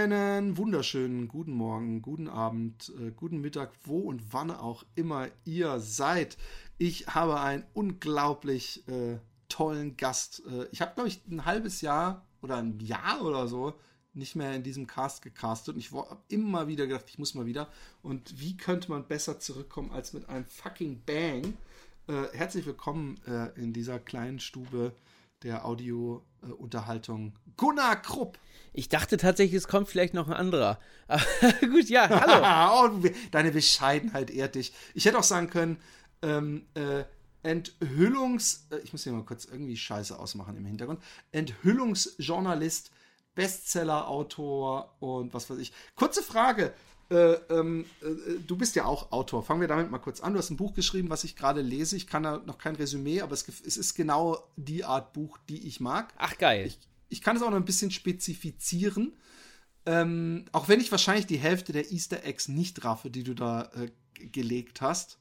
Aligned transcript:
Einen 0.00 0.56
wunderschönen 0.56 1.28
guten 1.28 1.52
Morgen, 1.52 2.00
guten 2.00 2.26
Abend, 2.26 2.90
äh, 2.98 3.10
guten 3.10 3.42
Mittag, 3.42 3.70
wo 3.84 3.98
und 3.98 4.32
wann 4.32 4.50
auch 4.50 4.82
immer 4.94 5.28
ihr 5.44 5.78
seid. 5.78 6.38
Ich 6.78 7.08
habe 7.08 7.38
einen 7.38 7.64
unglaublich 7.74 8.88
äh, 8.88 9.18
tollen 9.50 9.98
Gast. 9.98 10.42
Äh, 10.50 10.68
ich 10.72 10.80
habe, 10.80 10.94
glaube 10.94 11.10
ich, 11.10 11.20
ein 11.30 11.44
halbes 11.44 11.82
Jahr 11.82 12.26
oder 12.40 12.56
ein 12.56 12.80
Jahr 12.80 13.22
oder 13.22 13.46
so 13.46 13.74
nicht 14.14 14.36
mehr 14.36 14.54
in 14.54 14.62
diesem 14.62 14.86
Cast 14.86 15.20
gecastet 15.20 15.74
und 15.74 15.80
ich 15.80 15.92
habe 15.92 16.16
immer 16.28 16.66
wieder 16.66 16.86
gedacht, 16.86 17.04
ich 17.08 17.18
muss 17.18 17.34
mal 17.34 17.44
wieder. 17.44 17.68
Und 18.02 18.40
wie 18.40 18.56
könnte 18.56 18.90
man 18.90 19.06
besser 19.06 19.38
zurückkommen 19.38 19.90
als 19.90 20.14
mit 20.14 20.30
einem 20.30 20.46
fucking 20.46 21.02
Bang? 21.04 21.58
Äh, 22.06 22.28
herzlich 22.32 22.64
willkommen 22.64 23.20
äh, 23.26 23.50
in 23.60 23.74
dieser 23.74 23.98
kleinen 23.98 24.40
Stube 24.40 24.94
der 25.42 25.64
Audio-Unterhaltung. 25.64 27.34
Gunnar 27.56 28.00
Krupp. 28.02 28.38
Ich 28.72 28.88
dachte 28.88 29.16
tatsächlich, 29.16 29.56
es 29.56 29.68
kommt 29.68 29.88
vielleicht 29.88 30.14
noch 30.14 30.28
ein 30.28 30.34
anderer. 30.34 30.78
Aber 31.08 31.22
gut, 31.60 31.88
ja, 31.88 32.08
hallo. 32.08 32.94
oh, 33.04 33.10
deine 33.30 33.50
Bescheidenheit 33.50 34.30
ehrt 34.30 34.54
dich. 34.54 34.72
Ich 34.94 35.04
hätte 35.04 35.18
auch 35.18 35.24
sagen 35.24 35.50
können, 35.50 35.78
ähm, 36.22 36.66
äh, 36.74 37.04
Enthüllungs... 37.42 38.66
Äh, 38.70 38.78
ich 38.78 38.92
muss 38.92 39.04
hier 39.04 39.12
mal 39.12 39.24
kurz 39.24 39.44
irgendwie 39.46 39.76
Scheiße 39.76 40.18
ausmachen 40.18 40.56
im 40.56 40.64
Hintergrund. 40.64 41.02
Enthüllungsjournalist, 41.32 42.90
Bestseller-Autor 43.34 44.94
und 45.00 45.34
was 45.34 45.48
weiß 45.48 45.58
ich. 45.58 45.72
Kurze 45.96 46.22
Frage. 46.22 46.74
Äh, 47.10 47.32
ähm, 47.50 47.86
äh, 48.02 48.38
du 48.46 48.56
bist 48.56 48.76
ja 48.76 48.84
auch 48.84 49.10
Autor. 49.10 49.42
Fangen 49.42 49.60
wir 49.60 49.68
damit 49.68 49.90
mal 49.90 49.98
kurz 49.98 50.20
an. 50.20 50.32
Du 50.32 50.38
hast 50.38 50.50
ein 50.50 50.56
Buch 50.56 50.74
geschrieben, 50.74 51.10
was 51.10 51.24
ich 51.24 51.34
gerade 51.34 51.60
lese. 51.60 51.96
Ich 51.96 52.06
kann 52.06 52.22
da 52.22 52.38
noch 52.38 52.58
kein 52.58 52.76
Resümee, 52.76 53.20
aber 53.20 53.32
es, 53.32 53.48
es, 53.48 53.76
ist 53.76 53.94
genau 53.94 54.38
die 54.56 54.84
Art 54.84 55.12
Buch, 55.12 55.36
die 55.48 55.66
ich 55.66 55.80
mag. 55.80 56.14
Ach, 56.16 56.38
geil. 56.38 56.66
Ich, 56.66 56.78
ich 57.08 57.20
kann 57.20 57.36
es 57.36 57.42
auch 57.42 57.50
noch 57.50 57.56
ein 57.56 57.64
bisschen 57.64 57.90
spezifizieren. 57.90 59.16
Ähm, 59.86 60.44
auch 60.52 60.68
wenn 60.68 60.80
ich 60.80 60.92
wahrscheinlich 60.92 61.26
die 61.26 61.38
Hälfte 61.38 61.72
der 61.72 61.90
Easter 61.90 62.24
Eggs 62.24 62.46
nicht 62.46 62.84
raffe, 62.84 63.10
die 63.10 63.24
du 63.24 63.34
da 63.34 63.70
äh, 63.74 63.90
gelegt 64.26 64.80
hast. 64.80 65.18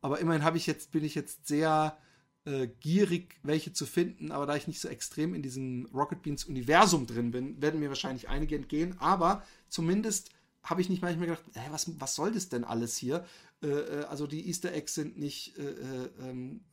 Aber 0.00 0.20
immerhin 0.20 0.44
habe 0.44 0.58
ich 0.58 0.66
jetzt, 0.66 0.92
bin 0.92 1.02
ich 1.02 1.16
jetzt 1.16 1.48
sehr 1.48 1.98
äh, 2.44 2.68
gierig, 2.80 3.40
welche 3.42 3.72
zu 3.72 3.84
finden. 3.84 4.30
Aber 4.30 4.46
da 4.46 4.54
ich 4.54 4.68
nicht 4.68 4.80
so 4.80 4.88
extrem 4.88 5.34
in 5.34 5.42
diesem 5.42 5.86
Rocket 5.92 6.22
Beans 6.22 6.44
Universum 6.44 7.08
drin 7.08 7.32
bin, 7.32 7.60
werden 7.60 7.80
mir 7.80 7.88
wahrscheinlich 7.88 8.28
einige 8.28 8.54
entgehen. 8.54 8.94
Aber 9.00 9.42
zumindest 9.68 10.30
habe 10.62 10.80
ich 10.80 10.88
nicht 10.88 11.02
manchmal 11.02 11.26
gedacht, 11.26 11.44
hä, 11.54 11.68
was, 11.70 12.00
was 12.00 12.14
soll 12.14 12.32
das 12.32 12.48
denn 12.48 12.64
alles 12.64 12.96
hier? 12.96 13.24
Äh, 13.62 13.68
äh 13.68 14.04
also 14.04 14.26
die 14.26 14.46
Easter 14.48 14.72
Eggs 14.72 14.94
sind 14.94 15.18
nicht 15.18 15.58
äh, 15.58 15.62
äh 15.62 16.10
ähm, 16.20 16.64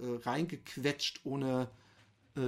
äh, 0.00 0.16
reingequetscht, 0.22 1.20
ohne 1.24 1.70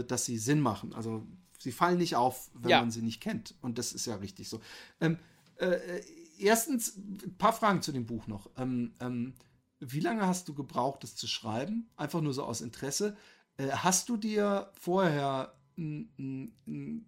dass 0.06 0.24
sie 0.24 0.38
Sinn 0.38 0.60
machen. 0.60 0.92
Also 0.92 1.26
sie 1.58 1.72
fallen 1.72 1.98
nicht 1.98 2.14
auf, 2.14 2.52
wenn 2.54 2.70
ja. 2.70 2.80
man 2.80 2.92
sie 2.92 3.02
nicht 3.02 3.20
kennt. 3.20 3.56
Und 3.60 3.76
das 3.76 3.92
ist 3.92 4.06
ja 4.06 4.14
richtig 4.14 4.48
so. 4.48 4.60
Ähm, 5.00 5.18
erstens, 6.38 6.96
ein 6.96 7.34
paar 7.38 7.52
Fragen 7.52 7.82
zu 7.82 7.90
dem 7.90 8.06
Buch 8.06 8.28
noch. 8.28 8.50
Ähm, 8.56 8.94
ähm, 9.00 9.34
wie 9.80 9.98
lange 9.98 10.24
hast 10.28 10.48
du 10.48 10.54
gebraucht, 10.54 11.02
das 11.02 11.16
zu 11.16 11.26
schreiben? 11.26 11.90
Einfach 11.96 12.20
nur 12.20 12.32
so 12.32 12.44
aus 12.44 12.60
Interesse. 12.60 13.16
hast 13.58 14.08
du 14.08 14.16
dir 14.16 14.70
vorher 14.74 15.54
ein 15.76 17.02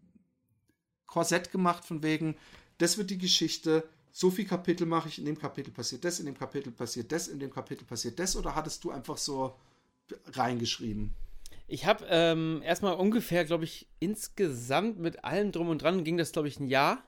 Korsett 1.06 1.52
gemacht 1.52 1.84
von 1.84 2.02
wegen, 2.02 2.36
das 2.83 2.98
wird 2.98 3.11
die 3.11 3.19
Geschichte, 3.19 3.84
so 4.11 4.30
viel 4.30 4.44
Kapitel 4.44 4.86
mache 4.86 5.08
ich, 5.08 5.19
in 5.19 5.25
dem 5.25 5.38
Kapitel 5.38 5.70
passiert 5.70 6.05
das, 6.05 6.20
in 6.20 6.27
dem 6.27 6.36
Kapitel 6.36 6.70
passiert 6.70 7.12
das, 7.12 7.28
in 7.28 7.39
dem 7.39 7.50
Kapitel 7.50 7.84
passiert 7.84 8.19
das, 8.19 8.36
oder 8.36 8.55
hattest 8.55 8.84
du 8.84 8.91
einfach 8.91 9.16
so 9.16 9.55
reingeschrieben? 10.33 11.14
Ich 11.69 11.86
habe 11.86 12.05
ähm, 12.11 12.61
erstmal 12.62 12.94
ungefähr, 12.94 13.44
glaube 13.44 13.64
ich, 13.64 13.86
insgesamt 14.00 14.98
mit 14.98 15.24
allem 15.24 15.52
drum 15.52 15.69
und 15.69 15.80
dran 15.80 16.05
ging 16.05 16.19
das, 16.19 16.33
glaube 16.33 16.48
ich, 16.48 16.61
ein 16.61 16.66
Jahr. 16.66 17.02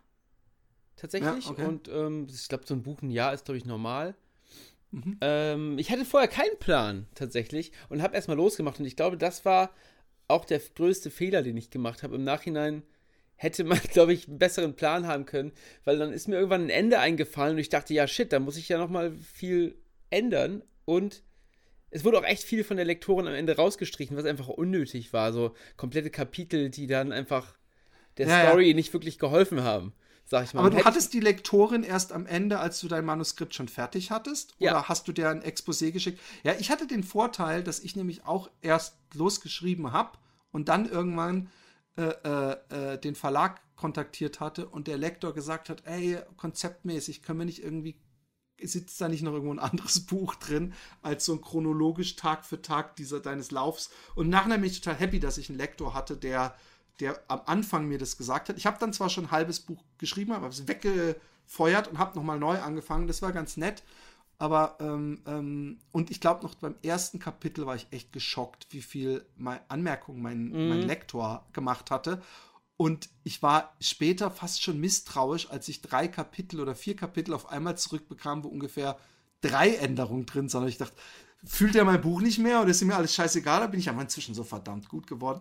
Tatsächlich. 0.96 1.44
Ja, 1.44 1.50
okay. 1.50 1.66
Und 1.66 1.88
ähm, 1.88 2.28
ich 2.30 2.48
glaube, 2.48 2.64
so 2.66 2.72
ein 2.72 2.82
Buch 2.82 3.02
ein 3.02 3.10
Jahr 3.10 3.34
ist, 3.34 3.44
glaube 3.44 3.58
ich, 3.58 3.66
normal. 3.66 4.14
Mhm. 4.92 5.18
Ähm, 5.20 5.78
ich 5.78 5.90
hatte 5.90 6.04
vorher 6.04 6.28
keinen 6.28 6.58
Plan, 6.60 7.06
tatsächlich. 7.14 7.72
Und 7.90 8.00
habe 8.00 8.14
erstmal 8.14 8.36
losgemacht. 8.36 8.78
Und 8.78 8.86
ich 8.86 8.96
glaube, 8.96 9.18
das 9.18 9.44
war 9.44 9.70
auch 10.28 10.44
der 10.44 10.60
größte 10.60 11.10
Fehler, 11.10 11.42
den 11.42 11.56
ich 11.56 11.70
gemacht 11.70 12.02
habe. 12.02 12.14
Im 12.14 12.24
Nachhinein 12.24 12.84
hätte 13.44 13.62
man, 13.62 13.78
glaube 13.92 14.12
ich, 14.12 14.26
einen 14.26 14.38
besseren 14.38 14.74
Plan 14.74 15.06
haben 15.06 15.26
können, 15.26 15.52
weil 15.84 15.98
dann 15.98 16.12
ist 16.12 16.26
mir 16.26 16.36
irgendwann 16.36 16.64
ein 16.64 16.70
Ende 16.70 16.98
eingefallen 16.98 17.52
und 17.52 17.60
ich 17.60 17.68
dachte, 17.68 17.94
ja, 17.94 18.08
shit, 18.08 18.32
da 18.32 18.40
muss 18.40 18.56
ich 18.56 18.68
ja 18.68 18.78
nochmal 18.78 19.12
viel 19.12 19.76
ändern 20.10 20.62
und 20.84 21.22
es 21.90 22.04
wurde 22.04 22.18
auch 22.18 22.24
echt 22.24 22.42
viel 22.42 22.64
von 22.64 22.76
der 22.76 22.86
Lektorin 22.86 23.28
am 23.28 23.34
Ende 23.34 23.54
rausgestrichen, 23.54 24.16
was 24.16 24.24
einfach 24.24 24.48
unnötig 24.48 25.12
war. 25.12 25.32
So 25.32 25.54
komplette 25.76 26.10
Kapitel, 26.10 26.68
die 26.68 26.88
dann 26.88 27.12
einfach 27.12 27.56
der 28.18 28.26
ja, 28.26 28.48
Story 28.48 28.70
ja. 28.70 28.74
nicht 28.74 28.92
wirklich 28.92 29.20
geholfen 29.20 29.62
haben, 29.62 29.92
sag 30.24 30.44
ich 30.44 30.54
mal. 30.54 30.60
Aber 30.60 30.70
du 30.70 30.84
hattest 30.84 31.12
die 31.12 31.20
Lektorin 31.20 31.84
erst 31.84 32.12
am 32.12 32.26
Ende, 32.26 32.58
als 32.58 32.80
du 32.80 32.88
dein 32.88 33.04
Manuskript 33.04 33.54
schon 33.54 33.68
fertig 33.68 34.10
hattest? 34.10 34.56
Ja. 34.58 34.72
Oder 34.72 34.88
hast 34.88 35.06
du 35.06 35.12
dir 35.12 35.28
ein 35.28 35.42
Exposé 35.42 35.92
geschickt? 35.92 36.18
Ja, 36.42 36.54
ich 36.58 36.70
hatte 36.70 36.88
den 36.88 37.04
Vorteil, 37.04 37.62
dass 37.62 37.78
ich 37.78 37.94
nämlich 37.94 38.26
auch 38.26 38.50
erst 38.60 38.96
losgeschrieben 39.14 39.92
habe 39.92 40.18
und 40.50 40.68
dann 40.68 40.88
irgendwann 40.88 41.48
äh, 41.96 42.02
äh, 42.24 42.56
äh, 42.94 42.98
den 42.98 43.14
Verlag 43.14 43.60
kontaktiert 43.76 44.40
hatte 44.40 44.66
und 44.66 44.88
der 44.88 44.98
Lektor 44.98 45.32
gesagt 45.32 45.68
hat, 45.68 45.86
ey, 45.86 46.18
konzeptmäßig 46.36 47.22
können 47.22 47.38
wir 47.38 47.46
nicht 47.46 47.62
irgendwie, 47.62 47.96
sitzt 48.60 49.00
da 49.00 49.08
nicht 49.08 49.22
noch 49.22 49.32
irgendwo 49.32 49.54
ein 49.54 49.60
anderes 49.60 50.00
Buch 50.06 50.34
drin, 50.34 50.74
als 51.02 51.24
so 51.24 51.34
ein 51.34 51.40
chronologisch 51.40 52.16
Tag 52.16 52.44
für 52.44 52.60
Tag 52.60 52.96
dieser 52.96 53.20
deines 53.20 53.52
Laufs. 53.52 53.90
Und 54.16 54.28
nachher 54.28 54.58
bin 54.58 54.64
ich 54.64 54.80
total 54.80 54.98
happy, 54.98 55.20
dass 55.20 55.38
ich 55.38 55.48
einen 55.50 55.58
Lektor 55.58 55.94
hatte, 55.94 56.16
der, 56.16 56.56
der 56.98 57.22
am 57.28 57.42
Anfang 57.46 57.86
mir 57.86 57.98
das 57.98 58.16
gesagt 58.16 58.48
hat. 58.48 58.56
Ich 58.56 58.66
habe 58.66 58.78
dann 58.80 58.92
zwar 58.92 59.08
schon 59.08 59.26
ein 59.26 59.30
halbes 59.30 59.60
Buch 59.60 59.84
geschrieben, 59.98 60.32
aber 60.32 60.48
es 60.48 60.66
weggefeuert 60.66 61.86
und 61.86 61.98
habe 61.98 62.18
nochmal 62.18 62.40
neu 62.40 62.58
angefangen. 62.58 63.06
Das 63.06 63.22
war 63.22 63.30
ganz 63.30 63.56
nett. 63.56 63.84
Aber, 64.38 64.76
ähm, 64.80 65.22
ähm, 65.26 65.78
und 65.92 66.10
ich 66.10 66.20
glaube, 66.20 66.42
noch 66.42 66.54
beim 66.54 66.74
ersten 66.82 67.18
Kapitel 67.18 67.66
war 67.66 67.76
ich 67.76 67.86
echt 67.90 68.12
geschockt, 68.12 68.66
wie 68.70 68.82
viel 68.82 69.24
mein 69.36 69.60
Anmerkungen 69.68 70.22
mein, 70.22 70.48
mhm. 70.48 70.68
mein 70.68 70.82
Lektor 70.82 71.46
gemacht 71.52 71.90
hatte. 71.90 72.22
Und 72.76 73.08
ich 73.22 73.42
war 73.42 73.76
später 73.80 74.30
fast 74.30 74.62
schon 74.62 74.80
misstrauisch, 74.80 75.50
als 75.50 75.68
ich 75.68 75.80
drei 75.80 76.08
Kapitel 76.08 76.60
oder 76.60 76.74
vier 76.74 76.96
Kapitel 76.96 77.32
auf 77.32 77.48
einmal 77.48 77.78
zurückbekam, 77.78 78.42
wo 78.42 78.48
ungefähr 78.48 78.98
drei 79.40 79.76
Änderungen 79.76 80.26
drin 80.26 80.48
sind. 80.48 80.62
Und 80.62 80.68
ich 80.68 80.78
dachte, 80.78 80.96
fühlt 81.44 81.76
er 81.76 81.84
mein 81.84 82.00
Buch 82.00 82.20
nicht 82.20 82.38
mehr 82.38 82.60
oder 82.60 82.70
ist 82.70 82.82
ihm 82.82 82.90
alles 82.90 83.14
scheißegal? 83.14 83.60
Da 83.60 83.66
bin 83.68 83.78
ich 83.78 83.88
aber 83.88 84.02
inzwischen 84.02 84.34
so 84.34 84.42
verdammt 84.42 84.88
gut 84.88 85.06
geworden. 85.06 85.40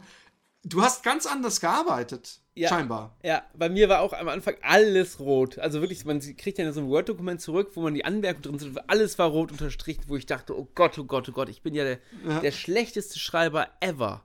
Du 0.64 0.82
hast 0.82 1.04
ganz 1.04 1.26
anders 1.26 1.60
gearbeitet. 1.60 2.40
Ja, 2.56 2.70
scheinbar. 2.70 3.18
Ja, 3.24 3.44
bei 3.56 3.68
mir 3.68 3.90
war 3.90 4.02
auch 4.02 4.14
am 4.14 4.30
Anfang 4.30 4.56
alles 4.62 5.20
rot. 5.20 5.58
Also 5.60 5.82
wirklich, 5.82 6.06
man 6.06 6.20
kriegt 6.20 6.58
ja 6.58 6.72
so 6.72 6.82
ein 6.82 6.88
Word-Dokument 6.88 7.42
zurück, 7.42 7.72
wo 7.74 7.82
man 7.82 7.96
die 7.96 8.06
Anmerkungen 8.06 8.44
drin 8.44 8.60
sind. 8.60 8.90
Alles 8.90 9.18
war 9.18 9.30
rot 9.30 9.52
unterstrichen, 9.52 10.04
wo 10.08 10.16
ich 10.16 10.26
dachte, 10.26 10.58
oh 10.58 10.68
Gott, 10.76 10.98
oh 11.00 11.04
Gott, 11.04 11.28
oh 11.28 11.32
Gott, 11.32 11.50
ich 11.50 11.64
bin 11.64 11.74
ja 11.74 11.84
der, 11.84 12.00
ja. 12.28 12.40
der 12.40 12.52
schlechteste 12.52 13.20
Schreiber 13.20 13.68
ever. 13.80 14.24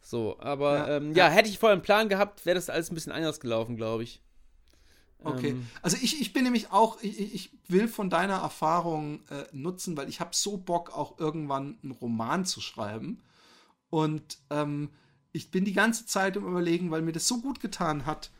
So, 0.00 0.38
aber 0.38 0.76
ja, 0.76 0.96
ähm, 0.96 1.14
ja, 1.14 1.28
hätte 1.28 1.48
ich 1.48 1.58
vorher 1.58 1.72
einen 1.72 1.82
Plan 1.82 2.10
gehabt, 2.10 2.44
wäre 2.44 2.54
das 2.54 2.68
alles 2.68 2.90
ein 2.90 2.94
bisschen 2.94 3.12
anders 3.12 3.40
gelaufen, 3.40 3.76
glaube 3.76 4.02
ich. 4.02 4.20
Okay. 5.24 5.50
Ähm, 5.50 5.66
also 5.80 5.96
ich, 6.00 6.20
ich 6.20 6.34
bin 6.34 6.44
nämlich 6.44 6.70
auch, 6.70 6.98
ich, 7.00 7.34
ich 7.34 7.50
will 7.68 7.88
von 7.88 8.10
deiner 8.10 8.36
Erfahrung 8.36 9.20
äh, 9.30 9.44
nutzen, 9.52 9.96
weil 9.96 10.10
ich 10.10 10.20
habe 10.20 10.30
so 10.34 10.58
Bock, 10.58 10.94
auch 10.94 11.18
irgendwann 11.18 11.78
einen 11.82 11.92
Roman 11.92 12.44
zu 12.44 12.60
schreiben. 12.60 13.22
Und 13.88 14.38
ähm, 14.50 14.90
ich 15.34 15.50
bin 15.50 15.64
die 15.64 15.72
ganze 15.72 16.06
Zeit 16.06 16.36
im 16.36 16.46
Überlegen, 16.46 16.90
weil 16.92 17.02
mir 17.02 17.12
das 17.12 17.26
so 17.26 17.40
gut 17.40 17.60
getan 17.60 18.06
hat, 18.06 18.30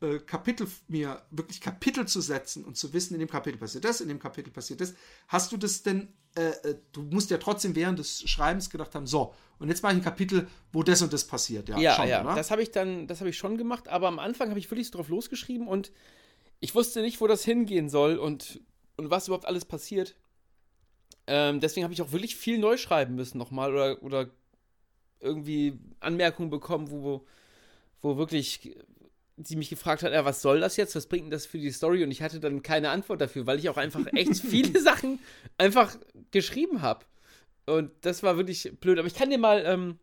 äh, 0.00 0.20
Kapitel, 0.20 0.68
mir 0.86 1.20
wirklich 1.32 1.60
Kapitel 1.60 2.06
zu 2.06 2.20
setzen 2.20 2.64
und 2.64 2.76
zu 2.76 2.92
wissen, 2.92 3.14
in 3.14 3.20
dem 3.20 3.28
Kapitel 3.28 3.58
passiert 3.58 3.84
das, 3.84 4.00
in 4.00 4.08
dem 4.08 4.20
Kapitel 4.20 4.50
passiert 4.52 4.80
das. 4.80 4.94
Hast 5.26 5.50
du 5.50 5.56
das 5.56 5.82
denn, 5.82 6.08
äh, 6.36 6.50
äh 6.62 6.76
du 6.92 7.02
musst 7.02 7.30
ja 7.30 7.38
trotzdem 7.38 7.74
während 7.74 7.98
des 7.98 8.22
Schreibens 8.22 8.70
gedacht 8.70 8.94
haben, 8.94 9.08
so, 9.08 9.34
und 9.58 9.68
jetzt 9.68 9.82
mache 9.82 9.94
ich 9.94 9.98
ein 9.98 10.04
Kapitel, 10.04 10.46
wo 10.72 10.84
das 10.84 11.02
und 11.02 11.12
das 11.12 11.24
passiert. 11.24 11.68
Ja, 11.68 11.78
ja, 11.78 11.96
schon, 11.96 12.08
ja. 12.08 12.34
das 12.34 12.52
habe 12.52 12.62
ich 12.62 12.70
dann, 12.70 13.08
das 13.08 13.18
habe 13.18 13.30
ich 13.30 13.36
schon 13.36 13.58
gemacht, 13.58 13.88
aber 13.88 14.06
am 14.06 14.20
Anfang 14.20 14.48
habe 14.48 14.58
ich 14.60 14.70
wirklich 14.70 14.86
so 14.86 14.92
drauf 14.98 15.08
losgeschrieben 15.08 15.66
und 15.66 15.90
ich 16.60 16.72
wusste 16.76 17.02
nicht, 17.02 17.20
wo 17.20 17.26
das 17.26 17.44
hingehen 17.44 17.88
soll 17.88 18.16
und, 18.16 18.60
und 18.96 19.10
was 19.10 19.26
überhaupt 19.26 19.46
alles 19.46 19.64
passiert. 19.64 20.14
Ähm, 21.26 21.58
deswegen 21.58 21.82
habe 21.82 21.94
ich 21.94 22.02
auch 22.02 22.12
wirklich 22.12 22.36
viel 22.36 22.58
neu 22.58 22.76
schreiben 22.76 23.16
müssen 23.16 23.38
nochmal 23.38 23.72
oder, 23.72 24.02
oder 24.02 24.30
irgendwie 25.24 25.78
Anmerkungen 26.00 26.50
bekommen, 26.50 26.90
wo, 26.90 27.26
wo 28.00 28.16
wirklich 28.16 28.76
sie 29.36 29.56
mich 29.56 29.70
gefragt 29.70 30.02
hat, 30.02 30.12
ja, 30.12 30.24
was 30.24 30.42
soll 30.42 30.60
das 30.60 30.76
jetzt? 30.76 30.94
Was 30.94 31.06
bringt 31.06 31.24
denn 31.24 31.30
das 31.30 31.46
für 31.46 31.58
die 31.58 31.70
Story? 31.70 32.04
Und 32.04 32.10
ich 32.10 32.22
hatte 32.22 32.38
dann 32.38 32.62
keine 32.62 32.90
Antwort 32.90 33.20
dafür, 33.20 33.46
weil 33.46 33.58
ich 33.58 33.68
auch 33.68 33.76
einfach 33.76 34.06
echt 34.12 34.36
viele 34.46 34.80
Sachen 34.80 35.18
einfach 35.58 35.96
geschrieben 36.30 36.82
habe. 36.82 37.04
Und 37.66 37.90
das 38.02 38.22
war 38.22 38.36
wirklich 38.36 38.72
blöd. 38.80 38.98
Aber 38.98 39.08
ich 39.08 39.14
kann 39.14 39.30
dir 39.30 39.38
mal, 39.38 39.64
ähm, 39.66 39.98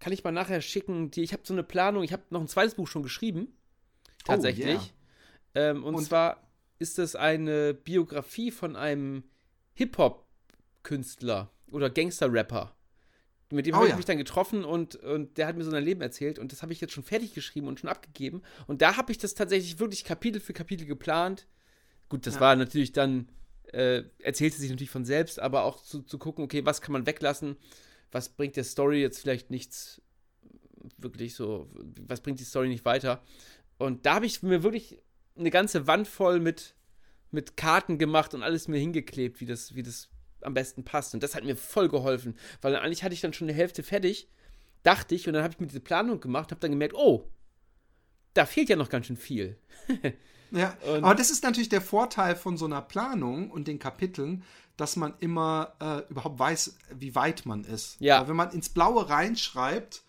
kann 0.00 0.12
ich 0.12 0.24
mal 0.24 0.32
nachher 0.32 0.60
schicken, 0.60 1.10
die, 1.10 1.22
ich 1.22 1.32
habe 1.32 1.42
so 1.44 1.54
eine 1.54 1.62
Planung, 1.62 2.02
ich 2.02 2.12
habe 2.12 2.22
noch 2.30 2.40
ein 2.40 2.48
zweites 2.48 2.74
Buch 2.74 2.88
schon 2.88 3.02
geschrieben. 3.02 3.48
Oh, 4.22 4.32
Tatsächlich. 4.32 4.78
Oh, 4.78 5.58
yeah. 5.58 5.70
ähm, 5.70 5.84
und, 5.84 5.94
und 5.94 6.04
zwar 6.04 6.42
ist 6.78 6.98
das 6.98 7.14
eine 7.14 7.74
Biografie 7.74 8.50
von 8.50 8.74
einem 8.74 9.24
Hip-Hop-Künstler 9.74 11.50
oder 11.70 11.90
Gangster-Rapper 11.90 12.74
Mit 13.50 13.66
dem 13.66 13.74
Oh 13.74 13.76
habe 13.78 13.86
ich 13.86 13.90
ja. 13.92 13.96
mich 13.96 14.04
dann 14.04 14.18
getroffen 14.18 14.64
und, 14.64 14.96
und 14.96 15.38
der 15.38 15.46
hat 15.46 15.56
mir 15.56 15.64
so 15.64 15.70
sein 15.70 15.82
Leben 15.84 16.02
erzählt 16.02 16.38
und 16.38 16.52
das 16.52 16.62
habe 16.62 16.72
ich 16.72 16.80
jetzt 16.80 16.92
schon 16.92 17.02
fertig 17.04 17.32
geschrieben 17.32 17.66
und 17.66 17.80
schon 17.80 17.88
abgegeben. 17.88 18.42
Und 18.66 18.82
da 18.82 18.96
habe 18.96 19.10
ich 19.10 19.18
das 19.18 19.34
tatsächlich 19.34 19.78
wirklich 19.78 20.04
Kapitel 20.04 20.40
für 20.40 20.52
Kapitel 20.52 20.86
geplant. 20.86 21.46
Gut, 22.10 22.26
das 22.26 22.34
Ja. 22.34 22.40
war 22.40 22.56
natürlich 22.56 22.92
dann, 22.92 23.28
äh, 23.72 24.02
erzählte 24.18 24.58
sich 24.58 24.68
natürlich 24.70 24.90
von 24.90 25.04
selbst, 25.06 25.40
aber 25.40 25.64
auch 25.64 25.82
zu, 25.82 26.02
zu 26.02 26.18
gucken, 26.18 26.44
okay, 26.44 26.66
was 26.66 26.82
kann 26.82 26.92
man 26.92 27.06
weglassen, 27.06 27.56
was 28.12 28.28
bringt 28.28 28.56
der 28.56 28.64
Story 28.64 29.00
jetzt 29.00 29.20
vielleicht 29.20 29.50
nichts 29.50 30.02
wirklich 30.98 31.34
so, 31.34 31.70
was 32.06 32.20
bringt 32.20 32.40
die 32.40 32.44
Story 32.44 32.68
nicht 32.68 32.84
weiter. 32.84 33.22
Und 33.78 34.04
da 34.06 34.14
habe 34.16 34.26
ich 34.26 34.42
mir 34.42 34.62
wirklich 34.62 34.98
eine 35.36 35.50
ganze 35.50 35.86
Wand 35.86 36.08
voll 36.08 36.40
mit, 36.40 36.74
mit 37.30 37.56
Karten 37.56 37.98
gemacht 37.98 38.34
und 38.34 38.42
alles 38.42 38.68
mir 38.68 38.78
hingeklebt, 38.78 39.40
wie 39.40 39.46
das, 39.46 39.74
wie 39.74 39.82
das 39.82 40.08
am 40.42 40.54
besten 40.54 40.84
passt. 40.84 41.14
Und 41.14 41.22
das 41.22 41.34
hat 41.34 41.44
mir 41.44 41.56
voll 41.56 41.88
geholfen, 41.88 42.36
weil 42.60 42.74
eigentlich 42.76 43.02
hatte 43.04 43.14
ich 43.14 43.20
dann 43.20 43.32
schon 43.32 43.48
die 43.48 43.54
Hälfte 43.54 43.82
fertig, 43.82 44.28
dachte 44.82 45.14
ich, 45.14 45.26
und 45.26 45.34
dann 45.34 45.42
habe 45.42 45.52
ich 45.54 45.60
mir 45.60 45.66
diese 45.66 45.80
Planung 45.80 46.20
gemacht, 46.20 46.50
habe 46.50 46.60
dann 46.60 46.70
gemerkt, 46.70 46.94
oh, 46.94 47.28
da 48.34 48.46
fehlt 48.46 48.68
ja 48.68 48.76
noch 48.76 48.88
ganz 48.90 49.06
schön 49.06 49.16
viel. 49.16 49.58
Ja, 50.50 50.74
Und- 50.86 51.04
aber 51.04 51.14
das 51.14 51.30
ist 51.30 51.42
natürlich 51.44 51.68
der 51.68 51.82
Vorteil 51.82 52.34
von 52.34 52.56
so 52.56 52.64
einer 52.64 52.80
Planung 52.80 53.50
und 53.50 53.68
den 53.68 53.78
Kapiteln, 53.78 54.44
dass 54.78 54.96
man 54.96 55.12
immer 55.20 55.74
äh, 55.78 56.10
überhaupt 56.10 56.38
weiß, 56.38 56.78
wie 56.94 57.14
weit 57.14 57.44
man 57.44 57.64
ist. 57.64 57.96
Ja. 58.00 58.18
Aber 58.18 58.28
wenn 58.28 58.36
man 58.36 58.52
ins 58.52 58.70
Blaue 58.70 59.10
reinschreibt, 59.10 60.04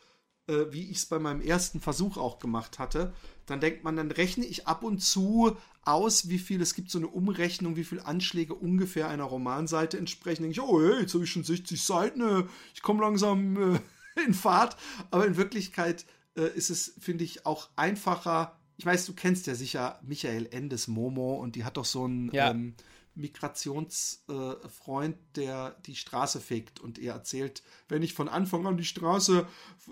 äh, 0.47 0.67
wie 0.69 0.89
ich 0.91 0.95
es 0.99 1.05
bei 1.07 1.19
meinem 1.19 1.41
ersten 1.41 1.81
Versuch 1.81 2.15
auch 2.15 2.39
gemacht 2.39 2.79
hatte, 2.79 3.11
dann 3.47 3.59
denkt 3.59 3.83
man, 3.83 3.97
dann 3.97 4.11
rechne 4.11 4.45
ich 4.45 4.65
ab 4.65 4.81
und 4.83 4.99
zu 5.03 5.57
aus, 5.83 6.29
wie 6.29 6.39
viel, 6.39 6.61
es 6.61 6.73
gibt 6.75 6.91
so 6.91 6.97
eine 6.97 7.07
Umrechnung, 7.07 7.75
wie 7.75 7.83
viele 7.83 8.05
Anschläge 8.05 8.53
ungefähr 8.53 9.07
einer 9.09 9.23
Romanseite 9.23 9.97
entsprechen. 9.97 10.43
Denke 10.43 10.59
ich, 10.59 10.61
oh, 10.61 10.81
hey, 10.81 11.01
jetzt 11.01 11.13
habe 11.13 11.23
ich 11.23 11.31
schon 11.31 11.43
60 11.43 11.81
Seiten, 11.81 12.21
äh, 12.21 12.43
ich 12.73 12.81
komme 12.81 13.01
langsam 13.01 13.75
äh, 13.75 13.79
in 14.25 14.33
Fahrt. 14.33 14.77
Aber 15.11 15.25
in 15.25 15.37
Wirklichkeit 15.37 16.05
äh, 16.35 16.47
ist 16.55 16.69
es, 16.69 16.93
finde 16.99 17.23
ich, 17.23 17.45
auch 17.45 17.69
einfacher. 17.75 18.55
Ich 18.77 18.85
weiß, 18.85 19.05
du 19.05 19.13
kennst 19.13 19.47
ja 19.47 19.55
sicher 19.55 19.99
Michael 20.03 20.47
Endes 20.51 20.87
Momo 20.87 21.35
und 21.35 21.55
die 21.55 21.63
hat 21.65 21.77
doch 21.77 21.85
so 21.85 22.05
einen 22.05 22.31
Ja. 22.33 22.51
ähm, 22.51 22.75
Migrationsfreund, 23.15 25.17
der 25.35 25.75
die 25.85 25.95
Straße 25.95 26.39
fegt 26.39 26.79
und 26.79 26.97
ihr 26.97 27.11
erzählt, 27.11 27.63
wenn 27.87 28.01
ich 28.01 28.13
von 28.13 28.29
Anfang 28.29 28.65
an 28.65 28.77
die 28.77 28.85
Straße 28.85 29.45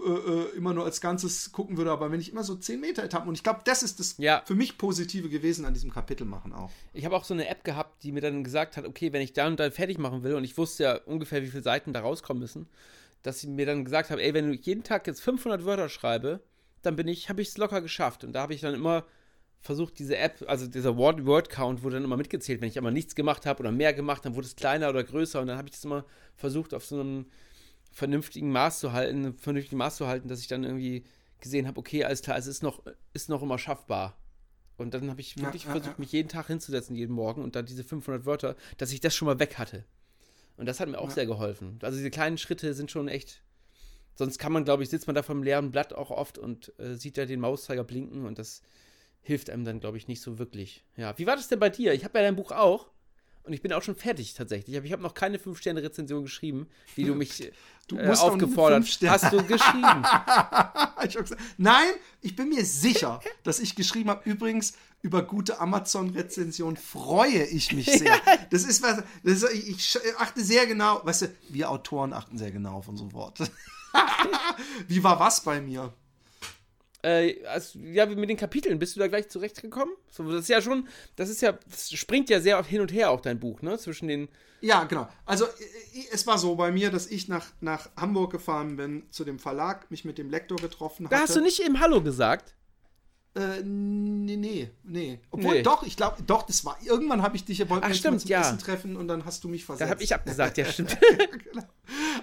äh, 0.05 0.09
äh, 0.09 0.55
immer 0.55 0.73
nur 0.73 0.85
als 0.85 1.01
Ganzes 1.01 1.51
gucken 1.51 1.77
würde, 1.77 1.91
aber 1.91 2.11
wenn 2.11 2.19
ich 2.19 2.31
immer 2.31 2.43
so 2.43 2.55
10 2.55 2.79
Meter 2.79 3.03
Etappen 3.03 3.29
und 3.29 3.35
ich 3.35 3.43
glaube, 3.43 3.61
das 3.65 3.83
ist 3.83 3.99
das 3.99 4.15
Ja. 4.17 4.43
für 4.45 4.55
mich 4.55 4.77
Positive 4.77 5.29
gewesen 5.29 5.65
an 5.65 5.73
diesem 5.73 5.91
Kapitel 5.91 6.25
machen 6.25 6.53
auch. 6.53 6.71
Ich 6.93 7.05
habe 7.05 7.15
auch 7.15 7.23
so 7.23 7.33
eine 7.33 7.47
App 7.47 7.63
gehabt, 7.63 8.03
die 8.03 8.11
mir 8.11 8.21
dann 8.21 8.43
gesagt 8.43 8.77
hat, 8.77 8.85
okay, 8.85 9.13
wenn 9.13 9.21
ich 9.21 9.33
da 9.33 9.47
und 9.47 9.59
da 9.59 9.69
fertig 9.71 9.97
machen 9.97 10.23
will, 10.23 10.35
und 10.35 10.43
ich 10.43 10.57
wusste 10.57 10.83
ja 10.83 10.95
ungefähr, 11.05 11.41
wie 11.43 11.47
viele 11.47 11.63
Seiten 11.63 11.93
da 11.93 12.01
rauskommen 12.01 12.41
müssen, 12.41 12.67
dass 13.23 13.39
sie 13.39 13.47
mir 13.47 13.65
dann 13.65 13.85
gesagt 13.85 14.09
haben, 14.09 14.19
ey, 14.19 14.33
wenn 14.33 14.53
ich 14.53 14.65
jeden 14.65 14.83
Tag 14.83 15.07
jetzt 15.07 15.21
500 15.21 15.65
Wörter 15.65 15.89
schreibe, 15.89 16.41
dann 16.83 16.95
bin 16.95 17.07
ich, 17.07 17.29
habe 17.29 17.41
ich 17.41 17.49
es 17.49 17.57
locker 17.57 17.81
geschafft. 17.81 18.23
Und 18.23 18.33
da 18.33 18.41
habe 18.43 18.53
ich 18.53 18.61
dann 18.61 18.75
immer 18.75 19.05
versucht, 19.67 19.99
diese 19.99 20.17
App, 20.17 20.43
also 20.47 20.65
dieser 20.65 20.97
Word, 20.97 21.25
Word 21.25 21.49
Count 21.49 21.83
wurde 21.83 21.97
dann 21.97 22.03
immer 22.05 22.17
mitgezählt. 22.17 22.59
Wenn 22.61 22.69
ich 22.69 22.77
einmal 22.77 22.91
nichts 22.93 23.13
gemacht 23.13 23.45
habe 23.45 23.59
oder 23.59 23.71
mehr 23.71 23.93
gemacht, 23.93 24.25
dann 24.25 24.35
wurde 24.35 24.47
es 24.47 24.55
kleiner 24.55 24.89
oder 24.89 25.03
größer. 25.03 25.39
Und 25.39 25.47
dann 25.47 25.57
habe 25.57 25.67
ich 25.67 25.73
das 25.75 25.85
immer 25.85 26.05
versucht, 26.35 26.73
auf 26.73 26.85
so 26.85 26.99
einem 26.99 27.27
vernünftigen 27.91 28.51
Maß 28.51 28.79
zu 28.79 28.93
halten, 28.93 29.37
vernünftigen 29.37 29.77
Maß 29.77 29.97
zu 29.97 30.07
halten, 30.07 30.27
dass 30.27 30.39
ich 30.39 30.47
dann 30.47 30.63
irgendwie 30.63 31.03
gesehen 31.39 31.67
habe, 31.67 31.79
okay, 31.79 32.03
alles 32.03 32.21
klar, 32.21 32.37
es 32.37 32.47
ist 32.47 32.63
noch, 32.63 32.81
ist 33.13 33.29
noch 33.29 33.43
immer 33.43 33.59
schaffbar. 33.59 34.17
Und 34.77 34.93
dann 34.93 35.09
habe 35.09 35.21
ich 35.21 35.35
Ja, 35.35 35.43
wirklich 35.43 35.63
ja, 35.65 35.71
versucht, 35.71 35.93
ja. 35.97 35.99
mich 35.99 36.11
jeden 36.11 36.29
Tag 36.29 36.47
hinzusetzen, 36.47 36.95
jeden 36.95 37.13
Morgen 37.13 37.43
und 37.43 37.55
dann 37.55 37.65
diese 37.65 37.83
500 37.83 38.25
Wörter, 38.25 38.55
dass 38.77 38.91
ich 38.91 38.99
das 38.99 39.15
schon 39.15 39.25
mal 39.27 39.39
weg 39.39 39.57
hatte. 39.57 39.83
Und 40.55 40.65
das 40.67 40.79
hat 40.79 40.89
mir 40.89 40.99
auch 40.99 41.09
Ja. 41.09 41.13
sehr 41.15 41.25
geholfen. 41.25 41.77
Also 41.81 41.97
diese 41.97 42.09
kleinen 42.11 42.37
Schritte 42.37 42.73
sind 42.73 42.89
schon 42.91 43.07
echt. 43.07 43.43
Sonst 44.15 44.39
kann 44.39 44.51
man, 44.51 44.65
glaube 44.65 44.81
ich, 44.83 44.89
sitzt 44.89 45.05
man 45.07 45.15
da 45.15 45.21
vom 45.23 45.43
leeren 45.43 45.71
Blatt 45.71 45.93
auch 45.93 46.09
oft 46.09 46.37
und 46.39 46.73
äh, 46.79 46.95
sieht 46.95 47.17
da 47.17 47.25
den 47.25 47.39
Mauszeiger 47.39 47.83
blinken 47.83 48.25
und 48.25 48.39
das 48.39 48.61
hilft 49.21 49.49
einem 49.49 49.65
dann, 49.65 49.79
glaube 49.79 49.97
ich, 49.97 50.07
nicht 50.07 50.21
so 50.21 50.39
wirklich. 50.39 50.83
Ja, 50.95 51.17
wie 51.17 51.25
war 51.27 51.35
das 51.35 51.47
denn 51.47 51.59
bei 51.59 51.69
dir? 51.69 51.93
Ich 51.93 52.03
habe 52.03 52.17
ja 52.19 52.23
dein 52.25 52.35
Buch 52.35 52.51
auch 52.51 52.87
und 53.43 53.53
ich 53.53 53.61
bin 53.61 53.71
auch 53.73 53.81
schon 53.81 53.95
fertig 53.95 54.33
tatsächlich. 54.33 54.75
Aber 54.77 54.85
ich 54.85 54.91
habe 54.91 55.01
noch 55.03 55.13
keine 55.13 55.37
5-Sterne-Rezension 55.37 56.23
geschrieben, 56.23 56.67
wie 56.95 57.05
du 57.05 57.15
mich 57.15 57.51
Du 57.87 57.97
äh, 57.97 58.09
aufgefordert 58.09 58.83
fünf 58.83 58.89
Sterne- 58.91 59.11
hast. 59.21 59.31
du 59.33 59.43
geschrieben? 59.43 60.03
ich 61.07 61.15
gesagt, 61.15 61.41
nein, 61.57 61.87
ich 62.21 62.35
bin 62.35 62.49
mir 62.49 62.65
sicher, 62.65 63.21
dass 63.43 63.59
ich 63.61 63.75
geschrieben 63.75 64.09
habe. 64.09 64.29
Übrigens, 64.29 64.73
über 65.01 65.23
gute 65.23 65.59
Amazon-Rezension 65.61 66.75
freue 66.75 67.45
ich 67.45 67.71
mich 67.71 67.85
sehr. 67.85 68.19
Das 68.49 68.63
ist 68.65 68.81
was, 68.81 69.03
das 69.23 69.43
ist, 69.43 69.53
ich, 69.53 69.69
ich 69.69 69.99
achte 70.19 70.43
sehr 70.43 70.65
genau, 70.67 70.99
weißt 71.05 71.21
du, 71.23 71.27
wir 71.49 71.69
Autoren 71.71 72.11
achten 72.11 72.37
sehr 72.37 72.51
genau 72.51 72.75
auf 72.77 72.87
unsere 72.89 73.13
Worte. 73.13 73.47
Wie 74.87 75.03
war 75.03 75.19
was 75.19 75.41
bei 75.41 75.61
mir? 75.61 75.93
Äh, 77.07 77.45
also, 77.45 77.79
ja, 77.79 78.05
mit 78.05 78.29
den 78.29 78.35
Kapiteln, 78.35 78.79
bist 78.79 78.95
du 78.95 78.99
da 78.99 79.07
gleich 79.07 79.29
zurechtgekommen? 79.29 79.95
So, 80.11 80.29
das 80.29 80.41
ist 80.41 80.49
ja 80.49 80.61
schon, 80.61 80.89
das 81.15 81.29
ist 81.29 81.41
ja, 81.41 81.57
das 81.69 81.93
springt 81.93 82.29
ja 82.29 82.41
sehr 82.41 82.61
hin 82.63 82.81
und 82.81 82.91
her 82.91 83.11
auch 83.11 83.21
dein 83.21 83.39
Buch, 83.39 83.61
ne? 83.61 83.77
Zwischen 83.77 84.09
den. 84.09 84.27
Ja, 84.59 84.83
genau. 84.83 85.07
Also 85.25 85.45
es 86.11 86.27
war 86.27 86.37
so 86.37 86.55
bei 86.55 86.71
mir, 86.71 86.89
dass 86.89 87.07
ich 87.07 87.29
nach, 87.29 87.45
nach 87.61 87.89
Hamburg 87.95 88.31
gefahren 88.31 88.75
bin 88.75 89.03
zu 89.09 89.23
dem 89.23 89.39
Verlag, 89.39 89.89
mich 89.89 90.03
mit 90.03 90.17
dem 90.17 90.29
Lektor 90.29 90.57
getroffen 90.57 91.05
hatte. 91.05 91.15
Da 91.15 91.21
hast 91.21 91.35
du 91.35 91.41
nicht 91.41 91.61
eben 91.61 91.79
Hallo 91.79 92.01
gesagt. 92.01 92.55
Äh, 93.35 93.61
nee, 93.63 94.35
nee, 94.35 94.71
nee. 94.83 95.19
Obwohl, 95.29 95.55
Nee. 95.55 95.61
doch, 95.61 95.83
ich 95.83 95.95
glaube, 95.95 96.23
doch, 96.23 96.41
das 96.41 96.65
war, 96.65 96.77
irgendwann 96.83 97.21
habe 97.21 97.35
ich 97.35 97.45
dich, 97.45 97.57
stimmt, 97.57 97.69
mal 97.69 97.93
zum 97.93 98.17
ja. 98.25 98.41
Essen 98.41 98.57
treffen 98.57 98.97
und 98.97 99.07
dann 99.07 99.25
hast 99.25 99.43
du 99.43 99.47
mich 99.47 99.63
versetzt. 99.63 99.87
Da 99.87 99.91
habe 99.91 100.03
ich 100.03 100.13
abgesagt, 100.13 100.57
ja, 100.57 100.65
stimmt. 100.65 100.97
Genau. 101.51 101.63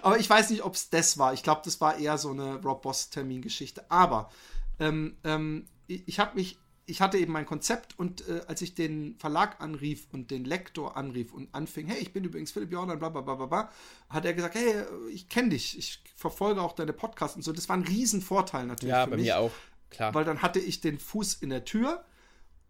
Aber 0.03 0.19
ich 0.19 0.29
weiß 0.29 0.51
nicht, 0.51 0.65
ob 0.65 0.75
es 0.75 0.91
das 0.91 1.17
war. 1.17 1.33
Ich 1.33 1.43
glaube, 1.43 1.63
das 1.65 1.81
war 1.81 1.99
eher 1.99 2.19
so 2.19 2.31
eine 2.31 2.57
Rob 2.57 2.83
Boss 2.83 3.11
Termingeschichte. 3.11 3.85
Aber 3.91 4.31
ähm, 4.79 5.17
ähm, 5.25 5.67
ich, 5.87 6.19
habe 6.19 6.35
mich, 6.37 6.59
ich 6.87 7.01
hatte 7.01 7.19
eben 7.19 7.33
mein 7.33 7.47
Konzept 7.47 7.99
und 7.99 8.27
äh, 8.29 8.43
als 8.47 8.63
ich 8.63 8.75
den 8.75 9.17
Verlag 9.19 9.61
anrief 9.61 10.07
und 10.13 10.31
den 10.31 10.45
Lektor 10.45 10.97
anrief 10.97 11.33
und 11.33 11.55
anfing, 11.55 11.87
hey, 11.87 11.99
ich 12.01 12.13
bin 12.13 12.25
übrigens 12.25 12.53
Philipp 12.53 12.73
Jordan, 12.73 12.99
bla 12.99 13.09
bla 13.09 13.21
bla 13.21 13.35
bla, 13.35 13.47
bla, 13.47 13.71
hat 14.09 14.25
er 14.25 14.35
gesagt, 14.35 14.55
hey, 14.55 14.85
ich 15.13 15.29
kenne 15.29 15.51
dich, 15.51 15.79
ich 15.79 16.03
verfolge 16.17 16.61
auch 16.63 16.73
deine 16.73 16.93
Podcasts 16.93 17.37
und 17.37 17.43
so. 17.43 17.53
Das 17.53 17.69
war 17.69 17.77
ein 17.77 17.85
Riesenvorteil 17.85 18.67
natürlich 18.67 18.93
Ja, 18.93 19.05
für 19.05 19.11
bei 19.11 19.17
mich 19.17 19.27
mir 19.27 19.39
auch, 19.39 19.53
klar. 19.91 20.15
weil 20.15 20.25
dann 20.25 20.43
hatte 20.43 20.59
ich 20.61 20.81
den 20.81 20.99
Fuß 20.99 21.35
in 21.35 21.51
der 21.51 21.65
Tür 21.65 22.05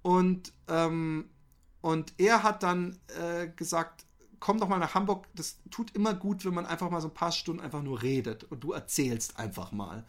und, 0.02 0.52
ähm, 0.68 1.30
und 1.80 2.12
er 2.18 2.42
hat 2.42 2.62
dann 2.62 2.98
äh, 3.18 3.48
gesagt, 3.48 4.04
komm 4.40 4.60
doch 4.60 4.68
mal 4.68 4.78
nach 4.78 4.94
Hamburg, 4.94 5.26
das 5.34 5.62
tut 5.70 5.94
immer 5.94 6.12
gut, 6.12 6.44
wenn 6.44 6.52
man 6.52 6.66
einfach 6.66 6.90
mal 6.90 7.00
so 7.00 7.08
ein 7.08 7.14
paar 7.14 7.32
Stunden 7.32 7.62
einfach 7.62 7.82
nur 7.82 8.02
redet 8.02 8.44
und 8.44 8.62
du 8.62 8.72
erzählst 8.72 9.38
einfach 9.38 9.72
mal. 9.72 10.04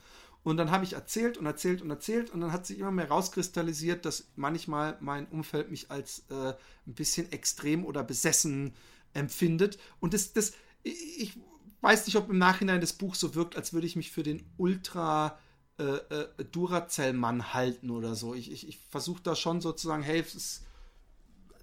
Und 0.45 0.57
dann 0.57 0.69
habe 0.69 0.83
ich 0.83 0.94
erzählt 0.94 1.39
und 1.39 1.47
erzählt 1.47 1.81
und 1.81 1.89
erzählt 1.89 2.30
und 2.30 2.39
dann 2.39 2.51
hat 2.51 2.68
sich 2.68 2.77
immer 2.77 2.92
mehr 2.92 3.07
rauskristallisiert, 3.07 4.06
dass 4.06 4.27
manchmal 4.36 4.95
mein 5.00 5.25
Umfeld 5.25 5.71
mich 5.71 5.89
als 5.89 6.24
äh, 6.30 6.53
ein 6.85 6.94
bisschen 6.94 7.31
extrem 7.31 7.83
oder 7.83 8.04
besessen 8.04 8.75
empfindet. 9.14 9.80
Und 9.99 10.14
das, 10.14 10.33
das, 10.33 10.54
ich 10.83 11.33
weiß 11.81 12.06
nicht, 12.06 12.16
ob 12.16 12.30
im 12.30 12.37
Nachhinein 12.37 12.80
das 12.80 12.94
Buch 12.94 13.16
so 13.16 13.33
wirkt, 13.33 13.56
als 13.56 13.73
würde 13.73 13.87
ich 13.87 13.95
mich 13.95 14.11
für 14.11 14.21
den 14.21 14.45
Ultra 14.57 15.40
äh, 15.80 15.83
äh, 15.83 16.45
Duracell-Mann 16.52 17.56
halten 17.56 17.90
oder 17.90 18.14
so. 18.14 18.35
Ich, 18.35 18.52
ich, 18.52 18.68
ich 18.69 18.78
versuche 18.78 19.23
da 19.23 19.35
schon 19.35 19.61
sozusagen, 19.61 20.04
hey, 20.04 20.19
es 20.19 20.35
ist, 20.35 20.66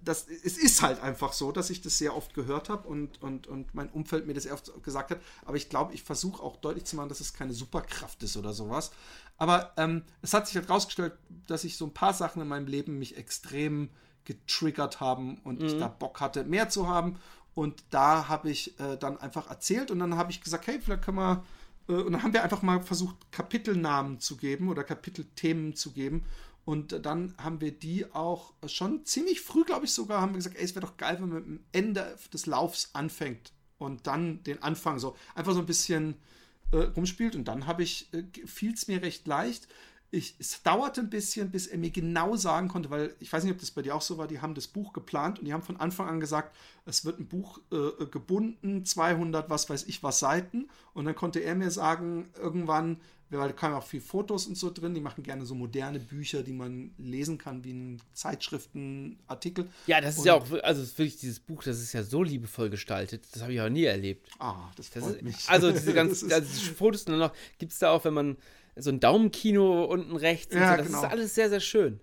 das, 0.04 0.26
es 0.26 0.58
ist 0.58 0.82
halt 0.82 1.00
einfach 1.00 1.32
so, 1.32 1.52
dass 1.52 1.70
ich 1.70 1.80
das 1.80 1.98
sehr 1.98 2.16
oft 2.16 2.34
gehört 2.34 2.68
habe 2.68 2.88
und, 2.88 3.22
und, 3.22 3.46
und 3.46 3.74
mein 3.74 3.88
Umfeld 3.90 4.26
mir 4.26 4.34
das 4.34 4.44
sehr 4.44 4.54
oft 4.54 4.70
gesagt 4.82 5.10
hat. 5.10 5.20
Aber 5.44 5.56
ich 5.56 5.68
glaube, 5.68 5.94
ich 5.94 6.02
versuche 6.02 6.42
auch 6.42 6.56
deutlich 6.56 6.84
zu 6.84 6.96
machen, 6.96 7.08
dass 7.08 7.20
es 7.20 7.32
keine 7.32 7.52
Superkraft 7.52 8.22
ist 8.22 8.36
oder 8.36 8.52
sowas. 8.52 8.92
Aber 9.38 9.72
ähm, 9.76 10.02
es 10.20 10.34
hat 10.34 10.46
sich 10.46 10.56
halt 10.56 10.68
rausgestellt, 10.68 11.14
dass 11.46 11.64
ich 11.64 11.76
so 11.76 11.86
ein 11.86 11.94
paar 11.94 12.14
Sachen 12.14 12.42
in 12.42 12.48
meinem 12.48 12.66
Leben 12.66 12.98
mich 12.98 13.16
extrem 13.16 13.90
getriggert 14.24 15.00
haben 15.00 15.38
und 15.44 15.62
ich 15.62 15.78
da 15.78 15.88
Bock 15.88 16.20
hatte, 16.20 16.44
mehr 16.44 16.68
zu 16.68 16.88
haben. 16.88 17.18
Und 17.54 17.82
da 17.90 18.28
habe 18.28 18.50
ich 18.50 18.78
äh, 18.80 18.96
dann 18.96 19.18
einfach 19.18 19.50
erzählt 19.50 19.90
und 19.90 19.98
dann 19.98 20.16
habe 20.16 20.30
ich 20.30 20.40
gesagt, 20.40 20.66
hey, 20.66 20.80
vielleicht 20.80 21.02
können 21.02 21.18
wir 21.18 21.44
äh, 21.88 21.92
und 21.92 22.12
dann 22.12 22.22
haben 22.22 22.32
wir 22.32 22.42
einfach 22.42 22.62
mal 22.62 22.80
versucht, 22.80 23.16
Kapitelnamen 23.30 24.20
zu 24.20 24.36
geben 24.36 24.68
oder 24.68 24.84
Kapitelthemen 24.84 25.74
zu 25.74 25.92
geben. 25.92 26.24
Und 26.64 27.04
dann 27.04 27.34
haben 27.38 27.60
wir 27.60 27.72
die 27.72 28.06
auch 28.12 28.52
schon 28.66 29.04
ziemlich 29.04 29.40
früh, 29.40 29.64
glaube 29.64 29.84
ich, 29.84 29.92
sogar, 29.92 30.20
haben 30.20 30.32
wir 30.32 30.36
gesagt, 30.36 30.56
ey, 30.56 30.64
es 30.64 30.74
wäre 30.74 30.86
doch 30.86 30.96
geil, 30.96 31.16
wenn 31.20 31.28
man 31.28 31.38
mit 31.38 31.46
dem 31.46 31.64
Ende 31.72 32.16
des 32.32 32.46
Laufs 32.46 32.90
anfängt 32.92 33.52
und 33.78 34.06
dann 34.06 34.42
den 34.44 34.62
Anfang 34.62 34.98
so 34.98 35.16
einfach 35.34 35.54
so 35.54 35.58
ein 35.58 35.66
bisschen 35.66 36.14
äh, 36.70 36.76
rumspielt. 36.76 37.34
Und 37.34 37.46
dann 37.46 37.66
habe 37.66 37.82
ich, 37.82 38.12
äh, 38.14 38.24
fiel 38.46 38.74
es 38.74 38.86
mir 38.86 39.02
recht 39.02 39.26
leicht. 39.26 39.66
Ich, 40.14 40.34
es 40.38 40.62
dauerte 40.62 41.00
ein 41.00 41.08
bisschen, 41.08 41.50
bis 41.50 41.66
er 41.66 41.78
mir 41.78 41.88
genau 41.88 42.36
sagen 42.36 42.68
konnte, 42.68 42.90
weil 42.90 43.14
ich 43.18 43.32
weiß 43.32 43.44
nicht, 43.44 43.52
ob 43.54 43.58
das 43.58 43.70
bei 43.70 43.80
dir 43.80 43.94
auch 43.94 44.02
so 44.02 44.18
war, 44.18 44.28
die 44.28 44.40
haben 44.42 44.54
das 44.54 44.66
Buch 44.68 44.92
geplant 44.92 45.38
und 45.38 45.46
die 45.46 45.54
haben 45.54 45.62
von 45.62 45.78
Anfang 45.78 46.06
an 46.06 46.20
gesagt, 46.20 46.54
es 46.84 47.06
wird 47.06 47.18
ein 47.18 47.26
Buch 47.28 47.60
äh, 47.72 48.04
gebunden, 48.04 48.84
200, 48.84 49.48
was 49.48 49.70
weiß 49.70 49.84
ich 49.84 50.02
was 50.02 50.18
Seiten. 50.18 50.68
Und 50.92 51.06
dann 51.06 51.14
konnte 51.14 51.38
er 51.40 51.54
mir 51.54 51.70
sagen, 51.70 52.28
irgendwann, 52.38 53.00
weil 53.30 53.48
da 53.48 53.54
kamen 53.54 53.74
auch 53.74 53.86
viel 53.86 54.02
Fotos 54.02 54.46
und 54.46 54.58
so 54.58 54.70
drin. 54.70 54.92
Die 54.92 55.00
machen 55.00 55.22
gerne 55.24 55.46
so 55.46 55.54
moderne 55.54 55.98
Bücher, 55.98 56.42
die 56.42 56.52
man 56.52 56.90
lesen 56.98 57.38
kann, 57.38 57.64
wie 57.64 57.70
in 57.70 58.02
Zeitschriften, 58.12 59.18
Artikel. 59.26 59.68
Ja, 59.86 60.02
das 60.02 60.14
ist 60.16 60.18
Und- 60.20 60.26
ja 60.26 60.34
auch, 60.34 60.46
also 60.62 60.82
wirklich 60.98 61.16
dieses 61.16 61.40
Buch, 61.40 61.62
das 61.62 61.80
ist 61.80 61.94
ja 61.94 62.02
so 62.02 62.22
liebevoll 62.22 62.68
gestaltet. 62.68 63.24
Das 63.32 63.40
habe 63.42 63.54
ich 63.54 63.60
auch 63.62 63.70
nie 63.70 63.84
erlebt. 63.84 64.28
Ah, 64.38 64.70
das 64.76 64.90
Das 64.90 65.02
freut 65.04 65.16
ist, 65.16 65.22
mich. 65.22 65.48
also 65.48 65.70
diese 65.70 65.94
ganzen 65.94 66.30
also 66.30 66.46
Fotos 66.74 67.06
gibt 67.58 67.72
es 67.72 67.78
da 67.78 67.90
auch, 67.92 68.04
wenn 68.04 68.12
man 68.14 68.36
so 68.76 68.90
ein 68.90 69.00
Daumenkino 69.00 69.84
unten 69.84 70.16
rechts 70.16 70.54
und 70.54 70.60
Ja, 70.60 70.72
so, 70.72 70.76
das 70.78 70.86
genau. 70.86 71.02
ist 71.02 71.10
alles 71.10 71.34
sehr, 71.34 71.48
sehr 71.50 71.60
schön. 71.60 72.00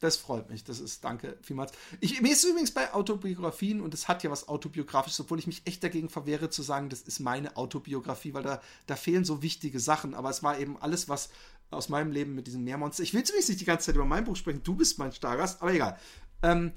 Das 0.00 0.16
freut 0.16 0.50
mich. 0.50 0.64
Das 0.64 0.80
ist, 0.80 1.02
danke 1.02 1.38
vielmals. 1.40 1.72
Ich, 2.00 2.20
mir 2.20 2.32
ist 2.32 2.44
übrigens 2.44 2.72
bei 2.72 2.92
Autobiografien, 2.92 3.80
und 3.80 3.94
es 3.94 4.06
hat 4.06 4.22
ja 4.22 4.30
was 4.30 4.48
autobiografisches, 4.48 5.20
obwohl 5.20 5.38
ich 5.38 5.46
mich 5.46 5.62
echt 5.64 5.82
dagegen 5.82 6.10
verwehre 6.10 6.50
zu 6.50 6.62
sagen, 6.62 6.90
das 6.90 7.00
ist 7.02 7.20
meine 7.20 7.56
Autobiografie, 7.56 8.34
weil 8.34 8.42
da, 8.42 8.60
da 8.86 8.96
fehlen 8.96 9.24
so 9.24 9.40
wichtige 9.42 9.80
Sachen. 9.80 10.14
Aber 10.14 10.28
es 10.28 10.42
war 10.42 10.58
eben 10.58 10.76
alles, 10.78 11.08
was 11.08 11.30
aus 11.70 11.88
meinem 11.88 12.12
Leben 12.12 12.34
mit 12.34 12.46
diesem 12.46 12.64
Meermonster. 12.64 13.02
Ich 13.02 13.14
will 13.14 13.22
zumindest 13.22 13.48
nicht 13.48 13.60
die 13.60 13.64
ganze 13.64 13.86
Zeit 13.86 13.94
über 13.94 14.04
mein 14.04 14.24
Buch 14.24 14.36
sprechen. 14.36 14.62
Du 14.62 14.74
bist 14.74 14.98
mein 14.98 15.12
Stargast, 15.12 15.62
aber 15.62 15.72
egal. 15.72 15.98
Ähm, 16.42 16.72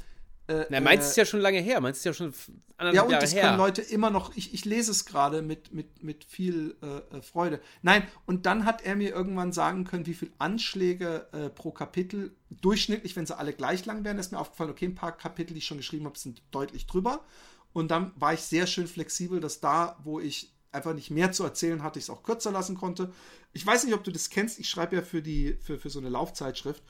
äh, 0.47 0.65
Na, 0.69 0.79
meins 0.79 1.05
äh, 1.05 1.09
ist 1.09 1.17
ja 1.17 1.25
schon 1.25 1.39
lange 1.41 1.59
her, 1.59 1.81
meins 1.81 1.97
ist 1.97 2.03
ja 2.05 2.13
schon 2.13 2.29
f- 2.29 2.49
ja, 2.49 2.53
anderthalb 2.77 3.05
und 3.05 3.11
Jahre 3.11 3.21
das 3.21 3.33
her. 3.33 3.41
können 3.43 3.57
Leute 3.57 3.81
immer 3.81 4.09
noch, 4.09 4.35
ich, 4.35 4.53
ich 4.53 4.65
lese 4.65 4.91
es 4.91 5.05
gerade 5.05 5.41
mit, 5.41 5.73
mit, 5.73 6.03
mit 6.03 6.23
viel 6.23 6.75
äh, 6.81 7.17
äh, 7.17 7.21
Freude. 7.21 7.59
Nein, 7.81 8.03
und 8.25 8.45
dann 8.45 8.65
hat 8.65 8.81
er 8.83 8.95
mir 8.95 9.13
irgendwann 9.13 9.51
sagen 9.51 9.83
können, 9.83 10.05
wie 10.05 10.13
viele 10.13 10.31
Anschläge 10.39 11.27
äh, 11.31 11.49
pro 11.49 11.71
Kapitel, 11.71 12.35
durchschnittlich, 12.49 13.15
wenn 13.15 13.25
sie 13.25 13.37
alle 13.37 13.53
gleich 13.53 13.85
lang 13.85 14.03
wären, 14.03 14.19
ist 14.19 14.31
mir 14.31 14.39
aufgefallen, 14.39 14.69
okay, 14.71 14.85
ein 14.85 14.95
paar 14.95 15.15
Kapitel, 15.17 15.53
die 15.53 15.59
ich 15.59 15.65
schon 15.65 15.77
geschrieben 15.77 16.05
habe, 16.05 16.17
sind 16.17 16.41
deutlich 16.51 16.87
drüber. 16.87 17.25
Und 17.73 17.91
dann 17.91 18.11
war 18.15 18.33
ich 18.33 18.41
sehr 18.41 18.67
schön 18.67 18.87
flexibel, 18.87 19.39
dass 19.39 19.59
da, 19.59 19.97
wo 20.03 20.19
ich 20.19 20.53
einfach 20.71 20.93
nicht 20.93 21.11
mehr 21.11 21.31
zu 21.31 21.43
erzählen 21.43 21.83
hatte, 21.83 21.99
ich 21.99 22.05
es 22.05 22.09
auch 22.09 22.23
kürzer 22.23 22.51
lassen 22.51 22.75
konnte. 22.75 23.11
Ich 23.53 23.65
weiß 23.65 23.83
nicht, 23.85 23.93
ob 23.93 24.03
du 24.03 24.11
das 24.11 24.29
kennst, 24.29 24.59
ich 24.59 24.69
schreibe 24.69 24.95
ja 24.95 25.01
für, 25.01 25.21
die, 25.21 25.57
für, 25.61 25.77
für 25.79 25.89
so 25.89 25.99
eine 25.99 26.09
Laufzeitschrift. 26.09 26.83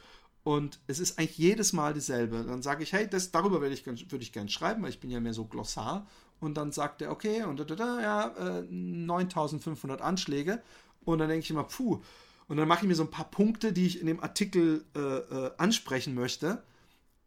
Und 0.47 0.79
es 0.87 0.99
ist 0.99 1.19
eigentlich 1.19 1.37
jedes 1.37 1.73
Mal 1.73 1.93
dieselbe. 1.93 2.45
Dann 2.45 2.61
sage 2.61 2.81
ich, 2.81 2.93
hey, 2.93 3.05
das, 3.05 3.31
darüber 3.31 3.59
würde 3.59 3.73
ich, 3.73 3.85
würde 3.85 4.23
ich 4.23 4.31
gerne 4.31 4.47
schreiben, 4.47 4.81
weil 4.81 4.91
ich 4.91 5.01
bin 5.01 5.09
ja 5.09 5.19
mehr 5.19 5.33
so 5.33 5.43
Glossar. 5.43 6.07
Und 6.39 6.55
dann 6.55 6.71
sagt 6.71 7.01
er, 7.01 7.11
okay, 7.11 7.43
und 7.43 7.59
da, 7.59 7.65
da, 7.65 7.75
da, 7.75 8.01
ja, 8.01 8.59
äh, 8.59 8.61
9500 8.61 10.01
Anschläge. 10.01 10.63
Und 11.03 11.17
dann 11.17 11.27
denke 11.27 11.43
ich 11.43 11.49
immer, 11.49 11.65
puh. 11.65 12.01
Und 12.47 12.55
dann 12.55 12.65
mache 12.65 12.83
ich 12.83 12.87
mir 12.87 12.95
so 12.95 13.03
ein 13.03 13.11
paar 13.11 13.29
Punkte, 13.29 13.73
die 13.73 13.87
ich 13.87 13.99
in 13.99 14.07
dem 14.07 14.23
Artikel 14.23 14.85
äh, 14.95 14.99
äh, 14.99 15.51
ansprechen 15.57 16.15
möchte, 16.15 16.63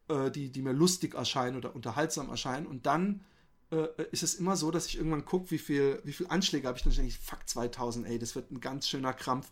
äh, 0.07 0.31
die, 0.31 0.49
die 0.49 0.63
mir 0.63 0.73
lustig 0.73 1.13
erscheinen 1.13 1.57
oder 1.57 1.75
unterhaltsam 1.75 2.27
erscheinen. 2.27 2.65
Und 2.65 2.87
dann 2.87 3.23
äh, 3.69 3.85
ist 4.11 4.23
es 4.23 4.33
immer 4.33 4.57
so, 4.57 4.71
dass 4.71 4.87
ich 4.87 4.97
irgendwann 4.97 5.25
gucke, 5.25 5.51
wie 5.51 5.59
viel, 5.59 6.01
wie 6.05 6.13
viel 6.13 6.25
Anschläge 6.25 6.67
habe 6.67 6.79
ich. 6.79 6.83
Dann 6.83 6.93
denke 6.93 7.09
ich, 7.09 7.19
fuck 7.19 7.47
2000, 7.47 8.07
ey, 8.07 8.17
das 8.17 8.33
wird 8.33 8.49
ein 8.49 8.61
ganz 8.61 8.89
schöner 8.89 9.13
Krampf, 9.13 9.51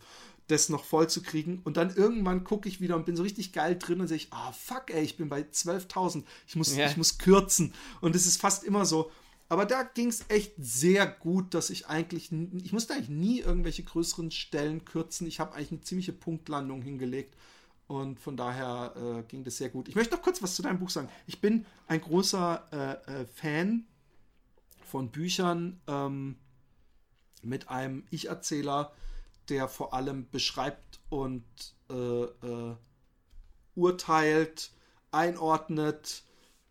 das 0.50 0.68
noch 0.68 0.84
voll 0.84 1.08
zu 1.08 1.22
kriegen. 1.22 1.60
Und 1.64 1.76
dann 1.76 1.94
irgendwann 1.94 2.44
gucke 2.44 2.68
ich 2.68 2.80
wieder 2.80 2.96
und 2.96 3.06
bin 3.06 3.16
so 3.16 3.22
richtig 3.22 3.52
geil 3.52 3.78
drin 3.78 4.00
und 4.00 4.08
sehe 4.08 4.16
ich, 4.16 4.28
ah, 4.32 4.52
fuck, 4.52 4.90
ey, 4.90 5.02
ich 5.02 5.16
bin 5.16 5.28
bei 5.28 5.42
12.000. 5.42 6.24
Ich 6.46 6.56
muss, 6.56 6.74
Ja. 6.76 6.86
ich 6.88 6.96
muss 6.96 7.18
kürzen. 7.18 7.72
Und 8.00 8.16
es 8.16 8.26
ist 8.26 8.40
fast 8.40 8.64
immer 8.64 8.84
so. 8.86 9.10
Aber 9.48 9.66
da 9.66 9.82
ging 9.82 10.08
es 10.08 10.24
echt 10.28 10.52
sehr 10.58 11.06
gut, 11.06 11.54
dass 11.54 11.70
ich 11.70 11.88
eigentlich, 11.88 12.30
ich 12.30 12.72
musste 12.72 12.94
eigentlich 12.94 13.08
nie 13.08 13.40
irgendwelche 13.40 13.82
größeren 13.82 14.30
Stellen 14.30 14.84
kürzen. 14.84 15.26
Ich 15.26 15.40
habe 15.40 15.54
eigentlich 15.54 15.72
eine 15.72 15.80
ziemliche 15.80 16.12
Punktlandung 16.12 16.82
hingelegt. 16.82 17.34
Und 17.88 18.20
von 18.20 18.36
daher 18.36 18.94
äh, 18.96 19.22
ging 19.24 19.42
das 19.42 19.56
sehr 19.56 19.68
gut. 19.68 19.88
Ich 19.88 19.96
möchte 19.96 20.14
noch 20.14 20.22
kurz 20.22 20.40
was 20.40 20.54
zu 20.54 20.62
deinem 20.62 20.78
Buch 20.78 20.90
sagen. 20.90 21.08
Ich 21.26 21.40
bin 21.40 21.66
ein 21.88 22.00
großer 22.00 22.68
äh, 23.08 23.22
äh, 23.22 23.26
Fan 23.26 23.86
von 24.84 25.10
Büchern 25.10 25.80
ähm, 25.88 26.36
mit 27.42 27.68
einem 27.68 28.04
Ich-Erzähler, 28.10 28.92
der 29.50 29.68
vor 29.68 29.92
allem 29.92 30.28
beschreibt 30.30 31.00
und 31.10 31.44
äh, 31.90 31.94
äh, 31.94 32.76
urteilt, 33.74 34.72
einordnet, 35.10 36.22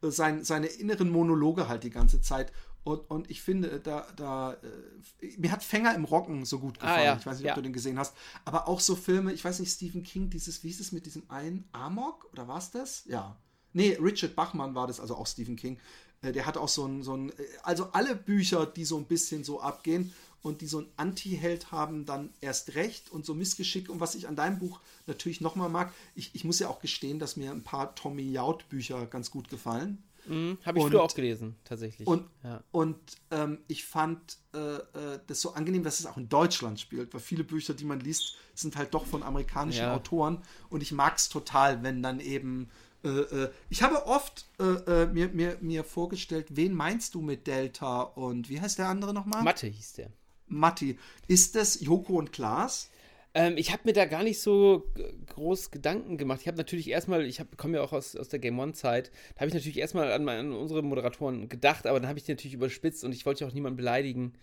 äh, 0.02 0.10
sein, 0.10 0.44
seine 0.44 0.68
inneren 0.68 1.10
Monologe 1.10 1.68
halt 1.68 1.84
die 1.84 1.90
ganze 1.90 2.22
Zeit. 2.22 2.52
Und, 2.84 3.00
und 3.12 3.30
ich 3.30 3.42
finde, 3.42 3.80
da, 3.82 4.08
da 4.16 4.54
äh, 4.54 5.36
mir 5.38 5.52
hat 5.52 5.64
Fänger 5.64 5.94
im 5.96 6.06
Rocken 6.06 6.46
so 6.46 6.60
gut 6.60 6.78
Ah, 6.80 6.82
gefallen. 6.88 7.06
ja, 7.06 7.18
Ich 7.18 7.26
weiß 7.26 7.38
nicht, 7.38 7.46
ja. 7.46 7.52
ob 7.52 7.56
du 7.58 7.62
den 7.64 7.74
gesehen 7.74 8.00
hast. 8.00 8.16
Aber 8.46 8.68
auch 8.68 8.80
so 8.80 8.96
Filme, 8.96 9.34
ich 9.34 9.44
weiß 9.44 9.60
nicht, 9.60 9.72
Stephen 9.72 10.04
King, 10.04 10.30
dieses, 10.30 10.64
wie 10.64 10.70
ist 10.70 10.80
es 10.80 10.92
mit 10.92 11.06
diesem 11.06 11.30
einen 11.30 11.68
Amok? 11.74 12.30
Oder 12.32 12.48
war 12.48 12.58
es 12.58 12.72
das? 12.72 13.04
Ja. 13.06 13.36
Nee, 13.74 13.98
Richard 14.02 14.36
Bachmann 14.36 14.74
war 14.76 14.88
das, 14.88 15.00
also 15.00 15.16
auch 15.16 15.28
Stephen 15.28 15.56
King. 15.56 15.78
Äh, 16.22 16.32
Der 16.32 16.46
hat 16.46 16.58
auch 16.58 16.70
so 16.70 16.86
ein, 16.88 17.04
so 17.04 17.16
ein, 17.16 17.30
äh, 17.32 17.34
also 17.64 17.90
alle 17.92 18.16
Bücher, 18.16 18.66
die 18.66 18.86
so 18.86 18.98
ein 18.98 19.06
bisschen 19.06 19.44
so 19.44 19.62
abgehen 19.62 20.14
und 20.42 20.62
die 20.62 20.68
so 20.68 20.80
ein 20.80 20.88
Anti-Held 20.98 21.72
haben, 21.72 22.06
dann 22.06 22.30
erst 22.42 22.76
recht 22.76 23.12
und 23.12 23.26
so 23.26 23.34
Missgeschick. 23.34 23.90
Und 23.90 24.00
was 24.00 24.16
ich 24.16 24.28
an 24.28 24.36
deinem 24.36 24.60
Buch 24.60 24.80
natürlich 25.08 25.42
nochmal 25.42 25.70
mag, 25.70 25.94
ich, 26.16 26.32
ich 26.34 26.44
muss 26.44 26.60
ja 26.60 26.70
auch 26.70 26.80
gestehen, 26.80 27.20
dass 27.20 27.36
mir 27.38 27.52
ein 27.52 27.64
paar 27.64 27.96
Tommy 27.96 28.24
Jaud-Bücher 28.32 29.06
ganz 29.08 29.32
gut 29.32 29.50
gefallen. 29.50 30.04
Mhm, 30.28 30.58
Habe 30.66 30.78
ich 30.80 30.86
Und- 30.86 30.92
früher 30.92 31.02
auch 31.04 31.14
gelesen, 31.14 31.56
tatsächlich. 31.64 32.08
Und, 32.08 32.28
ja. 32.44 32.62
und 32.72 32.98
ähm, 33.32 33.60
ich 33.68 33.86
fand 33.86 34.38
äh, 34.54 34.58
äh, 34.60 35.20
das 35.28 35.42
so 35.42 35.54
angenehm, 35.54 35.84
dass 35.84 36.00
es 36.00 36.06
auch 36.06 36.18
in 36.18 36.30
Deutschland 36.30 36.80
spielt, 36.80 37.14
weil 37.14 37.22
viele 37.22 37.44
Bücher, 37.44 37.74
die 37.74 37.86
man 37.86 38.00
liest, 38.00 38.36
sind 38.54 38.76
halt 38.76 38.94
doch 38.94 39.06
von 39.06 39.24
amerikanischen 39.24 39.82
Ja. 39.84 39.96
Autoren 39.96 40.42
und 40.70 40.84
ich 40.84 40.92
mag 40.92 41.18
es 41.18 41.30
total, 41.30 41.84
wenn 41.84 42.04
dann 42.04 42.20
eben. 42.20 42.70
Äh, 43.02 43.08
äh, 43.08 43.50
ich 43.70 43.82
habe 43.82 44.06
oft 44.08 44.46
äh, 44.60 44.64
äh, 44.64 45.06
mir, 45.08 45.30
mir, 45.30 45.58
mir 45.62 45.86
vorgestellt, 45.86 46.48
wen 46.50 46.74
meinst 46.74 47.16
du 47.16 47.22
mit 47.22 47.48
Delta 47.48 48.02
und 48.02 48.50
wie 48.50 48.60
heißt 48.60 48.78
der 48.78 48.90
andere 48.90 49.14
nochmal? 49.14 49.42
Mathe 49.42 49.68
hieß 49.68 49.94
der. 49.94 50.12
Matti. 50.50 50.98
Ist 51.28 51.56
das 51.56 51.80
Joko 51.82 52.18
und 52.18 52.32
Klaas? 52.32 52.90
Ähm, 53.34 53.58
ich 53.58 53.72
habe 53.72 53.84
mir 53.86 53.94
da 53.94 54.06
gar 54.06 54.24
nicht 54.24 54.42
so 54.42 54.92
groß 55.28 55.72
Gedanken 55.72 56.18
gemacht. 56.18 56.42
Ich 56.42 56.48
habe 56.48 56.58
natürlich 56.58 56.90
erstmal, 56.90 57.24
ich 57.26 57.42
komme 57.58 57.78
ja 57.78 57.84
auch 57.84 57.94
aus, 57.94 58.16
aus 58.16 58.30
der 58.30 58.40
Game 58.40 58.60
One-Zeit, 58.60 59.12
da 59.36 59.42
habe 59.42 59.50
ich 59.50 59.54
natürlich 59.54 59.78
erstmal 59.78 60.12
an, 60.12 60.28
an 60.28 60.52
unsere 60.52 60.82
Moderatoren 60.82 61.48
gedacht, 61.48 61.86
aber 61.86 62.00
dann 62.00 62.10
habe 62.10 62.18
ich 62.18 62.26
die 62.26 62.32
natürlich 62.32 62.56
überspitzt 62.56 63.04
und 63.04 63.12
ich 63.14 63.26
wollte 63.26 63.42
ja 63.44 63.48
auch 63.50 63.54
niemanden 63.54 63.78
beleidigen. 63.78 64.34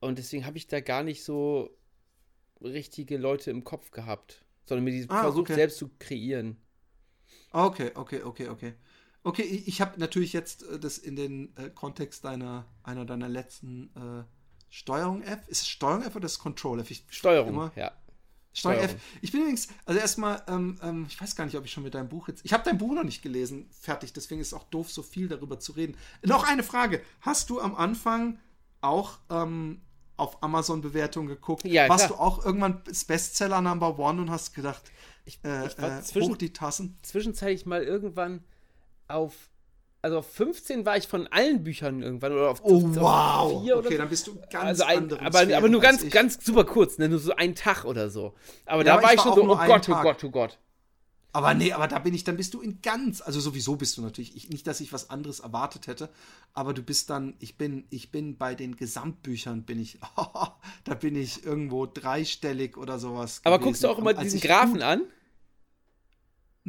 Und 0.00 0.18
deswegen 0.18 0.46
habe 0.46 0.56
ich 0.56 0.68
da 0.68 0.80
gar 0.80 1.02
nicht 1.02 1.24
so 1.24 1.76
richtige 2.60 3.16
Leute 3.18 3.50
im 3.50 3.64
Kopf 3.64 3.90
gehabt, 3.90 4.44
sondern 4.66 4.84
mir 4.84 4.92
die 4.92 5.06
Ah, 5.08 5.22
versucht 5.22 5.50
okay. 5.50 5.54
selbst 5.54 5.78
zu 5.78 5.90
kreieren. 5.98 6.56
Okay, 7.52 7.90
okay, 7.94 8.22
okay, 8.22 8.48
okay. 8.48 8.74
Okay, 9.24 9.42
ich, 9.42 9.68
ich 9.68 9.80
habe 9.80 9.98
natürlich 9.98 10.32
jetzt 10.32 10.62
äh, 10.62 10.78
das 10.78 10.98
in 10.98 11.16
den 11.16 11.56
äh, 11.56 11.70
Kontext 11.70 12.24
deiner, 12.24 12.66
einer 12.82 13.04
deiner 13.04 13.28
letzten 13.28 13.90
äh, 13.96 14.24
Steuerung 14.70 15.22
F. 15.22 15.38
Ist 15.48 15.62
es 15.62 15.68
Steuerung 15.68 16.02
F 16.02 16.16
oder 16.16 16.26
ist 16.26 16.32
es 16.32 16.38
Control 16.38 16.80
F? 16.80 16.90
Ich, 16.90 17.04
Steuerung, 17.08 17.50
Immer. 17.50 17.72
ja. 17.76 17.92
Steuerung 18.52 18.84
F. 18.84 18.96
Ich 19.22 19.30
bin 19.32 19.42
übrigens, 19.42 19.68
also 19.84 20.00
erstmal, 20.00 20.42
ähm, 20.48 20.78
ähm, 20.82 21.06
ich 21.08 21.20
weiß 21.20 21.36
gar 21.36 21.44
nicht, 21.44 21.56
ob 21.56 21.64
ich 21.64 21.70
schon 21.72 21.84
mit 21.84 21.94
deinem 21.94 22.08
Buch 22.08 22.28
jetzt. 22.28 22.44
Ich 22.44 22.52
habe 22.52 22.64
dein 22.64 22.76
Buch 22.78 22.92
noch 22.92 23.04
nicht 23.04 23.22
gelesen, 23.22 23.68
fertig, 23.70 24.12
deswegen 24.12 24.40
ist 24.40 24.48
es 24.48 24.54
auch 24.54 24.64
doof, 24.64 24.90
so 24.90 25.02
viel 25.02 25.28
darüber 25.28 25.60
zu 25.60 25.72
reden. 25.72 25.96
Noch 26.22 26.44
eine 26.46 26.62
Frage. 26.62 27.02
Hast 27.20 27.50
du 27.50 27.60
am 27.60 27.74
Anfang 27.76 28.38
auch 28.80 29.18
ähm, 29.30 29.80
auf 30.16 30.42
Amazon-Bewertungen 30.42 31.28
geguckt? 31.28 31.64
Ja, 31.64 31.88
Warst 31.88 32.06
klar. 32.06 32.18
du 32.18 32.22
auch 32.24 32.44
irgendwann 32.44 32.82
Bestseller 33.06 33.60
Number 33.60 33.98
One 33.98 34.22
und 34.22 34.30
hast 34.30 34.54
gedacht, 34.54 34.82
Ich, 35.24 35.38
äh, 35.44 35.66
ich 35.66 35.78
war 35.78 35.98
äh, 35.98 36.02
zwischen, 36.02 36.32
hoch 36.32 36.36
die 36.36 36.52
Tassen? 36.52 36.98
zwischenzeitlich 37.02 37.64
mal 37.66 37.82
irgendwann 37.84 38.42
auf, 39.06 39.34
also 40.02 40.18
auf 40.18 40.32
15 40.32 40.86
war 40.86 40.96
ich 40.96 41.08
von 41.08 41.26
allen 41.28 41.64
Büchern 41.64 42.02
irgendwann 42.02 42.32
oder 42.32 42.50
auf, 42.50 42.60
Oh, 42.62 42.76
auf 42.76 42.96
wow. 42.96 43.62
vier 43.62 43.76
oder 43.78 43.86
okay, 43.86 43.96
so. 43.96 43.98
dann 43.98 44.08
bist 44.08 44.26
du 44.26 44.38
ganz 44.50 44.80
also 44.80 44.84
ein, 44.84 45.12
aber, 45.12 45.56
aber 45.56 45.68
nur 45.68 45.80
ganz, 45.80 46.02
ich. 46.02 46.12
ganz 46.12 46.44
super 46.44 46.64
kurz, 46.64 46.98
ne? 46.98 47.08
nur 47.08 47.18
so 47.18 47.34
einen 47.34 47.54
Tag 47.54 47.84
oder 47.84 48.08
so. 48.10 48.34
Aber 48.66 48.82
Ja, 48.82 48.84
da 48.84 48.94
aber 48.94 49.02
war 49.02 49.14
ich 49.14 49.20
schon 49.20 49.34
so, 49.34 49.42
oh 49.42 49.56
Gott, 49.56 49.88
oh. 49.88 50.02
Gott, 50.02 50.24
oh 50.24 50.30
Gott. 50.30 50.58
Aber 51.32 51.52
nee, 51.54 51.72
aber 51.72 51.86
da 51.88 51.98
bin 51.98 52.14
ich, 52.14 52.24
dann 52.24 52.36
bist 52.36 52.54
du 52.54 52.60
in 52.60 52.80
ganz, 52.80 53.20
also 53.20 53.38
sowieso 53.38 53.76
bist 53.76 53.96
du 53.98 54.02
natürlich, 54.02 54.34
ich, 54.34 54.48
nicht, 54.48 54.66
dass 54.66 54.80
ich 54.80 54.92
was 54.92 55.10
anderes 55.10 55.40
erwartet 55.40 55.86
hätte, 55.86 56.08
aber 56.54 56.72
du 56.72 56.82
bist 56.82 57.10
dann, 57.10 57.34
ich 57.38 57.58
bin, 57.58 57.84
ich 57.90 58.10
bin 58.10 58.38
bei 58.38 58.54
den 58.54 58.76
Gesamtbüchern, 58.76 59.62
bin 59.64 59.78
ich, 59.78 59.98
da 60.84 60.94
bin 60.94 61.14
ich 61.16 61.44
irgendwo 61.44 61.86
dreistellig 61.86 62.76
oder 62.78 62.98
sowas. 62.98 63.40
Aber 63.44 63.58
gewesen. 63.58 63.68
guckst 63.68 63.84
du 63.84 63.88
auch 63.88 63.98
immer 63.98 64.14
diesen 64.14 64.40
Graphen 64.40 64.80
an? 64.82 65.02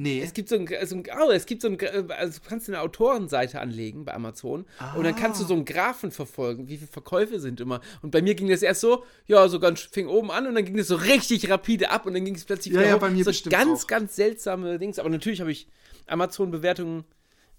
Nee. 0.02 0.22
Es 0.22 0.34
gibt 0.34 0.48
so 0.48 0.56
ein, 0.56 0.66
so 0.86 0.96
ein 0.96 1.04
oh, 1.22 1.30
es 1.32 1.46
gibt 1.46 1.62
so 1.62 1.68
ein, 1.68 1.78
also 2.12 2.40
du 2.40 2.48
kannst 2.48 2.70
eine 2.70 2.80
Autorenseite 2.80 3.60
anlegen 3.60 4.06
bei 4.06 4.14
Amazon 4.14 4.66
und 4.96 5.04
dann 5.04 5.16
kannst 5.16 5.42
du 5.42 5.46
Ah. 5.46 5.48
so 5.50 5.54
einen 5.56 5.66
Graphen 5.66 6.12
verfolgen, 6.12 6.70
wie 6.70 6.78
viele 6.78 6.88
Verkäufe 6.88 7.40
sind 7.42 7.60
immer. 7.60 7.82
Und 8.02 8.12
bei 8.12 8.22
mir 8.22 8.34
ging 8.36 8.48
das 8.48 8.62
erst 8.62 8.80
so, 8.82 9.04
ja, 9.28 9.48
so 9.50 9.60
ganz 9.60 9.82
fing 9.82 10.08
oben 10.08 10.32
an 10.32 10.48
und 10.48 10.56
dann 10.56 10.64
ging 10.64 10.78
das 10.78 10.88
so 10.88 10.96
richtig 10.96 11.50
rapide 11.50 11.90
ab 11.90 12.06
und 12.06 12.14
dann 12.14 12.24
ging 12.24 12.36
es 12.36 12.46
plötzlich 12.46 12.74
Ja, 12.74 12.82
ja, 12.82 12.96
hoch. 12.96 13.00
bei 13.00 13.10
mir 13.10 13.26
so 13.26 13.32
bestimmt 13.32 13.52
ganz, 13.54 13.84
auch. 13.84 13.88
ganz 13.88 14.16
seltsame 14.16 14.80
Dings. 14.80 15.00
Aber 15.00 15.10
natürlich 15.10 15.42
habe 15.42 15.52
ich 15.52 15.68
Amazon-Bewertungen 16.08 17.04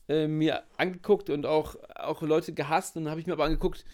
äh, 0.09 0.27
mir 0.27 0.63
angeguckt 0.77 1.31
und 1.31 1.47
auch, 1.47 1.77
auch 1.95 2.23
Leute 2.23 2.53
gehasst 2.53 2.97
und 2.97 3.05
dann 3.05 3.11
habe 3.11 3.21
ich 3.21 3.27
mir 3.27 3.35
aber 3.35 3.45
angeguckt, 3.45 3.85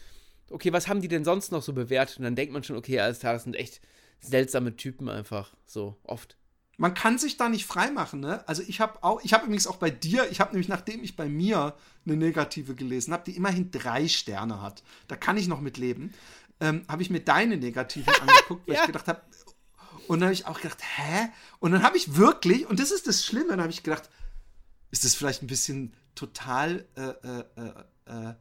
okay, 0.51 0.73
was 0.73 0.87
haben 0.89 1.01
die 1.01 1.09
denn 1.09 1.25
sonst 1.25 1.51
noch 1.53 1.63
so 1.63 1.73
bewertet? 1.73 2.19
Und 2.19 2.25
dann 2.25 2.37
denkt 2.37 2.53
man 2.53 2.63
schon, 2.63 2.77
okay, 2.77 3.01
alles 3.01 3.19
klar, 3.21 3.33
das 3.33 3.45
sind 3.45 3.57
echt 3.57 3.81
seltsame 4.21 4.77
Typen 4.77 5.09
einfach, 5.09 5.53
so 5.65 5.97
oft. 6.05 6.37
Man 6.79 6.93
kann 6.93 7.19
sich 7.19 7.39
da 7.39 7.49
nicht 7.49 7.65
freimachen, 7.65 8.21
ne? 8.21 8.47
Also 8.47 8.63
ich 8.67 8.81
habe 8.81 9.03
auch, 9.03 9.23
ich 9.25 9.33
habe 9.33 9.45
übrigens 9.45 9.67
auch 9.67 9.77
bei 9.77 9.91
dir, 9.91 10.31
ich 10.31 10.41
habe 10.41 10.53
nämlich, 10.53 10.69
nachdem 10.69 11.03
ich 11.03 11.17
bei 11.17 11.29
mir 11.29 11.75
eine 12.05 12.17
negative 12.17 12.75
gelesen 12.75 13.15
habe, 13.15 13.25
die 13.25 13.37
immerhin 13.37 13.71
drei 13.71 14.09
Sterne 14.09 14.61
hat, 14.61 14.83
da 15.09 15.17
kann 15.17 15.39
ich 15.39 15.49
noch 15.49 15.61
mit 15.61 15.79
leben, 15.79 16.13
ähm, 16.61 16.85
habe 16.89 17.03
ich 17.03 17.11
mir 17.11 17.21
deine 17.21 17.57
negative 17.57 18.11
angeguckt, 18.21 18.69
weil 18.69 18.75
Ja. 18.75 18.81
ich 18.83 18.87
gedacht 18.87 19.09
habe, 19.09 19.23
Und 20.09 20.21
dann 20.21 20.29
habe 20.29 20.35
ich 20.35 20.47
auch 20.47 20.61
gedacht, 20.61 20.79
hä? 20.97 21.29
Und 21.59 21.73
dann 21.73 21.83
habe 21.83 21.97
ich 21.97 22.17
wirklich, 22.17 22.67
und 22.67 22.79
das 22.79 22.91
ist 22.91 23.07
das 23.07 23.25
Schlimme, 23.25 23.51
dann 23.51 23.61
habe 23.61 23.73
ich 23.73 23.83
gedacht, 23.83 24.09
ist 24.91 25.05
das 25.05 25.15
vielleicht 25.15 25.43
ein 25.43 25.49
bisschen 25.49 25.95
total 26.15 26.87
äh, 26.97 27.03
äh, 27.03 27.45
äh, 27.57 28.31
äh 28.31 28.35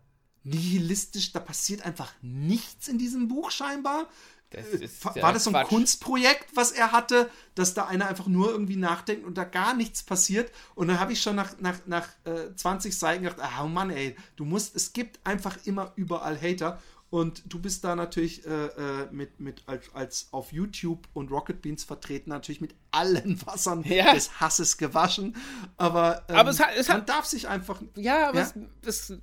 nihilistisch? 0.44 1.32
Da 1.32 1.40
passiert 1.40 1.84
einfach 1.84 2.14
nichts 2.22 2.88
in 2.88 2.98
diesem 3.00 3.28
Buch 3.28 3.50
scheinbar. 3.50 4.08
Das 4.56 5.16
äh, 5.16 5.22
war 5.22 5.34
das 5.34 5.44
so 5.44 5.50
ein 5.50 5.54
Quatsch. 5.54 5.68
Kunstprojekt, 5.68 6.56
was 6.56 6.72
er 6.72 6.92
hatte, 6.92 7.30
dass 7.56 7.74
da 7.74 7.86
einer 7.86 8.08
einfach 8.08 8.28
nur 8.28 8.50
irgendwie 8.50 8.76
nachdenkt 8.76 9.26
und 9.26 9.38
da 9.38 9.44
gar 9.44 9.74
nichts 9.74 10.04
passiert? 10.04 10.52
Und 10.76 10.88
dann 10.88 11.00
habe 11.00 11.14
ich 11.14 11.22
schon 11.22 11.36
nach, 11.36 11.60
nach, 11.60 11.78
nach 11.86 12.08
äh, 12.26 12.56
20 12.56 12.98
Seiten 12.98 13.24
gedacht, 13.24 13.40
ah 13.42 13.64
oh 13.64 13.68
Mann, 13.68 13.90
ey, 13.90 14.16
du 14.36 14.46
musst, 14.46 14.76
es 14.76 14.94
gibt 14.94 15.20
einfach 15.26 15.58
immer 15.66 15.92
überall 15.96 16.40
Hater. 16.42 16.80
Und 17.12 17.44
du 17.46 17.60
bist 17.60 17.84
da 17.84 17.96
natürlich 17.96 18.46
äh, 18.46 18.66
äh, 18.66 19.08
mit, 19.12 19.40
mit 19.40 19.64
als, 19.68 19.86
als 19.94 20.28
auf 20.32 20.52
YouTube 20.52 21.08
und 21.14 21.32
Rocket 21.32 21.62
Beans 21.62 21.84
vertreten, 21.84 22.32
natürlich 22.32 22.62
mit 22.62 22.76
allen 22.92 23.40
Wassern 23.46 23.84
ja. 23.84 24.14
des 24.14 24.42
Hasses 24.42 24.78
gewaschen. 24.78 25.36
Aber, 25.78 26.26
ähm, 26.28 26.36
aber 26.36 26.50
es 26.50 26.60
hat, 26.60 26.70
es 26.76 26.88
man 26.88 26.98
hat, 26.98 27.10
darf 27.10 27.26
sich 27.26 27.48
einfach. 27.48 27.82
Ja, 27.96 28.30
aber 28.30 28.40
ja? 28.40 28.52
Es, 28.82 29.12
es, 29.12 29.20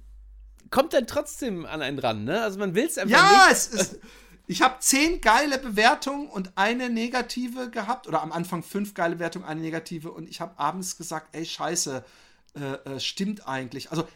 kommt 0.70 0.94
dann 0.94 1.06
trotzdem 1.06 1.66
an 1.66 1.82
einen 1.82 1.98
ran, 1.98 2.24
ne? 2.24 2.42
Also 2.42 2.58
man 2.58 2.74
will 2.74 2.86
es 2.86 2.98
einfach 2.98 3.16
ja, 3.16 3.28
nicht. 3.28 3.32
Ja, 3.32 3.48
es 3.50 3.66
ist. 3.66 4.00
Ich 4.46 4.62
habe 4.62 4.76
zehn 4.80 5.20
geile 5.20 5.58
Bewertungen 5.58 6.28
und 6.28 6.52
eine 6.56 6.90
negative 6.90 7.70
gehabt. 7.70 8.06
Oder 8.06 8.22
am 8.22 8.32
Anfang 8.32 8.62
fünf 8.62 8.94
geile 8.94 9.16
Bewertungen, 9.16 9.44
eine 9.44 9.60
negative. 9.60 10.10
Und 10.10 10.28
ich 10.28 10.40
habe 10.40 10.58
abends 10.58 10.96
gesagt, 10.96 11.34
ey, 11.34 11.44
scheiße, 11.44 12.04
äh, 12.54 12.60
äh, 12.60 13.00
stimmt 13.00 13.46
eigentlich. 13.46 13.90
Also, 13.90 14.06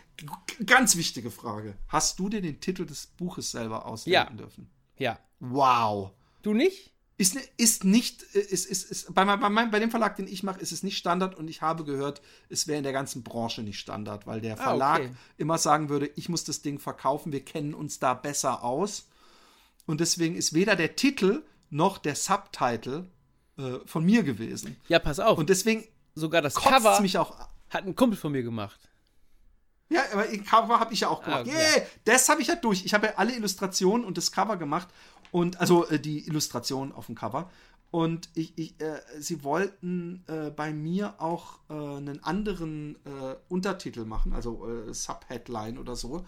ganz 0.64 0.96
wichtige 0.96 1.30
Frage. 1.30 1.74
Hast 1.88 2.18
du 2.18 2.28
dir 2.28 2.40
den 2.40 2.60
Titel 2.60 2.86
des 2.86 3.06
Buches 3.06 3.50
selber 3.50 3.86
ausdenken 3.86 4.32
ja. 4.32 4.36
dürfen? 4.36 4.70
Ja. 4.98 5.18
Wow. 5.40 6.12
Du 6.42 6.52
nicht? 6.52 6.92
Ist, 7.18 7.34
ist 7.56 7.84
nicht, 7.84 8.20
ist, 8.22 8.66
ist, 8.66 8.90
ist, 8.90 9.14
bei, 9.14 9.24
bei, 9.24 9.66
bei 9.66 9.78
dem 9.78 9.90
Verlag, 9.90 10.16
den 10.16 10.28
ich 10.28 10.42
mache, 10.42 10.60
ist 10.60 10.70
es 10.70 10.82
nicht 10.82 10.98
Standard 10.98 11.34
und 11.34 11.48
ich 11.48 11.62
habe 11.62 11.84
gehört, 11.84 12.20
es 12.50 12.66
wäre 12.66 12.76
in 12.76 12.84
der 12.84 12.92
ganzen 12.92 13.22
Branche 13.22 13.62
nicht 13.62 13.78
Standard, 13.78 14.26
weil 14.26 14.42
der 14.42 14.58
Verlag 14.58 15.00
ah, 15.00 15.04
okay. 15.04 15.14
immer 15.38 15.56
sagen 15.56 15.88
würde, 15.88 16.10
ich 16.14 16.28
muss 16.28 16.44
das 16.44 16.60
Ding 16.60 16.78
verkaufen, 16.78 17.32
wir 17.32 17.42
kennen 17.42 17.72
uns 17.72 17.98
da 17.98 18.12
besser 18.12 18.62
aus. 18.62 19.08
Und 19.86 20.00
deswegen 20.00 20.36
ist 20.36 20.52
weder 20.52 20.76
der 20.76 20.96
Titel 20.96 21.42
noch 21.70 21.98
der 21.98 22.16
Subtitle 22.16 23.06
äh, 23.56 23.78
von 23.86 24.04
mir 24.04 24.22
gewesen. 24.22 24.76
Ja, 24.88 24.98
pass 24.98 25.20
auf. 25.20 25.38
Und 25.38 25.48
deswegen 25.48 25.84
sogar 26.14 26.42
das 26.42 26.54
Cover 26.54 27.00
mich 27.00 27.18
auch 27.18 27.36
hat 27.68 27.84
ein 27.84 27.96
Kumpel 27.96 28.18
von 28.18 28.32
mir 28.32 28.42
gemacht. 28.42 28.78
Ja, 29.88 30.02
aber 30.12 30.24
Cover 30.24 30.80
habe 30.80 30.94
ich 30.94 31.00
ja 31.00 31.08
auch 31.08 31.22
gemacht. 31.22 31.46
Ah, 31.46 31.50
yeah, 31.50 31.76
ja. 31.76 31.82
Das 32.04 32.28
habe 32.28 32.42
ich 32.42 32.48
ja 32.48 32.56
durch. 32.56 32.84
Ich 32.84 32.94
habe 32.94 33.06
ja 33.06 33.12
alle 33.16 33.34
Illustrationen 33.34 34.04
und 34.04 34.18
das 34.18 34.32
Cover 34.32 34.56
gemacht. 34.56 34.88
Und 35.30 35.60
also 35.60 35.86
äh, 35.88 35.98
die 35.98 36.26
Illustration 36.26 36.92
auf 36.92 37.06
dem 37.06 37.14
Cover. 37.14 37.50
Und 37.90 38.28
ich, 38.34 38.56
ich, 38.58 38.80
äh, 38.80 39.00
sie 39.18 39.44
wollten 39.44 40.24
äh, 40.26 40.50
bei 40.50 40.72
mir 40.72 41.14
auch 41.18 41.60
äh, 41.68 41.72
einen 41.72 42.22
anderen 42.22 42.96
äh, 43.04 43.36
Untertitel 43.48 44.04
machen, 44.04 44.32
also 44.32 44.68
äh, 44.68 44.92
Subheadline 44.92 45.78
oder 45.78 45.94
so 45.94 46.26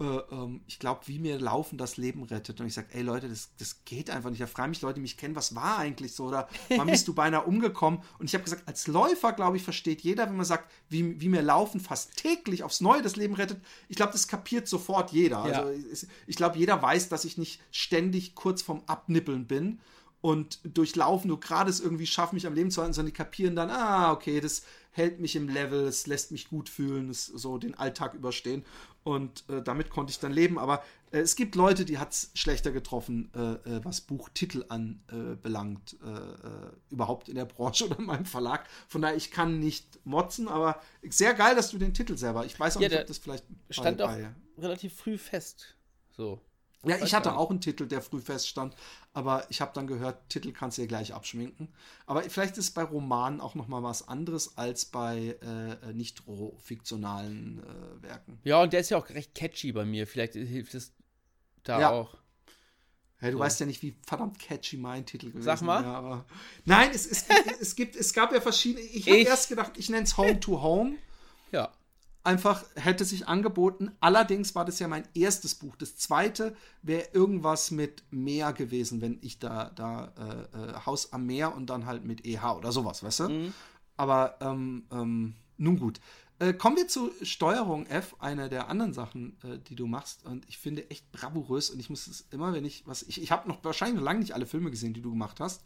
äh, 0.00 0.04
ähm, 0.32 0.62
ich 0.66 0.78
glaube, 0.78 1.02
wie 1.06 1.18
mir 1.18 1.38
Laufen 1.38 1.76
das 1.76 1.96
Leben 1.96 2.22
rettet. 2.22 2.60
Und 2.60 2.66
ich 2.66 2.74
sage, 2.74 2.88
ey 2.92 3.02
Leute, 3.02 3.28
das, 3.28 3.50
das 3.58 3.84
geht 3.84 4.08
einfach 4.10 4.30
nicht. 4.30 4.40
Da 4.40 4.46
fragen 4.46 4.70
mich 4.70 4.80
Leute, 4.80 4.94
die 4.94 5.02
mich 5.02 5.16
kennen, 5.16 5.36
was 5.36 5.54
war 5.54 5.78
eigentlich 5.78 6.14
so? 6.14 6.24
Oder 6.24 6.48
wann 6.70 6.86
bist 6.86 7.06
du 7.06 7.14
beinahe 7.14 7.44
umgekommen? 7.44 8.00
Und 8.18 8.26
ich 8.26 8.34
habe 8.34 8.44
gesagt, 8.44 8.66
als 8.66 8.86
Läufer, 8.86 9.32
glaube 9.32 9.58
ich, 9.58 9.62
versteht 9.62 10.00
jeder, 10.00 10.26
wenn 10.26 10.36
man 10.36 10.46
sagt, 10.46 10.70
wie, 10.88 11.20
wie 11.20 11.28
mir 11.28 11.42
Laufen 11.42 11.80
fast 11.80 12.16
täglich 12.16 12.62
aufs 12.62 12.80
Neue 12.80 13.02
das 13.02 13.16
Leben 13.16 13.34
rettet. 13.34 13.60
Ich 13.88 13.96
glaube, 13.96 14.12
das 14.12 14.26
kapiert 14.26 14.68
sofort 14.68 15.12
jeder. 15.12 15.46
Ja. 15.46 15.62
Also 15.62 15.70
ich, 15.70 16.06
ich 16.26 16.36
glaube, 16.36 16.58
jeder 16.58 16.80
weiß, 16.80 17.08
dass 17.10 17.24
ich 17.24 17.36
nicht 17.36 17.60
ständig 17.70 18.34
kurz 18.34 18.62
vorm 18.62 18.82
Abnippeln 18.86 19.46
bin 19.46 19.80
und 20.20 20.60
durchlaufen 20.64 21.28
nur 21.28 21.40
gerade 21.40 21.70
es 21.70 21.80
irgendwie 21.80 22.06
schaffen, 22.06 22.34
mich 22.34 22.46
am 22.46 22.54
Leben 22.54 22.70
zu 22.70 22.80
halten, 22.80 22.92
sondern 22.92 23.12
die 23.12 23.16
kapieren 23.16 23.56
dann, 23.56 23.70
ah, 23.70 24.12
okay, 24.12 24.40
das 24.40 24.62
hält 24.92 25.20
mich 25.20 25.36
im 25.36 25.48
Level, 25.48 25.86
es 25.86 26.06
lässt 26.06 26.32
mich 26.32 26.48
gut 26.48 26.68
fühlen, 26.68 27.10
es 27.10 27.26
so 27.26 27.58
den 27.58 27.74
Alltag 27.74 28.14
überstehen. 28.14 28.64
Und 29.02 29.44
äh, 29.48 29.62
damit 29.62 29.88
konnte 29.88 30.10
ich 30.10 30.18
dann 30.18 30.32
leben. 30.32 30.58
Aber 30.58 30.82
äh, 31.10 31.20
es 31.20 31.36
gibt 31.36 31.54
Leute, 31.54 31.84
die 31.84 31.98
hat 31.98 32.12
es 32.12 32.30
schlechter 32.34 32.70
getroffen, 32.70 33.30
äh, 33.34 33.76
äh 33.76 33.84
was 33.84 34.02
Buchtitel 34.02 34.64
anbelangt, 34.68 35.96
äh, 36.04 36.08
äh, 36.08 36.72
überhaupt 36.90 37.28
in 37.28 37.36
der 37.36 37.46
Branche 37.46 37.84
oder 37.86 37.98
in 37.98 38.04
meinem 38.04 38.26
Verlag. 38.26 38.66
Von 38.88 39.00
daher, 39.00 39.16
ich 39.16 39.30
kann 39.30 39.58
nicht 39.58 40.04
motzen, 40.04 40.48
aber 40.48 40.82
sehr 41.08 41.34
geil, 41.34 41.54
dass 41.54 41.70
du 41.70 41.78
den 41.78 41.94
Titel 41.94 42.16
selber. 42.18 42.44
Ich 42.44 42.58
weiß 42.58 42.76
auch 42.76 42.80
ja, 42.80 42.88
nicht, 42.88 43.00
ob 43.00 43.06
das 43.06 43.18
vielleicht 43.18 43.44
stand 43.70 43.98
bei, 43.98 44.04
auch 44.04 44.08
bei, 44.08 44.34
relativ 44.58 44.94
früh 44.94 45.16
fest. 45.16 45.76
So. 46.10 46.40
Ja, 46.84 46.96
ich 47.04 47.14
hatte 47.14 47.36
auch 47.36 47.50
einen 47.50 47.60
Titel, 47.60 47.86
der 47.86 48.00
früh 48.00 48.20
feststand, 48.20 48.74
aber 49.12 49.46
ich 49.48 49.60
habe 49.60 49.72
dann 49.74 49.86
gehört, 49.86 50.28
Titel 50.28 50.52
kannst 50.52 50.78
du 50.78 50.82
ja 50.82 50.88
gleich 50.88 51.12
abschminken. 51.12 51.68
Aber 52.06 52.22
vielleicht 52.22 52.56
ist 52.58 52.72
bei 52.72 52.82
Romanen 52.82 53.40
auch 53.40 53.56
noch 53.56 53.66
mal 53.66 53.82
was 53.82 54.06
anderes 54.06 54.56
als 54.56 54.84
bei 54.84 55.36
äh, 55.42 55.92
nicht 55.92 56.22
fiktionalen 56.58 57.60
äh, 57.60 58.02
Werken. 58.02 58.38
Ja, 58.44 58.62
und 58.62 58.72
der 58.72 58.80
ist 58.80 58.90
ja 58.90 58.98
auch 58.98 59.08
recht 59.10 59.34
catchy 59.34 59.72
bei 59.72 59.84
mir. 59.84 60.06
Vielleicht 60.06 60.34
hilft 60.34 60.74
es 60.74 60.92
da 61.64 61.80
ja. 61.80 61.90
auch. 61.90 62.16
Ja, 63.20 63.28
du 63.30 63.36
so. 63.36 63.38
weißt 63.40 63.60
ja 63.60 63.66
nicht, 63.66 63.82
wie 63.82 63.96
verdammt 64.06 64.38
catchy 64.38 64.76
mein 64.76 65.04
Titel 65.04 65.26
gewesen 65.30 65.42
Sag 65.42 65.60
mal. 65.62 65.82
Ja, 65.82 66.24
Nein, 66.64 66.90
es, 66.94 67.04
es, 67.06 67.26
es, 67.60 67.74
gibt, 67.74 67.96
es 67.96 68.14
gab 68.14 68.32
ja 68.32 68.40
verschiedene. 68.40 68.86
Ich 68.86 69.06
habe 69.06 69.18
erst 69.18 69.48
gedacht, 69.48 69.72
ich 69.76 69.90
nenne 69.90 70.04
es 70.04 70.16
Home 70.16 70.38
to 70.38 70.62
Home. 70.62 70.96
Ja 71.52 71.72
einfach 72.22 72.64
hätte 72.74 73.04
sich 73.04 73.28
angeboten. 73.28 73.92
Allerdings 74.00 74.54
war 74.54 74.64
das 74.64 74.78
ja 74.78 74.88
mein 74.88 75.04
erstes 75.14 75.54
Buch. 75.54 75.76
Das 75.76 75.96
zweite 75.96 76.54
wäre 76.82 77.08
irgendwas 77.12 77.70
mit 77.70 78.02
Meer 78.10 78.52
gewesen, 78.52 79.00
wenn 79.00 79.18
ich 79.22 79.38
da, 79.38 79.70
da 79.74 80.12
äh, 80.18 80.58
äh, 80.58 80.86
Haus 80.86 81.12
am 81.12 81.26
Meer 81.26 81.54
und 81.54 81.70
dann 81.70 81.86
halt 81.86 82.04
mit 82.04 82.26
EH 82.26 82.56
oder 82.56 82.72
sowas, 82.72 83.02
weißt 83.02 83.20
du? 83.20 83.28
Mhm. 83.28 83.54
Aber 83.96 84.36
ähm, 84.40 84.84
ähm, 84.90 85.34
nun 85.56 85.78
gut. 85.78 86.00
Äh, 86.38 86.54
kommen 86.54 86.76
wir 86.76 86.88
zu 86.88 87.10
Steuerung 87.22 87.84
F, 87.86 88.16
einer 88.18 88.48
der 88.48 88.68
anderen 88.68 88.94
Sachen, 88.94 89.36
äh, 89.44 89.58
die 89.58 89.76
du 89.76 89.86
machst. 89.86 90.24
Und 90.24 90.48
ich 90.48 90.56
finde 90.56 90.88
echt 90.90 91.12
bravourös. 91.12 91.68
Und 91.68 91.80
ich 91.80 91.90
muss 91.90 92.06
es 92.06 92.26
immer, 92.30 92.54
wenn 92.54 92.64
ich 92.64 92.86
was. 92.86 93.02
Ich, 93.02 93.22
ich 93.22 93.30
habe 93.30 93.46
noch 93.46 93.62
wahrscheinlich 93.62 93.96
noch 93.96 94.04
lange 94.04 94.20
nicht 94.20 94.34
alle 94.34 94.46
Filme 94.46 94.70
gesehen, 94.70 94.94
die 94.94 95.02
du 95.02 95.10
gemacht 95.10 95.38
hast. 95.38 95.62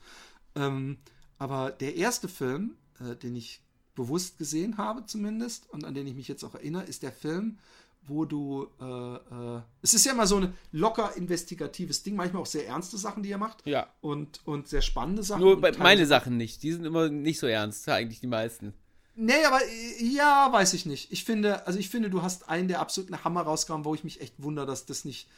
Ähm, 0.56 0.98
aber 1.38 1.70
der 1.70 1.94
erste 1.94 2.26
Film, 2.28 2.76
äh, 2.98 3.14
den 3.14 3.36
ich 3.36 3.62
bewusst 3.94 4.38
gesehen 4.38 4.76
habe 4.76 5.06
zumindest 5.06 5.70
und 5.70 5.84
an 5.84 5.94
den 5.94 6.06
ich 6.06 6.14
mich 6.14 6.28
jetzt 6.28 6.44
auch 6.44 6.54
erinnere, 6.54 6.84
ist 6.84 7.02
der 7.02 7.12
Film, 7.12 7.58
wo 8.06 8.24
du, 8.24 8.68
äh, 8.80 8.84
äh, 8.84 9.60
es 9.82 9.94
ist 9.94 10.04
ja 10.04 10.12
immer 10.12 10.26
so 10.26 10.36
ein 10.36 10.54
locker 10.72 11.16
investigatives 11.16 12.02
Ding, 12.02 12.16
manchmal 12.16 12.42
auch 12.42 12.46
sehr 12.46 12.66
ernste 12.66 12.98
Sachen, 12.98 13.22
die 13.22 13.30
er 13.30 13.38
macht. 13.38 13.66
Ja. 13.66 13.88
Und, 14.00 14.40
und 14.44 14.68
sehr 14.68 14.82
spannende 14.82 15.22
Sachen. 15.22 15.42
Nur 15.42 15.60
bei, 15.60 15.72
meine 15.72 16.06
Sachen 16.06 16.36
nicht, 16.36 16.62
die 16.62 16.72
sind 16.72 16.84
immer 16.84 17.08
nicht 17.08 17.38
so 17.38 17.46
ernst, 17.46 17.88
eigentlich 17.88 18.20
die 18.20 18.26
meisten. 18.26 18.74
Nee, 19.16 19.44
aber 19.46 19.60
ja, 20.00 20.48
weiß 20.50 20.74
ich 20.74 20.86
nicht. 20.86 21.12
Ich 21.12 21.24
finde, 21.24 21.66
also 21.66 21.78
ich 21.78 21.88
finde, 21.88 22.10
du 22.10 22.22
hast 22.22 22.48
einen 22.48 22.68
der 22.68 22.80
absoluten 22.80 23.22
Hammer 23.22 23.42
rausgehauen, 23.42 23.84
wo 23.84 23.94
ich 23.94 24.02
mich 24.02 24.20
echt 24.20 24.34
wundere, 24.42 24.66
dass 24.66 24.86
das 24.86 25.04
nicht 25.04 25.28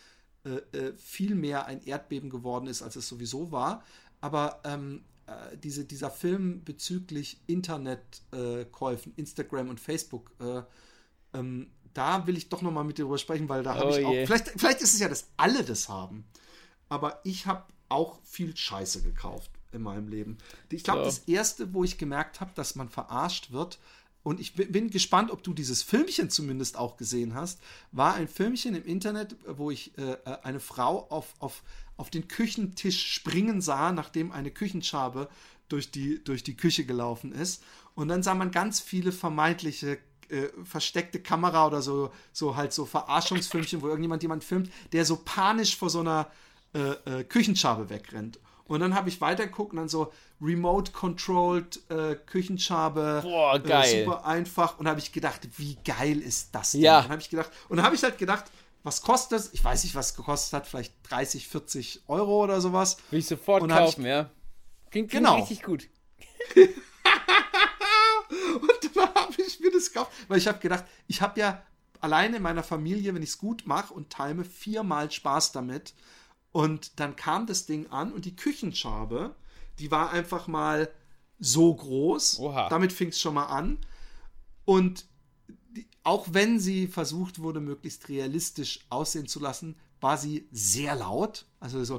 äh, 0.44 0.78
äh, 0.78 0.92
viel 0.96 1.34
mehr 1.34 1.66
ein 1.66 1.84
Erdbeben 1.84 2.30
geworden 2.30 2.68
ist, 2.68 2.82
als 2.82 2.96
es 2.96 3.06
sowieso 3.06 3.52
war. 3.52 3.84
Aber 4.20 4.60
ähm, 4.64 5.04
äh, 5.26 5.56
diese, 5.56 5.84
dieser 5.84 6.10
Film 6.10 6.64
bezüglich 6.64 7.40
Internetkäufen, 7.46 9.12
äh, 9.16 9.20
Instagram 9.20 9.68
und 9.68 9.80
Facebook, 9.80 10.30
äh, 10.40 10.62
ähm, 11.34 11.70
da 11.94 12.26
will 12.26 12.36
ich 12.36 12.48
doch 12.48 12.62
noch 12.62 12.72
mal 12.72 12.84
mit 12.84 12.98
dir 12.98 13.04
drüber 13.04 13.18
sprechen, 13.18 13.48
weil 13.48 13.62
da 13.62 13.74
habe 13.74 13.86
oh 13.86 13.96
ich 13.96 14.04
auch. 14.04 14.12
Vielleicht, 14.12 14.48
vielleicht 14.48 14.82
ist 14.82 14.94
es 14.94 15.00
ja, 15.00 15.08
dass 15.08 15.28
alle 15.36 15.64
das 15.64 15.88
haben. 15.88 16.24
Aber 16.88 17.20
ich 17.24 17.46
habe 17.46 17.64
auch 17.88 18.20
viel 18.22 18.56
Scheiße 18.56 19.02
gekauft 19.02 19.50
in 19.72 19.82
meinem 19.82 20.08
Leben. 20.08 20.38
Ich 20.70 20.84
glaube, 20.84 21.00
so. 21.00 21.06
das 21.06 21.18
erste, 21.20 21.72
wo 21.72 21.84
ich 21.84 21.98
gemerkt 21.98 22.40
habe, 22.40 22.52
dass 22.54 22.74
man 22.74 22.88
verarscht 22.88 23.50
wird, 23.50 23.78
und 24.26 24.40
ich 24.40 24.54
bin 24.54 24.90
gespannt, 24.90 25.30
ob 25.30 25.44
du 25.44 25.54
dieses 25.54 25.84
Filmchen 25.84 26.30
zumindest 26.30 26.76
auch 26.76 26.96
gesehen 26.96 27.34
hast, 27.34 27.60
war 27.92 28.14
ein 28.14 28.26
Filmchen 28.26 28.74
im 28.74 28.84
Internet, 28.84 29.36
wo 29.46 29.70
ich 29.70 29.96
äh, 29.98 30.16
eine 30.42 30.58
Frau 30.58 31.06
auf, 31.10 31.34
auf 31.38 31.62
auf 31.96 32.10
den 32.10 32.28
Küchentisch 32.28 33.12
springen 33.12 33.60
sah, 33.60 33.92
nachdem 33.92 34.32
eine 34.32 34.50
Küchenschabe 34.50 35.28
durch 35.68 35.90
die, 35.90 36.22
durch 36.22 36.42
die 36.42 36.56
Küche 36.56 36.84
gelaufen 36.84 37.32
ist. 37.32 37.62
Und 37.94 38.08
dann 38.08 38.22
sah 38.22 38.34
man 38.34 38.50
ganz 38.50 38.80
viele 38.80 39.12
vermeintliche 39.12 39.98
äh, 40.28 40.48
versteckte 40.64 41.20
Kamera 41.20 41.66
oder 41.66 41.82
so, 41.82 42.12
so 42.32 42.56
halt 42.56 42.72
so 42.72 42.84
Verarschungsfilmchen, 42.84 43.80
wo 43.82 43.86
irgendjemand 43.86 44.22
jemand 44.22 44.44
filmt, 44.44 44.70
der 44.92 45.04
so 45.04 45.16
panisch 45.24 45.76
vor 45.76 45.90
so 45.90 46.00
einer 46.00 46.30
äh, 46.74 47.20
äh, 47.20 47.24
Küchenschabe 47.24 47.88
wegrennt. 47.88 48.38
Und 48.64 48.80
dann 48.80 48.94
habe 48.94 49.08
ich 49.08 49.20
weitergeguckt 49.20 49.72
und 49.72 49.78
dann 49.78 49.88
so 49.88 50.12
remote-controlled 50.40 51.80
äh, 51.88 52.16
Küchenschabe. 52.16 53.20
Boah, 53.22 53.58
geil. 53.60 53.94
Äh, 53.94 54.04
super 54.04 54.26
einfach. 54.26 54.78
Und 54.78 54.88
habe 54.88 54.98
ich 54.98 55.12
gedacht, 55.12 55.48
wie 55.56 55.78
geil 55.84 56.18
ist 56.20 56.52
das 56.52 56.72
denn? 56.72 56.80
Ja. 56.80 57.00
Und 57.00 57.08
habe 57.10 57.20
ich 57.20 57.30
gedacht, 57.30 57.50
und 57.68 57.76
dann 57.76 57.86
habe 57.86 57.94
ich 57.94 58.02
halt 58.02 58.18
gedacht, 58.18 58.46
was 58.86 59.02
kostet 59.02 59.40
es? 59.40 59.52
Ich 59.52 59.64
weiß 59.64 59.82
nicht, 59.82 59.96
was 59.96 60.10
es 60.10 60.14
gekostet 60.14 60.52
hat, 60.52 60.68
vielleicht 60.68 60.94
30, 61.10 61.48
40 61.48 62.02
Euro 62.06 62.44
oder 62.44 62.60
sowas. 62.60 62.98
Will 63.10 63.18
ich 63.18 63.26
sofort 63.26 63.64
und 63.64 63.70
kaufen, 63.70 64.02
ich, 64.02 64.06
ja. 64.06 64.30
Klingt, 64.90 65.10
klingt 65.10 65.26
genau. 65.26 65.36
richtig 65.36 65.64
gut. 65.64 65.88
und 66.54 66.70
dann 68.96 69.14
habe 69.14 69.34
ich 69.44 69.58
mir 69.58 69.72
das 69.72 69.92
gekauft, 69.92 70.12
weil 70.28 70.38
ich 70.38 70.46
habe 70.46 70.60
gedacht, 70.60 70.84
ich 71.08 71.20
habe 71.20 71.40
ja 71.40 71.64
alleine 72.00 72.36
in 72.36 72.42
meiner 72.42 72.62
Familie, 72.62 73.12
wenn 73.12 73.22
ich 73.22 73.30
es 73.30 73.38
gut 73.38 73.64
mache 73.66 73.92
und 73.92 74.10
time, 74.10 74.44
viermal 74.44 75.10
Spaß 75.10 75.50
damit. 75.50 75.92
Und 76.52 77.00
dann 77.00 77.16
kam 77.16 77.46
das 77.46 77.66
Ding 77.66 77.90
an 77.90 78.12
und 78.12 78.24
die 78.24 78.36
Küchenschabe, 78.36 79.34
Die 79.80 79.90
war 79.90 80.12
einfach 80.12 80.46
mal 80.46 80.88
so 81.38 81.74
groß. 81.74 82.38
Oha. 82.38 82.68
Damit 82.68 82.92
fing 82.92 83.08
es 83.08 83.20
schon 83.20 83.34
mal 83.34 83.46
an. 83.46 83.78
Und 84.64 85.06
auch 86.06 86.28
wenn 86.30 86.60
sie 86.60 86.86
versucht 86.86 87.40
wurde, 87.40 87.60
möglichst 87.60 88.08
realistisch 88.08 88.80
aussehen 88.90 89.26
zu 89.26 89.40
lassen, 89.40 89.74
war 90.00 90.16
sie 90.16 90.46
sehr 90.52 90.94
laut. 90.94 91.46
Also 91.58 91.82
so. 91.82 91.98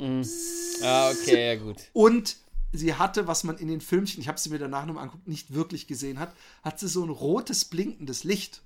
Ah, 0.81 1.11
okay, 1.11 1.47
ja 1.47 1.55
gut. 1.55 1.75
Und 1.91 2.37
sie 2.71 2.93
hatte, 2.93 3.27
was 3.27 3.43
man 3.43 3.57
in 3.57 3.67
den 3.67 3.81
Filmchen, 3.81 4.21
ich 4.21 4.29
habe 4.29 4.39
sie 4.39 4.49
mir 4.49 4.59
danach 4.59 4.85
nochmal 4.85 5.03
angeguckt, 5.03 5.27
nicht 5.27 5.53
wirklich 5.53 5.87
gesehen 5.87 6.19
hat, 6.19 6.33
hat 6.63 6.79
sie 6.79 6.87
so 6.87 7.03
ein 7.03 7.09
rotes, 7.09 7.65
blinkendes 7.65 8.23
Licht. 8.23 8.61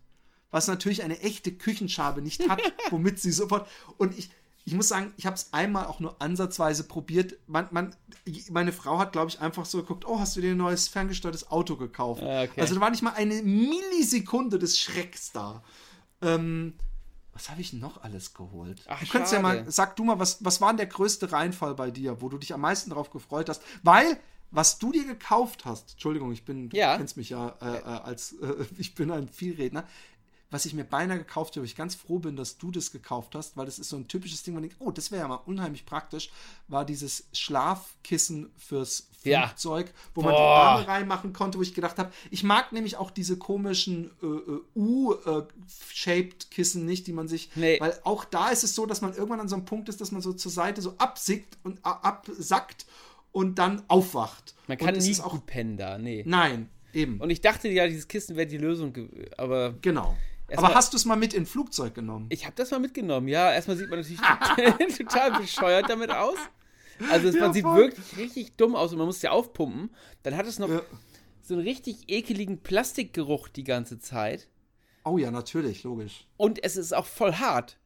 Was 0.51 0.67
natürlich 0.67 1.01
eine 1.01 1.19
echte 1.21 1.51
Küchenschabe 1.51 2.21
nicht 2.21 2.47
hat, 2.47 2.61
womit 2.91 3.19
sie 3.19 3.31
sofort. 3.31 3.67
Und 3.97 4.15
ich, 4.17 4.29
ich 4.63 4.73
muss 4.73 4.87
sagen, 4.89 5.13
ich 5.17 5.25
habe 5.25 5.35
es 5.35 5.53
einmal 5.53 5.85
auch 5.87 5.99
nur 5.99 6.21
ansatzweise 6.21 6.83
probiert. 6.83 7.35
Man, 7.47 7.67
man, 7.71 7.95
meine 8.51 8.71
Frau 8.71 8.99
hat, 8.99 9.11
glaube 9.11 9.29
ich, 9.29 9.39
einfach 9.39 9.65
so 9.65 9.79
geguckt: 9.79 10.05
Oh, 10.05 10.19
hast 10.19 10.35
du 10.35 10.41
dir 10.41 10.51
ein 10.51 10.57
neues 10.57 10.87
ferngesteuertes 10.87 11.49
Auto 11.49 11.75
gekauft? 11.77 12.23
Ah, 12.23 12.43
okay. 12.43 12.61
Also 12.61 12.75
da 12.75 12.81
war 12.81 12.89
nicht 12.91 13.01
mal 13.01 13.13
eine 13.13 13.41
Millisekunde 13.41 14.59
des 14.59 14.79
Schrecks 14.79 15.31
da. 15.31 15.63
Ähm, 16.21 16.75
was 17.33 17.49
habe 17.49 17.61
ich 17.61 17.73
noch 17.73 18.03
alles 18.03 18.33
geholt? 18.33 18.83
Ach, 18.87 18.99
du 18.99 19.07
könntest 19.07 19.33
ja 19.33 19.41
schade. 19.41 19.63
mal, 19.63 19.71
sag 19.71 19.95
du 19.95 20.03
mal, 20.03 20.19
was, 20.19 20.43
was 20.43 20.61
war 20.61 20.69
denn 20.69 20.77
der 20.77 20.87
größte 20.87 21.31
Reinfall 21.31 21.73
bei 21.75 21.89
dir, 21.89 22.21
wo 22.21 22.29
du 22.29 22.37
dich 22.37 22.53
am 22.53 22.61
meisten 22.61 22.89
darauf 22.89 23.09
gefreut 23.09 23.49
hast? 23.49 23.63
Weil, 23.83 24.19
was 24.51 24.77
du 24.79 24.91
dir 24.91 25.05
gekauft 25.05 25.63
hast, 25.65 25.93
Entschuldigung, 25.93 26.31
ich 26.33 26.43
bin, 26.43 26.69
Ja. 26.73 26.91
du 26.91 26.97
kennst 26.99 27.15
mich 27.17 27.29
ja 27.29 27.55
äh, 27.61 27.77
äh, 27.77 27.83
als, 27.83 28.33
äh, 28.33 28.65
ich 28.77 28.95
bin 28.95 29.09
ein 29.11 29.29
Vielredner, 29.29 29.85
was 30.51 30.65
ich 30.65 30.73
mir 30.73 30.83
beinahe 30.83 31.17
gekauft 31.17 31.53
habe, 31.55 31.61
wo 31.61 31.65
ich 31.65 31.75
ganz 31.75 31.95
froh 31.95 32.19
bin, 32.19 32.35
dass 32.35 32.57
du 32.57 32.69
das 32.71 32.91
gekauft 32.91 33.33
hast, 33.35 33.57
weil 33.57 33.65
das 33.65 33.79
ist 33.79 33.89
so 33.89 33.95
ein 33.97 34.07
typisches 34.07 34.43
Ding, 34.43 34.53
man 34.53 34.63
denkt, 34.63 34.75
oh, 34.79 34.91
das 34.91 35.09
wäre 35.09 35.21
ja 35.23 35.27
mal 35.27 35.39
unheimlich 35.45 35.85
praktisch, 35.85 36.29
war 36.67 36.83
dieses 36.85 37.25
Schlafkissen 37.31 38.49
fürs 38.57 39.07
Ja. 39.23 39.47
Flugzeug, 39.47 39.93
wo 40.13 40.21
man 40.21 40.33
die 40.33 40.37
Boah. 40.37 40.59
Arme 40.59 40.87
reinmachen 40.87 41.31
konnte, 41.33 41.57
wo 41.57 41.61
ich 41.61 41.73
gedacht 41.73 41.97
habe, 41.99 42.11
ich 42.31 42.43
mag 42.43 42.71
nämlich 42.73 42.97
auch 42.97 43.11
diese 43.11 43.37
komischen 43.37 44.11
äh, 44.21 44.25
äh, 44.25 44.61
U-shaped 44.75 46.51
Kissen 46.51 46.85
nicht, 46.85 47.07
die 47.07 47.13
man 47.13 47.27
sich, 47.27 47.49
Nee. 47.55 47.79
weil 47.79 47.97
auch 48.03 48.25
da 48.25 48.49
ist 48.49 48.63
es 48.63 48.75
so, 48.75 48.85
dass 48.85 49.01
man 49.01 49.13
irgendwann 49.13 49.39
an 49.39 49.47
so 49.49 49.55
einem 49.55 49.65
Punkt 49.65 49.89
ist, 49.89 50.01
dass 50.01 50.11
man 50.11 50.21
so 50.21 50.33
zur 50.33 50.51
Seite 50.51 50.81
so 50.81 50.95
absickt 50.97 51.57
und 51.63 51.79
absackt 51.85 52.85
und 53.31 53.57
dann 53.59 53.83
aufwacht. 53.87 54.53
Man 54.67 54.77
kann 54.77 54.95
und 54.95 55.01
nie 55.03 55.19
auch, 55.21 55.45
pennen 55.45 55.77
da, 55.77 55.97
nee. 55.97 56.23
nein, 56.25 56.69
eben, 56.93 57.19
Und 57.19 57.29
ich 57.29 57.41
dachte 57.41 57.69
ja, 57.69 57.87
dieses 57.87 58.07
Kissen 58.07 58.35
wäre 58.35 58.47
die 58.47 58.57
Lösung, 58.57 58.93
aber 59.37 59.75
genau. 59.81 60.17
Erst 60.51 60.59
Aber 60.59 60.67
mal- 60.69 60.75
hast 60.75 60.91
du 60.93 60.97
es 60.97 61.05
mal 61.05 61.15
mit 61.15 61.33
in 61.33 61.45
Flugzeug 61.45 61.93
genommen? 61.95 62.25
ich 62.29 62.45
habe 62.45 62.55
das 62.55 62.71
mal 62.71 62.79
mitgenommen. 62.79 63.27
Ja, 63.27 63.51
erstmal 63.53 63.77
sieht 63.77 63.89
man 63.89 63.99
natürlich 63.99 64.19
total, 64.19 64.87
total 64.97 65.39
bescheuert 65.39 65.89
damit 65.89 66.11
aus. 66.11 66.37
Also 67.09 67.29
es, 67.29 67.35
Ja, 67.35 67.41
man 67.41 67.53
sieht 67.53 67.63
voll. 67.63 67.77
wirklich 67.77 68.17
richtig 68.17 68.55
dumm 68.57 68.75
aus 68.75 68.91
und 68.91 68.97
man 68.97 69.07
muss 69.07 69.21
ja 69.21 69.31
aufpumpen. 69.31 69.89
Dann 70.23 70.35
hat 70.35 70.45
es 70.45 70.59
noch 70.59 70.69
Ja. 70.69 70.81
so 71.41 71.53
einen 71.55 71.63
richtig 71.63 72.03
ekeligen 72.09 72.59
Plastikgeruch 72.61 73.47
die 73.47 73.63
ganze 73.63 73.99
Zeit. 73.99 74.47
Oh 75.03 75.17
ja, 75.17 75.31
natürlich, 75.31 75.83
logisch. 75.83 76.27
Und 76.37 76.63
es 76.63 76.75
ist 76.77 76.93
auch 76.93 77.05
voll 77.07 77.33
hart. 77.33 77.77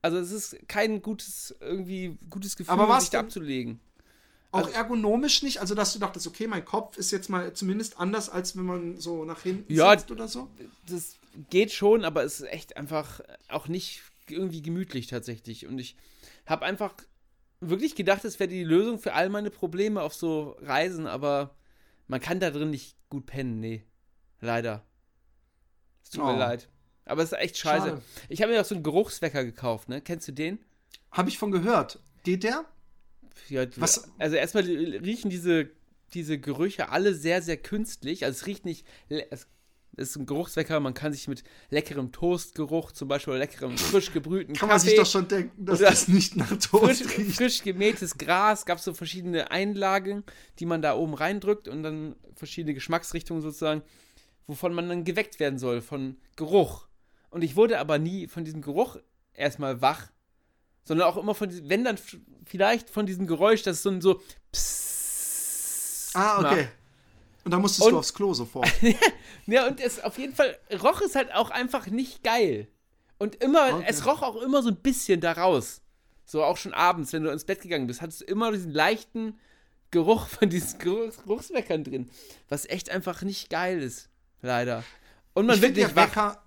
Also 0.00 0.18
es 0.18 0.30
ist 0.32 0.56
kein 0.68 1.02
gutes, 1.02 1.54
irgendwie 1.60 2.16
gutes 2.30 2.56
Gefühl, 2.56 2.72
Aber 2.74 3.00
sich 3.00 3.10
da 3.10 3.20
abzulegen. 3.20 3.80
Auch 4.52 4.70
ergonomisch 4.72 5.42
nicht, 5.42 5.58
also 5.60 5.74
dass 5.74 5.92
du 5.94 5.98
dachtest, 5.98 6.28
okay, 6.28 6.46
mein 6.46 6.64
Kopf 6.64 6.96
ist 6.96 7.10
jetzt 7.10 7.28
mal 7.28 7.52
zumindest 7.54 7.98
anders, 7.98 8.28
als 8.30 8.56
wenn 8.56 8.64
man 8.66 9.00
so 9.00 9.24
nach 9.24 9.42
hinten 9.42 9.72
Ja, 9.72 9.90
sitzt 9.98 10.12
oder 10.12 10.28
so. 10.28 10.48
Das 10.88 11.16
geht 11.50 11.72
schon, 11.72 12.04
aber 12.04 12.24
es 12.24 12.40
ist 12.40 12.46
echt 12.48 12.76
einfach 12.76 13.20
auch 13.48 13.68
nicht 13.68 14.02
irgendwie 14.28 14.62
gemütlich 14.62 15.06
tatsächlich. 15.06 15.66
Und 15.66 15.78
ich 15.78 15.96
habe 16.46 16.64
einfach 16.64 16.94
wirklich 17.60 17.94
gedacht, 17.94 18.24
es 18.24 18.38
wäre 18.40 18.48
die 18.48 18.64
Lösung 18.64 18.98
für 18.98 19.14
all 19.14 19.28
meine 19.28 19.50
Probleme 19.50 20.02
auf 20.02 20.14
so 20.14 20.56
Reisen, 20.60 21.06
aber 21.06 21.54
man 22.06 22.20
kann 22.20 22.40
da 22.40 22.50
drin 22.50 22.70
nicht 22.70 22.96
gut 23.08 23.26
pennen, 23.26 23.60
nee. 23.60 23.82
Leider. 24.40 24.84
Es 26.02 26.10
tut 26.10 26.22
Oh. 26.22 26.26
mir 26.26 26.38
leid. 26.38 26.68
Aber 27.06 27.22
es 27.22 27.32
ist 27.32 27.38
echt 27.38 27.56
scheiße. 27.58 27.86
Schade. 27.88 28.02
Ich 28.28 28.42
habe 28.42 28.52
mir 28.52 28.60
auch 28.60 28.64
so 28.64 28.74
einen 28.74 28.84
Geruchswecker 28.84 29.44
gekauft, 29.44 29.88
ne? 29.88 30.00
Kennst 30.00 30.28
du 30.28 30.32
den? 30.32 30.58
Habe 31.10 31.28
ich 31.28 31.38
von 31.38 31.50
gehört. 31.50 31.98
Geht 32.24 32.44
der? 32.44 32.64
Ja, 33.48 33.66
Was- 33.76 34.10
Also 34.18 34.36
erstmal 34.36 34.64
riechen 34.64 35.28
diese, 35.30 35.70
diese 36.14 36.38
Gerüche 36.38 36.88
alle 36.90 37.14
sehr, 37.14 37.42
sehr 37.42 37.56
künstlich. 37.56 38.24
Also 38.24 38.40
es 38.40 38.46
riecht 38.46 38.64
nicht. 38.64 38.86
Es 39.08 39.46
es 39.96 40.10
ist 40.10 40.16
ein 40.16 40.26
Geruchswecker, 40.26 40.80
man 40.80 40.94
kann 40.94 41.12
sich 41.12 41.28
mit 41.28 41.44
leckerem 41.70 42.12
Toastgeruch, 42.12 42.92
zum 42.92 43.08
Beispiel 43.08 43.32
oder 43.32 43.40
leckerem 43.40 43.76
frisch 43.78 44.12
gebrühten 44.12 44.54
Kann 44.54 44.68
Kaffee, 44.68 44.86
man 44.86 44.90
sich 44.90 44.96
doch 44.96 45.06
schon 45.06 45.28
denken, 45.28 45.64
dass 45.64 45.80
das 45.80 46.08
nicht 46.08 46.36
nach 46.36 46.48
frisch, 46.48 46.70
Toast 46.70 47.18
riecht. 47.18 47.36
frisch 47.36 47.62
gemähtes 47.62 48.18
Gras, 48.18 48.66
gab 48.66 48.78
es 48.78 48.84
so 48.84 48.94
verschiedene 48.94 49.50
Einlagen, 49.50 50.24
die 50.58 50.66
man 50.66 50.82
da 50.82 50.96
oben 50.96 51.14
reindrückt 51.14 51.68
und 51.68 51.82
dann 51.82 52.16
verschiedene 52.34 52.74
Geschmacksrichtungen 52.74 53.42
sozusagen, 53.42 53.82
wovon 54.46 54.74
man 54.74 54.88
dann 54.88 55.04
geweckt 55.04 55.40
werden 55.40 55.58
soll, 55.58 55.80
von 55.80 56.16
Geruch. 56.36 56.86
Und 57.30 57.42
ich 57.42 57.56
wurde 57.56 57.78
aber 57.78 57.98
nie 57.98 58.28
von 58.28 58.44
diesem 58.44 58.62
Geruch 58.62 58.96
erstmal 59.32 59.80
wach, 59.80 60.08
sondern 60.84 61.08
auch 61.08 61.16
immer 61.16 61.34
von 61.34 61.48
diesem, 61.48 61.68
wenn 61.68 61.84
dann 61.84 61.98
vielleicht 62.44 62.90
von 62.90 63.06
diesem 63.06 63.26
Geräusch, 63.26 63.62
das 63.62 63.76
ist 63.78 63.82
so 63.82 63.90
ein 63.90 64.00
so 64.00 64.20
Psst 64.52 64.84
Ah, 66.14 66.40
macht. 66.40 66.68
Und 67.44 67.50
dann 67.50 67.60
musstest 67.60 67.86
Und- 67.86 67.92
du 67.92 67.98
aufs 67.98 68.14
Klo 68.14 68.32
sofort. 68.34 68.70
Ja, 69.46 69.66
und 69.66 69.78
es 69.80 70.02
auf 70.02 70.16
jeden 70.18 70.34
Fall 70.34 70.58
roch 70.82 71.02
es 71.02 71.14
halt 71.14 71.32
auch 71.34 71.50
einfach 71.50 71.86
nicht 71.88 72.22
geil. 72.22 72.66
Und 73.18 73.36
immer, 73.36 73.74
Okay. 73.74 73.84
es 73.88 74.06
roch 74.06 74.22
auch 74.22 74.36
immer 74.36 74.62
so 74.62 74.70
ein 74.70 74.76
bisschen 74.76 75.20
da 75.20 75.32
raus. 75.32 75.82
So 76.24 76.42
auch 76.42 76.56
schon 76.56 76.72
abends, 76.72 77.12
wenn 77.12 77.22
du 77.22 77.30
ins 77.30 77.44
Bett 77.44 77.60
gegangen 77.60 77.86
bist, 77.86 78.00
hattest 78.00 78.22
du 78.22 78.24
immer 78.24 78.50
diesen 78.52 78.72
leichten 78.72 79.38
Geruch 79.90 80.26
von 80.28 80.48
diesen 80.48 80.78
Geruchs 80.78 81.18
Geruchsweckern 81.22 81.84
drin. 81.84 82.10
Was 82.48 82.64
echt 82.66 82.88
einfach 82.90 83.20
nicht 83.22 83.50
geil 83.50 83.82
ist. 83.82 84.08
Leider. 84.40 84.82
Und 85.34 85.46
man 85.46 85.56
ich 85.56 85.62
wird 85.62 85.76
nicht 85.76 85.90
ja 85.90 85.94
wach. 85.96 86.08
Wecker, 86.08 86.42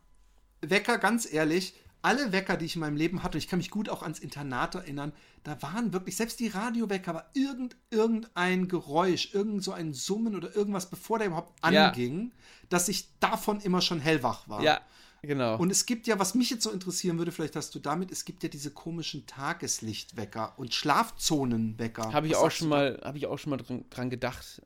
Wecker, 0.61 0.97
ganz 0.97 1.31
ehrlich, 1.31 1.75
alle 2.01 2.31
Wecker, 2.31 2.57
die 2.57 2.65
ich 2.65 2.75
in 2.75 2.81
meinem 2.81 2.95
Leben 2.95 3.23
hatte, 3.23 3.37
ich 3.37 3.47
kann 3.47 3.57
mich 3.57 3.69
gut 3.71 3.89
auch 3.89 4.03
ans 4.03 4.19
Internat 4.19 4.75
erinnern, 4.75 5.13
da 5.43 5.61
waren 5.61 5.93
wirklich, 5.93 6.15
selbst 6.15 6.39
die 6.39 6.47
Radiowecker, 6.47 7.13
war 7.13 7.29
irgend, 7.33 7.75
irgendein 7.89 8.67
Geräusch, 8.67 9.33
irgend 9.33 9.63
so 9.63 9.71
ein 9.71 9.93
Summen 9.93 10.35
oder 10.35 10.55
irgendwas, 10.55 10.89
bevor 10.89 11.17
der 11.19 11.27
überhaupt 11.27 11.57
Ja. 11.69 11.89
anging, 11.89 12.31
dass 12.69 12.87
ich 12.89 13.09
davon 13.19 13.59
immer 13.61 13.81
schon 13.81 13.99
hellwach 13.99 14.47
war. 14.47 14.61
Ja, 14.63 14.81
genau. 15.21 15.57
Und 15.57 15.71
es 15.71 15.85
gibt 15.85 16.07
ja, 16.07 16.19
was 16.19 16.35
mich 16.35 16.49
jetzt 16.49 16.63
so 16.63 16.71
interessieren 16.71 17.17
würde, 17.17 17.31
vielleicht 17.31 17.55
hast 17.55 17.73
du 17.75 17.79
damit, 17.79 18.11
es 18.11 18.25
gibt 18.25 18.43
ja 18.43 18.49
diese 18.49 18.71
komischen 18.71 19.25
Tageslichtwecker 19.25 20.53
und 20.57 20.73
Schlafzonenwecker. 20.73 22.13
Habe 22.13 22.27
ich 22.27 22.35
auch 22.35 22.51
schon 22.51 22.69
mal, 22.69 22.99
habe 23.03 23.17
ich 23.17 23.27
auch 23.27 23.37
schon 23.37 23.51
mal 23.51 23.57
dran, 23.57 23.85
dran 23.89 24.09
gedacht, 24.09 24.61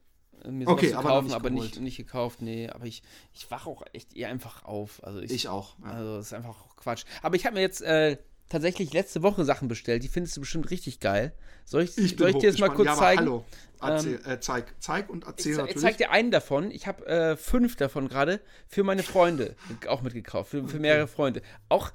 mir 0.50 0.66
sowas 0.66 0.78
Okay, 0.78 0.92
zu 0.92 0.98
aber 0.98 1.10
kaufen, 1.10 1.26
nicht 1.28 1.36
aber 1.36 1.50
nicht, 1.50 1.80
nicht 1.80 1.98
gekauft, 1.98 2.42
nee. 2.42 2.70
Aber 2.70 2.86
ich, 2.86 3.04
ich 3.34 3.50
wach 3.52 3.68
auch 3.68 3.84
echt 3.94 4.16
eher 4.16 4.30
einfach 4.30 4.64
auf. 4.66 5.04
Also 5.04 5.20
ich, 5.20 5.32
Ich 5.32 5.48
auch. 5.48 5.78
Ja. 5.80 5.92
Also, 5.92 6.18
das 6.18 6.28
ist 6.28 6.34
einfach 6.34 6.76
Quatsch. 6.76 7.04
Aber 7.22 7.36
ich 7.36 7.46
habe 7.46 7.56
mir 7.56 7.62
jetzt 7.62 7.82
äh, 7.82 8.18
tatsächlich 8.50 8.92
letzte 8.94 9.22
Woche 9.24 9.46
Sachen 9.46 9.68
bestellt. 9.68 10.04
Die 10.04 10.08
findest 10.08 10.36
du 10.38 10.42
bestimmt 10.42 10.70
richtig 10.72 11.00
geil. 11.00 11.34
Soll 11.66 11.84
ich, 11.84 11.98
Ich 11.98 12.18
soll 12.18 12.30
ich 12.32 12.38
dir 12.38 12.52
das 12.52 12.60
mal 12.60 12.70
kurz 12.70 12.88
ja, 12.88 12.92
aber 12.94 13.02
zeigen? 13.02 13.20
Hallo. 13.20 13.46
Erzähl, 13.84 14.22
äh, 14.28 14.40
zeig, 14.40 14.76
zeig 14.80 15.10
und 15.10 15.24
Ich, 15.24 15.28
erzähl 15.30 15.52
ich 15.54 15.58
natürlich. 15.58 15.82
zeig 15.82 15.98
dir 15.98 16.12
einen 16.12 16.30
davon. 16.30 16.70
Ich 16.70 16.86
habe 16.86 17.06
äh, 17.08 17.36
fünf 17.36 17.76
davon 17.78 18.08
gerade 18.10 18.40
für 18.68 18.84
meine 18.84 19.02
Freunde 19.02 19.56
auch 19.88 20.02
mitgekauft. 20.04 20.52
Für, 20.52 20.68
für 20.68 20.80
mehrere 20.80 21.08
Freunde. 21.08 21.42
Auch, 21.68 21.92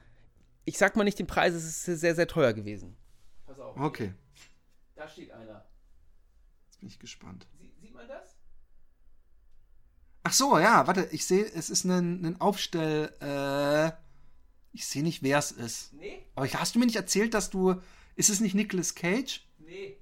ich 0.64 0.78
sag 0.78 0.96
mal 0.96 1.04
nicht 1.04 1.18
den 1.20 1.28
Preis, 1.28 1.54
es 1.54 1.64
ist 1.86 2.00
sehr, 2.00 2.14
sehr 2.16 2.26
teuer 2.26 2.52
gewesen. 2.54 2.96
Pass 3.46 3.60
auf. 3.60 3.78
Okay, 3.78 4.12
Da 4.96 5.06
steht 5.08 5.30
einer. 5.30 5.64
jetzt 6.66 6.80
bin 6.80 6.88
ich 6.88 6.98
gespannt. 6.98 7.46
Sie, 7.60 7.70
sieht 7.80 7.94
man 7.94 8.08
das? 8.08 8.35
Ach 10.28 10.32
so, 10.32 10.58
ja, 10.58 10.84
warte, 10.88 11.08
ich 11.12 11.24
sehe, 11.24 11.44
es 11.44 11.70
ist 11.70 11.84
ein, 11.84 12.26
ein 12.26 12.40
Aufstell. 12.40 13.12
Äh, 13.20 13.92
ich 14.72 14.84
sehe 14.84 15.04
nicht, 15.04 15.22
wer 15.22 15.38
es 15.38 15.52
ist. 15.52 15.92
Nee, 15.92 16.26
Aber 16.34 16.52
hast 16.52 16.74
du 16.74 16.80
mir 16.80 16.86
nicht 16.86 16.96
erzählt, 16.96 17.32
dass 17.32 17.48
du. 17.48 17.80
Ist 18.16 18.28
es 18.28 18.40
nicht 18.40 18.54
Nicolas 18.56 18.96
Cage? 18.96 19.46
nee. 19.58 19.96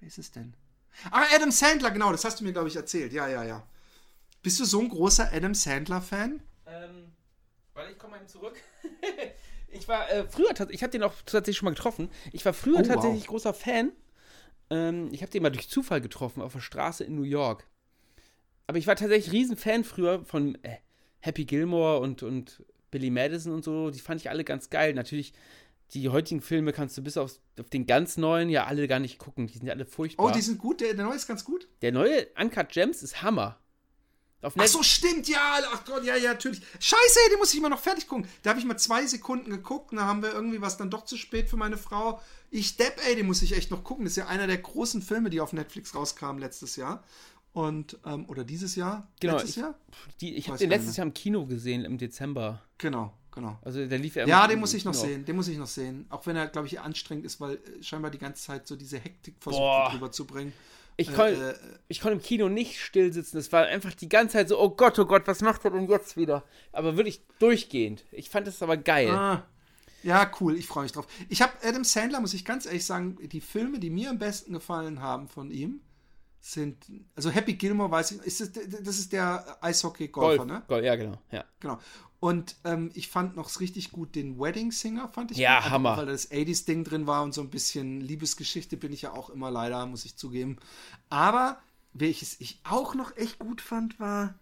Wer 0.00 0.08
ist 0.08 0.18
es 0.18 0.32
denn? 0.32 0.52
Ah, 1.12 1.26
Adam 1.32 1.52
Sandler, 1.52 1.92
genau, 1.92 2.10
das 2.10 2.24
hast 2.24 2.40
du 2.40 2.44
mir, 2.44 2.52
glaube 2.52 2.66
ich, 2.66 2.74
erzählt. 2.74 3.12
Ja, 3.12 3.28
ja, 3.28 3.44
ja. 3.44 3.64
Bist 4.42 4.58
du 4.58 4.64
so 4.64 4.80
ein 4.80 4.88
großer 4.88 5.32
Adam 5.32 5.54
Sandler-Fan? 5.54 6.42
Ähm, 6.66 7.12
warte, 7.74 7.92
ich 7.92 7.98
komme 7.98 8.12
mal 8.12 8.16
eben 8.18 8.26
zurück. 8.28 8.56
ich 9.68 9.86
war 9.86 10.10
äh, 10.10 10.26
früher, 10.28 10.50
ich 10.70 10.82
habe 10.82 10.90
den 10.90 11.04
auch 11.04 11.14
tatsächlich 11.24 11.58
schon 11.58 11.66
mal 11.66 11.74
getroffen. 11.74 12.10
Ich 12.32 12.44
war 12.44 12.52
früher 12.52 12.78
Oh, 12.78 12.80
wow. 12.80 12.88
tatsächlich 12.88 13.28
großer 13.28 13.54
Fan. 13.54 13.92
Ähm, 14.70 15.08
ich 15.12 15.22
habe 15.22 15.30
den 15.30 15.44
mal 15.44 15.50
durch 15.50 15.68
Zufall 15.68 16.00
getroffen 16.00 16.42
auf 16.42 16.52
der 16.54 16.60
Straße 16.60 17.04
in 17.04 17.14
New 17.14 17.22
York. 17.22 17.64
Aber 18.68 18.76
ich 18.76 18.86
war 18.86 18.96
tatsächlich 18.96 19.32
riesen 19.32 19.56
Fan 19.56 19.82
früher 19.82 20.24
von 20.24 20.62
äh, 20.62 20.76
Happy 21.20 21.46
Gilmore 21.46 22.00
und, 22.00 22.22
und 22.22 22.62
Billy 22.90 23.10
Madison 23.10 23.54
und 23.54 23.64
so. 23.64 23.90
Die 23.90 23.98
fand 23.98 24.20
ich 24.20 24.28
alle 24.28 24.44
ganz 24.44 24.68
geil. 24.68 24.92
Natürlich, 24.92 25.32
die 25.94 26.10
heutigen 26.10 26.42
Filme 26.42 26.74
kannst 26.74 26.96
du 26.98 27.02
bis 27.02 27.16
auf, 27.16 27.32
auf 27.58 27.70
den 27.70 27.86
ganz 27.86 28.18
neuen 28.18 28.50
ja 28.50 28.66
alle 28.66 28.86
gar 28.86 28.98
nicht 28.98 29.18
gucken. 29.18 29.46
Die 29.46 29.54
sind 29.54 29.66
ja 29.66 29.72
alle 29.72 29.86
furchtbar. 29.86 30.26
Oh, 30.26 30.30
die 30.30 30.42
sind 30.42 30.58
gut, 30.58 30.82
der, 30.82 30.92
der 30.92 31.06
neue 31.06 31.16
ist 31.16 31.26
ganz 31.26 31.46
gut. 31.46 31.66
Der 31.80 31.92
neue 31.92 32.26
Uncut 32.38 32.68
Gems 32.68 33.02
ist 33.02 33.22
Hammer. 33.22 33.58
Auf 34.40 34.54
Ach 34.56 34.66
so, 34.68 34.84
stimmt, 34.84 35.28
ja, 35.28 35.58
ach 35.72 35.84
Gott, 35.84 36.04
ja, 36.04 36.14
ja, 36.14 36.32
natürlich. 36.34 36.60
Scheiße, 36.78 37.18
den 37.32 37.38
muss 37.38 37.52
ich 37.52 37.58
immer 37.58 37.70
noch 37.70 37.80
fertig 37.80 38.06
gucken. 38.06 38.28
Da 38.42 38.50
habe 38.50 38.60
ich 38.60 38.66
mal 38.66 38.76
zwei 38.76 39.04
Sekunden 39.04 39.50
geguckt 39.50 39.90
und 39.90 39.96
da 39.96 40.04
haben 40.04 40.22
wir 40.22 40.32
irgendwie 40.32 40.60
was 40.60 40.76
dann 40.76 40.90
doch 40.90 41.04
zu 41.04 41.16
spät 41.16 41.48
für 41.48 41.56
meine 41.56 41.76
Frau. 41.76 42.20
Ich 42.50 42.76
depp, 42.76 43.00
ey, 43.08 43.16
den 43.16 43.26
muss 43.26 43.42
ich 43.42 43.56
echt 43.56 43.72
noch 43.72 43.82
gucken. 43.82 44.04
Das 44.04 44.12
ist 44.12 44.16
ja 44.16 44.26
einer 44.28 44.46
der 44.46 44.58
großen 44.58 45.02
Filme, 45.02 45.30
die 45.30 45.40
auf 45.40 45.52
Netflix 45.52 45.94
rauskamen 45.94 46.40
letztes 46.40 46.76
Jahr. 46.76 47.02
Und, 47.52 47.98
ähm, 48.04 48.26
oder 48.28 48.44
dieses 48.44 48.76
Jahr? 48.76 49.08
Genau, 49.20 49.34
Letztes 49.34 49.50
ich, 49.50 49.56
Jahr? 49.62 49.74
Die, 50.20 50.34
ich 50.36 50.48
habe 50.48 50.58
den 50.58 50.70
letztes. 50.70 50.96
Jahr 50.96 51.06
im 51.06 51.14
Kino 51.14 51.46
gesehen, 51.46 51.84
im 51.84 51.98
Dezember. 51.98 52.62
Genau, 52.78 53.12
genau. 53.34 53.58
Also 53.62 53.84
der 53.84 53.98
lief 53.98 54.14
ja 54.16 54.26
Ja, 54.26 54.46
den 54.46 54.60
muss 54.60 54.74
ich 54.74 54.84
noch 54.84 54.92
genau. 54.92 55.04
sehen. 55.04 55.24
Den 55.24 55.34
muss 55.36 55.48
ich 55.48 55.58
noch 55.58 55.66
sehen. 55.66 56.06
Auch 56.10 56.26
wenn 56.26 56.36
er, 56.36 56.46
glaube 56.48 56.66
ich, 56.68 56.78
anstrengend 56.80 57.24
ist, 57.24 57.40
weil 57.40 57.56
äh, 57.56 57.82
scheinbar 57.82 58.10
die 58.10 58.18
ganze 58.18 58.44
Zeit 58.44 58.66
so 58.68 58.76
diese 58.76 58.98
Hektik 58.98 59.36
versucht 59.40 59.60
Boah. 59.60 59.90
drüber 59.90 60.12
zu 60.12 60.24
bringen. 60.26 60.52
Ich, 61.00 61.12
kon, 61.14 61.26
Äh, 61.26 61.50
äh, 61.50 61.54
ich 61.88 62.00
konnte 62.00 62.16
im 62.16 62.22
Kino 62.22 62.48
nicht 62.48 62.80
still 62.80 63.12
sitzen. 63.12 63.38
Es 63.38 63.50
war 63.50 63.64
einfach 63.66 63.94
die 63.94 64.08
ganze 64.08 64.34
Zeit 64.34 64.48
so, 64.48 64.60
oh 64.60 64.70
Gott, 64.70 64.98
oh 64.98 65.06
Gott, 65.06 65.26
was 65.26 65.40
macht 65.40 65.64
er 65.64 65.70
denn 65.70 65.88
jetzt 65.88 66.16
wieder? 66.16 66.44
Aber 66.72 66.96
wirklich 66.96 67.22
durchgehend. 67.38 68.04
Ich 68.12 68.30
fand 68.30 68.46
das 68.46 68.62
aber 68.62 68.76
geil. 68.76 69.10
Ah, 69.10 69.46
ja, 70.04 70.30
cool, 70.40 70.56
ich 70.56 70.66
freue 70.66 70.84
mich 70.84 70.92
drauf. 70.92 71.06
Ich 71.28 71.42
habe 71.42 71.52
Adam 71.64 71.82
Sandler, 71.82 72.20
muss 72.20 72.34
ich 72.34 72.44
ganz 72.44 72.66
ehrlich 72.66 72.84
sagen, 72.84 73.16
die 73.20 73.40
Filme, 73.40 73.80
die 73.80 73.90
mir 73.90 74.10
am 74.10 74.18
besten 74.18 74.52
gefallen 74.52 75.00
haben 75.00 75.28
von 75.28 75.50
ihm, 75.50 75.80
sind, 76.40 76.86
also 77.14 77.30
Happy 77.30 77.54
Gilmore 77.54 77.90
weiß 77.90 78.12
ich, 78.12 78.22
ist 78.22 78.40
das, 78.40 78.52
das 78.52 78.98
ist 78.98 79.12
der 79.12 79.58
Eishockey-Golfer, 79.60 80.46
Golf, 80.46 80.48
ne? 80.48 80.62
Golf, 80.68 80.84
ja, 80.84 80.96
genau. 80.96 81.18
Ja. 81.30 81.44
Genau. 81.60 81.78
Und 82.20 82.56
ähm, 82.64 82.90
ich 82.94 83.08
fand 83.08 83.36
noch 83.36 83.60
richtig 83.60 83.92
gut 83.92 84.14
den 84.14 84.40
Wedding 84.40 84.72
Singer, 84.72 85.08
fand 85.08 85.30
ich 85.30 85.38
Ja, 85.38 85.60
gut, 85.60 85.70
Hammer. 85.70 85.96
Weil 85.96 86.06
da 86.06 86.12
das 86.12 86.30
80s-Ding 86.30 86.84
drin 86.84 87.06
war 87.06 87.22
und 87.22 87.32
so 87.32 87.40
ein 87.40 87.50
bisschen 87.50 88.00
Liebesgeschichte 88.00 88.76
bin 88.76 88.92
ich 88.92 89.02
ja 89.02 89.12
auch 89.12 89.30
immer 89.30 89.50
leider, 89.50 89.86
muss 89.86 90.04
ich 90.04 90.16
zugeben. 90.16 90.56
Aber 91.08 91.60
welches 91.92 92.40
ich 92.40 92.60
auch 92.64 92.94
noch 92.94 93.16
echt 93.16 93.38
gut 93.38 93.60
fand, 93.60 94.00
war 94.00 94.34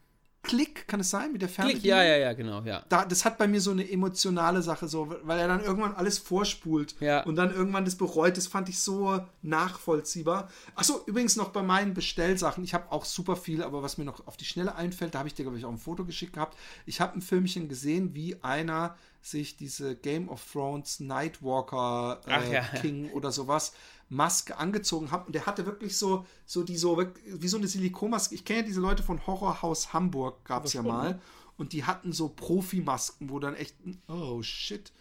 Klick, 0.46 0.88
kann 0.88 1.00
es 1.00 1.10
sein, 1.10 1.32
mit 1.32 1.42
der 1.42 1.48
Klick, 1.48 1.56
Fernbedienung? 1.56 1.98
ja, 1.98 2.04
ja, 2.04 2.16
ja, 2.16 2.32
genau, 2.32 2.62
ja. 2.62 2.84
da, 2.88 3.04
das 3.04 3.24
hat 3.24 3.36
bei 3.36 3.46
mir 3.46 3.60
so 3.60 3.72
eine 3.72 3.90
emotionale 3.90 4.62
Sache, 4.62 4.88
so, 4.88 5.14
weil 5.24 5.38
er 5.38 5.48
dann 5.48 5.62
irgendwann 5.62 5.94
alles 5.94 6.18
vorspult 6.18 6.94
Ja. 7.00 7.22
und 7.24 7.36
dann 7.36 7.52
irgendwann 7.54 7.84
das 7.84 7.96
bereut. 7.96 8.36
Das 8.36 8.46
fand 8.46 8.68
ich 8.68 8.78
so 8.80 9.20
nachvollziehbar. 9.42 10.48
Achso, 10.74 11.02
übrigens 11.06 11.36
noch 11.36 11.50
bei 11.50 11.62
meinen 11.62 11.94
Bestellsachen. 11.94 12.64
Ich 12.64 12.74
habe 12.74 12.90
auch 12.92 13.04
super 13.04 13.36
viel, 13.36 13.62
aber 13.62 13.82
was 13.82 13.98
mir 13.98 14.04
noch 14.04 14.26
auf 14.26 14.36
die 14.36 14.44
Schnelle 14.44 14.74
einfällt, 14.76 15.14
da 15.14 15.18
habe 15.18 15.28
ich 15.28 15.34
dir, 15.34 15.42
glaube 15.42 15.58
ich, 15.58 15.64
auch 15.64 15.70
ein 15.70 15.78
Foto 15.78 16.04
geschickt 16.04 16.34
gehabt. 16.34 16.56
Ich 16.86 17.00
habe 17.00 17.14
ein 17.14 17.22
Filmchen 17.22 17.68
gesehen, 17.68 18.14
wie 18.14 18.42
einer 18.42 18.96
sich 19.22 19.56
diese 19.56 19.96
Game 19.96 20.28
of 20.28 20.40
Thrones 20.52 21.00
Nightwalker 21.00 22.20
äh, 22.26 22.52
ja. 22.52 22.62
King 22.80 23.10
oder 23.10 23.32
sowas 23.32 23.72
Maske 24.08 24.56
angezogen 24.56 25.10
hat 25.10 25.26
und 25.26 25.34
der 25.34 25.46
hatte 25.46 25.66
wirklich 25.66 25.96
so 25.96 26.24
so 26.44 26.62
die 26.62 26.76
so 26.76 27.02
wie 27.24 27.48
so 27.48 27.56
eine 27.56 27.66
Silikonmaske. 27.66 28.34
Ich 28.34 28.44
kenne 28.44 28.60
ja 28.60 28.66
diese 28.66 28.80
Leute 28.80 29.02
von 29.02 29.26
Horrorhaus 29.26 29.92
Hamburg 29.92 30.44
gab 30.44 30.64
es 30.64 30.72
ja 30.72 30.82
schon, 30.82 30.88
mal 30.88 31.20
und 31.56 31.72
die 31.72 31.84
hatten 31.84 32.12
so 32.12 32.28
Profimasken, 32.28 33.30
wo 33.30 33.38
dann 33.38 33.54
echt 33.54 33.74
oh 34.08 34.42
shit 34.42 34.92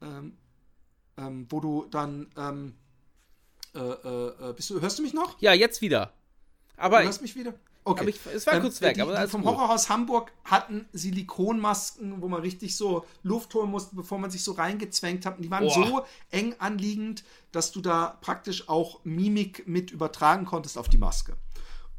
ähm, 0.00 0.36
ähm, 1.16 1.46
wo 1.50 1.60
du 1.60 1.86
dann 1.90 2.28
ähm, 2.36 2.74
äh, 3.74 3.78
äh, 3.78 4.50
äh, 4.50 4.52
bist 4.52 4.70
du 4.70 4.80
hörst 4.80 4.98
du 4.98 5.02
mich 5.02 5.14
noch? 5.14 5.40
Ja, 5.40 5.52
jetzt 5.52 5.80
wieder. 5.80 6.12
Aber 6.76 6.98
Du 6.98 7.04
hörst 7.04 7.22
mich 7.22 7.34
wieder? 7.34 7.54
Okay. 7.86 8.00
aber 8.00 8.08
ich, 8.08 8.20
es 8.34 8.46
war 8.46 8.60
kurz 8.60 8.80
weg, 8.80 8.94
die, 8.94 9.02
aber 9.02 9.20
die 9.20 9.28
vom 9.28 9.42
gut. 9.42 9.52
Horrorhaus 9.52 9.90
Hamburg 9.90 10.32
hatten 10.44 10.86
Silikonmasken, 10.94 12.22
wo 12.22 12.28
man 12.28 12.40
richtig 12.40 12.76
so 12.76 13.04
Luft 13.22 13.52
holen 13.52 13.70
musste, 13.70 13.94
bevor 13.94 14.18
man 14.18 14.30
sich 14.30 14.42
so 14.42 14.52
reingezwängt 14.52 15.26
hat. 15.26 15.36
Und 15.36 15.42
die 15.42 15.50
waren 15.50 15.64
Boah. 15.64 15.86
so 15.86 16.06
eng 16.30 16.54
anliegend, 16.58 17.24
dass 17.52 17.72
du 17.72 17.82
da 17.82 18.18
praktisch 18.22 18.70
auch 18.70 19.04
Mimik 19.04 19.68
mit 19.68 19.90
übertragen 19.90 20.46
konntest 20.46 20.78
auf 20.78 20.88
die 20.88 20.96
Maske. 20.96 21.36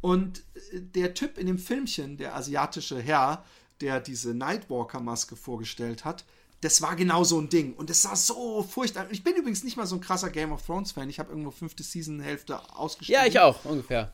Und 0.01 0.39
äh, 0.71 0.81
der 0.81 1.13
Typ 1.13 1.37
in 1.37 1.45
dem 1.45 1.59
Filmchen, 1.59 2.17
der 2.17 2.35
asiatische 2.35 2.99
Herr, 2.99 3.43
der 3.81 3.99
diese 3.99 4.33
Nightwalker-Maske 4.33 5.35
vorgestellt 5.35 6.03
hat, 6.03 6.25
das 6.61 6.81
war 6.81 6.95
genau 6.95 7.23
so 7.23 7.39
ein 7.39 7.49
Ding. 7.49 7.75
Und 7.75 7.91
es 7.91 8.01
sah 8.01 8.15
so 8.15 8.63
furchtbar. 8.63 9.05
Ich 9.11 9.23
bin 9.23 9.35
übrigens 9.35 9.63
nicht 9.63 9.77
mal 9.77 9.85
so 9.85 9.95
ein 9.95 10.01
krasser 10.01 10.31
Game 10.31 10.51
of 10.51 10.65
Thrones-Fan. 10.65 11.09
Ich 11.09 11.19
habe 11.19 11.29
irgendwo 11.29 11.51
fünfte 11.51 11.83
Season-Hälfte 11.83 12.59
ausgeschrieben. 12.75 13.21
Ja, 13.21 13.27
ich 13.27 13.39
auch, 13.39 13.65
ungefähr. 13.65 14.13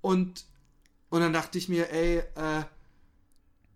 Und, 0.00 0.44
und 1.12 1.20
dann 1.20 1.34
dachte 1.34 1.58
ich 1.58 1.68
mir, 1.68 1.92
ey, 1.92 2.20
äh, 2.36 2.64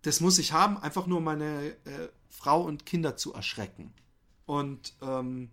das 0.01 0.21
muss 0.21 0.39
ich 0.39 0.53
haben, 0.53 0.79
einfach 0.79 1.07
nur 1.07 1.21
meine 1.21 1.67
äh, 1.85 2.09
Frau 2.31 2.63
und 2.63 2.87
Kinder 2.87 3.19
zu 3.19 3.35
erschrecken. 3.35 3.93
Und, 4.47 4.95
ähm, 5.03 5.51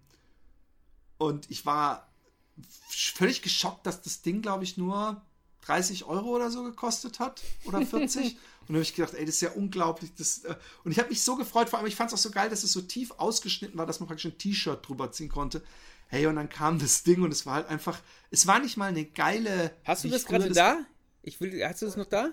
und 1.17 1.51
ich 1.51 1.65
war 1.65 2.07
völlig 2.87 3.41
geschockt, 3.41 3.85
dass 3.85 4.01
das 4.01 4.21
Ding, 4.21 4.41
glaube 4.41 4.63
ich, 4.63 4.77
nur 4.77 5.21
30 5.65 6.05
Euro 6.05 6.29
oder 6.29 6.49
so 6.51 6.63
gekostet 6.63 7.19
hat 7.19 7.41
oder 7.65 7.85
40. 7.85 8.37
und 8.61 8.69
dann 8.69 8.75
habe 8.77 8.83
ich 8.83 8.95
gedacht, 8.95 9.15
ey, 9.15 9.25
das 9.25 9.35
ist 9.35 9.41
ja 9.41 9.51
unglaublich. 9.51 10.13
Das, 10.15 10.45
äh, 10.45 10.55
und 10.85 10.93
ich 10.93 10.99
habe 10.99 11.09
mich 11.09 11.21
so 11.21 11.35
gefreut, 11.35 11.67
vor 11.67 11.79
allem, 11.79 11.87
ich 11.89 11.97
fand 11.97 12.13
es 12.13 12.17
auch 12.17 12.23
so 12.23 12.31
geil, 12.31 12.49
dass 12.49 12.63
es 12.63 12.71
so 12.71 12.79
tief 12.79 13.11
ausgeschnitten 13.17 13.77
war, 13.77 13.85
dass 13.85 13.99
man 13.99 14.07
praktisch 14.07 14.31
ein 14.31 14.37
T-Shirt 14.37 14.87
drüber 14.87 15.11
ziehen 15.11 15.27
konnte. 15.27 15.61
Hey, 16.07 16.27
und 16.27 16.37
dann 16.37 16.47
kam 16.47 16.79
das 16.79 17.03
Ding 17.03 17.23
und 17.23 17.33
es 17.33 17.45
war 17.45 17.55
halt 17.55 17.67
einfach, 17.67 17.99
es 18.31 18.47
war 18.47 18.59
nicht 18.59 18.77
mal 18.77 18.85
eine 18.85 19.03
geile. 19.03 19.75
Hast 19.83 20.05
du 20.05 20.07
das 20.07 20.25
gerade 20.25 20.49
da? 20.49 20.85
Ich 21.23 21.39
will, 21.41 21.63
hast 21.65 21.81
du 21.81 21.85
das 21.87 21.97
noch 21.97 22.05
da? 22.05 22.31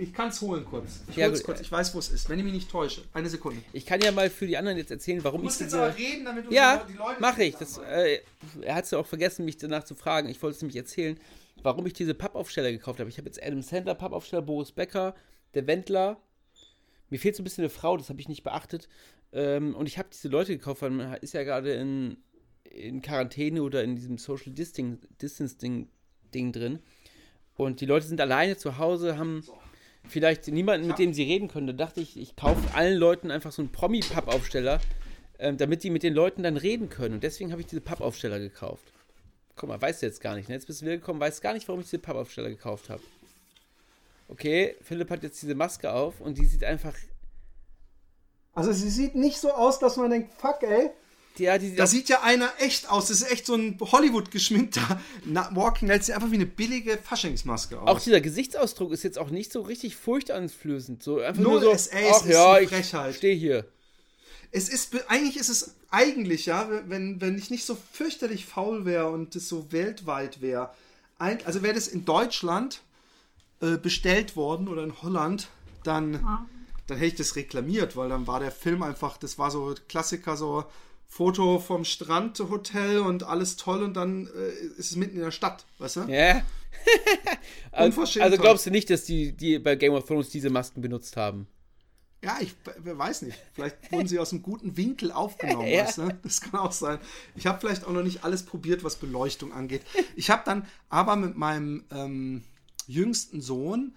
Ich 0.00 0.14
kann 0.14 0.28
es 0.28 0.40
holen 0.40 0.64
kurz. 0.64 1.00
Ich 1.08 1.16
Ja, 1.16 1.28
gut. 1.28 1.42
kurz. 1.42 1.60
Ich 1.60 1.70
weiß, 1.72 1.92
wo 1.94 1.98
es 1.98 2.08
ist. 2.08 2.28
Wenn 2.28 2.38
ich 2.38 2.44
mich 2.44 2.54
nicht 2.54 2.70
täusche. 2.70 3.02
Eine 3.12 3.28
Sekunde. 3.28 3.60
Ich 3.72 3.84
kann 3.84 4.00
ja 4.00 4.12
mal 4.12 4.30
für 4.30 4.46
die 4.46 4.56
anderen 4.56 4.78
jetzt 4.78 4.90
erzählen, 4.92 5.22
warum 5.24 5.40
Du 5.40 5.42
ich 5.42 5.50
musst 5.50 5.60
jetzt 5.60 5.72
diese... 5.72 5.82
aber 5.82 5.96
reden, 5.96 6.24
damit 6.24 6.46
du 6.46 6.52
Ja, 6.54 6.86
die 6.88 6.92
Leute. 6.94 7.20
mache 7.20 7.42
ich. 7.44 7.56
Das, 7.56 7.78
äh, 7.78 8.20
er 8.62 8.74
hat 8.76 8.84
es 8.84 8.92
ja 8.92 8.98
auch 8.98 9.06
vergessen, 9.06 9.44
mich 9.44 9.56
danach 9.56 9.82
zu 9.84 9.94
fragen. 9.96 10.28
Ich 10.28 10.40
wollte 10.42 10.54
es 10.56 10.62
nämlich 10.62 10.76
erzählen, 10.76 11.18
warum 11.62 11.84
ich 11.86 11.92
diese 11.94 12.14
Pappaufsteller 12.14 12.70
gekauft 12.70 13.00
habe. 13.00 13.10
Ich 13.10 13.18
habe 13.18 13.26
jetzt 13.28 13.42
Adam 13.42 13.60
Sandler 13.62 13.96
Pappaufsteller, 13.96 14.42
Boris 14.42 14.70
Becker, 14.72 15.16
der 15.54 15.66
Wendler. 15.66 16.20
Mir 17.10 17.18
fehlt 17.18 17.34
so 17.34 17.42
ein 17.42 17.44
bisschen 17.44 17.64
eine 17.64 17.70
Frau, 17.70 17.96
das 17.96 18.08
habe 18.08 18.20
ich 18.20 18.28
nicht 18.28 18.44
beachtet. 18.44 18.88
Ähm, 19.32 19.74
und 19.74 19.86
ich 19.86 19.98
habe 19.98 20.08
diese 20.12 20.28
Leute 20.28 20.56
gekauft, 20.56 20.82
weil 20.82 20.90
man 20.90 21.14
ist 21.14 21.34
ja 21.34 21.42
gerade 21.42 21.72
in, 21.72 22.18
in 22.62 23.02
Quarantäne 23.02 23.62
oder 23.64 23.82
in 23.82 23.96
diesem 23.96 24.16
Social 24.18 24.52
Disting- 24.52 24.98
Distance-Ding 25.20 25.88
Ding 26.34 26.52
drin. 26.52 26.78
Und 27.58 27.80
die 27.80 27.86
Leute 27.86 28.06
sind 28.06 28.20
alleine 28.20 28.56
zu 28.56 28.78
Hause, 28.78 29.18
haben 29.18 29.44
vielleicht 30.04 30.46
niemanden, 30.46 30.86
mit 30.86 31.00
dem 31.00 31.12
sie 31.12 31.24
reden 31.24 31.48
können. 31.48 31.66
Da 31.66 31.72
dachte 31.72 32.00
ich, 32.00 32.16
ich 32.16 32.36
kaufe 32.36 32.72
allen 32.74 32.96
Leuten 32.96 33.32
einfach 33.32 33.50
so 33.50 33.60
einen 33.60 33.72
Promi-Pappaufsteller, 33.72 34.80
ähm, 35.40 35.56
damit 35.56 35.82
die 35.82 35.90
mit 35.90 36.04
den 36.04 36.14
Leuten 36.14 36.44
dann 36.44 36.56
reden 36.56 36.88
können. 36.88 37.14
Und 37.14 37.24
deswegen 37.24 37.50
habe 37.50 37.60
ich 37.60 37.66
diese 37.66 37.80
Pappaufsteller 37.80 38.38
gekauft. 38.38 38.84
Guck 39.56 39.68
mal, 39.68 39.82
weißt 39.82 40.02
du 40.02 40.06
jetzt 40.06 40.20
gar 40.20 40.36
nicht. 40.36 40.48
Ne? 40.48 40.54
Jetzt 40.54 40.68
bist 40.68 40.80
du 40.80 40.86
wiedergekommen, 40.86 41.20
weißt 41.20 41.42
gar 41.42 41.52
nicht, 41.52 41.66
warum 41.66 41.80
ich 41.80 41.88
diese 41.88 41.98
Pappaufsteller 41.98 42.48
gekauft 42.48 42.90
habe. 42.90 43.02
Okay, 44.28 44.76
Philipp 44.80 45.10
hat 45.10 45.24
jetzt 45.24 45.42
diese 45.42 45.56
Maske 45.56 45.92
auf 45.92 46.20
und 46.20 46.38
die 46.38 46.46
sieht 46.46 46.62
einfach. 46.62 46.94
Also, 48.54 48.72
sie 48.72 48.88
sieht 48.88 49.16
nicht 49.16 49.38
so 49.38 49.50
aus, 49.50 49.80
dass 49.80 49.96
man 49.96 50.10
denkt, 50.10 50.32
fuck, 50.34 50.62
ey. 50.62 50.90
Ja, 51.38 51.58
die 51.58 51.74
Da 51.74 51.86
sieht 51.86 52.08
ja 52.08 52.22
einer 52.22 52.50
echt 52.58 52.90
aus. 52.90 53.08
Das 53.08 53.22
ist 53.22 53.30
echt 53.30 53.46
so 53.46 53.54
ein 53.54 53.78
Hollywood-geschminkter 53.80 55.00
Walking 55.52 55.88
Dead. 55.88 56.02
Sieht 56.02 56.14
einfach 56.14 56.30
wie 56.30 56.36
eine 56.36 56.46
billige 56.46 56.98
Faschingsmaske 56.98 57.80
aus. 57.80 57.88
auch 57.88 58.00
dieser 58.00 58.20
Gesichtsausdruck 58.20 58.92
ist 58.92 59.02
jetzt 59.02 59.18
auch 59.18 59.30
nicht 59.30 59.52
so 59.52 59.62
richtig 59.62 59.96
furchteinflößend. 59.96 61.02
So 61.02 61.20
einfach 61.20 61.42
Null 61.42 61.60
nur 61.60 61.76
so. 61.76 61.76
SA, 61.76 61.96
ach 62.12 62.26
ja, 62.26 62.58
ich 62.58 63.16
stehe 63.16 63.34
hier. 63.34 63.66
Es 64.50 64.68
ist, 64.68 64.94
eigentlich 65.08 65.36
ist 65.36 65.50
es, 65.50 65.74
eigentlich, 65.90 66.46
ja, 66.46 66.68
wenn, 66.86 67.20
wenn 67.20 67.36
ich 67.36 67.50
nicht 67.50 67.64
so 67.66 67.76
fürchterlich 67.92 68.46
faul 68.46 68.84
wäre 68.84 69.10
und 69.10 69.36
es 69.36 69.48
so 69.48 69.72
weltweit 69.72 70.40
wäre. 70.40 70.70
Also 71.18 71.62
wäre 71.62 71.74
das 71.74 71.88
in 71.88 72.04
Deutschland 72.04 72.80
äh, 73.60 73.76
bestellt 73.76 74.36
worden 74.36 74.68
oder 74.68 74.84
in 74.84 75.02
Holland, 75.02 75.48
dann, 75.82 76.46
dann 76.86 76.96
hätte 76.96 77.06
ich 77.06 77.14
das 77.16 77.36
reklamiert, 77.36 77.96
weil 77.96 78.08
dann 78.08 78.26
war 78.26 78.40
der 78.40 78.52
Film 78.52 78.82
einfach, 78.82 79.16
das 79.16 79.38
war 79.38 79.50
so 79.50 79.74
Klassiker, 79.88 80.36
so 80.36 80.64
Foto 81.08 81.58
vom 81.58 81.84
Strandhotel 81.84 83.00
und 83.00 83.24
alles 83.24 83.56
toll 83.56 83.82
und 83.82 83.94
dann 83.94 84.26
äh, 84.26 84.48
ist 84.78 84.90
es 84.90 84.96
mitten 84.96 85.16
in 85.16 85.22
der 85.22 85.30
Stadt, 85.30 85.64
weißt 85.78 85.96
du? 85.96 86.00
Ja. 86.02 86.42
also, 87.72 87.86
Unverschämt 87.86 88.24
also 88.24 88.36
toll. 88.36 88.44
glaubst 88.44 88.66
du 88.66 88.70
nicht, 88.70 88.90
dass 88.90 89.04
die, 89.04 89.32
die 89.32 89.58
bei 89.58 89.74
Game 89.74 89.94
of 89.94 90.04
Thrones 90.04 90.28
diese 90.28 90.50
Masken 90.50 90.80
benutzt 90.80 91.16
haben? 91.16 91.48
Ja, 92.22 92.36
ich 92.40 92.54
weiß 92.64 93.22
nicht. 93.22 93.38
Vielleicht 93.54 93.92
wurden 93.92 94.08
sie 94.08 94.18
aus 94.18 94.32
einem 94.32 94.42
guten 94.42 94.76
Winkel 94.76 95.12
aufgenommen. 95.12 95.66
Ja. 95.68 95.84
weißt 95.84 95.98
du? 95.98 96.08
Das 96.22 96.40
kann 96.40 96.60
auch 96.60 96.72
sein. 96.72 96.98
Ich 97.36 97.46
habe 97.46 97.60
vielleicht 97.60 97.84
auch 97.84 97.92
noch 97.92 98.02
nicht 98.02 98.24
alles 98.24 98.44
probiert, 98.44 98.82
was 98.84 98.96
Beleuchtung 98.96 99.52
angeht. 99.52 99.82
Ich 100.16 100.30
habe 100.30 100.42
dann 100.44 100.66
aber 100.88 101.16
mit 101.16 101.36
meinem 101.36 101.84
ähm, 101.90 102.44
jüngsten 102.86 103.40
Sohn, 103.40 103.94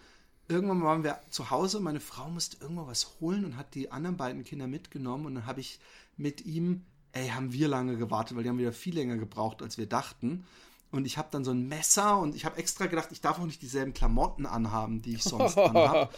irgendwann 0.48 0.84
waren 0.84 1.04
wir 1.04 1.20
zu 1.30 1.50
Hause, 1.50 1.80
meine 1.80 2.00
Frau 2.00 2.30
musste 2.30 2.58
irgendwo 2.62 2.86
was 2.88 3.20
holen 3.20 3.44
und 3.44 3.58
hat 3.58 3.74
die 3.74 3.92
anderen 3.92 4.18
beiden 4.18 4.44
Kinder 4.44 4.68
mitgenommen 4.68 5.26
und 5.26 5.36
dann 5.36 5.46
habe 5.46 5.62
ich 5.62 5.80
mit 6.18 6.46
ihm, 6.46 6.86
ey, 7.14 7.30
haben 7.30 7.54
wir 7.54 7.68
lange 7.68 7.98
gewartet, 7.98 8.36
weil 8.36 8.44
die 8.44 8.50
haben 8.50 8.58
wieder 8.58 8.74
viel 8.74 8.96
länger 8.96 9.18
gebraucht, 9.18 9.62
als 9.62 9.78
wir 9.78 9.88
dachten. 9.88 10.46
Und 10.92 11.06
ich 11.06 11.18
habe 11.18 11.30
dann 11.32 11.46
so 11.46 11.52
ein 11.52 11.68
Messer 11.68 12.20
und 12.20 12.36
ich 12.36 12.46
habe 12.46 12.58
extra 12.58 12.86
gedacht, 12.86 13.10
ich 13.12 13.22
darf 13.22 13.40
auch 13.40 13.46
nicht 13.46 13.62
dieselben 13.62 13.94
Klamotten 13.94 14.46
anhaben, 14.46 15.02
die 15.02 15.14
ich 15.14 15.24
sonst 15.24 15.58
anhabe 15.58 16.10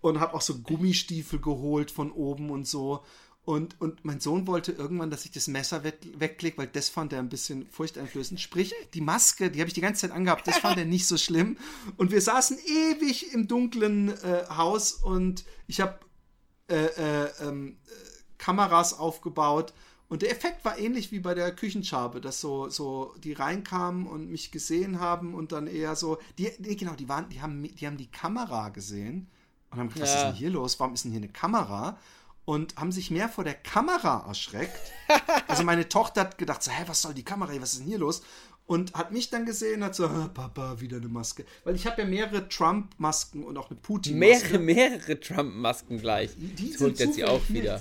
und 0.00 0.20
habe 0.20 0.34
auch 0.34 0.42
so 0.42 0.58
Gummistiefel 0.58 1.40
geholt 1.40 1.90
von 1.90 2.10
oben 2.10 2.50
und 2.50 2.66
so. 2.66 3.04
Und, 3.44 3.80
und 3.80 4.04
mein 4.04 4.20
Sohn 4.20 4.46
wollte 4.46 4.70
irgendwann, 4.70 5.10
dass 5.10 5.24
ich 5.24 5.32
das 5.32 5.48
Messer 5.48 5.82
weg, 5.82 5.98
wegklicke, 6.16 6.58
weil 6.58 6.68
das 6.68 6.88
fand 6.88 7.12
er 7.12 7.18
ein 7.18 7.28
bisschen 7.28 7.66
furchteinflößend. 7.66 8.40
Sprich, 8.40 8.72
die 8.94 9.00
Maske, 9.00 9.50
die 9.50 9.58
habe 9.58 9.68
ich 9.68 9.74
die 9.74 9.80
ganze 9.80 10.02
Zeit 10.02 10.12
angehabt, 10.16 10.46
das 10.46 10.58
fand 10.58 10.78
er 10.78 10.84
nicht 10.84 11.08
so 11.08 11.16
schlimm. 11.16 11.56
Und 11.96 12.12
wir 12.12 12.20
saßen 12.20 12.58
ewig 12.58 13.32
im 13.32 13.48
dunklen 13.48 14.10
äh, 14.22 14.44
Haus 14.48 14.92
und 14.92 15.44
ich 15.66 15.80
habe 15.80 15.98
äh, 16.68 16.84
äh, 16.84 17.30
ähm, 17.40 17.78
Kameras 18.38 18.96
aufgebaut. 18.96 19.72
Und 20.12 20.20
der 20.20 20.30
Effekt 20.30 20.62
war 20.66 20.78
ähnlich 20.78 21.10
wie 21.10 21.20
bei 21.20 21.32
der 21.32 21.56
Küchenschabe, 21.56 22.20
dass 22.20 22.38
so, 22.38 22.68
so 22.68 23.14
die 23.24 23.32
reinkamen 23.32 24.06
und 24.06 24.28
mich 24.28 24.50
gesehen 24.50 25.00
haben 25.00 25.32
und 25.32 25.52
dann 25.52 25.66
eher 25.66 25.96
so, 25.96 26.18
die, 26.36 26.50
nee, 26.58 26.74
genau, 26.74 26.92
die 26.92 27.08
waren, 27.08 27.30
die 27.30 27.40
haben, 27.40 27.62
die 27.62 27.86
haben 27.86 27.96
die 27.96 28.10
Kamera 28.10 28.68
gesehen 28.68 29.30
und 29.70 29.78
haben 29.78 29.88
gedacht, 29.88 30.02
was 30.02 30.14
ist 30.16 30.22
denn 30.24 30.34
hier 30.34 30.50
los? 30.50 30.78
Warum 30.78 30.92
ist 30.92 31.04
denn 31.04 31.12
hier 31.12 31.20
eine 31.20 31.30
Kamera? 31.30 31.96
Und 32.44 32.76
haben 32.76 32.92
sich 32.92 33.10
mehr 33.10 33.30
vor 33.30 33.42
der 33.42 33.54
Kamera 33.54 34.26
erschreckt. 34.28 34.78
also 35.48 35.64
meine 35.64 35.88
Tochter 35.88 36.20
hat 36.20 36.36
gedacht, 36.36 36.62
so, 36.62 36.70
hä, 36.70 36.82
was 36.88 37.00
soll 37.00 37.14
die 37.14 37.24
Kamera, 37.24 37.50
was 37.58 37.72
ist 37.72 37.78
denn 37.78 37.86
hier 37.86 37.96
los? 37.96 38.20
Und 38.72 38.94
hat 38.94 39.12
mich 39.12 39.28
dann 39.28 39.44
gesehen, 39.44 39.84
hat 39.84 39.94
so, 39.94 40.06
ah, 40.06 40.30
Papa, 40.32 40.80
wieder 40.80 40.96
eine 40.96 41.08
Maske. 41.08 41.44
Weil 41.64 41.74
ich 41.74 41.86
habe 41.86 42.00
ja 42.02 42.08
mehrere 42.08 42.48
Trump-Masken 42.48 43.44
und 43.44 43.58
auch 43.58 43.68
eine 43.70 43.78
Putin-Maske. 43.78 44.58
Mehrere, 44.58 44.88
mehrere 44.98 45.20
Trump-Masken 45.20 45.98
gleich. 46.00 46.30
Die 46.36 46.72
Das 46.72 46.80
holt 46.80 46.96
sind 46.96 47.08
jetzt 47.08 47.16
sie 47.16 47.24
auch 47.26 47.42
wieder. 47.48 47.78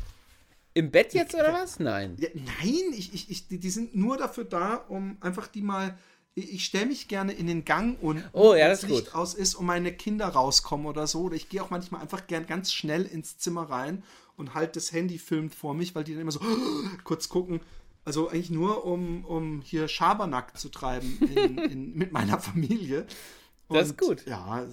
Im 0.76 0.92
Bett 0.92 1.14
jetzt 1.14 1.34
oder 1.34 1.54
was? 1.54 1.80
Nein. 1.80 2.18
Ja, 2.20 2.28
nein, 2.34 2.84
ich, 2.92 3.14
ich, 3.14 3.32
ich, 3.32 3.48
die, 3.48 3.60
die 3.60 3.70
sind 3.70 3.96
nur 3.96 4.18
dafür 4.18 4.44
da, 4.44 4.76
um 4.76 5.18
einfach 5.22 5.48
die 5.48 5.62
mal. 5.62 5.98
Ich, 6.38 6.66
stelle 6.66 6.88
mich 6.88 7.08
gerne 7.08 7.32
in 7.32 7.48
den 7.48 7.64
Gang 7.64 7.98
und 8.04 8.22
Oh, 8.34 8.54
ja, 8.54 8.68
das 8.68 8.82
Licht 8.82 9.06
gut. 9.06 9.16
aus 9.16 9.34
ist 9.34 9.56
und 9.56 9.66
meine 9.66 9.94
Kinder 9.94 10.28
rauskommen 10.28 10.86
oder 10.86 11.08
so. 11.08 11.22
Oder 11.22 11.36
ich 11.38 11.48
gehe 11.48 11.64
auch 11.64 11.70
manchmal 11.70 12.02
einfach 12.02 12.28
gern 12.28 12.46
ganz 12.46 12.74
schnell 12.74 13.04
ins 13.04 13.38
Zimmer 13.38 13.70
rein 13.70 14.04
und 14.36 14.54
halt 14.54 14.76
das 14.76 14.92
Handy 14.92 15.18
filmt 15.18 15.56
vor 15.56 15.74
mich, 15.74 15.96
weil 15.96 16.04
die 16.04 16.12
dann 16.12 16.24
immer 16.24 16.34
so 16.34 16.42
kurz 17.06 17.30
gucken. 17.30 17.62
Also 18.04 18.28
eigentlich 18.28 18.50
nur, 18.50 18.84
um, 18.84 19.24
um 19.24 19.62
hier 19.62 19.88
Schabernack 19.88 20.58
zu 20.60 20.68
treiben 20.68 21.18
in, 21.22 21.58
in, 21.72 21.94
mit 21.94 22.12
meiner 22.12 22.38
Familie. 22.38 23.08
Und, 23.70 23.78
Das 23.78 23.88
ist 23.88 23.98
gut. 23.98 24.26
Ja. 24.28 24.68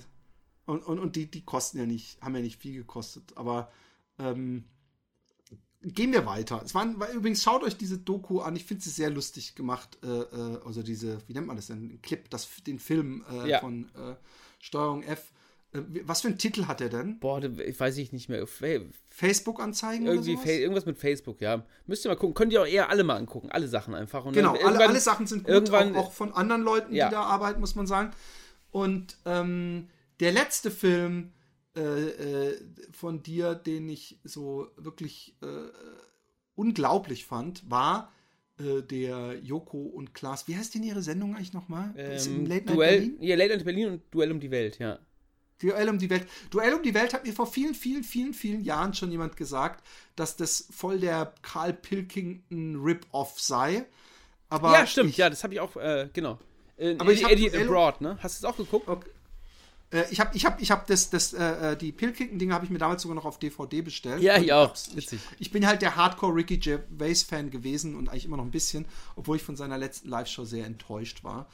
Und, 0.66 0.82
und, 0.82 0.98
und 0.98 1.14
die, 1.14 1.30
die 1.30 1.44
kosten 1.44 1.78
ja 1.78 1.86
nicht, 1.86 2.20
haben 2.20 2.34
ja 2.34 2.42
nicht 2.42 2.60
viel 2.60 2.74
gekostet. 2.74 3.36
Aber 3.36 3.70
ähm, 4.18 4.64
gehen 5.82 6.12
wir 6.12 6.26
weiter. 6.26 6.62
Es 6.64 6.74
waren, 6.74 6.98
war, 7.00 7.10
übrigens, 7.10 7.42
schaut 7.42 7.62
euch 7.62 7.76
diese 7.76 7.98
Doku 7.98 8.40
an. 8.40 8.54
Ich 8.56 8.64
finde 8.64 8.82
sie 8.82 8.90
sehr 8.90 9.10
lustig 9.10 9.54
gemacht. 9.54 9.98
Äh, 10.02 10.06
äh, 10.08 10.58
also 10.64 10.82
diese, 10.82 11.18
wie 11.26 11.32
nennt 11.32 11.46
man 11.46 11.56
das 11.56 11.66
denn? 11.66 12.00
Clip, 12.02 12.28
das, 12.30 12.48
den 12.66 12.78
Film 12.78 13.24
äh, 13.30 13.48
Ja. 13.50 13.60
von 13.60 13.84
äh, 13.96 14.14
Steuerung 14.60 15.02
F. 15.02 15.32
Äh, 15.72 15.80
was 16.04 16.20
für 16.20 16.28
einen 16.28 16.38
Titel 16.38 16.66
hat 16.66 16.80
er 16.80 16.88
denn? 16.88 17.18
Boah, 17.18 17.42
ich 17.42 17.78
weiß 17.80 17.96
ich 17.98 18.12
nicht 18.12 18.28
mehr. 18.28 18.46
Fa- 18.46 18.66
Facebook-Anzeigen 19.10 20.06
Irgendwie 20.06 20.32
oder 20.34 20.42
sowas? 20.42 20.52
irgendwas 20.54 20.86
mit 20.86 20.98
Facebook, 20.98 21.40
ja. 21.40 21.64
Müsst 21.86 22.04
ihr 22.04 22.10
mal 22.10 22.16
gucken. 22.16 22.34
Könnt 22.34 22.52
ihr 22.52 22.62
auch 22.62 22.66
eher 22.66 22.88
alle 22.90 23.04
mal 23.04 23.16
angucken. 23.16 23.50
Alle 23.50 23.68
Sachen 23.68 23.94
einfach. 23.94 24.24
Und 24.24 24.34
Genau, 24.34 24.54
alle, 24.54 24.78
alle 24.86 25.00
Sachen 25.00 25.26
sind 25.26 25.44
gut, 25.44 25.52
irgendwann- 25.52 25.96
auch, 25.96 26.06
auch 26.06 26.12
von 26.12 26.32
anderen 26.32 26.62
Leuten, 26.62 26.94
Ja. 26.94 27.08
die 27.08 27.14
da 27.14 27.22
arbeiten, 27.22 27.60
muss 27.60 27.74
man 27.74 27.86
sagen. 27.86 28.10
Und 28.70 29.16
ähm, 29.26 29.88
der 30.20 30.32
letzte 30.32 30.70
Film 30.70 31.32
äh, 31.76 32.50
äh, 32.50 32.60
von 32.92 33.22
dir, 33.22 33.54
den 33.54 33.88
ich 33.88 34.18
so 34.24 34.68
wirklich 34.76 35.34
äh, 35.42 35.46
unglaublich 36.54 37.24
fand, 37.24 37.70
war 37.70 38.12
äh, 38.58 38.82
der 38.82 39.38
Joko 39.42 39.78
und 39.82 40.14
Klaas. 40.14 40.48
Wie 40.48 40.56
heißt 40.56 40.74
denn 40.74 40.82
ihre 40.82 41.02
Sendung 41.02 41.34
eigentlich 41.34 41.54
nochmal? 41.54 41.94
Ähm, 41.96 42.18
im 42.26 42.46
Late 42.46 42.66
Night 42.66 42.76
Duell, 42.76 42.98
Berlin? 42.98 43.16
ja, 43.20 43.36
Late 43.36 43.56
Night 43.56 43.64
Berlin 43.64 43.88
und 43.88 44.02
Duell 44.10 44.32
um 44.32 44.40
die 44.40 44.50
Welt, 44.50 44.78
ja. 44.78 44.98
Duell 45.60 45.88
um 45.88 45.98
die 45.98 46.10
Welt. 46.10 46.26
Duell 46.50 46.74
um 46.74 46.82
die 46.82 46.92
Welt 46.92 47.14
hat 47.14 47.24
mir 47.24 47.32
vor 47.32 47.46
vielen, 47.46 47.74
vielen, 47.74 48.02
vielen, 48.02 48.34
vielen 48.34 48.62
Jahren 48.62 48.94
schon 48.94 49.10
jemand 49.10 49.36
gesagt, 49.36 49.86
dass 50.16 50.36
das 50.36 50.68
voll 50.70 50.98
der 50.98 51.32
Karl 51.40 51.72
Pilkington 51.72 52.76
Rip-Off 52.76 53.40
sei. 53.40 53.86
Aber 54.48 54.72
ja, 54.72 54.86
stimmt, 54.86 55.10
ich, 55.10 55.16
ja, 55.16 55.30
das 55.30 55.42
habe 55.44 55.54
ich 55.54 55.60
auch, 55.60 55.76
äh, 55.76 56.10
genau. 56.12 56.38
Äh, 56.76 56.96
Aber 56.98 57.12
ich 57.12 57.24
Eddie 57.24 57.50
Abroad, 57.56 58.00
ne? 58.00 58.18
Hast 58.20 58.42
du 58.42 58.46
es 58.46 58.52
auch 58.52 58.56
geguckt? 58.56 58.88
Okay. 58.88 59.08
Äh, 59.92 60.04
ich 60.10 60.20
habe 60.20 60.34
ich 60.36 60.44
hab, 60.44 60.60
ich 60.60 60.70
hab 60.70 60.86
das, 60.86 61.10
das, 61.10 61.32
äh, 61.32 61.76
die 61.76 61.92
Pilkington-Dinge 61.92 62.52
habe 62.54 62.64
ich 62.64 62.70
mir 62.70 62.78
damals 62.78 63.02
sogar 63.02 63.14
noch 63.14 63.24
auf 63.24 63.38
DVD 63.38 63.82
bestellt. 63.82 64.22
Ja, 64.22 64.38
ich 64.38 64.52
auch. 64.52 64.74
Witzig. 64.94 65.20
Ich, 65.34 65.40
ich 65.40 65.50
bin 65.50 65.66
halt 65.66 65.82
der 65.82 65.96
Hardcore 65.96 66.34
Ricky 66.34 66.58
Gervais-Fan 66.58 67.50
gewesen 67.50 67.94
und 67.94 68.08
eigentlich 68.08 68.24
immer 68.24 68.36
noch 68.38 68.44
ein 68.44 68.50
bisschen, 68.50 68.86
obwohl 69.16 69.36
ich 69.36 69.42
von 69.42 69.56
seiner 69.56 69.78
letzten 69.78 70.08
Live-Show 70.08 70.44
sehr 70.44 70.66
enttäuscht 70.66 71.22
war. 71.24 71.48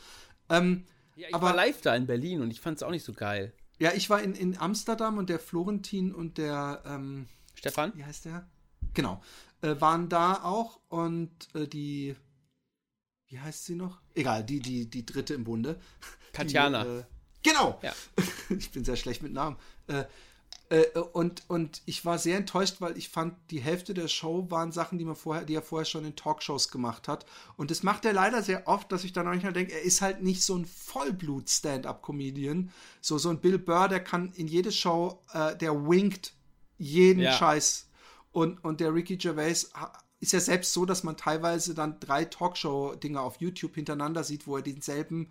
Ähm, 0.48 0.84
Ja, 1.16 1.28
ich 1.28 1.34
aber 1.34 1.48
war 1.48 1.56
live 1.56 1.80
da 1.82 1.94
in 1.94 2.06
Berlin 2.06 2.40
und 2.40 2.50
ich 2.50 2.60
fand 2.60 2.76
es 2.76 2.82
auch 2.82 2.90
nicht 2.90 3.04
so 3.04 3.12
geil. 3.12 3.52
ja, 3.80 3.92
ich 3.92 4.08
war 4.08 4.22
in, 4.22 4.34
in 4.34 4.56
Amsterdam 4.58 5.18
und 5.18 5.28
der 5.28 5.38
Florentin 5.40 6.14
und 6.14 6.38
der, 6.38 6.82
ähm, 6.86 7.26
Stefan? 7.54 7.92
wie 7.96 8.04
heißt 8.04 8.24
der? 8.24 8.48
Genau, 8.94 9.20
äh, 9.62 9.74
waren 9.80 10.08
da 10.08 10.44
auch 10.44 10.78
und 10.88 11.30
äh, 11.54 11.66
die, 11.66 12.14
wie 13.26 13.38
heißt 13.40 13.66
sie 13.66 13.74
noch? 13.74 14.00
Egal, 14.14 14.44
die, 14.44 14.60
die, 14.60 14.88
die 14.88 15.04
dritte 15.04 15.34
im 15.34 15.44
Bunde. 15.44 15.78
Katjana. 16.32 16.84
Die, 16.84 16.90
äh, 16.90 17.04
genau. 17.42 17.80
Ja. 17.82 17.94
ich 18.50 18.70
bin 18.70 18.84
sehr 18.84 18.96
schlecht 18.96 19.22
mit 19.22 19.32
Namen. 19.32 19.56
Äh, 19.86 20.04
äh, 20.70 20.86
und, 21.12 21.44
und 21.48 21.82
ich 21.86 22.04
war 22.04 22.18
sehr 22.18 22.36
enttäuscht, 22.36 22.76
weil 22.80 22.98
ich 22.98 23.08
fand, 23.08 23.34
die 23.50 23.60
Hälfte 23.60 23.94
der 23.94 24.08
Show 24.08 24.50
waren 24.50 24.72
Sachen, 24.72 24.98
die, 24.98 25.04
man 25.04 25.16
vorher, 25.16 25.44
die 25.44 25.54
er 25.54 25.62
vorher 25.62 25.86
schon 25.86 26.04
in 26.04 26.16
Talkshows 26.16 26.70
gemacht 26.70 27.08
hat. 27.08 27.24
Und 27.56 27.70
das 27.70 27.82
macht 27.82 28.04
er 28.04 28.12
leider 28.12 28.42
sehr 28.42 28.68
oft, 28.68 28.92
dass 28.92 29.04
ich 29.04 29.12
dann 29.12 29.26
manchmal 29.26 29.52
denke, 29.52 29.72
er 29.72 29.82
ist 29.82 30.02
halt 30.02 30.22
nicht 30.22 30.42
so 30.42 30.56
ein 30.56 30.66
Vollblut-Stand-Up-Comedian. 30.66 32.70
So, 33.00 33.18
so 33.18 33.30
ein 33.30 33.40
Bill 33.40 33.58
Burr, 33.58 33.88
der 33.88 34.00
kann 34.00 34.32
in 34.34 34.46
jede 34.46 34.72
Show, 34.72 35.22
äh, 35.32 35.56
der 35.56 35.88
winkt 35.88 36.34
jeden 36.76 37.22
Ja. 37.22 37.32
Scheiß. 37.32 37.86
Und, 38.30 38.62
und 38.62 38.80
der 38.80 38.94
Ricky 38.94 39.16
Gervais 39.16 39.70
ist 40.20 40.32
ja 40.32 40.40
selbst 40.40 40.72
so, 40.72 40.84
dass 40.84 41.02
man 41.02 41.16
teilweise 41.16 41.74
dann 41.74 41.98
drei 41.98 42.24
Talkshow-Dinger 42.24 43.22
auf 43.22 43.40
YouTube 43.40 43.74
hintereinander 43.74 44.22
sieht, 44.22 44.46
wo 44.46 44.56
er 44.56 44.62
denselben 44.62 45.30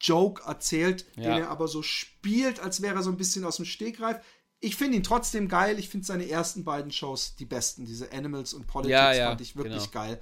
Joke 0.00 0.42
erzählt, 0.44 1.06
Ja. 1.16 1.22
den 1.22 1.42
er 1.44 1.50
aber 1.50 1.68
so 1.68 1.82
spielt, 1.82 2.60
als 2.60 2.82
wäre 2.82 2.96
er 2.96 3.02
so 3.02 3.10
ein 3.10 3.16
bisschen 3.16 3.44
aus 3.44 3.56
dem 3.56 3.64
Stegreif. 3.64 4.18
Ich 4.60 4.76
finde 4.76 4.96
ihn 4.96 5.02
trotzdem 5.02 5.48
geil. 5.48 5.78
Ich 5.78 5.88
finde 5.88 6.06
seine 6.06 6.28
ersten 6.28 6.64
beiden 6.64 6.90
Shows 6.90 7.36
die 7.36 7.44
besten. 7.44 7.84
Diese 7.86 8.12
Animals 8.12 8.54
und 8.54 8.66
Politics 8.66 8.92
Ja, 8.92 9.12
ja, 9.12 9.28
fand 9.28 9.40
ich 9.40 9.56
wirklich 9.56 9.90
genau. 9.90 10.04
geil. 10.04 10.20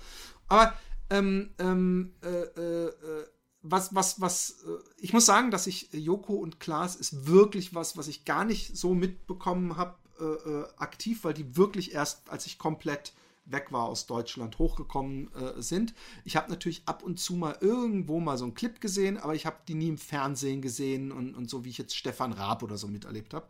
Aber 0.48 0.74
ähm, 1.10 1.54
ähm, 1.58 2.14
äh, 2.22 2.28
äh, 2.28 2.86
äh, 2.88 3.26
was, 3.62 3.94
was, 3.94 4.20
was, 4.20 4.50
äh, 4.66 4.78
ich 4.98 5.12
muss 5.12 5.26
sagen, 5.26 5.50
dass 5.50 5.66
ich 5.66 5.92
äh, 5.94 5.98
Joko 5.98 6.34
und 6.34 6.60
Klaas 6.60 6.96
ist 6.96 7.26
wirklich 7.26 7.74
was, 7.74 7.96
was 7.96 8.08
ich 8.08 8.24
gar 8.24 8.44
nicht 8.44 8.76
so 8.76 8.94
mitbekommen 8.94 9.76
habe, 9.76 9.96
äh, 10.18 10.80
aktiv, 10.80 11.24
weil 11.24 11.34
die 11.34 11.56
wirklich 11.56 11.92
erst, 11.92 12.30
als 12.30 12.46
ich 12.46 12.58
komplett 12.58 13.12
weg 13.46 13.72
war 13.72 13.84
aus 13.84 14.06
Deutschland, 14.06 14.58
hochgekommen 14.58 15.32
äh, 15.34 15.62
sind. 15.62 15.94
Ich 16.24 16.36
habe 16.36 16.50
natürlich 16.50 16.82
ab 16.86 17.02
und 17.02 17.18
zu 17.18 17.34
mal 17.34 17.56
irgendwo 17.60 18.20
mal 18.20 18.36
so 18.36 18.44
einen 18.44 18.54
Clip 18.54 18.80
gesehen, 18.80 19.16
aber 19.18 19.34
ich 19.34 19.46
habe 19.46 19.56
die 19.66 19.74
nie 19.74 19.88
im 19.88 19.98
Fernsehen 19.98 20.62
gesehen 20.62 21.12
und, 21.12 21.34
und 21.34 21.48
so 21.48 21.64
wie 21.64 21.70
ich 21.70 21.78
jetzt 21.78 21.96
Stefan 21.96 22.32
Raab 22.32 22.62
oder 22.62 22.76
so 22.76 22.88
miterlebt 22.88 23.34
habe. 23.34 23.46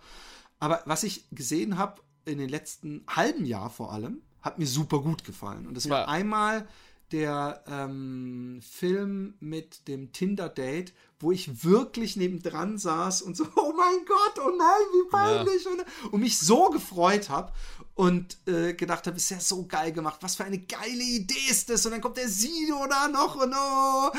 Aber 0.59 0.83
was 0.87 1.03
ich 1.03 1.27
gesehen 1.31 1.79
habe 1.79 2.03
in 2.25 2.39
den 2.39 2.49
letzten 2.49 3.05
halben 3.09 3.45
Jahr 3.45 3.71
vor 3.71 3.93
allem, 3.93 4.23
hat 4.41 4.59
mir 4.59 4.67
super 4.67 5.01
gut 5.01 5.25
gefallen. 5.25 5.67
Und 5.67 5.77
das 5.77 5.89
war 5.89 6.03
Ja. 6.03 6.09
einmal 6.09 6.69
der 7.13 7.63
ähm, 7.69 8.61
Film 8.69 9.35
mit 9.39 9.87
dem 9.87 10.13
Tinder-Date, 10.13 10.93
wo 11.21 11.31
ich 11.31 11.65
wirklich 11.65 12.17
nebendran 12.17 12.79
saß 12.79 13.23
und 13.23 13.37
so, 13.37 13.45
oh 13.57 13.73
mein 13.77 14.05
Gott, 14.07 14.45
oh 14.45 14.51
nein, 14.57 14.87
wie 14.93 15.09
peinlich. 15.11 15.65
Ja. 15.65 15.71
Und, 15.71 16.13
und, 16.13 16.21
mich 16.21 16.39
so 16.39 16.69
gefreut 16.71 17.31
habe 17.31 17.53
und 17.97 18.37
äh, 18.47 18.75
gedacht 18.75 19.07
habe, 19.07 19.17
ist 19.17 19.31
ja 19.31 19.41
so 19.41 19.67
geil 19.67 19.91
gemacht, 19.91 20.19
was 20.21 20.37
für 20.37 20.45
eine 20.45 20.59
geile 20.59 21.03
Idee 21.03 21.49
ist 21.49 21.71
das. 21.71 21.87
Und 21.87 21.93
dann 21.93 22.03
kommt 22.03 22.19
der 22.19 22.29
Sido 22.29 22.87
da 22.87 23.09
noch 23.09 23.37
und 23.37 23.55
oh. 23.57 24.11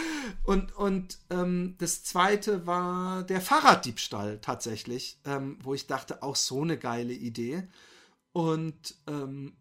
Und, 0.46 0.76
und 0.76 1.20
ähm, 1.30 1.76
das 1.78 2.04
zweite 2.04 2.66
war 2.66 3.22
der 3.22 3.40
Fahrraddiebstahl 3.40 4.40
tatsächlich, 4.42 5.20
ähm, 5.26 5.60
wo 5.62 5.76
ich 5.76 5.86
dachte, 5.86 6.24
auch 6.24 6.36
so 6.36 6.64
eine 6.64 6.80
geile 6.80 7.14
Idee. 7.14 7.68
Und 8.32 8.96
ähm, 9.06 9.56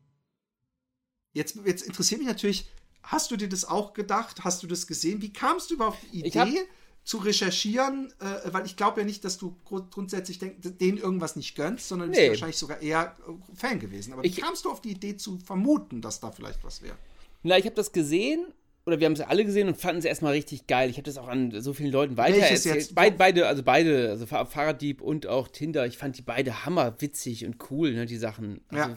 jetzt, 1.34 1.58
jetzt 1.66 1.82
interessiert 1.82 2.18
mich 2.18 2.28
natürlich, 2.28 2.70
hast 3.02 3.30
du 3.30 3.36
dir 3.36 3.50
das 3.50 3.66
auch 3.66 3.92
gedacht? 3.92 4.44
Hast 4.44 4.62
du 4.62 4.66
das 4.66 4.86
gesehen? 4.86 5.20
Wie 5.20 5.34
kamst 5.34 5.68
du 5.68 5.74
überhaupt 5.74 5.98
auf 5.98 6.10
die 6.10 6.20
Idee? 6.20 6.66
Zu 7.06 7.18
recherchieren, 7.18 8.12
äh, 8.18 8.52
weil 8.52 8.66
ich 8.66 8.74
glaube 8.76 9.00
ja 9.00 9.06
nicht, 9.06 9.24
dass 9.24 9.38
du 9.38 9.56
grund 9.64 9.92
grundsätzlich 9.92 10.40
denk, 10.40 10.56
denen 10.78 10.98
irgendwas 10.98 11.36
nicht 11.36 11.54
gönnst, 11.54 11.88
sondern 11.88 12.10
nee. 12.10 12.16
bist 12.16 12.30
wahrscheinlich 12.30 12.58
sogar 12.58 12.82
eher 12.82 13.14
äh, 13.28 13.56
Fan 13.56 13.78
gewesen. 13.78 14.12
Aber 14.12 14.24
ich, 14.24 14.36
wie 14.36 14.40
kamst 14.40 14.64
du 14.64 14.70
auf 14.70 14.80
die 14.80 14.90
Idee 14.90 15.16
zu 15.16 15.38
vermuten, 15.38 16.02
dass 16.02 16.18
da 16.18 16.32
vielleicht 16.32 16.64
was 16.64 16.82
wäre? 16.82 16.96
Na, 17.44 17.56
ich 17.56 17.64
habe 17.64 17.76
das 17.76 17.92
gesehen 17.92 18.44
oder 18.86 18.98
wir 18.98 19.06
haben 19.06 19.12
es 19.12 19.20
alle 19.20 19.44
gesehen 19.44 19.68
und 19.68 19.76
fanden 19.76 20.00
es 20.00 20.04
erstmal 20.04 20.32
richtig 20.32 20.66
geil. 20.66 20.90
Ich 20.90 20.96
habe 20.96 21.04
das 21.04 21.16
auch 21.16 21.28
an 21.28 21.52
so 21.60 21.72
vielen 21.74 21.92
Leuten 21.92 22.16
weitererzählt. 22.16 22.92
Be 22.96 23.14
beide, 23.16 23.46
also 23.46 23.62
beide, 23.62 24.10
also 24.10 24.26
Fahrraddieb 24.26 25.00
und 25.00 25.28
auch 25.28 25.46
Tinder, 25.46 25.86
ich 25.86 25.98
fand 25.98 26.18
die 26.18 26.22
beide 26.22 26.64
hammerwitzig 26.64 27.46
und 27.46 27.70
cool, 27.70 27.92
ne, 27.92 28.06
die 28.06 28.16
Sachen. 28.16 28.62
Also, 28.68 28.90
ja. 28.90 28.96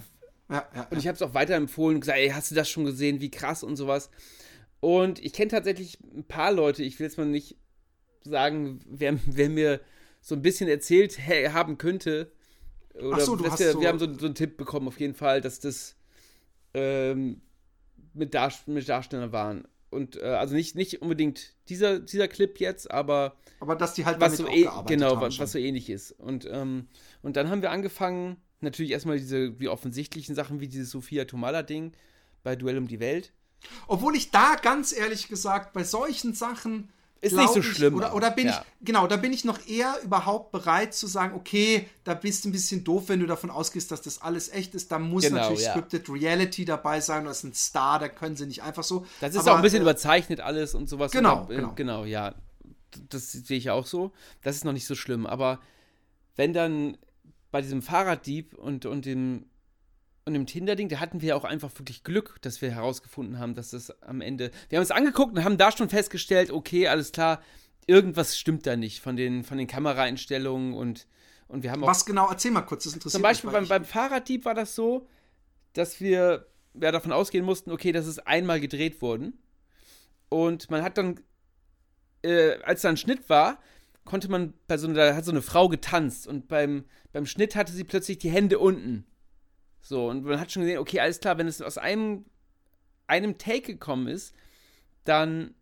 Ja, 0.49 0.67
ja, 0.75 0.87
und 0.89 0.97
ich 0.97 1.07
habe 1.07 1.15
es 1.15 1.21
auch 1.21 1.35
weiterempfohlen 1.35 1.97
und 1.97 2.01
gesagt, 2.01 2.17
ey, 2.17 2.29
hast 2.29 2.49
du 2.49 2.55
das 2.55 2.67
schon 2.67 2.85
gesehen, 2.85 3.21
wie 3.21 3.29
krass 3.29 3.61
und 3.61 3.75
sowas. 3.75 4.09
Und 4.79 5.23
ich 5.23 5.31
kenne 5.31 5.51
tatsächlich 5.51 5.99
ein 6.01 6.23
paar 6.23 6.51
Leute, 6.51 6.81
ich 6.81 6.97
will 6.99 7.05
jetzt 7.05 7.19
mal 7.19 7.27
nicht 7.27 7.55
sagen, 8.23 8.79
wer, 8.85 9.17
wer 9.25 9.49
mir 9.49 9.81
so 10.21 10.35
ein 10.35 10.41
bisschen 10.41 10.69
erzählt 10.69 11.17
hey, 11.17 11.45
haben 11.45 11.77
könnte. 11.77 12.31
Oder 12.95 13.21
so, 13.21 13.39
wir, 13.41 13.51
so 13.51 13.81
wir, 13.81 13.87
haben 13.87 13.99
so, 13.99 14.13
so, 14.13 14.25
einen 14.25 14.35
Tipp 14.35 14.57
bekommen, 14.57 14.87
auf 14.87 14.99
jeden 14.99 15.13
Fall, 15.13 15.41
dass 15.41 15.59
das 15.59 15.95
ähm, 16.73 17.41
mit, 18.13 18.33
Dar 18.33 18.53
mit 18.65 18.89
Darsteller 18.89 19.31
waren. 19.31 19.67
Und 19.89 20.17
äh, 20.17 20.25
also 20.25 20.53
nicht, 20.53 20.75
nicht 20.75 21.01
unbedingt 21.01 21.53
dieser, 21.67 21.99
dieser 21.99 22.27
Clip 22.27 22.59
jetzt, 22.59 22.91
aber. 22.91 23.35
Aber 23.59 23.75
dass 23.75 23.93
die 23.93 24.05
halt 24.05 24.19
was 24.19 24.37
so 24.37 24.47
e 24.47 24.67
Genau, 24.87 25.19
was, 25.19 25.39
was, 25.39 25.53
so 25.53 25.57
ähnlich 25.57 25.89
ist. 25.89 26.11
Und, 26.11 26.47
ähm, 26.49 26.87
und 27.21 27.37
dann 27.37 27.49
haben 27.49 27.61
wir 27.61 27.71
angefangen, 27.71 28.37
natürlich 28.61 28.91
erstmal 28.91 29.17
diese 29.17 29.59
wie 29.59 29.67
offensichtlichen 29.67 30.35
Sachen 30.35 30.59
wie 30.59 30.67
dieses 30.67 30.91
Sophia 30.91 31.25
Tomala-Ding 31.25 31.93
bei 32.43 32.55
Duell 32.55 32.77
um 32.77 32.87
die 32.87 32.99
Welt. 32.99 33.31
Obwohl 33.87 34.15
ich 34.15 34.31
da 34.31 34.55
ganz 34.55 34.95
ehrlich 34.95 35.27
gesagt 35.27 35.73
bei 35.73 35.83
solchen 35.83 36.33
Sachen 36.33 36.89
ist 37.21 37.35
nicht 37.35 37.53
so 37.53 37.61
schlimm. 37.61 37.95
oder, 37.95 38.15
oder 38.15 38.31
bin 38.31 38.47
ja. 38.47 38.63
ich, 38.79 38.85
genau, 38.85 39.05
da 39.07 39.17
bin 39.17 39.33
ich 39.33 39.43
noch 39.43 39.59
eher 39.67 39.95
überhaupt 40.03 40.51
bereit 40.51 40.93
zu 40.93 41.05
sagen, 41.07 41.35
okay, 41.35 41.87
da 42.03 42.13
bist 42.13 42.45
du 42.45 42.49
ein 42.49 42.51
bisschen 42.51 42.83
doof, 42.83 43.03
wenn 43.07 43.19
du 43.19 43.25
davon 43.25 43.49
ausgehst, 43.49 43.91
dass 43.91 44.01
das 44.01 44.21
alles 44.21 44.49
echt 44.49 44.73
ist. 44.75 44.91
Da 44.91 44.99
muss 44.99 45.23
genau, 45.23 45.37
natürlich 45.37 45.63
ja. 45.63 45.71
Scripted 45.71 46.09
Reality 46.09 46.65
dabei 46.65 47.01
sein, 47.01 47.25
das 47.25 47.39
ist 47.39 47.43
ein 47.43 47.53
Star, 47.53 47.99
da 47.99 48.07
können 48.07 48.35
sie 48.35 48.45
nicht 48.45 48.63
einfach 48.63 48.83
so. 48.83 49.05
Das 49.19 49.35
ist 49.35 49.41
Aber, 49.41 49.53
auch 49.53 49.55
ein 49.57 49.61
bisschen 49.61 49.79
äh, 49.79 49.83
überzeichnet 49.83 50.39
alles 50.39 50.75
und 50.75 50.87
sowas. 50.87 51.11
Genau, 51.11 51.41
und, 51.41 51.51
äh, 51.51 51.55
genau. 51.55 51.73
genau, 51.75 52.05
ja. 52.05 52.35
Das 53.09 53.31
sehe 53.31 53.57
ich 53.57 53.69
auch 53.69 53.85
so. 53.85 54.13
Das 54.41 54.55
ist 54.55 54.65
noch 54.65 54.73
nicht 54.73 54.87
so 54.87 54.95
schlimm. 54.95 55.27
Aber 55.27 55.59
wenn 56.35 56.53
dann 56.53 56.97
bei 57.51 57.61
diesem 57.61 57.81
Fahrraddieb 57.81 58.53
und, 58.53 58.85
und 58.85 59.05
dem 59.05 59.45
und 60.25 60.35
im 60.35 60.45
Tinder-Ding, 60.45 60.89
da 60.89 60.99
hatten 60.99 61.21
wir 61.21 61.35
auch 61.35 61.43
einfach 61.43 61.71
wirklich 61.77 62.03
Glück, 62.03 62.37
dass 62.41 62.61
wir 62.61 62.71
herausgefunden 62.71 63.39
haben, 63.39 63.55
dass 63.55 63.71
das 63.71 63.89
am 64.01 64.21
Ende. 64.21 64.51
Wir 64.69 64.77
haben 64.77 64.83
uns 64.83 64.91
angeguckt 64.91 65.35
und 65.35 65.43
haben 65.43 65.57
da 65.57 65.71
schon 65.71 65.89
festgestellt, 65.89 66.51
okay, 66.51 66.87
alles 66.87 67.11
klar, 67.11 67.41
irgendwas 67.87 68.37
stimmt 68.37 68.67
da 68.67 68.75
nicht 68.75 69.01
von 69.01 69.15
den, 69.15 69.43
von 69.43 69.57
den 69.57 69.67
Kameraeinstellungen 69.67 70.73
und, 70.73 71.07
und 71.47 71.63
wir 71.63 71.71
haben 71.71 71.83
auch. 71.83 71.87
Was 71.87 72.05
genau? 72.05 72.29
Erzähl 72.29 72.51
mal 72.51 72.61
kurz, 72.61 72.83
das 72.83 72.93
interessiert 72.93 73.13
Zum 73.13 73.21
Beispiel 73.23 73.49
beim, 73.49 73.67
beim 73.67 73.85
Fahrraddieb 73.85 74.45
war 74.45 74.53
das 74.53 74.75
so, 74.75 75.07
dass 75.73 75.99
wir 75.99 76.47
ja, 76.79 76.91
davon 76.91 77.11
ausgehen 77.11 77.45
mussten, 77.45 77.71
okay, 77.71 77.91
das 77.91 78.07
ist 78.07 78.27
einmal 78.27 78.59
gedreht 78.59 79.01
worden. 79.01 79.39
Und 80.29 80.69
man 80.69 80.83
hat 80.83 80.97
dann, 80.97 81.19
äh, 82.21 82.61
als 82.61 82.81
da 82.81 82.89
ein 82.89 82.97
Schnitt 82.97 83.29
war, 83.29 83.59
konnte 84.05 84.29
man 84.29 84.53
bei 84.67 84.77
so 84.77 84.87
einer, 84.87 84.95
da 84.95 85.15
hat 85.15 85.25
so 85.25 85.31
eine 85.31 85.41
Frau 85.41 85.69
getanzt 85.69 86.27
und 86.27 86.47
beim, 86.47 86.85
beim 87.11 87.25
Schnitt 87.25 87.55
hatte 87.55 87.73
sie 87.73 87.83
plötzlich 87.83 88.17
die 88.19 88.29
Hände 88.29 88.59
unten. 88.59 89.05
So, 89.81 90.09
und 90.09 90.25
man 90.25 90.39
hat 90.39 90.51
schon 90.51 90.63
gesehen, 90.63 90.79
okay, 90.79 90.99
alles 90.99 91.19
klar, 91.19 91.37
wenn 91.37 91.47
es 91.47 91.61
aus 91.61 91.77
einem, 91.77 92.25
einem 93.07 93.37
Take 93.37 93.73
gekommen 93.73 94.07
ist, 94.07 94.33
dann 95.03 95.55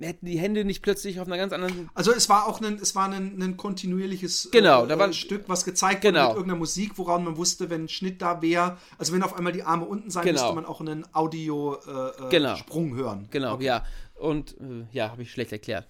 hätten 0.00 0.26
die 0.26 0.38
Hände 0.38 0.64
nicht 0.64 0.82
plötzlich 0.82 1.20
auf 1.20 1.26
einer 1.26 1.36
ganz 1.36 1.52
anderen. 1.52 1.88
Also 1.94 2.12
es 2.12 2.28
war 2.28 2.48
auch 2.48 2.60
ein, 2.60 2.78
es 2.80 2.94
war 2.94 3.08
ein, 3.08 3.40
ein 3.40 3.56
kontinuierliches 3.56 4.48
genau, 4.50 4.84
äh, 4.84 4.88
da 4.88 4.98
war, 4.98 5.12
Stück, 5.12 5.44
was 5.48 5.64
gezeigt 5.64 6.02
genau. 6.02 6.18
wurde 6.18 6.28
mit 6.28 6.36
irgendeiner 6.36 6.58
Musik, 6.58 6.92
woran 6.96 7.24
man 7.24 7.36
wusste, 7.36 7.70
wenn 7.70 7.84
ein 7.84 7.88
Schnitt 7.88 8.20
da 8.20 8.42
wäre, 8.42 8.76
also 8.98 9.12
wenn 9.12 9.22
auf 9.22 9.34
einmal 9.36 9.52
die 9.52 9.62
Arme 9.62 9.84
unten 9.84 10.10
sein, 10.10 10.24
genau. 10.24 10.40
müsste 10.40 10.54
man 10.54 10.66
auch 10.66 10.80
einen 10.80 11.06
Audio-Sprung 11.14 12.24
äh, 12.24 12.26
äh 12.26 12.30
genau. 12.30 12.96
hören. 12.96 13.28
Genau, 13.30 13.54
okay. 13.54 13.64
ja. 13.64 13.84
Und 14.14 14.56
äh, 14.60 14.86
ja, 14.92 15.10
habe 15.10 15.22
ich 15.22 15.30
schlecht 15.30 15.52
erklärt. 15.52 15.86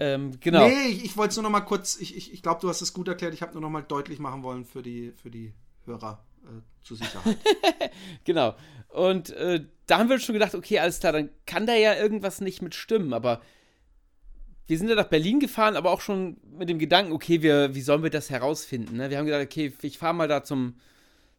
Ähm, 0.00 0.32
genau. 0.40 0.66
Nee, 0.66 0.88
ich, 0.88 1.04
ich 1.04 1.16
wollte 1.16 1.30
es 1.30 1.36
nur 1.36 1.44
noch 1.44 1.50
mal 1.50 1.60
kurz, 1.60 1.96
ich, 2.00 2.16
ich, 2.16 2.32
ich 2.32 2.42
glaube, 2.42 2.60
du 2.60 2.68
hast 2.68 2.82
es 2.82 2.92
gut 2.92 3.06
erklärt, 3.06 3.34
ich 3.34 3.42
habe 3.42 3.52
nur 3.52 3.62
noch 3.62 3.70
mal 3.70 3.82
deutlich 3.82 4.18
machen 4.18 4.42
wollen 4.42 4.64
für 4.64 4.82
die, 4.82 5.12
für 5.22 5.30
die 5.30 5.54
Hörer 5.84 6.24
zur 6.82 6.96
Sicherheit. 6.96 7.38
genau. 8.24 8.54
Und 8.88 9.30
äh, 9.30 9.64
da 9.86 9.98
haben 9.98 10.08
wir 10.08 10.18
schon 10.18 10.34
gedacht, 10.34 10.54
okay, 10.54 10.78
alles 10.78 11.00
klar, 11.00 11.12
dann 11.12 11.30
kann 11.46 11.66
da 11.66 11.74
ja 11.74 11.94
irgendwas 11.94 12.40
nicht 12.40 12.62
mit 12.62 12.74
stimmen. 12.74 13.12
Aber 13.12 13.40
wir 14.66 14.78
sind 14.78 14.88
ja 14.88 14.94
nach 14.94 15.08
Berlin 15.08 15.40
gefahren, 15.40 15.76
aber 15.76 15.90
auch 15.90 16.00
schon 16.00 16.38
mit 16.56 16.68
dem 16.68 16.78
Gedanken, 16.78 17.12
okay, 17.12 17.42
wir, 17.42 17.74
wie 17.74 17.80
sollen 17.80 18.02
wir 18.02 18.10
das 18.10 18.30
herausfinden? 18.30 18.96
Ne? 18.96 19.10
Wir 19.10 19.18
haben 19.18 19.26
gedacht, 19.26 19.42
okay, 19.42 19.72
ich 19.82 19.98
fahre 19.98 20.14
mal 20.14 20.28
da 20.28 20.44
zum, 20.44 20.76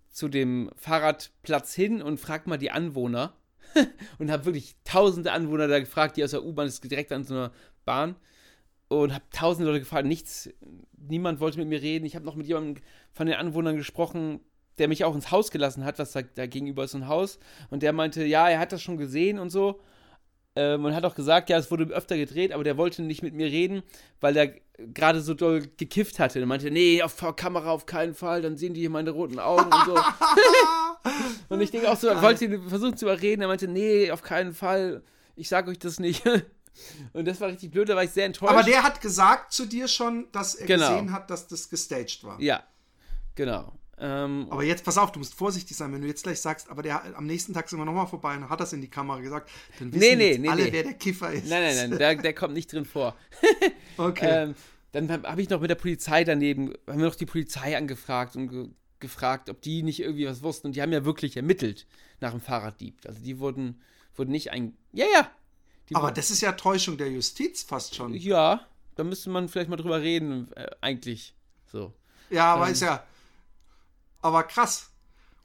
zu 0.10 0.28
dem 0.28 0.70
Fahrradplatz 0.76 1.74
hin 1.74 2.02
und 2.02 2.20
frag 2.20 2.48
mal 2.48 2.58
die 2.58 2.72
Anwohner. 2.72 3.36
und 4.20 4.32
habe 4.32 4.46
wirklich 4.46 4.76
tausende 4.84 5.32
Anwohner 5.32 5.68
da 5.68 5.80
gefragt, 5.80 6.18
die 6.18 6.24
aus 6.24 6.32
der 6.32 6.46
U-Bahn 6.46 6.68
ist 6.68 6.84
direkt 6.84 7.12
an 7.12 7.24
so 7.24 7.34
einer 7.34 7.52
Bahn. 7.84 8.16
Und 8.88 9.14
habe 9.14 9.26
tausende 9.32 9.70
Leute 9.70 9.80
gefragt, 9.82 10.06
nichts, 10.06 10.50
niemand 10.98 11.40
wollte 11.40 11.58
mit 11.58 11.68
mir 11.68 11.82
reden. 11.82 12.06
Ich 12.06 12.16
habe 12.16 12.26
noch 12.26 12.36
mit 12.36 12.48
jemandem 12.48 12.84
von 13.12 13.26
den 13.26 13.36
Anwohnern 13.36 13.76
gesprochen, 13.76 14.42
der 14.78 14.88
mich 14.88 15.04
auch 15.06 15.16
ins 15.16 15.32
Haus 15.32 15.52
gelassen 15.52 15.86
hat, 15.86 16.00
was 16.00 16.12
da, 16.12 16.22
da 16.22 16.46
gegenüber 16.46 16.84
ist 16.84 16.96
ein 16.96 17.08
Haus. 17.08 17.40
Und 17.70 17.84
der 17.84 17.94
meinte, 17.94 18.24
ja, 18.26 18.50
er 18.50 18.60
hat 18.60 18.72
das 18.72 18.82
schon 18.82 18.98
gesehen 18.98 19.40
und 19.40 19.50
so. 19.50 19.80
Ähm, 20.58 20.86
und 20.86 20.96
hat 20.96 21.04
auch 21.04 21.16
gesagt, 21.16 21.50
ja, 21.50 21.58
es 21.58 21.70
wurde 21.70 21.94
öfter 21.94 22.16
gedreht, 22.16 22.54
aber 22.54 22.64
der 22.64 22.78
wollte 22.78 23.02
nicht 23.02 23.22
mit 23.22 23.34
mir 23.34 23.48
reden, 23.48 23.84
weil 24.22 24.38
er 24.38 24.54
gerade 24.94 25.22
so 25.22 25.34
doll 25.34 25.68
gekifft 25.78 26.20
hatte. 26.20 26.42
Und 26.42 26.48
meinte, 26.48 26.72
nee, 26.72 27.02
auf 27.02 27.18
Kamera 27.36 27.72
auf 27.72 27.86
keinen 27.86 28.14
Fall, 28.14 28.42
dann 28.42 28.58
sehen 28.58 28.74
die 28.74 28.82
hier 28.82 28.90
meine 28.90 29.12
roten 29.12 29.40
Augen 29.40 29.72
und 29.72 29.86
so. 29.86 29.96
und 31.50 31.62
ich 31.62 31.72
denke 31.72 31.92
auch 31.92 31.98
so, 31.98 32.08
er 32.08 32.22
wollte 32.22 32.46
ihn 32.46 32.70
versuchen 32.70 32.96
zu 32.96 33.06
überreden. 33.06 33.42
Er 33.42 33.50
meinte, 33.50 33.68
nee, 33.68 34.12
auf 34.12 34.22
keinen 34.22 34.54
Fall, 34.54 35.04
ich 35.36 35.50
sag 35.50 35.68
euch 35.68 35.80
das 35.80 36.00
nicht. 36.00 36.24
und 37.14 37.26
das 37.26 37.42
war 37.42 37.50
richtig 37.50 37.72
blöd, 37.72 37.90
da 37.90 37.96
war 37.96 38.04
ich 38.04 38.12
sehr 38.12 38.26
enttäuscht. 38.26 38.54
Aber 38.54 38.64
der 38.64 38.84
hat 38.84 39.02
gesagt 39.02 39.52
zu 39.52 39.66
dir 39.66 39.90
schon, 39.90 40.28
dass 40.32 40.56
er 40.56 40.68
genau. 40.68 40.90
gesehen 40.90 41.12
hat, 41.12 41.30
dass 41.30 41.48
das 41.48 41.70
gestaged 41.70 42.24
war. 42.24 42.40
Ja, 42.40 42.64
genau. 43.36 43.74
Ähm, 43.98 44.48
aber 44.50 44.64
jetzt 44.64 44.84
pass 44.84 44.98
auf, 44.98 45.12
du 45.14 45.20
musst 45.20 45.34
vorsichtig 45.34 45.78
sein, 45.78 45.94
wenn 45.94 46.02
du 46.02 46.08
jetzt 46.08 46.24
gleich 46.24 46.42
sagst, 46.42 46.70
aber 46.70 46.84
der 46.84 47.16
am 47.18 47.26
nächsten 47.26 47.54
Tag 47.54 47.70
sind 47.70 47.80
wir 47.80 47.86
nochmal 47.86 48.08
vorbei 48.08 48.36
und 48.36 48.50
hat 48.50 48.60
das 48.60 48.74
in 48.74 48.82
die 48.82 48.90
Kamera 48.90 49.22
gesagt, 49.22 49.50
dann 49.80 49.94
wissen 49.94 50.18
nee, 50.18 50.34
nee, 50.34 50.38
nee, 50.38 50.50
alle, 50.50 50.66
nee. 50.66 50.74
wer 50.74 50.84
der 50.84 50.94
Kiffer 50.96 51.32
ist. 51.32 51.48
Nein, 51.48 51.64
nein, 51.64 51.90
nein, 51.90 51.98
der, 51.98 52.16
der 52.16 52.34
kommt 52.34 52.54
nicht 52.54 52.72
drin 52.74 52.84
vor. 52.84 53.16
okay. 53.98 54.44
Ähm, 54.44 54.56
dann 54.92 55.12
habe 55.12 55.42
ich 55.42 55.50
noch 55.50 55.62
mit 55.62 55.70
der 55.70 55.76
Polizei 55.76 56.24
daneben, 56.24 56.74
haben 56.88 57.00
wir 57.00 57.06
noch 57.06 57.16
die 57.16 57.26
Polizei 57.26 57.78
angefragt 57.78 58.36
und 58.36 58.50
ge 58.50 58.70
gefragt, 59.02 59.50
ob 59.50 59.62
die 59.62 59.84
nicht 59.84 60.00
irgendwie 60.00 60.26
was 60.26 60.42
wussten. 60.42 60.68
Und 60.68 60.76
die 60.76 60.82
haben 60.82 60.94
ja 60.94 61.04
wirklich 61.04 61.36
ermittelt 61.36 61.86
nach 62.22 62.32
dem 62.32 62.40
Fahrraddieb. 62.40 63.02
Also 63.06 63.22
die 63.22 63.40
wurden, 63.40 63.82
wurden 64.16 64.32
nicht 64.32 64.52
ein. 64.52 64.76
Ja, 64.94 65.06
ja. 65.14 65.30
aber 65.94 66.12
das 66.12 66.32
ist 66.32 66.42
ja 66.42 66.54
Täuschung 66.54 66.98
der 66.98 67.12
Justiz 67.12 67.62
fast 67.62 67.94
schon. 67.94 68.14
Ja, 68.14 68.66
da 68.96 69.04
müsste 69.04 69.30
man 69.30 69.50
vielleicht 69.50 69.70
mal 69.70 69.76
drüber 69.76 70.02
reden, 70.02 70.52
äh, 70.56 70.68
eigentlich. 70.80 71.36
So. 71.66 71.94
Ja, 72.30 72.54
aber 72.54 72.68
ähm, 72.68 72.72
ist 72.72 72.82
ja 72.82 73.06
aber 74.26 74.42
krass. 74.44 74.92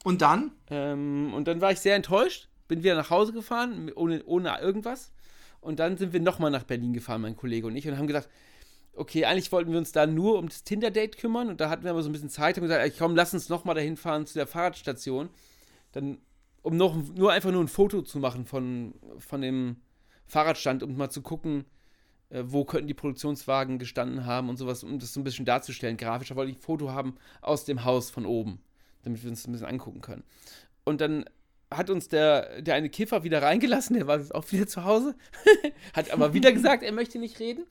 Und 0.05 0.22
dann? 0.22 0.53
Ähm, 0.70 1.35
und 1.35 1.47
dann 1.47 1.61
war 1.61 1.70
ich 1.70 1.81
sehr 1.81 1.95
enttäuscht, 1.97 2.49
bin 2.66 2.83
wieder 2.83 2.95
nach 2.95 3.11
Hause 3.11 3.35
gefahren, 3.35 3.93
ohne, 3.95 4.24
ohne 4.24 4.59
irgendwas. 4.59 5.12
Und 5.61 5.78
dann 5.78 5.99
sind 5.99 6.14
wir 6.14 6.20
nochmal 6.20 6.51
nach 6.51 6.64
Berlin 6.64 6.95
gefahren, 6.95 7.20
mein 7.20 7.37
Kollege 7.37 7.66
und 7.66 7.76
ich, 7.76 7.87
und 7.87 7.99
haben 7.99 8.07
gesagt, 8.07 8.31
okay, 8.95 9.26
eigentlich 9.26 9.53
wollten 9.53 9.70
wir 9.70 9.78
uns 9.78 9.93
da 9.93 10.07
nur 10.07 10.39
um 10.39 10.49
das 10.49 10.64
Tinder-Date 10.64 11.18
kümmern. 11.18 11.51
Und 11.51 11.61
da 11.61 11.68
hatten 11.68 11.85
wir 11.85 11.91
aber 11.91 12.03
so 12.03 12.09
ein 12.09 12.12
bisschen 12.12 12.31
Zeit 12.31 12.57
und 12.57 12.62
gesagt, 12.62 12.95
komm, 12.99 13.14
lass 13.14 13.35
uns 13.35 13.51
nochmal 13.51 13.74
dahin 13.74 13.99
fahren 13.99 14.24
zu 14.24 14.35
der 14.35 14.47
Fahrradstation. 14.47 15.28
Dann, 15.93 16.18
um 16.62 16.78
noch, 16.78 16.97
nur 16.97 17.33
einfach 17.33 17.53
nur 17.53 17.62
ein 17.62 17.68
Foto 17.68 18.01
zu 18.01 18.18
machen 18.18 18.47
von, 18.47 18.95
von 19.18 19.43
dem 19.43 19.76
Fahrradstand, 20.26 20.83
um 20.83 20.97
mal 20.97 21.11
zu 21.11 21.20
gucken, 21.20 21.66
äh, 22.31 22.45
wo 22.47 22.64
könnten 22.64 22.89
die 22.89 22.95
Produktionswagen 22.95 23.78
gestanden 23.78 24.24
haben 24.24 24.49
und 24.49 24.57
sowas, 24.57 24.83
um 24.83 24.99
das 24.99 25.12
so 25.12 25.20
ein 25.20 25.24
bisschen 25.24 25.45
darzustellen. 25.45 25.99
Grafisch 25.99 26.35
wollte 26.35 26.53
ich 26.53 26.57
ein 26.57 26.62
Foto 26.62 26.91
haben 26.91 27.16
aus 27.43 27.66
dem 27.66 27.85
Haus 27.85 28.11
von 28.11 28.24
oben 28.24 28.62
damit 29.03 29.22
wir 29.22 29.30
uns 29.30 29.46
ein 29.46 29.53
bisschen 29.53 29.66
angucken 29.66 30.01
können. 30.01 30.24
Und 30.84 31.01
dann 31.01 31.24
hat 31.72 31.90
uns 31.90 32.09
der, 32.09 32.62
der 32.62 32.74
eine 32.74 32.90
Kiffer 32.90 33.22
wieder 33.22 33.42
reingelassen, 33.42 33.96
der 33.96 34.07
war 34.07 34.20
auch 34.32 34.51
wieder 34.51 34.66
zu 34.66 34.84
Hause, 34.84 35.14
hat 35.92 36.11
aber 36.11 36.34
wieder 36.34 36.53
gesagt, 36.53 36.82
er 36.82 36.92
möchte 36.92 37.18
nicht 37.18 37.38
reden. 37.38 37.66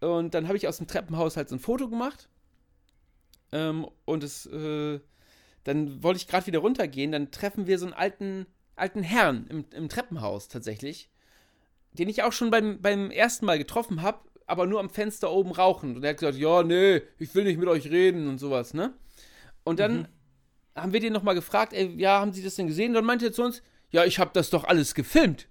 Und 0.00 0.34
dann 0.34 0.46
habe 0.46 0.56
ich 0.56 0.68
aus 0.68 0.78
dem 0.78 0.86
Treppenhaus 0.86 1.36
halt 1.36 1.48
so 1.48 1.56
ein 1.56 1.60
Foto 1.60 1.88
gemacht. 1.88 2.28
Ähm, 3.52 3.86
und 4.04 4.22
es, 4.22 4.46
äh, 4.46 5.00
dann 5.64 6.02
wollte 6.02 6.18
ich 6.18 6.28
gerade 6.28 6.46
wieder 6.46 6.60
runtergehen, 6.60 7.12
dann 7.12 7.30
treffen 7.30 7.66
wir 7.66 7.78
so 7.78 7.86
einen 7.86 7.94
alten, 7.94 8.46
alten 8.76 9.02
Herrn 9.02 9.46
im, 9.48 9.64
im 9.74 9.88
Treppenhaus 9.88 10.48
tatsächlich, 10.48 11.10
den 11.92 12.08
ich 12.08 12.22
auch 12.22 12.32
schon 12.32 12.50
beim, 12.50 12.80
beim 12.80 13.10
ersten 13.10 13.46
Mal 13.46 13.58
getroffen 13.58 14.02
habe, 14.02 14.20
aber 14.46 14.66
nur 14.66 14.80
am 14.80 14.90
Fenster 14.90 15.30
oben 15.30 15.52
rauchen. 15.52 15.96
Und 15.96 16.04
er 16.04 16.10
hat 16.10 16.18
gesagt, 16.18 16.38
ja, 16.38 16.62
nee, 16.62 17.02
ich 17.18 17.34
will 17.34 17.44
nicht 17.44 17.58
mit 17.58 17.68
euch 17.68 17.90
reden 17.90 18.28
und 18.28 18.38
sowas, 18.38 18.72
ne? 18.72 18.94
Und 19.64 19.80
dann 19.80 19.98
mhm. 19.98 20.06
Haben 20.80 20.92
wir 20.92 21.00
den 21.00 21.12
nochmal 21.12 21.34
gefragt, 21.34 21.72
ey, 21.72 21.94
ja, 21.96 22.20
haben 22.20 22.32
Sie 22.32 22.42
das 22.42 22.54
denn 22.54 22.66
gesehen? 22.66 22.94
Dann 22.94 23.04
meinte 23.04 23.26
er 23.26 23.32
zu 23.32 23.42
uns, 23.42 23.62
ja, 23.90 24.04
ich 24.04 24.18
habe 24.18 24.30
das 24.34 24.50
doch 24.50 24.64
alles 24.64 24.94
gefilmt. 24.94 25.48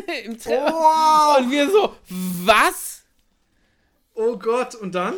Im 0.24 0.38
Treppenhaus. 0.38 1.36
Oh. 1.38 1.42
Und 1.42 1.50
wir 1.50 1.70
so, 1.70 1.96
was? 2.44 3.04
Oh 4.14 4.36
Gott, 4.36 4.74
und 4.74 4.94
dann? 4.94 5.14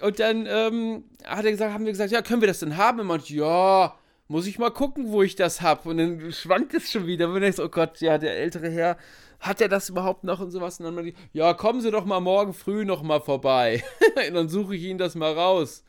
Und 0.00 0.18
dann 0.18 0.46
ähm, 0.46 1.04
hat 1.24 1.44
er 1.44 1.50
gesagt, 1.50 1.72
haben 1.72 1.84
wir 1.84 1.92
gesagt, 1.92 2.10
ja, 2.10 2.22
können 2.22 2.40
wir 2.40 2.48
das 2.48 2.60
denn 2.60 2.76
haben? 2.76 3.00
Und 3.00 3.06
meinte, 3.06 3.32
ja, 3.34 3.94
muss 4.28 4.46
ich 4.46 4.58
mal 4.58 4.70
gucken, 4.70 5.12
wo 5.12 5.22
ich 5.22 5.36
das 5.36 5.60
hab. 5.60 5.86
Und 5.86 5.98
dann 5.98 6.32
schwankt 6.32 6.74
es 6.74 6.90
schon 6.90 7.06
wieder. 7.06 7.28
Und 7.28 7.40
dann 7.40 7.52
so, 7.52 7.64
oh 7.64 7.68
Gott, 7.68 8.00
ja, 8.00 8.18
der 8.18 8.36
ältere 8.36 8.70
Herr, 8.70 8.96
hat 9.40 9.60
er 9.60 9.68
das 9.68 9.90
überhaupt 9.90 10.24
noch 10.24 10.40
und 10.40 10.50
sowas? 10.50 10.78
Und 10.78 10.86
dann 10.86 10.94
meinte 10.94 11.10
ich, 11.10 11.16
ja, 11.32 11.52
kommen 11.54 11.80
Sie 11.80 11.90
doch 11.90 12.04
mal 12.04 12.20
morgen 12.20 12.54
früh 12.54 12.84
noch 12.84 13.02
mal 13.02 13.20
vorbei. 13.20 13.84
und 14.28 14.34
dann 14.34 14.48
suche 14.48 14.76
ich 14.76 14.82
Ihnen 14.82 14.98
das 14.98 15.14
mal 15.14 15.32
raus. 15.32 15.84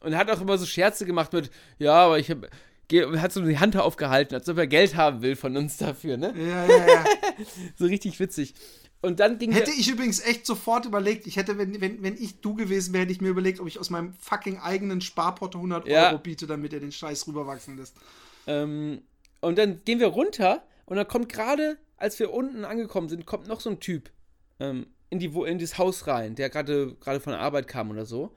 Und 0.00 0.16
hat 0.16 0.30
auch 0.30 0.40
immer 0.40 0.56
so 0.56 0.66
Scherze 0.66 1.04
gemacht 1.04 1.32
mit, 1.32 1.50
ja, 1.78 1.94
aber 1.94 2.18
ich 2.18 2.30
habe 2.30 2.48
hat 3.18 3.32
so 3.32 3.40
die 3.40 3.58
Hand 3.58 3.76
aufgehalten, 3.76 4.34
als 4.34 4.48
ob 4.48 4.58
er 4.58 4.66
Geld 4.66 4.96
haben 4.96 5.22
will 5.22 5.36
von 5.36 5.56
uns 5.56 5.76
dafür, 5.76 6.16
ne? 6.16 6.34
Ja, 6.36 6.66
ja, 6.66 6.86
ja. 6.88 7.04
so 7.78 7.84
richtig 7.84 8.18
witzig. 8.18 8.54
Und 9.02 9.18
dann 9.20 9.38
ging 9.38 9.52
Hätte 9.52 9.70
ich 9.70 9.88
übrigens 9.88 10.20
echt 10.20 10.44
sofort 10.44 10.84
überlegt, 10.84 11.26
ich 11.26 11.36
hätte, 11.36 11.56
wenn, 11.56 11.80
wenn, 11.80 12.02
wenn 12.02 12.16
ich 12.16 12.40
du 12.40 12.54
gewesen 12.54 12.92
wäre, 12.92 13.02
hätte 13.02 13.12
ich 13.12 13.20
mir 13.20 13.30
überlegt, 13.30 13.60
ob 13.60 13.66
ich 13.66 13.78
aus 13.78 13.88
meinem 13.88 14.12
fucking 14.14 14.58
eigenen 14.58 15.00
Sparporto 15.00 15.58
100 15.58 15.88
ja. 15.88 16.08
Euro 16.08 16.18
biete, 16.18 16.46
damit 16.46 16.72
er 16.72 16.80
den 16.80 16.92
Scheiß 16.92 17.26
rüberwachsen 17.26 17.78
lässt. 17.78 17.96
Ähm, 18.46 19.02
und 19.40 19.56
dann 19.56 19.80
gehen 19.84 20.00
wir 20.00 20.08
runter 20.08 20.62
und 20.84 20.96
dann 20.96 21.08
kommt 21.08 21.30
gerade, 21.30 21.78
als 21.96 22.18
wir 22.18 22.32
unten 22.32 22.64
angekommen 22.66 23.08
sind, 23.08 23.24
kommt 23.24 23.48
noch 23.48 23.60
so 23.60 23.70
ein 23.70 23.80
Typ 23.80 24.10
ähm, 24.58 24.86
in, 25.08 25.18
die, 25.18 25.28
in 25.28 25.58
das 25.58 25.78
Haus 25.78 26.06
rein, 26.06 26.34
der 26.34 26.50
gerade 26.50 26.96
von 27.00 27.32
der 27.32 27.40
Arbeit 27.40 27.68
kam 27.68 27.90
oder 27.90 28.04
so. 28.04 28.36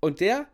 Und 0.00 0.20
der 0.20 0.46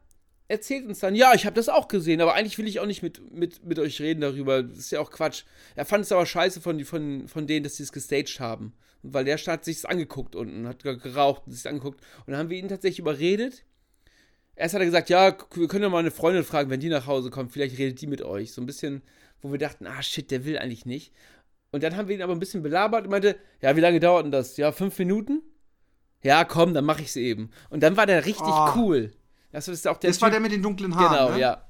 erzählt 0.49 0.87
uns 0.87 1.01
dann, 1.01 1.15
ja, 1.15 1.35
ich 1.35 1.47
habe 1.47 1.57
das 1.57 1.69
auch 1.69 1.89
gesehen, 1.89 2.21
aber 2.21 2.35
eigentlich 2.35 2.59
will 2.59 2.67
ich 2.67 2.81
auch 2.81 2.87
nicht 2.87 3.03
mit, 3.03 3.33
mit, 3.33 3.65
mit 3.65 3.79
euch 3.79 4.01
reden 4.01 4.21
darüber. 4.21 4.63
Das 4.63 4.79
ist 4.79 4.91
ja 4.93 5.01
auch 5.01 5.11
Quatsch. 5.11 5.45
Er 5.75 5.85
fand 5.85 6.05
es 6.05 6.13
aber 6.13 6.27
scheiße 6.27 6.61
von, 6.61 6.85
von, 6.85 7.29
von 7.29 7.47
denen, 7.47 7.65
dass 7.65 7.77
sie 7.77 7.83
es 7.83 7.93
gestaged 7.93 8.41
haben. 8.41 8.75
Weil 9.03 9.25
der 9.25 9.37
hat 9.37 9.65
sich 9.65 9.79
es 9.79 9.85
angeguckt 9.85 10.35
unten, 10.35 10.67
hat 10.67 10.83
geraucht 10.83 11.43
und 11.47 11.53
sich 11.53 11.69
angeguckt. 11.69 12.01
Und 12.27 12.33
dann 12.33 12.39
haben 12.39 12.51
wir 12.51 12.59
ihn 12.59 12.69
tatsächlich 12.69 13.01
überredet. 13.01 13.65
Erst 14.57 14.75
hat 14.75 14.81
er 14.81 14.87
gesagt, 14.87 15.11
ja, 15.11 15.37
wir 15.55 15.69
können 15.69 15.83
ja 15.83 15.89
mal 15.89 15.99
eine 15.99 16.11
Freundin 16.11 16.45
fragen, 16.45 16.71
wenn 16.71 16.81
die 16.81 16.89
nach 16.89 17.07
Hause 17.07 17.31
kommt, 17.31 17.53
vielleicht 17.53 17.77
redet 17.77 18.01
die 18.01 18.07
mit 18.07 18.23
euch. 18.23 18.53
So 18.53 18.63
ein 18.63 18.67
bisschen, 18.67 19.03
wo 19.43 19.51
wir 19.51 19.59
dachten, 19.59 19.87
ah 19.87 20.03
shit, 20.03 20.31
der 20.31 20.45
will 20.45 20.59
eigentlich 20.59 20.87
nicht. 20.87 21.13
Und 21.73 21.83
dann 21.83 21.97
haben 21.97 22.09
wir 22.09 22.15
ihn 22.15 22.23
aber 22.23 22.33
ein 22.33 22.39
bisschen 22.39 22.63
belabert 22.63 23.05
und 23.05 23.11
meinte, 23.11 23.37
ja, 23.61 23.75
wie 23.77 23.81
lange 23.81 23.99
dauert 23.99 24.25
denn 24.25 24.33
das? 24.33 24.57
Ja, 24.57 24.71
fünf 24.71 24.99
Minuten? 24.99 25.43
Ja, 26.23 26.45
komm, 26.45 26.73
dann 26.73 26.85
mache 26.85 27.03
ich 27.03 27.09
es 27.09 27.17
eben. 27.17 27.51
Und 27.69 27.83
dann 27.83 27.97
war 27.97 28.07
der 28.07 28.25
richtig 28.25 28.47
oh. 28.47 28.71
cool. 28.77 29.13
Das, 29.55 29.69
ist 29.69 29.87
auch 29.87 29.99
der 29.99 30.11
das 30.11 30.17
typ, 30.17 30.23
war 30.23 30.31
der 30.31 30.41
mit 30.41 30.53
den 30.53 30.63
dunklen 30.63 30.95
Haaren. 30.97 31.17
Genau, 31.17 31.31
ne? 31.31 31.41
ja. 31.41 31.65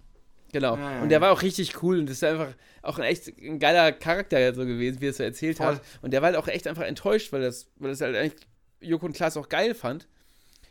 Genau. 0.53 0.77
Ja, 0.77 0.93
ja, 0.93 1.03
und 1.03 1.09
der 1.09 1.21
war 1.21 1.33
auch 1.33 1.43
richtig 1.43 1.83
cool 1.83 1.99
und 1.99 2.07
das 2.07 2.19
ist 2.19 2.25
einfach 2.25 2.55
auch 2.83 2.99
ein 2.99 3.05
echt 3.05 3.27
ein 3.39 3.59
geiler 3.59 3.91
Charakter 3.91 4.55
so 4.55 4.65
gewesen, 4.65 5.01
wie 5.01 5.07
er 5.07 5.11
es 5.11 5.17
so 5.17 5.25
erzählt 5.25 5.57
Voll. 5.57 5.67
hat. 5.67 5.83
Und 6.01 6.13
der 6.13 6.23
war 6.23 6.29
halt 6.29 6.37
auch 6.37 6.47
echt 6.47 6.67
einfach 6.69 6.85
enttäuscht, 6.85 7.33
weil 7.33 7.43
das, 7.43 7.67
weil 7.77 7.91
das 7.91 8.01
halt 8.01 8.17
eigentlich 8.17 8.41
Joko 8.81 9.07
und 9.07 9.15
Klaas 9.15 9.37
auch 9.37 9.49
geil 9.49 9.75
fand. 9.75 10.07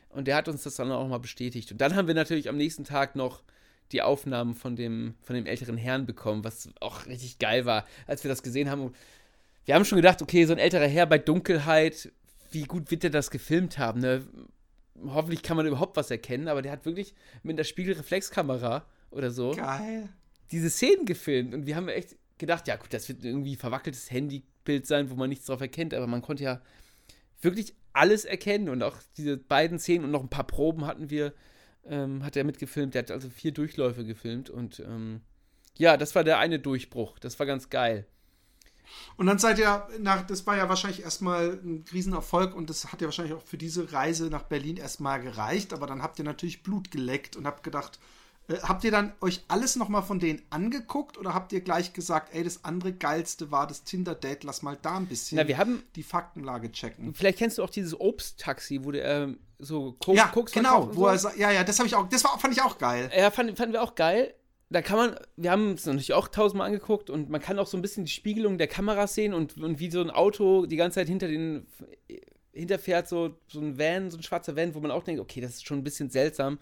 Und 0.10 0.28
der 0.28 0.38
hat 0.38 0.48
uns 0.48 0.64
das 0.64 0.76
dann 0.76 0.92
auch 0.92 1.08
mal 1.08 1.18
bestätigt. 1.20 1.72
Und 1.72 1.82
dann 1.82 1.96
haben 1.96 2.08
wir 2.08 2.16
natürlich 2.16 2.48
am 2.48 2.58
nächsten 2.58 2.86
Tag 2.86 3.16
noch 3.16 3.44
die 3.92 4.02
Aufnahmen 4.02 4.56
von 4.56 4.76
dem, 4.76 5.16
von 5.22 5.36
dem 5.36 5.46
älteren 5.46 5.78
Herrn 5.78 6.06
bekommen, 6.06 6.44
was 6.44 6.70
auch 6.80 7.06
richtig 7.06 7.38
geil 7.40 7.66
war, 7.66 7.86
als 8.08 8.24
wir 8.24 8.30
das 8.30 8.42
gesehen 8.42 8.70
haben. 8.70 8.94
Wir 9.66 9.76
haben 9.76 9.86
schon 9.86 9.98
gedacht, 9.98 10.22
okay, 10.22 10.46
so 10.46 10.54
ein 10.54 10.60
älterer 10.60 10.88
Herr 10.88 11.06
bei 11.06 11.18
Dunkelheit, 11.18 12.12
wie 12.52 12.64
gut 12.64 12.90
wird 12.90 13.04
der 13.04 13.10
das 13.10 13.32
gefilmt 13.32 13.78
haben, 13.78 14.00
ne? 14.00 14.26
Hoffentlich 15.08 15.44
kann 15.44 15.58
man 15.58 15.66
überhaupt 15.66 15.98
was 15.98 16.12
erkennen, 16.12 16.48
aber 16.48 16.62
der 16.62 16.72
hat 16.72 16.86
wirklich 16.86 17.14
mit 17.42 17.58
der 17.58 17.64
Spiegelreflexkamera 17.64 18.86
oder 19.12 19.32
so 19.32 19.52
Geil. 19.52 20.10
diese 20.52 20.70
Szenen 20.70 21.06
gefilmt. 21.06 21.54
Und 21.54 21.66
wir 21.66 21.76
haben 21.76 21.90
echt 21.90 22.16
gedacht, 22.38 22.68
ja 22.68 22.76
gut, 22.76 22.94
das 22.94 23.08
wird 23.10 23.24
irgendwie 23.24 23.56
verwackeltes 23.56 24.12
Handybild 24.12 24.86
sein, 24.88 25.10
wo 25.10 25.16
man 25.16 25.30
nichts 25.30 25.46
drauf 25.46 25.62
erkennt, 25.62 25.94
aber 25.94 26.08
man 26.08 26.22
konnte 26.22 26.44
ja 26.44 26.62
wirklich 27.42 27.76
alles 27.94 28.26
erkennen 28.26 28.70
und 28.70 28.82
auch 28.82 28.98
diese 29.18 29.38
beiden 29.38 29.80
Szenen 29.80 30.06
und 30.06 30.12
noch 30.12 30.24
ein 30.24 30.30
paar 30.30 30.48
Proben 30.48 30.86
hatten 30.86 31.10
wir, 31.10 31.34
ähm, 31.86 32.24
hat 32.24 32.36
er 32.36 32.44
mitgefilmt. 32.44 32.96
Der 32.96 33.04
hat 33.04 33.12
also 33.12 33.30
vier 33.30 33.52
Durchläufe 33.52 34.04
gefilmt 34.04 34.50
und 34.50 34.80
ähm, 34.80 35.22
ja, 35.78 35.98
das 35.98 36.16
war 36.16 36.24
der 36.24 36.40
eine 36.40 36.60
Durchbruch. 36.60 37.20
Das 37.20 37.38
war 37.40 37.46
ganz 37.46 37.70
geil. 37.70 38.06
Und 39.16 39.28
dann 39.28 39.40
seid 39.40 39.60
ihr 39.60 39.88
nach, 40.00 40.26
das 40.26 40.46
war 40.48 40.58
ja 40.58 40.70
wahrscheinlich 40.70 41.04
erstmal 41.04 41.60
ein 41.64 41.86
Riesenerfolg 41.92 42.56
und 42.56 42.70
das 42.70 42.92
hat 42.92 43.02
ja 43.02 43.08
wahrscheinlich 43.08 43.36
auch 43.36 43.42
für 43.42 43.58
diese 43.58 43.94
Reise 43.94 44.26
nach 44.26 44.44
Berlin 44.44 44.78
erstmal 44.78 45.22
gereicht, 45.22 45.74
aber 45.74 45.88
dann 45.88 46.02
habt 46.02 46.20
ihr 46.20 46.26
natürlich 46.26 46.64
Blut 46.64 46.92
geleckt 46.92 47.36
und 47.36 47.46
habt 47.46 47.64
gedacht, 47.64 48.00
äh, 48.48 48.56
habt 48.64 48.84
ihr 48.84 48.92
dann 48.92 49.14
euch 49.22 49.44
alles 49.48 49.76
nochmal 49.76 50.04
von 50.04 50.20
denen 50.20 50.42
angeguckt 50.50 51.18
oder 51.18 51.34
habt 51.34 51.54
ihr 51.54 51.62
gleich 51.62 51.94
gesagt, 51.94 52.34
ey, 52.34 52.44
das 52.44 52.66
andere 52.66 52.94
geilste 52.94 53.52
war 53.52 53.68
das 53.68 53.84
Tinder-Date, 53.84 54.44
lass 54.44 54.64
mal 54.64 54.78
da 54.82 54.98
ein 54.98 55.06
bisschen 55.06 55.38
Na, 55.38 55.48
wir 55.48 55.58
haben, 55.58 55.84
die 55.96 56.04
Faktenlage 56.04 56.72
checken. 56.72 57.14
Vielleicht 57.14 57.38
kennst 57.38 57.58
du 57.58 57.64
auch 57.64 57.70
dieses 57.70 58.00
Obst-Taxi, 58.00 58.84
wo 58.84 58.92
der 58.92 59.06
ähm, 59.06 59.40
so 59.60 59.94
Koks, 59.94 60.18
ja, 60.18 60.28
Koks 60.28 60.52
genau, 60.52 60.94
wo 60.96 61.08
er, 61.08 61.20
ja, 61.38 61.52
ja, 61.52 61.64
das 61.64 61.80
habe 61.80 61.88
ich 61.88 61.96
auch, 61.96 62.10
das 62.10 62.24
war, 62.24 62.38
fand 62.40 62.54
ich 62.54 62.62
auch 62.62 62.78
geil. 62.78 63.12
Ja, 63.16 63.32
fand, 63.32 63.56
fanden 63.58 63.74
wir 63.74 63.84
auch 63.84 63.96
geil 63.96 64.34
da 64.74 64.82
kann 64.82 64.98
man, 64.98 65.16
wir 65.38 65.52
haben 65.52 65.74
es 65.74 65.86
natürlich 65.86 66.14
auch 66.14 66.28
tausendmal 66.28 66.68
angeguckt 66.68 67.10
und 67.10 67.30
man 67.30 67.40
kann 67.40 67.60
auch 67.60 67.68
so 67.68 67.78
ein 67.78 67.82
bisschen 67.82 68.06
die 68.06 68.12
Spiegelung 68.12 68.58
der 68.58 68.68
Kameras 68.68 69.14
sehen 69.14 69.34
und, 69.34 69.58
und 69.58 69.80
wie 69.80 69.92
so 69.92 70.02
ein 70.02 70.10
Auto 70.10 70.66
die 70.66 70.78
ganze 70.78 70.96
Zeit 70.96 71.08
hinter 71.08 71.28
den 71.28 71.68
hinterfährt, 72.54 73.08
so, 73.08 73.38
so 73.48 73.60
ein 73.60 73.78
Van, 73.78 74.12
so 74.12 74.18
ein 74.18 74.24
schwarzer 74.24 74.56
Van, 74.56 74.76
wo 74.76 74.80
man 74.80 74.92
auch 74.92 75.04
denkt, 75.04 75.22
okay, 75.22 75.42
das 75.42 75.52
ist 75.52 75.68
schon 75.68 75.80
ein 75.80 75.84
bisschen 75.84 76.10
seltsam, 76.10 76.60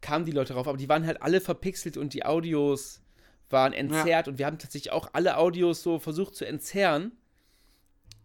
kamen 0.00 0.24
die 0.24 0.32
Leute 0.32 0.52
drauf, 0.52 0.68
aber 0.68 0.76
die 0.76 0.88
waren 0.88 1.06
halt 1.06 1.22
alle 1.22 1.40
verpixelt 1.40 1.96
und 1.96 2.12
die 2.14 2.24
Audios 2.24 3.02
waren 3.48 3.72
entzerrt 3.72 4.26
ja. 4.26 4.32
und 4.32 4.38
wir 4.38 4.46
haben 4.46 4.58
tatsächlich 4.58 4.92
auch 4.92 5.10
alle 5.12 5.36
Audios 5.36 5.82
so 5.82 5.98
versucht 5.98 6.36
zu 6.36 6.46
entzerren, 6.46 7.12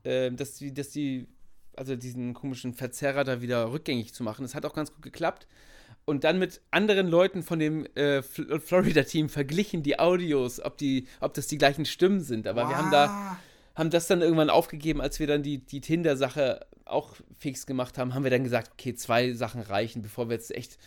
äh, 0.03 0.31
dass 0.31 0.55
die, 0.55 0.73
dass 0.73 0.89
die, 0.89 1.27
also 1.75 1.95
diesen 1.95 2.33
komischen 2.33 2.73
Verzerrer 2.73 3.23
da 3.23 3.41
wieder 3.41 3.71
rückgängig 3.71 4.13
zu 4.13 4.23
machen. 4.23 4.43
Das 4.43 4.55
hat 4.55 4.65
auch 4.65 4.73
ganz 4.73 4.93
gut 4.93 5.01
geklappt 5.01 5.47
und 6.05 6.23
dann 6.23 6.39
mit 6.39 6.61
anderen 6.71 7.07
Leuten 7.07 7.43
von 7.43 7.59
dem 7.59 7.85
äh, 7.95 8.21
Florida-Team 8.21 9.29
verglichen, 9.29 9.83
die 9.83 9.99
Audios, 9.99 10.63
ob, 10.63 10.77
die, 10.77 11.07
ob 11.19 11.33
das 11.33 11.47
die 11.47 11.57
gleichen 11.57 11.85
Stimmen 11.85 12.21
sind. 12.21 12.47
Aber 12.47 12.63
wow. 12.63 12.69
wir 12.69 12.77
haben 12.77 12.91
da 12.91 13.37
haben 13.75 13.89
das 13.89 14.07
dann 14.07 14.21
irgendwann 14.21 14.49
aufgegeben, 14.49 15.01
als 15.01 15.19
wir 15.19 15.27
dann 15.27 15.43
die, 15.43 15.59
die 15.59 15.81
Tinder-Sache 15.81 16.65
auch 16.85 17.15
fix 17.37 17.65
gemacht 17.65 17.97
haben, 17.97 18.13
haben 18.13 18.23
wir 18.23 18.31
dann 18.31 18.43
gesagt, 18.43 18.71
okay, 18.73 18.95
zwei 18.95 19.33
Sachen 19.33 19.61
reichen, 19.61 20.01
bevor 20.01 20.29
wir 20.29 20.35
jetzt 20.35 20.55
echt 20.55 20.77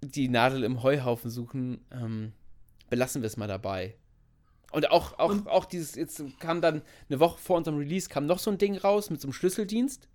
die 0.00 0.28
Nadel 0.28 0.62
im 0.62 0.82
Heuhaufen 0.82 1.30
suchen, 1.30 1.84
ähm, 1.90 2.32
belassen 2.88 3.22
wir 3.22 3.26
es 3.26 3.36
mal 3.36 3.48
dabei. 3.48 3.96
Und 4.70 4.90
auch, 4.90 5.18
auch, 5.18 5.30
Und 5.30 5.48
auch 5.48 5.64
dieses, 5.64 5.96
jetzt 5.96 6.22
kam 6.38 6.60
dann 6.60 6.82
eine 7.08 7.20
Woche 7.20 7.38
vor 7.38 7.56
unserem 7.56 7.78
Release, 7.78 8.08
kam 8.08 8.26
noch 8.26 8.38
so 8.38 8.50
ein 8.50 8.58
Ding 8.58 8.76
raus 8.76 9.10
mit 9.10 9.20
so 9.20 9.26
einem 9.26 9.32
Schlüsseldienst. 9.32 10.08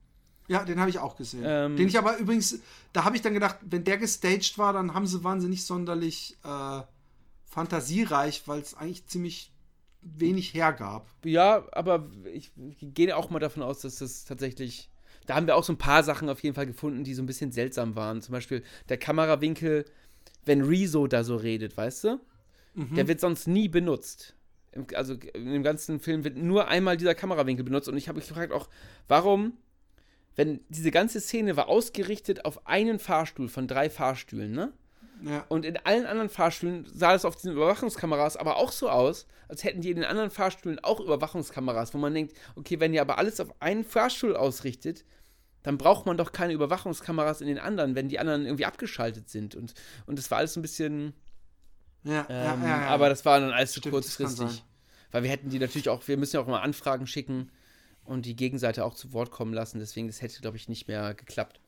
Ja, 0.48 0.64
den 0.66 0.80
habe 0.80 0.90
ich 0.90 1.00
auch 1.00 1.16
gesehen. 1.16 1.44
Ähm, 1.46 1.78
den 1.78 1.88
ich 1.88 1.98
aber 1.98 2.18
übrigens, 2.18 2.60
da 2.92 3.06
habe 3.06 3.16
ich 3.16 3.22
dann 3.22 3.34
gedacht, 3.34 3.58
wenn 3.62 3.84
der 3.84 3.98
gestaged 3.98 4.58
war, 4.58 4.74
dann 4.74 4.94
haben 4.94 5.08
sie, 5.08 5.24
waren 5.24 5.40
sie 5.40 5.48
nicht 5.48 5.66
sonderlich 5.66 6.38
äh, 6.44 6.82
fantasiereich, 7.46 8.44
weil 8.46 8.60
es 8.60 8.76
eigentlich 8.76 9.08
ziemlich 9.08 9.52
wenig 10.02 10.54
hergab. 10.54 11.08
Ja, 11.24 11.66
aber 11.72 12.10
ich, 12.34 12.52
ich 12.80 12.94
gehe 12.94 13.16
auch 13.16 13.30
mal 13.30 13.40
davon 13.40 13.64
aus, 13.64 13.82
dass 13.82 13.98
das 13.98 14.26
tatsächlich. 14.26 14.90
Da 15.26 15.36
haben 15.36 15.48
wir 15.48 15.56
auch 15.56 15.64
so 15.64 15.72
ein 15.72 15.78
paar 15.78 16.04
Sachen 16.04 16.28
auf 16.28 16.44
jeden 16.44 16.56
Fall 16.56 16.68
gefunden, 16.68 17.06
die 17.06 17.14
so 17.14 17.24
ein 17.24 17.26
bisschen 17.26 17.54
seltsam 17.54 17.96
waren. 17.96 18.22
Zum 18.22 18.34
Beispiel 18.34 18.64
der 18.90 18.98
Kamerawinkel, 18.98 19.86
wenn 20.44 20.62
Rezo 20.62 21.08
da 21.08 21.24
so 21.24 21.38
redet, 21.38 21.78
weißt 21.78 22.04
du? 22.04 22.20
Mhm. 22.74 22.96
Der 22.96 23.08
wird 23.08 23.22
sonst 23.22 23.48
nie 23.48 23.70
benutzt. 23.70 24.36
Also 24.94 25.14
in 25.14 25.54
dem 25.54 25.64
ganzen 25.64 26.02
Film 26.02 26.26
wird 26.26 26.36
nur 26.36 26.68
einmal 26.68 26.98
dieser 26.98 27.16
Kamerawinkel 27.16 27.64
benutzt. 27.64 27.88
Und 27.88 27.96
ich 27.96 28.10
habe 28.10 28.18
mich 28.18 28.28
gefragt 28.28 28.52
auch, 28.52 28.68
warum 29.08 29.54
wenn 30.36 30.62
diese 30.70 30.92
ganze 30.92 31.20
Szene 31.20 31.58
war 31.58 31.68
ausgerichtet 31.68 32.46
auf 32.46 32.66
einen 32.68 33.00
Fahrstuhl 33.00 33.50
von 33.50 33.68
drei 33.68 33.90
Fahrstühlen, 33.90 34.52
ne? 34.52 34.74
Ja. 35.24 35.46
Und 35.48 35.64
in 35.66 35.78
allen 35.78 36.06
anderen 36.06 36.30
Fahrstühlen 36.30 36.86
sah 36.94 37.14
es 37.14 37.24
auf 37.24 37.36
diesen 37.36 37.54
Überwachungskameras 37.54 38.36
aber 38.36 38.58
auch 38.58 38.72
so 38.72 38.90
aus, 38.90 39.26
als 39.48 39.64
hätten 39.64 39.82
die 39.82 39.92
in 39.92 39.98
den 39.98 40.06
anderen 40.06 40.32
Fahrstühlen 40.32 40.80
auch 40.84 41.00
Überwachungskameras, 41.00 41.94
wo 41.94 41.98
man 41.98 42.14
denkt, 42.14 42.36
okay, 42.56 42.80
wenn 42.80 42.94
ihr 42.94 43.02
aber 43.02 43.18
alles 43.18 43.40
auf 43.40 43.50
einen 43.62 43.86
Fahrstuhl 43.86 44.36
ausrichtet, 44.36 45.06
dann 45.62 45.78
braucht 45.78 46.06
man 46.06 46.18
doch 46.18 46.34
keine 46.34 46.52
Überwachungskameras 46.52 47.40
in 47.40 47.48
den 47.48 47.60
anderen, 47.60 47.96
wenn 47.96 48.10
die 48.10 48.20
anderen 48.20 48.46
irgendwie 48.46 48.66
abgeschaltet 48.66 49.30
sind. 49.30 49.56
Und, 49.56 49.74
und 50.06 50.20
das 50.20 50.30
war 50.30 50.40
alles 50.40 50.58
ein 50.58 50.62
bisschen. 50.62 51.14
Ja, 52.04 52.26
ähm, 52.30 52.62
ja, 52.62 52.68
ja, 52.68 52.82
ja, 52.82 52.88
Aber 52.88 53.08
das 53.08 53.24
war 53.24 53.40
dann 53.40 53.52
alles 53.52 53.72
zu 53.72 53.80
kurzfristig. 53.80 54.66
Weil 55.12 55.24
wir 55.24 55.30
hätten 55.30 55.50
die 55.50 55.60
natürlich 55.60 55.88
auch, 55.88 56.06
wir 56.08 56.18
müssen 56.18 56.36
ja 56.36 56.42
auch 56.42 56.48
immer 56.48 56.64
Anfragen 56.64 57.08
schicken 57.08 57.50
und 58.06 58.26
die 58.26 58.36
Gegenseite 58.36 58.86
auch 58.86 58.94
zu 58.94 59.14
Wort 59.14 59.32
kommen 59.32 59.54
lassen. 59.54 59.80
Deswegen, 59.80 60.08
das 60.08 60.22
hätte, 60.22 60.42
glaube 60.42 60.58
ich, 60.58 60.70
nicht 60.70 60.88
mehr 60.88 61.14
geklappt. 61.14 61.60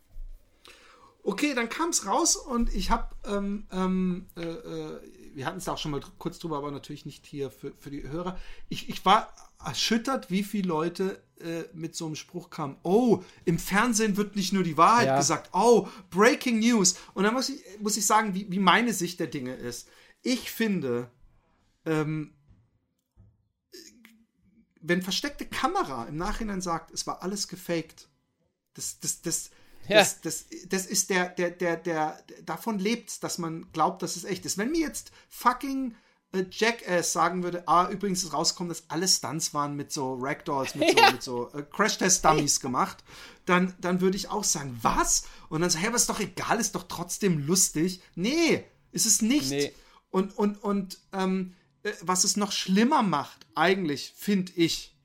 Okay, 1.27 1.55
dann 1.55 1.69
kam 1.69 1.89
es 1.89 2.05
raus 2.05 2.35
und 2.35 2.71
ich 2.73 2.91
habe, 2.91 3.15
ähm, 3.25 3.65
ähm, 3.71 4.27
äh, 4.37 4.43
äh, 4.43 4.99
wir 5.33 5.47
hatten 5.47 5.57
es 5.57 5.67
auch 5.67 5.79
schon 5.79 5.89
mal 5.89 6.01
kurz 6.19 6.37
drüber, 6.37 6.57
aber 6.57 6.69
natürlich 6.69 7.07
nicht 7.07 7.25
hier 7.25 7.49
für, 7.49 7.73
für 7.79 7.89
die 7.89 8.03
Hörer. 8.07 8.37
Ich, 8.69 8.89
ich 8.89 9.03
war 9.05 9.33
erschüttert, 9.65 10.29
wie 10.29 10.43
viele 10.43 10.67
Leute 10.67 11.23
äh, 11.39 11.63
mit 11.73 11.95
so 11.95 12.05
einem 12.05 12.15
Spruch 12.15 12.51
kamen. 12.51 12.77
Oh, 12.83 13.23
im 13.43 13.57
Fernsehen 13.57 14.17
wird 14.17 14.35
nicht 14.35 14.53
nur 14.53 14.61
die 14.61 14.77
Wahrheit 14.77 15.07
ja. 15.07 15.17
gesagt. 15.17 15.49
Oh, 15.51 15.87
Breaking 16.11 16.59
News. 16.59 16.95
Und 17.15 17.23
dann 17.23 17.33
muss 17.33 17.49
ich, 17.49 17.59
muss 17.79 17.97
ich 17.97 18.05
sagen, 18.05 18.35
wie, 18.35 18.45
wie 18.51 18.59
meine 18.59 18.93
Sicht 18.93 19.19
der 19.19 19.27
Dinge 19.27 19.55
ist. 19.55 19.89
Ich 20.21 20.51
finde, 20.51 21.09
ähm, 21.85 22.34
wenn 24.87 25.01
versteckte 25.01 25.45
Kamera 25.45 26.05
im 26.05 26.17
Nachhinein 26.17 26.61
sagt, 26.61 26.91
es 26.91 27.07
war 27.07 27.23
alles 27.23 27.47
gefaked, 27.47 28.07
das, 28.75 28.99
das, 28.99 29.21
das, 29.21 29.49
ja. 29.87 29.97
das, 29.99 30.21
das, 30.21 30.45
das 30.67 30.85
ist 30.85 31.09
der, 31.09 31.29
der, 31.29 31.51
der, 31.51 31.77
der, 31.77 32.23
davon 32.43 32.79
lebt, 32.79 33.23
dass 33.23 33.37
man 33.37 33.71
glaubt, 33.71 34.01
dass 34.01 34.15
es 34.15 34.25
echt 34.25 34.45
ist. 34.45 34.57
Wenn 34.57 34.71
mir 34.71 34.81
jetzt 34.81 35.11
fucking 35.29 35.95
äh, 36.33 36.45
Jackass 36.51 37.13
sagen 37.13 37.43
würde, 37.43 37.67
ah, 37.67 37.89
übrigens 37.89 38.23
ist 38.23 38.33
rausgekommen, 38.33 38.69
dass 38.69 38.89
alle 38.89 39.07
Stunts 39.07 39.53
waren 39.53 39.75
mit 39.75 39.91
so 39.91 40.17
Ragdolls, 40.19 40.75
mit 40.75 40.91
so, 40.91 40.97
ja. 41.01 41.21
so 41.21 41.53
äh, 41.53 41.63
Crash-Test-Dummies 41.63 42.59
gemacht, 42.59 43.03
dann, 43.45 43.73
dann 43.79 44.01
würde 44.01 44.17
ich 44.17 44.29
auch 44.29 44.43
sagen, 44.43 44.77
was? 44.81 45.23
Und 45.49 45.61
dann 45.61 45.69
so, 45.69 45.79
hey, 45.79 45.91
was 45.93 46.01
ist 46.01 46.09
doch 46.09 46.19
egal, 46.19 46.59
ist 46.59 46.75
doch 46.75 46.85
trotzdem 46.87 47.45
lustig. 47.45 48.01
Nee, 48.15 48.65
ist 48.91 49.05
es 49.05 49.21
nicht. 49.21 49.49
Nee. 49.49 49.73
Und, 50.09 50.37
und, 50.37 50.61
und 50.63 50.99
ähm, 51.11 51.53
äh, 51.53 51.64
was 52.01 52.23
es 52.23 52.37
noch 52.37 52.51
schlimmer 52.51 53.03
macht, 53.03 53.45
eigentlich, 53.55 54.13
finde 54.15 54.51
ich, 54.55 54.95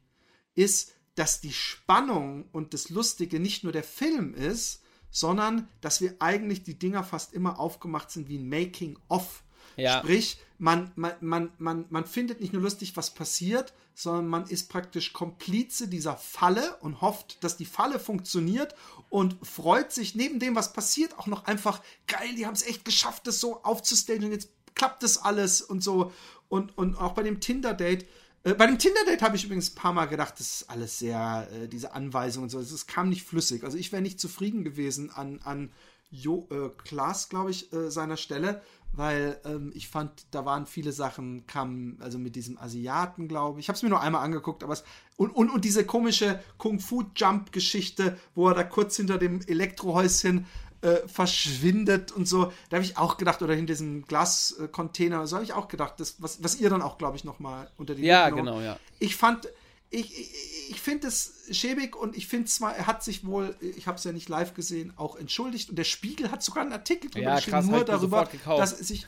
ist, 0.54 0.92
dass 1.14 1.40
die 1.40 1.52
Spannung 1.52 2.48
und 2.52 2.74
das 2.74 2.88
Lustige 2.88 3.40
nicht 3.40 3.64
nur 3.64 3.72
der 3.72 3.84
Film 3.84 4.34
ist, 4.34 4.82
sondern 5.10 5.68
dass 5.80 6.00
wir 6.00 6.16
eigentlich 6.20 6.62
die 6.62 6.78
Dinger 6.78 7.04
fast 7.04 7.32
immer 7.32 7.58
aufgemacht 7.58 8.10
sind 8.10 8.28
wie 8.28 8.38
ein 8.38 8.48
Making-of. 8.48 9.42
Ja. 9.76 9.98
Sprich, 9.98 10.38
man, 10.58 10.92
man, 10.94 11.12
man, 11.20 11.52
man, 11.58 11.86
man 11.90 12.06
findet 12.06 12.40
nicht 12.40 12.52
nur 12.52 12.62
lustig, 12.62 12.96
was 12.96 13.14
passiert, 13.14 13.72
sondern 13.94 14.28
man 14.28 14.44
ist 14.44 14.68
praktisch 14.68 15.12
Komplize 15.12 15.88
dieser 15.88 16.16
Falle 16.16 16.76
und 16.80 17.00
hofft, 17.00 17.42
dass 17.44 17.56
die 17.56 17.64
Falle 17.64 17.98
funktioniert 17.98 18.74
und 19.08 19.36
freut 19.46 19.92
sich 19.92 20.14
neben 20.14 20.38
dem, 20.38 20.54
was 20.54 20.72
passiert, 20.72 21.18
auch 21.18 21.26
noch 21.26 21.44
einfach, 21.44 21.82
geil, 22.06 22.34
die 22.36 22.46
haben 22.46 22.54
es 22.54 22.62
echt 22.62 22.84
geschafft, 22.84 23.26
das 23.26 23.40
so 23.40 23.62
aufzustellen 23.62 24.24
und 24.24 24.32
jetzt 24.32 24.50
klappt 24.74 25.02
das 25.02 25.18
alles 25.18 25.60
und 25.60 25.82
so. 25.82 26.12
Und, 26.50 26.76
und 26.76 26.96
auch 26.96 27.12
bei 27.12 27.22
dem 27.22 27.40
Tinder-Date, 27.40 28.06
äh, 28.42 28.54
bei 28.54 28.66
dem 28.66 28.78
Tinder-Date 28.78 29.22
habe 29.22 29.36
ich 29.36 29.44
übrigens 29.44 29.70
ein 29.70 29.76
paar 29.76 29.92
Mal 29.92 30.06
gedacht, 30.06 30.34
das 30.38 30.60
ist 30.60 30.70
alles 30.70 30.98
sehr, 30.98 31.48
äh, 31.52 31.68
diese 31.68 31.94
Anweisungen 31.94 32.44
und 32.44 32.50
so, 32.50 32.58
es 32.58 32.86
kam 32.86 33.08
nicht 33.08 33.22
flüssig. 33.22 33.64
Also 33.64 33.78
ich 33.78 33.92
wäre 33.92 34.02
nicht 34.02 34.20
zufrieden 34.20 34.64
gewesen 34.64 35.10
an, 35.10 35.40
an 35.44 35.70
Jo, 36.10 36.48
äh, 36.50 36.70
Klaas, 36.82 37.28
glaube 37.28 37.52
ich, 37.52 37.72
äh, 37.72 37.88
seiner 37.88 38.16
Stelle, 38.16 38.62
weil 38.92 39.40
ähm, 39.44 39.70
ich 39.76 39.86
fand, 39.86 40.26
da 40.32 40.44
waren 40.44 40.66
viele 40.66 40.90
Sachen, 40.90 41.46
kamen, 41.46 41.98
also 42.00 42.18
mit 42.18 42.34
diesem 42.34 42.58
Asiaten, 42.58 43.28
glaube 43.28 43.60
ich. 43.60 43.66
Ich 43.66 43.68
habe 43.68 43.76
es 43.76 43.84
mir 43.84 43.90
nur 43.90 44.00
einmal 44.00 44.24
angeguckt, 44.24 44.64
aber 44.64 44.72
es. 44.72 44.82
Und, 45.16 45.30
und, 45.30 45.50
und 45.50 45.64
diese 45.64 45.86
komische 45.86 46.42
Kung-Fu-Jump-Geschichte, 46.58 48.18
wo 48.34 48.48
er 48.48 48.54
da 48.54 48.64
kurz 48.64 48.96
hinter 48.96 49.18
dem 49.18 49.40
Elektrohäuschen 49.46 50.46
äh, 50.82 51.06
verschwindet 51.06 52.12
und 52.12 52.26
so. 52.26 52.52
Da 52.68 52.76
habe 52.76 52.84
ich 52.84 52.96
auch 52.96 53.16
gedacht, 53.16 53.42
oder 53.42 53.54
in 53.54 53.66
diesem 53.66 54.06
Glascontainer, 54.06 55.26
so 55.26 55.36
habe 55.36 55.44
ich 55.44 55.52
auch 55.52 55.68
gedacht, 55.68 55.94
das, 55.98 56.16
was, 56.22 56.42
was 56.42 56.60
ihr 56.60 56.70
dann 56.70 56.82
auch, 56.82 56.98
glaube 56.98 57.16
ich, 57.16 57.24
nochmal 57.24 57.70
unter 57.76 57.94
die 57.94 58.02
Ja, 58.02 58.30
genau, 58.30 58.60
ja. 58.60 58.78
Ich 58.98 59.16
fand, 59.16 59.48
ich, 59.90 60.18
ich, 60.18 60.70
ich 60.70 60.80
finde 60.80 61.08
es 61.08 61.32
schäbig 61.50 61.96
und 61.96 62.16
ich 62.16 62.28
finde 62.28 62.46
zwar, 62.46 62.76
er 62.76 62.86
hat 62.86 63.02
sich 63.02 63.26
wohl, 63.26 63.56
ich 63.60 63.88
habe 63.88 63.98
es 63.98 64.04
ja 64.04 64.12
nicht 64.12 64.28
live 64.28 64.54
gesehen, 64.54 64.92
auch 64.96 65.16
entschuldigt 65.16 65.68
und 65.68 65.76
der 65.76 65.84
Spiegel 65.84 66.30
hat 66.30 66.42
sogar 66.42 66.62
einen 66.62 66.72
Artikel 66.72 67.10
ja, 67.20 67.34
geschrieben, 67.34 67.66
nur 67.66 67.84
darüber, 67.84 68.28
dass 68.46 68.72
er, 68.72 68.84
sich, 68.84 69.06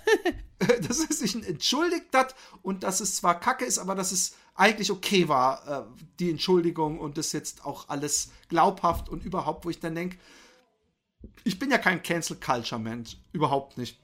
dass 0.58 1.00
er 1.00 1.14
sich 1.14 1.36
entschuldigt 1.46 2.12
hat 2.12 2.34
und 2.62 2.82
dass 2.82 3.00
es 3.00 3.16
zwar 3.16 3.38
kacke 3.38 3.64
ist, 3.64 3.78
aber 3.78 3.94
dass 3.94 4.10
es 4.10 4.34
eigentlich 4.54 4.90
okay 4.90 5.28
war, 5.28 5.86
äh, 5.88 6.02
die 6.18 6.30
Entschuldigung 6.30 6.98
und 6.98 7.16
das 7.16 7.32
jetzt 7.32 7.64
auch 7.64 7.88
alles 7.88 8.30
glaubhaft 8.48 9.08
und 9.08 9.24
überhaupt, 9.24 9.64
wo 9.64 9.70
ich 9.70 9.78
dann 9.78 9.94
denke, 9.94 10.18
ich 11.44 11.58
bin 11.58 11.70
ja 11.70 11.78
kein 11.78 12.02
Cancel 12.02 12.36
Culture 12.36 12.80
Mensch, 12.80 13.16
überhaupt 13.32 13.78
nicht. 13.78 13.98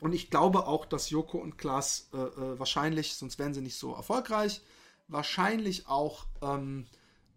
Und 0.00 0.12
ich 0.12 0.30
glaube 0.30 0.66
auch, 0.66 0.86
dass 0.86 1.10
Joko 1.10 1.38
und 1.38 1.58
Klaas 1.58 2.08
äh, 2.12 2.18
äh, 2.18 2.58
wahrscheinlich, 2.58 3.14
sonst 3.14 3.38
wären 3.38 3.54
sie 3.54 3.60
nicht 3.60 3.76
so 3.76 3.94
erfolgreich, 3.94 4.60
wahrscheinlich 5.08 5.88
auch 5.88 6.26
ähm, 6.40 6.86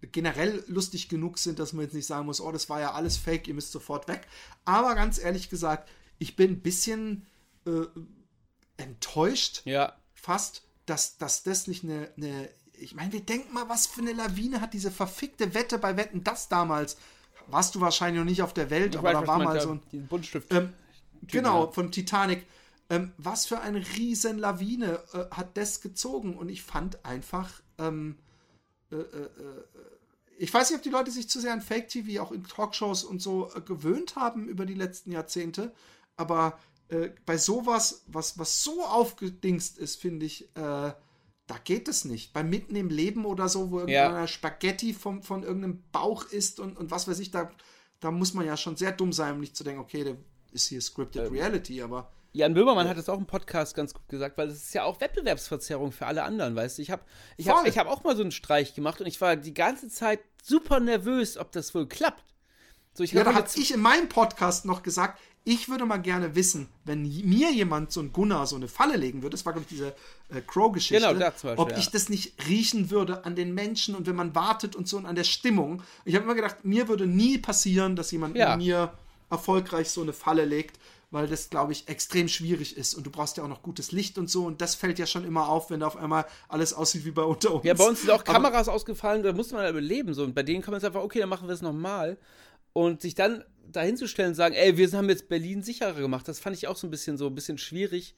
generell 0.01 0.64
lustig 0.68 1.09
genug 1.09 1.38
sind, 1.38 1.59
dass 1.59 1.74
man 1.74 1.86
jetzt 1.86 1.93
nicht 1.93 2.05
sagen 2.05 2.26
muss, 2.26 2.41
oh, 2.41 2.51
das 2.51 2.70
war 2.70 2.80
ja 2.80 2.91
alles 2.91 3.18
fake, 3.18 3.47
ihr 3.47 3.53
müsst 3.53 3.72
sofort 3.72 4.07
weg. 4.07 4.28
Aber 4.66 4.95
ganz 4.95 5.18
ehrlich 5.20 5.49
gesagt, 5.49 5.89
ich 6.20 6.36
bin 6.36 6.51
ein 6.51 6.62
bisschen 6.62 7.26
äh, 7.66 7.86
enttäuscht, 8.78 9.62
ja. 9.66 9.93
fast, 10.14 10.64
dass, 10.86 11.18
dass 11.18 11.43
das 11.43 11.68
nicht 11.68 11.84
eine, 11.84 12.12
eine 12.18 12.49
ich 12.74 12.95
meine, 12.95 13.14
wir 13.14 13.22
denken 13.22 13.53
mal, 13.53 13.70
was 13.70 13.86
für 13.86 14.01
eine 14.01 14.14
Lawine 14.14 14.59
hat 14.59 14.74
diese 14.74 14.91
verfickte 14.91 15.53
Wette 15.53 15.78
bei 15.78 15.97
Wetten 15.97 16.24
das 16.24 16.49
damals. 16.49 16.97
Warst 17.52 17.76
du 17.76 17.82
wahrscheinlich 17.82 18.20
noch 18.20 18.30
nicht 18.30 18.41
auf 18.41 18.54
der 18.54 18.70
Welt, 18.70 18.93
ich 18.93 18.99
aber 18.99 19.14
weiß, 19.14 19.22
da 19.22 19.28
war 19.28 19.39
mal 19.39 19.62
so 19.62 19.72
ein. 19.72 20.08
Buntstift. 20.08 20.54
Ähm, 20.54 20.74
genau, 21.28 21.72
von 21.72 21.91
Titanic. 21.91 22.45
Ähm, 22.89 23.14
was 23.18 23.45
für 23.45 23.62
eine 23.62 23.80
riesen 23.97 24.38
Lawine 24.38 24.99
äh, 25.14 25.26
hat 25.32 25.56
das 25.56 25.82
gezogen? 25.82 26.36
Und 26.36 26.49
ich 26.49 26.62
fand 26.62 27.06
einfach, 27.06 27.49
ähm, 27.78 28.18
äh, 28.91 28.95
äh, 28.95 28.99
äh, 28.99 29.30
ich 30.38 30.54
weiß 30.54 30.70
nicht, 30.70 30.78
ob 30.78 30.84
die 30.84 30.89
Leute 30.89 31.12
sich 31.12 31.30
zu 31.30 31.39
sehr 31.39 31.54
an 31.54 31.62
Fake-TV 31.62 32.22
auch 32.22 32.32
in 32.32 32.43
Talkshows 32.43 33.04
und 33.04 33.22
so 33.22 33.49
äh, 33.56 33.62
gewöhnt 33.62 34.16
haben 34.16 34.47
über 34.47 34.66
die 34.66 34.74
letzten 34.74 35.12
Jahrzehnte, 35.12 35.72
aber 36.18 36.60
äh, 36.89 37.12
bei 37.26 37.38
sowas, 37.38 38.04
was, 38.08 38.38
was 38.38 38.64
so 38.64 38.84
aufgedingst 38.84 39.78
ist, 39.78 39.95
finde 39.95 40.26
ich, 40.26 40.49
da 41.52 41.58
geht 41.58 41.89
es 41.89 42.06
nicht. 42.06 42.32
Bei 42.32 42.45
Mitten 42.45 42.78
im 42.78 42.88
Leben 42.88 43.26
oder 43.26 43.49
so, 43.49 43.72
wo 43.72 43.80
irgendeiner 43.80 44.22
ja. 44.22 44.28
Spaghetti 44.28 44.93
vom, 44.93 45.22
von 45.22 45.43
irgendeinem 45.43 45.84
Bauch 45.91 46.24
isst 46.24 46.62
und, 46.62 46.78
und 46.78 46.91
was 46.91 47.10
weiß 47.10 47.20
ich, 47.20 47.30
da, 47.30 47.52
da 47.99 48.10
muss 48.10 48.34
man 48.34 48.45
ja 48.45 48.56
schon 48.56 48.78
sehr 48.78 48.93
dumm 48.93 49.12
sein, 49.12 49.34
um 49.34 49.41
nicht 49.41 49.58
zu 49.58 49.66
denken, 49.66 49.82
okay, 49.82 50.06
der 50.06 50.16
ist 50.54 50.68
hier 50.68 50.80
Scripted 50.80 51.28
ähm. 51.28 51.34
Reality, 51.34 51.82
aber 51.82 52.10
Jan 52.32 52.54
Böhmermann 52.54 52.88
hat 52.88 52.95
es 52.95 53.10
auch 53.10 53.18
im 53.18 53.26
Podcast 53.26 53.76
ganz 53.76 53.93
gut 53.93 54.08
gesagt, 54.08 54.38
weil 54.38 54.47
es 54.47 54.64
ist 54.64 54.74
ja 54.74 54.86
auch 54.86 55.02
Wettbewerbsverzerrung 55.02 55.91
für 55.91 56.06
alle 56.06 56.24
anderen, 56.24 56.56
weißt 56.56 56.78
du. 56.78 56.84
Ich 56.84 56.89
habe 56.89 57.04
ich 57.36 57.49
hab, 57.49 57.68
ich 57.68 57.78
hab 57.78 57.88
auch 57.88 58.06
mal 58.06 58.16
so 58.16 58.22
einen 58.22 58.32
Streich 58.32 58.74
gemacht 58.74 59.02
und 59.02 59.08
ich 59.08 59.20
war 59.20 59.36
die 59.36 59.54
ganze 59.54 59.89
Zeit 59.89 60.22
super 60.41 60.80
nervös, 60.80 61.36
ob 61.36 61.52
das 61.52 61.76
wohl 61.76 61.86
klappt. 61.86 62.24
So, 62.93 63.04
ich 63.04 63.12
ja, 63.12 63.26
da 63.26 63.34
habe 63.34 63.49
ich 63.54 63.74
in 63.74 63.82
meinem 63.82 64.08
Podcast 64.08 64.64
noch 64.64 64.84
gesagt, 64.84 65.20
ich 65.44 65.70
würde 65.70 65.86
mal 65.86 65.98
gerne 65.98 66.36
wissen, 66.36 66.68
wenn 66.86 67.02
mir 67.02 67.52
jemand 67.52 67.92
so 67.92 68.00
ein 68.00 68.14
Gunnar 68.14 68.46
so 68.46 68.56
eine 68.56 68.68
Falle 68.68 68.96
legen 68.96 69.24
würde, 69.24 69.36
das 69.36 69.46
war, 69.46 69.54
glaube 69.54 69.66
ich, 69.68 69.76
diese 69.76 69.96
äh, 70.30 70.42
Crow-Geschichte, 70.46 71.08
genau, 71.14 71.20
Beispiel, 71.20 71.54
ob 71.58 71.78
ich 71.78 71.89
das 71.89 72.10
nicht 72.10 72.34
riechen 72.48 72.92
würde 72.92 73.26
an 73.26 73.36
den 73.36 73.54
Menschen 73.54 73.96
und 73.96 74.06
wenn 74.08 74.16
man 74.16 74.36
wartet 74.36 74.76
und 74.76 74.88
so 74.88 74.98
und 74.98 75.06
an 75.06 75.16
der 75.16 75.24
Stimmung. 75.24 75.82
Ich 76.06 76.16
habe 76.16 76.26
immer 76.26 76.36
gedacht, 76.36 76.64
mir 76.64 76.88
würde 76.88 77.08
nie 77.08 77.38
passieren, 77.38 77.96
dass 77.96 78.12
jemand 78.12 78.36
ja. 78.36 78.56
mir 78.56 78.94
erfolgreich 79.30 79.89
so 79.89 80.02
eine 80.02 80.14
Falle 80.14 80.46
legt 80.46 80.78
weil 81.12 81.28
das, 81.28 81.50
glaube 81.50 81.74
ich, 81.74 81.89
extrem 81.89 82.30
schwierig 82.30 82.78
ist. 82.78 82.94
Und 82.94 83.06
du 83.06 83.12
brauchst 83.12 83.36
ja 83.36 83.44
auch 83.44 83.50
noch 83.50 83.62
gutes 83.62 83.92
Licht 83.92 84.18
und 84.18 84.30
so. 84.30 84.46
Und 84.46 84.62
das 84.62 84.76
fällt 84.76 84.98
ja 84.98 85.06
schon 85.06 85.26
immer 85.26 85.50
auf, 85.50 85.70
wenn 85.70 85.82
da 85.82 85.88
auf 85.88 85.98
einmal 85.98 86.26
alles 86.48 86.74
aussieht 86.74 87.04
wie 87.04 87.12
bei 87.12 87.22
unter 87.22 87.54
uns. 87.54 87.66
Ja, 87.66 87.74
bei 87.74 87.86
uns 87.86 88.00
sind 88.02 88.12
auch 88.12 88.24
Kameras 88.24 88.70
Aber 88.70 88.76
ausgefallen, 88.76 89.22
da 89.22 89.34
musste 89.34 89.56
man 89.56 89.70
überleben. 89.70 90.14
So. 90.14 90.24
Und 90.24 90.34
bei 90.34 90.44
denen 90.44 90.62
kann 90.62 90.72
man 90.72 90.78
es 90.78 90.86
einfach, 90.86 91.04
okay, 91.04 91.20
dann 91.20 91.30
machen 91.30 91.50
wir 91.50 91.54
es 91.54 91.62
nochmal. 91.62 92.18
Und 92.72 93.02
sich 93.02 93.14
dann 93.14 93.44
dahinzustellen 93.72 94.30
und 94.30 94.36
sagen, 94.36 94.55
ey, 94.55 94.78
wir 94.78 94.91
haben 94.91 95.09
jetzt 95.09 95.30
Berlin 95.30 95.61
sicherer 95.63 95.93
gemacht, 95.93 96.28
das 96.28 96.39
fand 96.39 96.55
ich 96.55 96.67
auch 96.67 96.78
so 96.78 96.88
ein 96.88 96.91
bisschen 96.91 97.17
so 97.17 97.28
ein 97.28 97.36
bisschen 97.36 97.57
schwierig, 97.57 98.15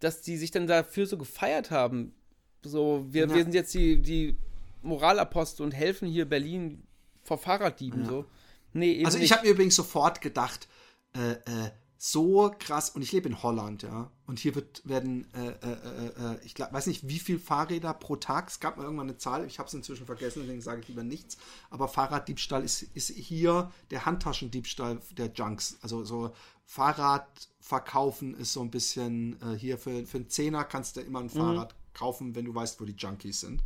dass 0.00 0.22
die 0.22 0.36
sich 0.36 0.50
dann 0.50 0.66
dafür 0.66 1.06
so 1.06 1.18
gefeiert 1.18 1.70
haben. 1.70 2.14
So, 2.62 3.06
wir, 3.10 3.28
ja. 3.28 3.34
wir 3.34 3.42
sind 3.42 3.54
jetzt 3.54 3.74
die, 3.74 4.00
die 4.00 4.36
Moralapostel 4.82 5.64
und 5.64 5.72
helfen 5.72 6.08
hier 6.08 6.28
Berlin 6.28 6.82
vor 7.22 7.38
Fahrraddieben. 7.38 8.02
Ja. 8.02 8.08
So. 8.08 8.24
Nee, 8.72 9.04
also 9.04 9.18
ich 9.18 9.32
habe 9.32 9.46
mir 9.46 9.52
übrigens 9.52 9.76
sofort 9.76 10.20
gedacht, 10.20 10.68
äh, 11.14 11.32
äh, 11.32 11.70
so 12.06 12.54
krass 12.58 12.90
und 12.90 13.00
ich 13.00 13.12
lebe 13.12 13.30
in 13.30 13.42
Holland, 13.42 13.82
ja. 13.82 14.10
Und 14.26 14.38
hier 14.38 14.54
wird 14.54 14.86
werden, 14.86 15.26
äh, 15.32 15.48
äh, 15.48 15.72
äh, 15.72 16.34
äh 16.34 16.44
ich 16.44 16.54
glaub, 16.54 16.70
weiß 16.70 16.86
nicht, 16.86 17.08
wie 17.08 17.18
viele 17.18 17.38
Fahrräder 17.38 17.94
pro 17.94 18.16
Tag. 18.16 18.50
Es 18.50 18.60
gab 18.60 18.76
mal 18.76 18.82
irgendwann 18.82 19.08
eine 19.08 19.16
Zahl, 19.16 19.46
ich 19.46 19.58
habe 19.58 19.68
es 19.68 19.74
inzwischen 19.74 20.04
vergessen, 20.04 20.42
deswegen 20.42 20.60
sage 20.60 20.82
ich 20.82 20.88
lieber 20.88 21.02
nichts. 21.02 21.38
Aber 21.70 21.88
Fahrraddiebstahl 21.88 22.62
ist, 22.62 22.82
ist 22.82 23.08
hier 23.08 23.72
der 23.90 24.04
Handtaschendiebstahl 24.04 25.00
der 25.12 25.32
Junks. 25.32 25.78
Also 25.80 26.04
so 26.04 26.34
Fahrrad 26.66 27.26
verkaufen 27.58 28.34
ist 28.34 28.52
so 28.52 28.60
ein 28.60 28.70
bisschen 28.70 29.40
äh, 29.40 29.56
hier 29.56 29.78
für, 29.78 30.04
für 30.04 30.18
einen 30.18 30.28
Zehner 30.28 30.64
kannst 30.64 30.96
du 30.96 31.00
immer 31.00 31.20
ein 31.20 31.26
mhm. 31.26 31.30
Fahrrad 31.30 31.74
kaufen, 31.94 32.34
wenn 32.34 32.44
du 32.44 32.54
weißt, 32.54 32.82
wo 32.82 32.84
die 32.84 32.96
Junkies 32.96 33.40
sind. 33.40 33.64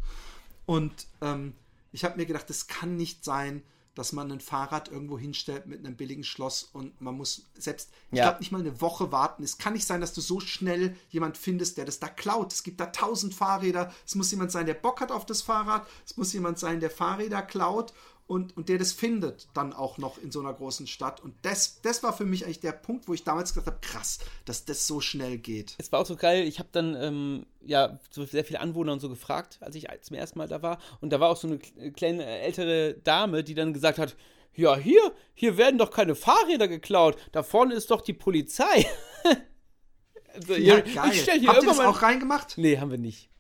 Und 0.65 1.09
ähm, 1.23 1.55
ich 1.91 2.05
habe 2.05 2.17
mir 2.17 2.27
gedacht, 2.27 2.49
das 2.49 2.69
kann 2.69 2.95
nicht 2.95 3.25
sein, 3.25 3.65
dass 3.99 4.13
man 4.13 4.31
ein 4.33 4.41
Fahrrad 4.41 4.89
irgendwo 4.89 5.19
hinstellt 5.19 5.67
mit 5.67 5.81
einem 5.85 5.97
billigen 5.97 6.25
Schloss 6.25 6.71
und 6.73 6.99
man 7.01 7.17
muss 7.17 7.43
selbst, 7.59 7.91
ich 8.11 8.19
Ja. 8.19 8.25
glaube, 8.25 8.39
nicht 8.39 8.53
mal 8.53 8.61
eine 8.61 8.81
Woche 8.81 9.13
warten. 9.13 9.43
Es 9.43 9.59
kann 9.59 9.75
nicht 9.75 9.87
sein, 9.87 10.01
dass 10.01 10.15
du 10.15 10.21
so 10.21 10.41
schnell 10.41 10.97
jemand 11.11 11.37
findest, 11.37 11.77
der 11.77 11.85
das 11.85 11.99
da 12.01 12.09
klaut. 12.09 12.53
Es 12.53 12.63
gibt 12.63 12.81
da 12.81 12.87
tausend 12.87 13.35
Fahrräder. 13.35 13.93
Es 14.07 14.15
muss 14.15 14.31
jemand 14.31 14.51
sein, 14.53 14.67
der 14.67 14.75
Bock 14.75 15.01
hat 15.01 15.13
auf 15.13 15.27
das 15.27 15.43
Fahrrad. 15.43 15.87
Es 16.07 16.17
muss 16.17 16.33
jemand 16.33 16.59
sein, 16.59 16.81
der 16.81 16.91
Fahrräder 16.91 17.43
klaut 17.43 17.93
und, 18.29 18.57
und 18.57 18.69
der 18.69 18.79
das 18.79 18.93
findet 18.93 19.49
dann 19.55 19.73
auch 19.73 19.99
noch 19.99 20.19
in 20.19 20.31
so 20.31 20.39
einer 20.41 20.53
großen 20.53 20.87
Stadt. 20.87 21.21
Und 21.21 21.35
das, 21.43 21.81
das 21.81 22.03
war 22.03 22.13
für 22.17 22.27
mich 22.27 22.45
eigentlich 22.45 22.61
der 22.61 22.73
Punkt, 22.73 23.09
wo 23.09 23.15
ich 23.15 23.25
damals 23.25 23.55
gesagt 23.55 23.67
habe, 23.67 23.79
krass, 23.81 24.21
dass 24.45 24.65
das 24.67 24.87
so 24.87 25.01
schnell 25.01 25.39
geht. 25.39 25.75
Es 25.79 25.91
war 25.91 26.01
auch 26.01 26.07
so 26.07 26.15
geil, 26.15 26.47
ich 26.47 26.59
habe 26.59 26.69
dann 26.71 26.95
ähm, 26.95 27.47
ja 27.63 27.99
so 28.11 28.25
sehr 28.27 28.45
viele 28.45 28.61
Anwohner 28.61 28.93
und 28.93 29.01
so 29.01 29.09
gefragt, 29.09 29.59
als 29.63 29.75
ich 29.75 29.89
zum 30.03 30.15
ersten 30.17 30.39
Mal 30.39 30.47
da 30.47 30.63
war. 30.63 30.79
Und 31.01 31.11
da 31.11 31.19
war 31.21 31.31
auch 31.31 31.37
so 31.39 31.49
eine 31.49 31.57
kle- 31.57 31.91
kleine 31.93 32.25
äh, 32.25 32.41
ältere 32.43 32.95
Dame, 33.03 33.43
die 33.43 33.55
dann 33.55 33.73
gesagt 33.73 33.99
hat, 33.99 34.15
ja, 34.55 34.77
hier, 34.77 35.01
hier 35.35 35.57
werden 35.57 35.79
doch 35.79 35.91
keine 35.91 36.15
Fahrräder 36.15 36.69
geklaut. 36.69 37.17
Da 37.33 37.43
vorne 37.43 37.75
ist 37.75 37.91
doch 37.91 38.03
die 38.03 38.13
Polizei. 38.13 38.87
also, 40.35 40.55
Ja, 40.55 40.77
hier- 40.83 40.95
geil. 40.95 41.11
Ich 41.13 41.23
stell 41.23 41.39
hier 41.41 41.49
Habt 41.49 41.63
ihr 41.63 41.69
das 41.69 41.79
mein... 41.79 41.87
auch 41.87 42.03
reingemacht? 42.03 42.59
Nee, 42.59 42.79
haben 42.79 42.91
wir 42.91 42.99
nicht. 42.99 43.31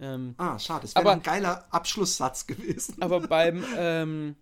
Ähm, 0.00 0.34
Ah, 0.38 0.58
schade. 0.58 0.82
Das 0.82 0.94
wäre 0.94 1.00
Aber- 1.04 1.12
ein 1.12 1.22
geiler 1.22 1.66
Abschlusssatz 1.72 2.46
gewesen. 2.46 2.96
aber 3.00 3.20
beim, 3.20 3.64
ähm, 3.76 4.36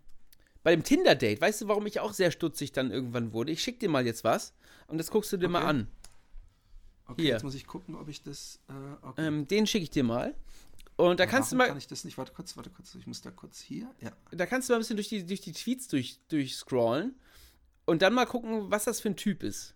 bei 0.62 0.72
dem 0.74 0.82
Tinder-Date, 0.84 1.40
weißt 1.40 1.62
du, 1.62 1.68
warum 1.68 1.86
ich 1.86 2.00
auch 2.00 2.12
sehr 2.12 2.30
stutzig 2.30 2.72
dann 2.72 2.90
irgendwann 2.90 3.32
wurde? 3.32 3.52
Ich 3.52 3.62
schick 3.62 3.80
dir 3.80 3.88
mal 3.88 4.04
jetzt 4.04 4.24
was 4.24 4.52
und 4.88 4.98
das 4.98 5.10
guckst 5.10 5.32
du 5.32 5.36
dir 5.36 5.48
mal 5.48 5.60
Okay. 5.60 5.68
an. 5.68 5.88
Okay, 7.08 7.22
Hier. 7.22 7.32
jetzt 7.34 7.44
muss 7.44 7.54
ich 7.54 7.66
gucken, 7.68 7.94
ob 7.94 8.08
ich 8.08 8.22
das. 8.24 8.58
Äh, 8.68 9.06
okay. 9.06 9.26
Ähm, 9.28 9.46
den 9.46 9.66
schicke 9.68 9.84
ich 9.84 9.90
dir 9.90 10.02
mal. 10.02 10.34
Und 10.96 11.20
da 11.20 11.26
kannst 11.26 11.52
du 11.52 11.56
mal, 11.56 11.68
Kann 11.68 11.76
ich 11.78 11.86
das 11.86 12.04
nicht? 12.04 12.18
Warte 12.18 12.32
kurz, 12.32 12.56
warte 12.56 12.70
kurz. 12.70 12.94
Ich 12.96 13.06
muss 13.06 13.20
da 13.20 13.30
kurz 13.30 13.60
hier. 13.60 13.88
Ja. 14.00 14.10
da 14.32 14.44
kannst 14.46 14.68
du 14.68 14.72
mal 14.72 14.78
ein 14.78 14.80
bisschen 14.80 14.96
durch 14.96 15.08
die, 15.08 15.24
durch 15.24 15.40
die 15.42 15.52
Tweets 15.52 15.86
durch, 15.88 16.18
durchscrollen 16.28 17.14
und 17.84 18.02
dann 18.02 18.12
mal 18.14 18.26
gucken, 18.26 18.70
was 18.72 18.84
das 18.84 19.00
für 19.00 19.08
ein 19.10 19.16
Typ 19.16 19.44
ist. 19.44 19.74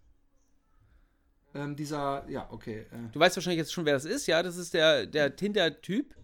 Ähm, 1.54 1.76
dieser, 1.76 2.28
ja, 2.28 2.48
okay. 2.50 2.86
Äh, 2.90 3.10
Du 3.12 3.18
weißt 3.20 3.36
wahrscheinlich 3.36 3.58
jetzt 3.58 3.72
schon, 3.72 3.84
wer 3.84 3.94
das 3.94 4.04
ist, 4.04 4.26
ja? 4.26 4.42
Das 4.42 4.56
ist 4.56 4.72
der, 4.74 5.06
der 5.06 5.34
Tinder-Typ. 5.34 6.14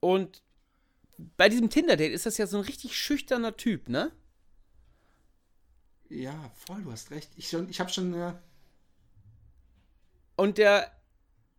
Und 0.00 0.42
bei 1.36 1.48
diesem 1.48 1.70
Tinder-Date 1.70 2.12
ist 2.12 2.26
das 2.26 2.38
ja 2.38 2.46
so 2.46 2.58
ein 2.58 2.64
richtig 2.64 2.96
schüchterner 2.96 3.56
Typ, 3.56 3.88
ne? 3.88 4.12
ja, 6.12 6.50
voll, 6.54 6.82
du 6.82 6.92
hast 6.92 7.10
recht. 7.10 7.30
Ich, 7.36 7.48
schon, 7.48 7.68
ich 7.68 7.80
habe 7.80 7.90
schon. 7.90 8.12
Äh, 8.14 8.34
Und 10.36 10.58
der 10.58 10.90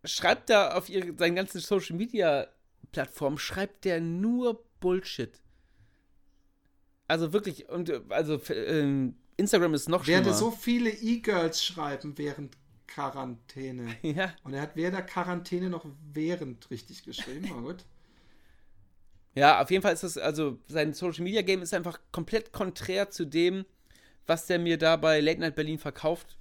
schreibt 0.04 0.50
da 0.50 0.76
auf 0.76 0.90
ihre, 0.90 1.16
seinen 1.18 1.36
ganzen 1.36 1.60
Social 1.60 1.96
Media 1.96 2.48
Plattformen, 2.92 3.38
schreibt 3.38 3.86
der 3.86 4.00
nur 4.00 4.64
Bullshit. 4.80 5.42
Also 7.08 7.34
wirklich, 7.34 7.70
und 7.70 7.90
äh, 7.90 8.02
also 8.10 8.40
ähm, 8.50 9.16
Instagram 9.38 9.74
ist 9.74 9.90
noch 9.90 10.06
werde 10.06 10.26
schlimmer. 10.26 10.38
so 10.38 10.52
viele 10.52 10.92
E-Girls 10.92 11.64
schreiben 11.64 12.18
während 12.18 12.56
Quarantäne. 12.94 13.96
ja, 14.02 14.34
Und 14.44 14.54
er 14.54 14.62
hat 14.62 14.76
weder 14.76 15.02
Quarantäne 15.02 15.70
noch 15.70 15.86
während 16.12 16.70
richtig 16.70 17.04
geschrieben. 17.04 17.52
Aber 17.52 17.62
gut. 17.62 17.86
ja, 19.36 19.62
auf 19.62 19.72
jeden 19.72 19.82
Fall 19.82 19.94
ist 19.94 20.04
das, 20.04 20.18
also 20.18 20.60
sein 20.68 20.94
Social 20.94 21.24
Media 21.24 21.42
Game 21.42 21.62
ist 21.62 21.74
einfach 21.74 22.00
komplett 22.12 22.52
konträr 22.52 23.10
zu 23.10 23.26
dem, 23.26 23.66
was 24.28 24.46
der 24.46 24.60
mir 24.60 24.78
da 24.78 24.96
bei 24.96 25.20
Late 25.20 25.40
Night 25.40 25.56
Berlin 25.56 25.80
verkauft. 25.80 26.38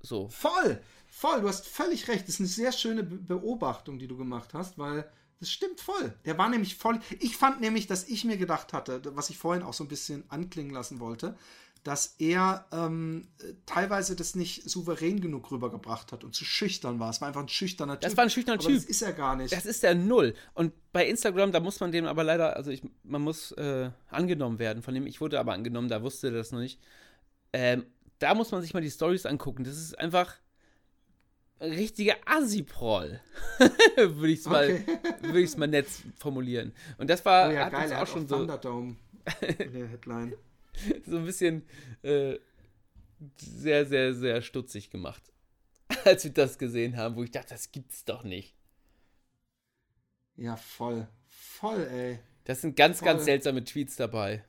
So. 0.00 0.28
Voll, 0.28 0.80
voll, 1.06 1.40
du 1.40 1.48
hast 1.48 1.66
völlig 1.66 2.08
recht. 2.08 2.22
Das 2.22 2.34
ist 2.34 2.40
eine 2.40 2.48
sehr 2.48 2.72
schöne 2.72 3.02
Be 3.02 3.16
Beobachtung, 3.16 3.98
die 3.98 4.06
du 4.06 4.16
gemacht 4.16 4.54
hast, 4.54 4.78
weil 4.78 5.10
das 5.40 5.50
stimmt 5.50 5.80
voll. 5.80 6.14
Der 6.24 6.38
war 6.38 6.48
nämlich 6.48 6.76
voll. 6.76 7.00
Ich 7.20 7.36
fand 7.36 7.60
nämlich, 7.60 7.86
dass 7.86 8.08
ich 8.08 8.24
mir 8.24 8.36
gedacht 8.36 8.72
hatte, 8.72 9.02
was 9.16 9.30
ich 9.30 9.38
vorhin 9.38 9.62
auch 9.62 9.74
so 9.74 9.84
ein 9.84 9.88
bisschen 9.88 10.24
anklingen 10.30 10.72
lassen 10.72 11.00
wollte, 11.00 11.36
dass 11.84 12.16
er 12.18 12.66
ähm, 12.72 13.28
teilweise 13.66 14.16
das 14.16 14.34
nicht 14.34 14.68
souverän 14.68 15.20
genug 15.20 15.50
rübergebracht 15.50 16.12
hat 16.12 16.24
und 16.24 16.34
zu 16.34 16.44
schüchtern 16.44 16.98
war. 16.98 17.10
Es 17.10 17.20
war 17.20 17.28
einfach 17.28 17.42
ein 17.42 17.48
schüchterner 17.48 17.94
Typ. 17.94 18.08
Das 18.08 18.16
war 18.16 18.24
ein 18.24 18.30
schüchterner 18.30 18.58
Typ. 18.58 18.74
Das 18.74 18.84
ist 18.86 19.02
er 19.02 19.12
gar 19.12 19.36
nicht. 19.36 19.52
Das 19.52 19.66
ist 19.66 19.82
der 19.82 19.94
Null. 19.94 20.34
Und 20.54 20.72
bei 20.92 21.06
Instagram, 21.06 21.52
da 21.52 21.60
muss 21.60 21.80
man 21.80 21.92
dem 21.92 22.06
aber 22.06 22.24
leider, 22.24 22.56
also 22.56 22.70
ich, 22.70 22.82
man 23.02 23.20
muss 23.20 23.52
äh, 23.52 23.90
angenommen 24.08 24.58
werden. 24.58 24.82
Von 24.82 24.94
dem, 24.94 25.06
ich 25.06 25.20
wurde 25.20 25.38
aber 25.38 25.52
angenommen, 25.52 25.88
da 25.88 26.02
wusste 26.02 26.28
er 26.28 26.32
das 26.32 26.52
noch 26.52 26.60
nicht. 26.60 26.80
Ähm, 27.52 27.84
da 28.18 28.34
muss 28.34 28.50
man 28.50 28.62
sich 28.62 28.72
mal 28.72 28.80
die 28.80 28.90
Stories 28.90 29.26
angucken. 29.26 29.64
Das 29.64 29.76
ist 29.76 29.98
einfach 29.98 30.34
ein 31.58 31.72
richtiger 31.72 32.14
Assi-Proll. 32.24 33.20
würde 33.96 34.32
ich 34.32 34.40
es 34.40 34.46
mal, 34.46 34.64
Okay. 34.64 34.98
würde 35.20 35.58
mal 35.58 35.68
nett 35.68 35.86
formulieren. 36.16 36.72
Und 36.96 37.10
das 37.10 37.22
war 37.26 37.50
oh 37.50 37.52
ja, 37.52 37.66
hat 37.66 37.72
geil, 37.72 37.82
uns 37.84 37.92
auch 37.92 37.98
hat 37.98 38.08
schon 38.08 38.24
auch 38.24 38.62
so, 38.62 38.86
in 39.46 39.72
der 39.72 39.86
Headline. 39.88 40.32
so 41.06 41.18
ein 41.18 41.24
bisschen 41.24 41.66
äh, 42.02 42.38
sehr, 43.36 43.86
sehr, 43.86 44.14
sehr 44.14 44.42
stutzig 44.42 44.90
gemacht. 44.90 45.22
Als 46.04 46.24
wir 46.24 46.32
das 46.32 46.58
gesehen 46.58 46.96
haben, 46.96 47.16
wo 47.16 47.22
ich 47.22 47.30
dachte, 47.30 47.50
das 47.50 47.72
gibt's 47.72 48.04
doch 48.04 48.24
nicht. 48.24 48.54
Ja, 50.36 50.56
voll. 50.56 51.06
Voll, 51.26 51.86
ey. 51.90 52.18
Das 52.44 52.60
sind 52.60 52.76
ganz, 52.76 53.00
ganz 53.00 53.20
Voll. 53.20 53.24
seltsame 53.24 53.64
Tweets 53.64 53.96
dabei. 53.96 54.44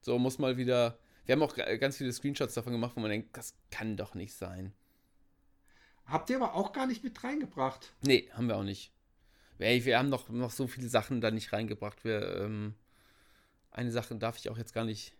So 0.00 0.18
muss 0.18 0.38
mal 0.38 0.56
wieder. 0.56 0.98
Wir 1.24 1.34
haben 1.34 1.42
auch 1.42 1.54
ganz 1.54 1.96
viele 1.96 2.12
Screenshots 2.12 2.54
davon 2.54 2.72
gemacht, 2.72 2.92
wo 2.96 3.00
man 3.00 3.10
denkt, 3.10 3.36
das 3.36 3.54
kann 3.70 3.96
doch 3.96 4.14
nicht 4.14 4.34
sein. 4.34 4.72
Habt 6.04 6.30
ihr 6.30 6.36
aber 6.36 6.54
auch 6.54 6.72
gar 6.72 6.86
nicht 6.86 7.02
mit 7.02 7.22
reingebracht. 7.24 7.92
Nee, 8.02 8.30
haben 8.32 8.46
wir 8.46 8.56
auch 8.56 8.62
nicht. 8.62 8.92
Ey, 9.58 9.84
wir 9.84 9.98
haben 9.98 10.08
noch, 10.08 10.28
noch 10.28 10.50
so 10.50 10.66
viele 10.68 10.88
Sachen 10.88 11.20
da 11.20 11.30
nicht 11.30 11.52
reingebracht. 11.52 12.04
Wir, 12.04 12.36
ähm, 12.42 12.74
eine 13.76 13.92
Sache 13.92 14.16
darf 14.16 14.36
ich 14.38 14.48
auch 14.50 14.58
jetzt 14.58 14.72
gar 14.74 14.84
nicht. 14.84 15.12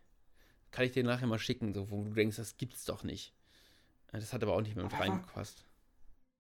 Kann 0.72 0.84
ich 0.84 0.92
dir 0.92 1.04
nachher 1.04 1.26
mal 1.28 1.38
schicken, 1.38 1.72
so, 1.72 1.90
wo 1.90 2.02
du 2.04 2.10
denkst, 2.10 2.36
das 2.36 2.56
gibt's 2.56 2.84
doch 2.84 3.04
nicht. 3.04 3.32
Äh, 4.12 4.18
Das 4.20 4.32
hat 4.32 4.42
aber 4.42 4.54
auch 4.54 4.60
nicht 4.62 4.74
mehr 4.74 4.84
mit 4.84 4.94
Aber- 4.94 5.02
reingepasst. 5.04 5.64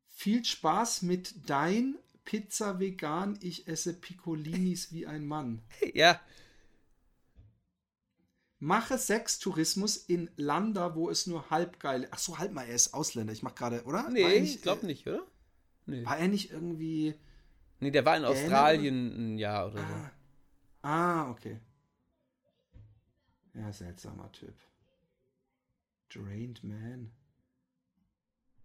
Viel 0.08 0.44
Spaß 0.44 1.02
mit 1.02 1.48
dein 1.48 1.96
Pizza 2.24 2.80
vegan, 2.80 3.38
ich 3.42 3.68
esse 3.68 3.92
Piccolinis 3.94 4.92
wie 4.92 5.06
ein 5.06 5.24
Mann. 5.26 5.62
Ja, 5.94 6.20
Mache 8.58 8.96
Sextourismus 8.96 9.98
in 9.98 10.30
Landa, 10.36 10.94
wo 10.94 11.10
es 11.10 11.26
nur 11.26 11.50
halbgeil. 11.50 12.08
Ach 12.10 12.18
so, 12.18 12.38
halt 12.38 12.52
mal, 12.54 12.66
er 12.66 12.74
ist 12.74 12.94
Ausländer. 12.94 13.32
Ich 13.34 13.42
mach 13.42 13.54
gerade, 13.54 13.84
oder? 13.84 14.08
nee, 14.08 14.26
ich 14.36 14.62
glaube 14.62 14.86
nicht, 14.86 15.06
oder? 15.06 15.22
Nee. 15.84 16.04
War 16.06 16.16
er 16.16 16.28
nicht 16.28 16.50
irgendwie. 16.50 17.14
Nee, 17.80 17.90
der 17.90 18.04
war 18.06 18.16
in 18.16 18.24
Australien 18.24 19.34
ein 19.34 19.38
Jahr 19.38 19.66
oder 19.70 19.86
so. 19.86 19.92
Ah, 19.92 20.10
ah, 20.82 21.30
okay. 21.30 21.60
Ja, 23.56 23.72
seltsamer 23.72 24.30
Typ. 24.32 24.54
Drained 26.10 26.62
Man. 26.62 27.10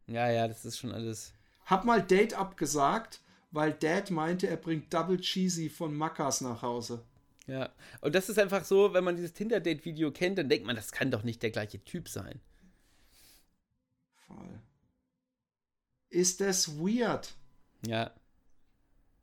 Ja, 0.07 0.29
ja, 0.29 0.47
das 0.47 0.65
ist 0.65 0.77
schon 0.77 0.91
alles. 0.91 1.33
Hab 1.65 1.85
mal 1.85 2.01
Date 2.03 2.33
abgesagt, 2.33 3.21
weil 3.51 3.73
Dad 3.73 4.11
meinte, 4.11 4.47
er 4.47 4.57
bringt 4.57 4.93
Double 4.93 5.19
Cheesy 5.19 5.69
von 5.69 5.95
Maccas 5.95 6.41
nach 6.41 6.61
Hause. 6.61 7.03
Ja, 7.47 7.69
und 8.01 8.13
das 8.15 8.29
ist 8.29 8.37
einfach 8.39 8.65
so, 8.65 8.93
wenn 8.93 9.03
man 9.03 9.15
dieses 9.15 9.33
Tinder-Date-Video 9.33 10.11
kennt, 10.11 10.37
dann 10.37 10.49
denkt 10.49 10.65
man, 10.65 10.75
das 10.75 10.91
kann 10.91 11.11
doch 11.11 11.23
nicht 11.23 11.41
der 11.43 11.51
gleiche 11.51 11.83
Typ 11.83 12.07
sein. 12.09 12.39
Voll. 14.27 14.61
Ist 16.09 16.41
das 16.41 16.77
weird? 16.77 17.33
Ja, 17.85 18.11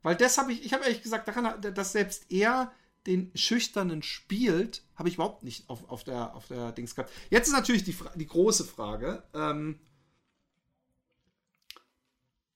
Weil 0.01 0.15
das 0.15 0.37
habe 0.37 0.51
ich, 0.53 0.65
ich 0.65 0.73
habe 0.73 0.83
ehrlich 0.83 1.01
gesagt 1.01 1.27
daran, 1.27 1.61
dass 1.61 1.91
selbst 1.91 2.31
er 2.31 2.71
den 3.07 3.31
Schüchternen 3.35 4.01
spielt, 4.03 4.83
habe 4.95 5.09
ich 5.09 5.15
überhaupt 5.15 5.43
nicht 5.43 5.69
auf, 5.69 5.89
auf, 5.89 6.03
der, 6.03 6.35
auf 6.35 6.47
der 6.47 6.71
Dings 6.73 6.95
gehabt. 6.95 7.11
Jetzt 7.29 7.47
ist 7.47 7.53
natürlich 7.53 7.83
die, 7.83 7.93
Fra 7.93 8.11
die 8.15 8.27
große 8.27 8.65
Frage. 8.65 9.23
Ähm, 9.33 9.79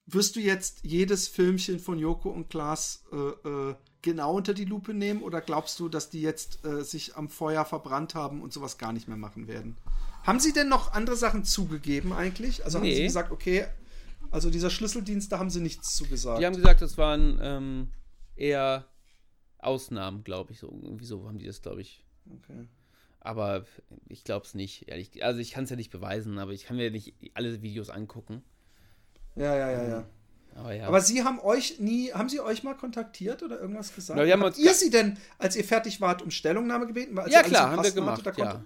wirst 0.05 0.35
du 0.35 0.39
jetzt 0.41 0.79
jedes 0.83 1.27
Filmchen 1.27 1.79
von 1.79 1.97
Joko 1.97 2.29
und 2.29 2.49
Klaas 2.49 3.03
äh, 3.11 3.15
äh, 3.49 3.75
genau 4.01 4.35
unter 4.35 4.53
die 4.53 4.65
Lupe 4.65 4.93
nehmen 4.93 5.23
oder 5.23 5.39
glaubst 5.41 5.79
du, 5.79 5.87
dass 5.89 6.09
die 6.09 6.21
jetzt 6.21 6.63
äh, 6.65 6.83
sich 6.83 7.15
am 7.15 7.29
Feuer 7.29 7.63
verbrannt 7.65 8.13
haben 8.13 8.41
und 8.41 8.51
sowas 8.51 8.77
gar 8.77 8.91
nicht 8.91 9.07
mehr 9.07 9.17
machen 9.17 9.47
werden? 9.47 9.77
Haben 10.23 10.39
sie 10.39 10.53
denn 10.53 10.69
noch 10.69 10.93
andere 10.93 11.15
Sachen 11.15 11.45
zugegeben 11.45 12.11
eigentlich? 12.13 12.65
Also 12.65 12.77
haben 12.79 12.83
Nee. 12.85 12.95
sie 12.95 13.03
gesagt, 13.03 13.31
okay, 13.31 13.65
also 14.29 14.49
dieser 14.49 14.69
Schlüsseldienst, 14.69 15.31
da 15.31 15.39
haben 15.39 15.49
sie 15.49 15.61
nichts 15.61 15.95
zugesagt. 15.95 16.41
die 16.41 16.45
haben 16.45 16.55
gesagt, 16.55 16.81
das 16.81 16.97
waren 16.97 17.39
ähm, 17.41 17.89
eher 18.35 18.85
Ausnahmen, 19.65 20.23
glaube 20.23 20.53
ich. 20.53 20.59
So, 20.59 20.67
irgendwie 20.81 21.05
so 21.05 21.27
haben 21.27 21.39
die 21.39 21.45
das, 21.45 21.61
glaube 21.61 21.81
ich. 21.81 22.03
okay. 22.25 22.67
Aber 23.19 23.65
ich 24.09 24.25
glaube 24.25 24.45
es 24.45 24.53
nicht, 24.53 24.89
ehrlich. 24.89 25.23
Also 25.23 25.39
ich 25.39 25.51
kann 25.51 25.63
es 25.63 25.69
ja 25.69 25.77
nicht 25.77 25.91
beweisen, 25.91 26.37
aber 26.39 26.51
ich 26.51 26.65
kann 26.65 26.75
mir 26.75 26.91
nicht 26.91 27.13
alle 27.33 27.61
Videos 27.61 27.89
angucken. 27.89 28.43
Ja, 29.35 29.55
ja, 29.55 29.71
ja, 29.71 29.87
ja. 29.87 30.05
Aber 30.55 30.73
ja. 30.73 30.87
Aber 30.87 31.01
sie 31.01 31.23
haben 31.23 31.39
euch 31.39 31.79
nie, 31.79 32.11
haben 32.11 32.29
sie 32.29 32.39
euch 32.39 32.63
mal 32.63 32.75
kontaktiert 32.75 33.41
oder 33.41 33.59
irgendwas 33.59 33.95
gesagt? 33.95 34.19
Na, 34.19 34.39
Habt 34.39 34.57
ihr 34.57 34.73
sie 34.73 34.89
denn, 34.89 35.17
als 35.37 35.55
ihr 35.55 35.63
fertig 35.63 36.01
wart, 36.01 36.21
um 36.21 36.31
Stellungnahme 36.31 36.85
gebeten? 36.85 37.17
Ja, 37.29 37.41
klar, 37.43 37.71
haben 37.71 37.83
wir 37.83 37.91
gemacht, 37.91 38.25
da 38.25 38.31
ja. 38.33 38.65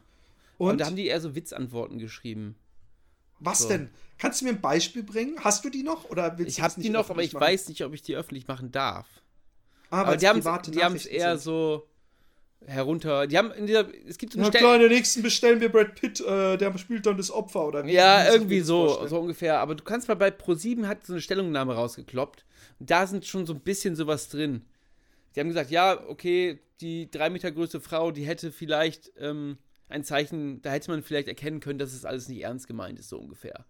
Und, 0.57 0.71
Und, 0.71 0.77
da 0.79 0.87
haben 0.87 0.95
die 0.95 1.05
eher 1.05 1.21
so 1.21 1.35
Witzantworten 1.35 1.99
geschrieben. 1.99 2.55
was 3.39 3.59
so. 3.59 3.67
denn? 3.69 3.89
Kannst 4.17 4.41
du 4.41 4.45
mir 4.45 4.51
ein 4.51 4.61
Beispiel 4.61 5.03
bringen? 5.03 5.35
Hast 5.43 5.63
du 5.63 5.69
die 5.69 5.83
noch? 5.83 6.09
Oder 6.09 6.37
willst 6.39 6.57
Ich 6.57 6.63
habe 6.63 6.81
die 6.81 6.89
noch, 6.89 7.09
aber 7.09 7.21
ich 7.21 7.33
machen? 7.33 7.45
weiß 7.45 7.69
nicht, 7.69 7.83
ob 7.85 7.93
ich 7.93 8.01
die 8.01 8.15
öffentlich 8.15 8.47
machen 8.47 8.71
darf. 8.71 9.05
Ah, 9.89 10.01
Aber 10.01 10.17
die 10.17 10.27
haben 10.27 10.39
Nachrichten 10.39 11.09
eher 11.09 11.37
sind. 11.37 11.43
so 11.43 11.87
herunter. 12.65 13.27
Die 13.27 13.37
haben 13.37 13.51
in 13.51 13.67
dieser, 13.67 13.87
es 14.07 14.17
gibt 14.17 14.33
so 14.33 14.39
eine 14.39 14.47
ja, 14.47 14.51
klar, 14.51 14.75
in 14.75 14.81
der 14.81 14.89
nächsten 14.89 15.21
bestellen 15.21 15.61
wir 15.61 15.71
Brad 15.71 15.95
Pitt, 15.95 16.19
äh, 16.21 16.57
der 16.57 16.77
spielt 16.77 17.05
dann 17.05 17.17
das 17.17 17.31
Opfer 17.31 17.67
oder 17.67 17.85
wie? 17.85 17.93
Ja, 17.93 18.31
irgendwie 18.31 18.61
so, 18.61 19.07
so 19.07 19.19
ungefähr. 19.19 19.59
Aber 19.59 19.75
du 19.75 19.83
kannst 19.83 20.07
mal 20.07 20.15
bei 20.15 20.29
Pro7 20.29 20.87
hat 20.87 21.05
so 21.05 21.13
eine 21.13 21.21
Stellungnahme 21.21 21.75
rausgekloppt. 21.75 22.45
Und 22.79 22.89
da 22.89 23.07
sind 23.07 23.25
schon 23.25 23.45
so 23.45 23.53
ein 23.53 23.61
bisschen 23.61 23.95
sowas 23.95 24.29
drin. 24.29 24.63
Die 25.35 25.39
haben 25.39 25.47
gesagt, 25.47 25.71
ja, 25.71 26.03
okay, 26.07 26.59
die 26.81 27.09
drei 27.09 27.29
Meter 27.29 27.51
größte 27.51 27.79
Frau, 27.79 28.11
die 28.11 28.25
hätte 28.25 28.51
vielleicht 28.51 29.11
ähm, 29.19 29.57
ein 29.89 30.03
Zeichen, 30.03 30.61
da 30.61 30.71
hätte 30.71 30.91
man 30.91 31.03
vielleicht 31.03 31.27
erkennen 31.27 31.59
können, 31.59 31.79
dass 31.79 31.93
es 31.93 32.05
alles 32.05 32.27
nicht 32.27 32.41
ernst 32.41 32.67
gemeint 32.67 32.99
ist, 32.99 33.09
so 33.09 33.17
ungefähr. 33.19 33.65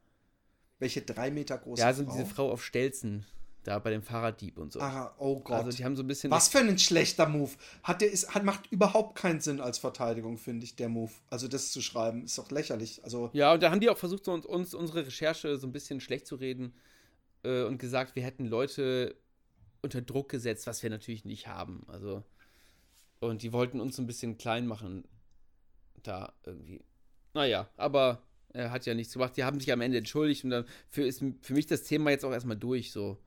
Welche 0.80 1.02
drei 1.02 1.32
Meter 1.32 1.58
große 1.58 1.82
Frau? 1.82 1.88
Ja, 1.88 1.94
so 1.94 2.04
diese 2.04 2.26
Frau 2.26 2.52
auf 2.52 2.64
Stelzen 2.64 3.26
da 3.68 3.80
bei 3.80 3.90
dem 3.90 4.02
Fahrraddieb 4.02 4.58
und 4.58 4.72
so. 4.72 4.80
Aha, 4.80 5.14
oh 5.18 5.42
Gott. 5.42 5.58
Also 5.58 5.78
die 5.78 5.84
haben 5.84 5.98
so 5.98 6.04
ein 6.04 6.08
bisschen. 6.08 6.32
Was 6.32 6.48
für 6.48 6.60
ein 6.60 6.80
schlechter 6.80 7.28
Move. 7.28 7.52
Hat 7.84 8.00
der 8.00 8.10
ist, 8.10 8.34
hat, 8.34 8.46
macht 8.46 8.72
überhaupt 8.72 9.18
keinen 9.18 9.42
Sinn 9.42 9.60
als 9.60 9.78
Verteidigung, 9.78 10.38
finde 10.38 10.64
ich, 10.64 10.78
der 10.78 10.88
Move. 10.88 11.12
Also 11.30 11.50
das 11.50 11.72
zu 11.74 11.82
schreiben, 11.82 12.24
ist 12.24 12.38
doch 12.38 12.50
lächerlich. 12.50 13.04
Also 13.04 13.30
ja, 13.34 13.54
und 13.54 13.62
da 13.62 13.70
haben 13.70 13.82
die 13.82 13.90
auch 13.90 13.98
versucht, 13.98 14.28
uns, 14.30 14.46
uns 14.46 14.74
unsere 14.74 15.06
Recherche 15.06 15.58
so 15.58 15.68
ein 15.68 15.74
bisschen 15.74 16.00
schlecht 16.00 16.28
zu 16.28 16.36
reden 16.36 16.74
äh, 17.44 17.64
und 17.64 17.78
gesagt, 17.78 18.16
wir 18.16 18.24
hätten 18.24 18.46
Leute 18.46 19.16
unter 19.82 20.02
Druck 20.02 20.30
gesetzt, 20.30 20.66
was 20.66 20.82
wir 20.82 20.90
natürlich 20.90 21.26
nicht 21.26 21.48
haben. 21.48 21.84
Also. 21.88 22.24
Und 23.20 23.42
die 23.44 23.52
wollten 23.52 23.82
uns 23.82 23.98
so 23.98 24.02
ein 24.02 24.08
bisschen 24.08 24.38
klein 24.38 24.66
machen. 24.66 25.04
Da 26.04 26.34
irgendwie. 26.46 26.86
Naja, 27.34 27.70
aber 27.76 28.22
er 28.54 28.72
hat 28.72 28.86
ja 28.86 28.94
nichts 28.94 29.12
gemacht. 29.12 29.36
Die 29.36 29.44
haben 29.44 29.60
sich 29.60 29.74
am 29.74 29.82
Ende 29.82 29.98
entschuldigt 29.98 30.46
und 30.46 30.52
dann 30.52 30.66
für, 30.90 31.06
ist 31.06 31.22
für 31.42 31.54
mich 31.54 31.66
das 31.66 31.84
Thema 31.84 32.12
jetzt 32.12 32.24
auch 32.24 32.32
erstmal 32.32 32.56
durch. 32.56 32.94
So. 32.94 33.18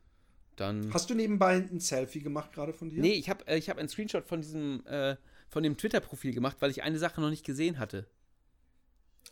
Dann 0.60 0.92
Hast 0.92 1.08
du 1.08 1.14
nebenbei 1.14 1.56
ein 1.56 1.80
Selfie 1.80 2.20
gemacht 2.20 2.52
gerade 2.52 2.74
von 2.74 2.90
dir? 2.90 3.00
Nee, 3.00 3.14
ich 3.14 3.30
habe 3.30 3.46
äh, 3.48 3.56
ich 3.56 3.70
hab 3.70 3.78
einen 3.78 3.88
Screenshot 3.88 4.26
von 4.26 4.42
diesem, 4.42 4.84
äh, 4.86 5.16
von 5.48 5.62
dem 5.62 5.78
Twitter-Profil 5.78 6.34
gemacht, 6.34 6.58
weil 6.60 6.70
ich 6.70 6.82
eine 6.82 6.98
Sache 6.98 7.22
noch 7.22 7.30
nicht 7.30 7.46
gesehen 7.46 7.78
hatte. 7.78 8.06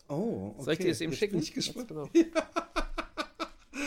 Oh, 0.08 0.54
okay. 0.54 0.62
Soll 0.62 0.72
ich 0.72 0.78
dir 0.78 0.88
das 0.88 1.00
eben 1.02 1.12
Jetzt 1.12 1.18
schicken? 1.18 1.32
Bin 1.32 1.42
ich 1.42 1.52
gespannt. 1.52 1.88
Genau. 1.88 2.08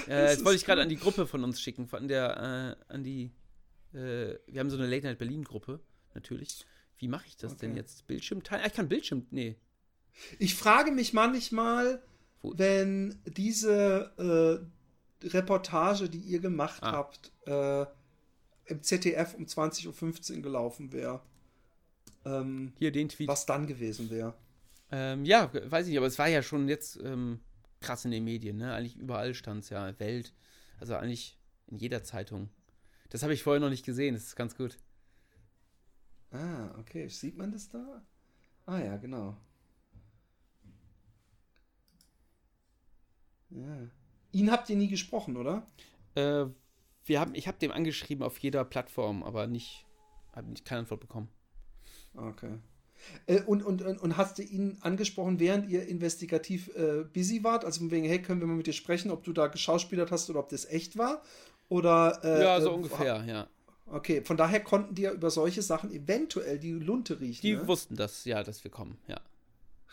äh, 0.07 0.35
das 0.35 0.45
wollte 0.45 0.57
ich 0.57 0.65
gerade 0.65 0.83
an 0.83 0.89
die 0.89 0.97
Gruppe 0.97 1.25
von 1.25 1.43
uns 1.43 1.59
schicken, 1.59 1.87
von 1.87 2.07
der, 2.07 2.77
äh, 2.89 2.93
an 2.93 3.03
die, 3.03 3.31
äh, 3.93 4.35
wir 4.45 4.59
haben 4.59 4.69
so 4.69 4.77
eine 4.77 4.85
Late 4.85 5.07
Night 5.07 5.17
Berlin-Gruppe, 5.17 5.79
natürlich. 6.13 6.67
Wie 6.99 7.07
mache 7.07 7.25
ich 7.27 7.37
das 7.37 7.53
okay. 7.53 7.61
denn 7.61 7.75
jetzt? 7.75 8.05
Bildschirm 8.05 8.43
teilen? 8.43 8.61
Ah, 8.63 8.67
ich 8.67 8.73
kann 8.73 8.87
Bildschirm, 8.87 9.25
nee. 9.31 9.55
Ich 10.37 10.53
frage 10.53 10.91
mich 10.91 11.11
manchmal, 11.13 12.03
wenn 12.43 13.19
diese 13.25 14.61
äh, 14.61 14.80
Reportage, 15.23 16.09
die 16.09 16.19
ihr 16.19 16.39
gemacht 16.39 16.83
ah. 16.83 16.91
habt, 16.91 17.31
äh, 17.45 17.85
im 18.65 18.81
ZDF 18.81 19.35
um 19.35 19.45
20.15 19.45 20.35
Uhr 20.37 20.41
gelaufen 20.41 20.91
wäre. 20.91 21.21
Ähm, 22.25 22.73
Hier 22.77 22.91
den 22.91 23.09
Tweet. 23.09 23.27
Was 23.27 23.45
dann 23.45 23.67
gewesen 23.67 24.09
wäre. 24.09 24.33
Ähm, 24.91 25.25
ja, 25.25 25.51
weiß 25.53 25.85
ich 25.85 25.91
nicht, 25.91 25.97
aber 25.97 26.07
es 26.07 26.19
war 26.19 26.27
ja 26.27 26.43
schon 26.43 26.67
jetzt 26.67 26.99
ähm, 27.03 27.39
krass 27.79 28.05
in 28.05 28.11
den 28.11 28.23
Medien, 28.23 28.57
ne? 28.57 28.73
Eigentlich 28.73 28.97
überall 28.97 29.33
stand 29.33 29.63
es 29.63 29.69
ja, 29.69 29.97
Welt. 29.99 30.33
Also 30.79 30.95
eigentlich 30.95 31.37
in 31.67 31.77
jeder 31.77 32.03
Zeitung. 32.03 32.49
Das 33.09 33.23
habe 33.23 33.33
ich 33.33 33.43
vorher 33.43 33.59
noch 33.59 33.69
nicht 33.69 33.85
gesehen, 33.85 34.13
das 34.15 34.23
ist 34.23 34.35
ganz 34.35 34.55
gut. 34.55 34.77
Ah, 36.31 36.73
okay. 36.79 37.07
Sieht 37.09 37.37
man 37.37 37.51
das 37.51 37.67
da? 37.67 38.01
Ah 38.65 38.79
ja, 38.79 38.97
genau. 38.97 39.37
Ja. 43.49 43.89
Ihn 44.31 44.51
habt 44.51 44.69
ihr 44.69 44.75
nie 44.75 44.87
gesprochen, 44.87 45.37
oder? 45.37 45.67
Äh, 46.15 46.45
wir 47.05 47.19
haben, 47.19 47.35
ich 47.35 47.47
habe 47.47 47.57
dem 47.59 47.71
angeschrieben 47.71 48.23
auf 48.23 48.37
jeder 48.39 48.63
Plattform, 48.63 49.23
aber 49.23 49.47
nicht, 49.47 49.85
habe 50.33 50.49
nicht 50.49 50.65
keine 50.65 50.79
Antwort 50.79 51.01
bekommen. 51.01 51.29
Okay. 52.15 52.59
Äh, 53.25 53.41
und, 53.41 53.63
und, 53.63 53.81
und, 53.81 54.17
hast 54.17 54.37
du 54.37 54.43
ihn 54.43 54.77
angesprochen, 54.81 55.39
während 55.39 55.69
ihr 55.69 55.87
investigativ 55.87 56.69
äh, 56.75 57.03
busy 57.03 57.43
wart? 57.43 57.65
Also 57.65 57.79
von 57.79 57.91
wegen, 57.91 58.05
hey, 58.05 58.21
können 58.21 58.39
wir 58.39 58.47
mal 58.47 58.55
mit 58.55 58.67
dir 58.67 58.73
sprechen, 58.73 59.11
ob 59.11 59.23
du 59.23 59.33
da 59.33 59.47
geschauspielert 59.47 60.11
hast 60.11 60.29
oder 60.29 60.39
ob 60.39 60.49
das 60.49 60.65
echt 60.65 60.97
war? 60.97 61.21
Oder, 61.69 62.19
äh, 62.23 62.43
ja, 62.43 62.61
so 62.61 62.69
äh, 62.69 62.73
ungefähr, 62.73 63.23
ja. 63.25 63.47
Okay, 63.87 64.21
von 64.23 64.37
daher 64.37 64.61
konnten 64.61 64.95
die 64.95 65.03
ja 65.03 65.11
über 65.11 65.29
solche 65.29 65.61
Sachen 65.61 65.91
eventuell 65.91 66.59
die 66.59 66.71
Lunte 66.71 67.19
riechen. 67.19 67.41
Die 67.41 67.55
ne? 67.55 67.67
wussten 67.67 67.95
das, 67.95 68.23
ja, 68.25 68.43
dass 68.43 68.63
wir 68.63 68.71
kommen, 68.71 68.97
ja. 69.07 69.19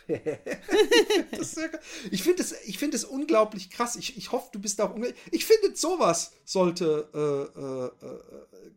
ich 2.11 2.23
finde 2.23 2.43
es 2.43 2.53
find 2.79 3.05
unglaublich 3.05 3.69
krass. 3.71 3.97
Ich, 3.97 4.17
ich 4.17 4.33
hoffe, 4.33 4.49
du 4.53 4.59
bist 4.59 4.81
auch. 4.81 4.97
Ich 5.31 5.45
finde, 5.45 5.77
sowas 5.77 6.33
sollte 6.45 7.09
äh, 7.15 7.61
äh, 7.61 7.91
äh, 8.07 8.71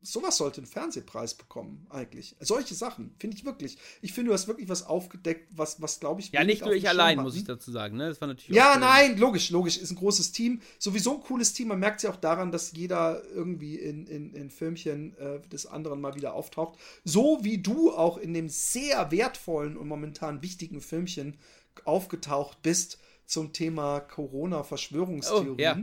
sowas 0.00 0.36
sollte 0.36 0.58
einen 0.58 0.66
Fernsehpreis 0.66 1.34
bekommen, 1.34 1.86
eigentlich. 1.90 2.36
Solche 2.40 2.74
Sachen, 2.74 3.14
finde 3.18 3.36
ich 3.36 3.44
wirklich. 3.44 3.78
Ich 4.00 4.12
finde, 4.12 4.28
du 4.28 4.34
hast 4.34 4.46
wirklich 4.46 4.68
was 4.68 4.86
aufgedeckt, 4.86 5.48
was, 5.56 5.82
was 5.82 5.98
glaube 6.00 6.20
ich. 6.20 6.30
Ja, 6.32 6.44
nicht 6.44 6.64
nur 6.64 6.74
ich 6.74 6.88
allein, 6.88 7.20
muss 7.20 7.36
ich 7.36 7.44
dazu 7.44 7.70
sagen. 7.72 7.96
Ne? 7.96 8.08
Das 8.08 8.20
war 8.20 8.28
natürlich 8.28 8.56
ja, 8.56 8.78
nein, 8.78 9.18
logisch, 9.18 9.50
logisch. 9.50 9.76
Ist 9.76 9.90
ein 9.90 9.96
großes 9.96 10.32
Team. 10.32 10.60
Sowieso 10.78 11.16
ein 11.16 11.20
cooles 11.20 11.52
Team. 11.52 11.68
Man 11.68 11.80
merkt 11.80 11.96
es 11.96 12.02
ja 12.04 12.10
auch 12.10 12.16
daran, 12.16 12.52
dass 12.52 12.72
jeder 12.72 13.22
irgendwie 13.34 13.76
in, 13.76 14.06
in, 14.06 14.34
in 14.34 14.50
Filmchen 14.50 15.16
äh, 15.18 15.40
des 15.48 15.66
anderen 15.66 16.00
mal 16.00 16.14
wieder 16.14 16.34
auftaucht. 16.34 16.78
So 17.04 17.40
wie 17.42 17.58
du 17.58 17.92
auch 17.92 18.18
in 18.18 18.34
dem 18.34 18.48
sehr 18.48 19.10
wertvollen 19.10 19.76
und 19.76 19.88
momentan 19.88 20.42
wichtigen 20.42 20.80
Filmchen 20.80 21.36
aufgetaucht 21.84 22.62
bist 22.62 22.98
zum 23.26 23.52
Thema 23.52 24.00
Corona-Verschwörungstheorien. 24.00 25.56
Oh, 25.56 25.60
ja. 25.60 25.76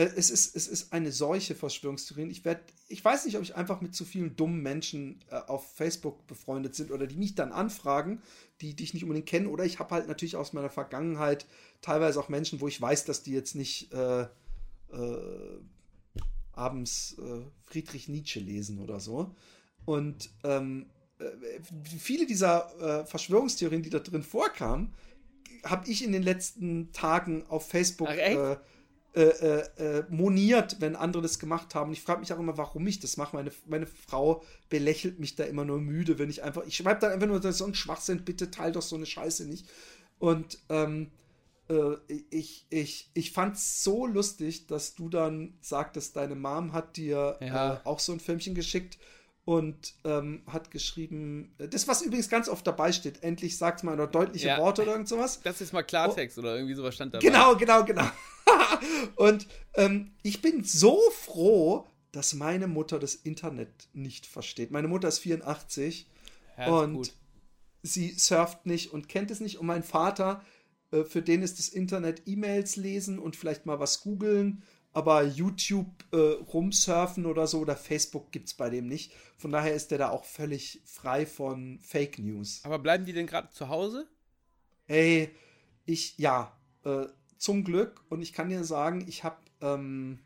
Äh, 0.00 0.10
es 0.16 0.30
ist, 0.30 0.56
es 0.56 0.66
ist 0.66 0.92
eine 0.92 1.12
solche 1.12 1.54
Verschwörungstheorien. 1.54 2.30
Ich 2.30 2.44
werde, 2.44 2.62
ich 2.88 3.04
weiß 3.04 3.26
nicht, 3.26 3.36
ob 3.36 3.42
ich 3.42 3.54
einfach 3.54 3.82
mit 3.82 3.94
zu 3.94 4.04
vielen 4.04 4.34
dummen 4.34 4.62
Menschen 4.62 5.20
äh, 5.30 5.36
auf 5.36 5.74
Facebook 5.74 6.26
befreundet 6.26 6.74
sind 6.74 6.90
oder 6.90 7.06
die 7.06 7.16
mich 7.16 7.34
dann 7.34 7.52
anfragen, 7.52 8.22
die, 8.62 8.74
die 8.74 8.84
ich 8.84 8.94
nicht 8.94 9.02
unbedingt 9.02 9.26
kenne. 9.26 9.50
Oder 9.50 9.64
ich 9.64 9.78
habe 9.78 9.94
halt 9.94 10.08
natürlich 10.08 10.36
aus 10.36 10.54
meiner 10.54 10.70
Vergangenheit 10.70 11.46
teilweise 11.82 12.18
auch 12.18 12.30
Menschen, 12.30 12.60
wo 12.62 12.68
ich 12.68 12.80
weiß, 12.80 13.04
dass 13.04 13.22
die 13.22 13.32
jetzt 13.32 13.54
nicht 13.54 13.92
äh, 13.92 14.22
äh, 14.22 14.28
abends 16.52 17.16
äh, 17.18 17.42
Friedrich 17.64 18.08
Nietzsche 18.08 18.40
lesen 18.40 18.78
oder 18.78 19.00
so. 19.00 19.34
Und 19.84 20.30
ähm, 20.44 20.86
äh, 21.18 21.24
viele 21.98 22.26
dieser 22.26 23.04
Verschwörungstheorien, 23.06 23.82
die 23.82 23.90
da 23.90 23.98
drin 23.98 24.22
vorkamen, 24.22 24.94
habe 25.64 25.90
ich 25.90 26.02
in 26.04 26.12
den 26.12 26.22
letzten 26.22 26.92
Tagen 26.92 27.44
auf 27.48 27.68
Facebook 27.68 28.08
Ach, 28.10 28.60
äh, 29.12 29.22
äh, 29.22 29.98
äh, 29.98 30.04
moniert, 30.08 30.76
wenn 30.80 30.94
andere 30.94 31.22
das 31.22 31.40
gemacht 31.40 31.74
haben. 31.74 31.92
ich 31.92 32.00
frage 32.00 32.20
mich 32.20 32.32
auch 32.32 32.38
immer, 32.38 32.56
warum 32.56 32.86
ich 32.86 33.00
das 33.00 33.16
mache. 33.16 33.34
Meine, 33.34 33.50
meine 33.66 33.86
Frau 33.86 34.44
belächelt 34.68 35.18
mich 35.18 35.34
da 35.34 35.44
immer 35.44 35.64
nur 35.64 35.80
müde, 35.80 36.20
wenn 36.20 36.30
ich 36.30 36.44
einfach. 36.44 36.64
Ich 36.66 36.76
schreibe 36.76 37.00
dann 37.00 37.12
einfach 37.12 37.26
nur 37.26 37.52
so 37.52 37.64
ein 37.64 37.74
Schwachsinn, 37.74 38.24
bitte 38.24 38.52
teil 38.52 38.70
doch 38.70 38.82
so 38.82 38.94
eine 38.94 39.06
Scheiße 39.06 39.46
nicht. 39.46 39.68
Und 40.20 40.58
ähm, 40.68 41.10
äh, 41.68 41.96
ich, 42.30 42.66
ich, 42.70 43.10
ich 43.14 43.32
fand 43.32 43.56
es 43.56 43.82
so 43.82 44.06
lustig, 44.06 44.68
dass 44.68 44.94
du 44.94 45.08
dann 45.08 45.54
sagtest, 45.60 46.14
deine 46.16 46.36
Mom 46.36 46.72
hat 46.72 46.96
dir 46.96 47.36
ja. 47.40 47.74
Äh, 47.74 47.80
auch 47.84 47.98
so 47.98 48.12
ein 48.12 48.20
Filmchen 48.20 48.54
geschickt 48.54 48.96
und 49.50 49.94
ähm, 50.04 50.42
hat 50.46 50.70
geschrieben, 50.70 51.52
äh, 51.58 51.66
das, 51.66 51.88
was 51.88 52.02
übrigens 52.02 52.28
ganz 52.28 52.48
oft 52.48 52.64
dabei 52.64 52.92
steht, 52.92 53.24
endlich 53.24 53.58
sagt 53.58 53.82
mal 53.82 53.94
oder 53.94 54.06
deutliche 54.06 54.46
ja. 54.46 54.58
Worte 54.58 54.82
oder 54.82 54.92
irgend 54.92 55.08
sowas. 55.08 55.40
Das 55.44 55.60
ist 55.60 55.72
mal 55.72 55.82
Klartext 55.82 56.38
oh. 56.38 56.42
oder 56.42 56.54
irgendwie 56.54 56.74
sowas 56.74 56.94
stand 56.94 57.14
dabei. 57.14 57.26
Genau, 57.26 57.56
genau, 57.56 57.84
genau. 57.84 58.08
und 59.16 59.48
ähm, 59.74 60.12
ich 60.22 60.40
bin 60.40 60.62
so 60.62 61.00
froh, 61.10 61.88
dass 62.12 62.32
meine 62.32 62.68
Mutter 62.68 63.00
das 63.00 63.16
Internet 63.16 63.88
nicht 63.92 64.24
versteht. 64.24 64.70
Meine 64.70 64.86
Mutter 64.86 65.08
ist 65.08 65.18
84 65.18 66.06
ja, 66.56 66.68
und 66.68 66.94
gut. 66.94 67.12
sie 67.82 68.10
surft 68.12 68.66
nicht 68.66 68.92
und 68.92 69.08
kennt 69.08 69.32
es 69.32 69.40
nicht. 69.40 69.58
Und 69.58 69.66
mein 69.66 69.82
Vater, 69.82 70.44
äh, 70.92 71.02
für 71.02 71.22
den 71.22 71.42
ist 71.42 71.58
das 71.58 71.70
Internet 71.70 72.22
E-Mails 72.26 72.76
lesen 72.76 73.18
und 73.18 73.34
vielleicht 73.34 73.66
mal 73.66 73.80
was 73.80 74.02
googeln 74.02 74.62
aber 74.92 75.24
YouTube 75.24 76.04
äh, 76.12 76.16
rumsurfen 76.16 77.26
oder 77.26 77.46
so 77.46 77.60
oder 77.60 77.76
Facebook 77.76 78.32
gibt 78.32 78.48
es 78.48 78.54
bei 78.54 78.70
dem 78.70 78.86
nicht. 78.86 79.12
Von 79.36 79.52
daher 79.52 79.74
ist 79.74 79.90
der 79.90 79.98
da 79.98 80.10
auch 80.10 80.24
völlig 80.24 80.80
frei 80.84 81.26
von 81.26 81.78
Fake 81.80 82.18
News. 82.18 82.60
Aber 82.64 82.78
bleiben 82.78 83.04
die 83.04 83.12
denn 83.12 83.26
gerade 83.26 83.50
zu 83.50 83.68
Hause? 83.68 84.08
Hey, 84.86 85.30
ich, 85.86 86.18
ja, 86.18 86.58
äh, 86.84 87.06
zum 87.38 87.64
Glück. 87.64 88.04
Und 88.08 88.22
ich 88.22 88.32
kann 88.32 88.48
dir 88.48 88.64
sagen, 88.64 89.04
ich 89.08 89.22
habe 89.22 89.38
ähm, 89.60 90.18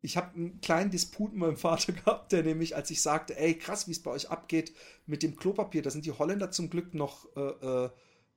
ich 0.00 0.16
habe 0.16 0.34
einen 0.34 0.60
kleinen 0.60 0.90
Disput 0.90 1.32
mit 1.32 1.40
meinem 1.40 1.56
Vater 1.56 1.92
gehabt, 2.04 2.32
der 2.32 2.42
nämlich, 2.42 2.76
als 2.76 2.90
ich 2.90 3.02
sagte, 3.02 3.36
ey, 3.36 3.54
krass, 3.54 3.88
wie 3.88 3.92
es 3.92 4.02
bei 4.02 4.10
euch 4.10 4.30
abgeht 4.30 4.72
mit 5.06 5.22
dem 5.22 5.36
Klopapier, 5.36 5.82
da 5.82 5.90
sind 5.90 6.06
die 6.06 6.12
Holländer 6.12 6.50
zum 6.50 6.70
Glück 6.70 6.94
noch, 6.94 7.26
äh, 7.36 7.40
äh 7.40 7.90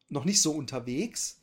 noch 0.10 0.26
nicht 0.26 0.42
so 0.42 0.52
unterwegs. 0.52 1.40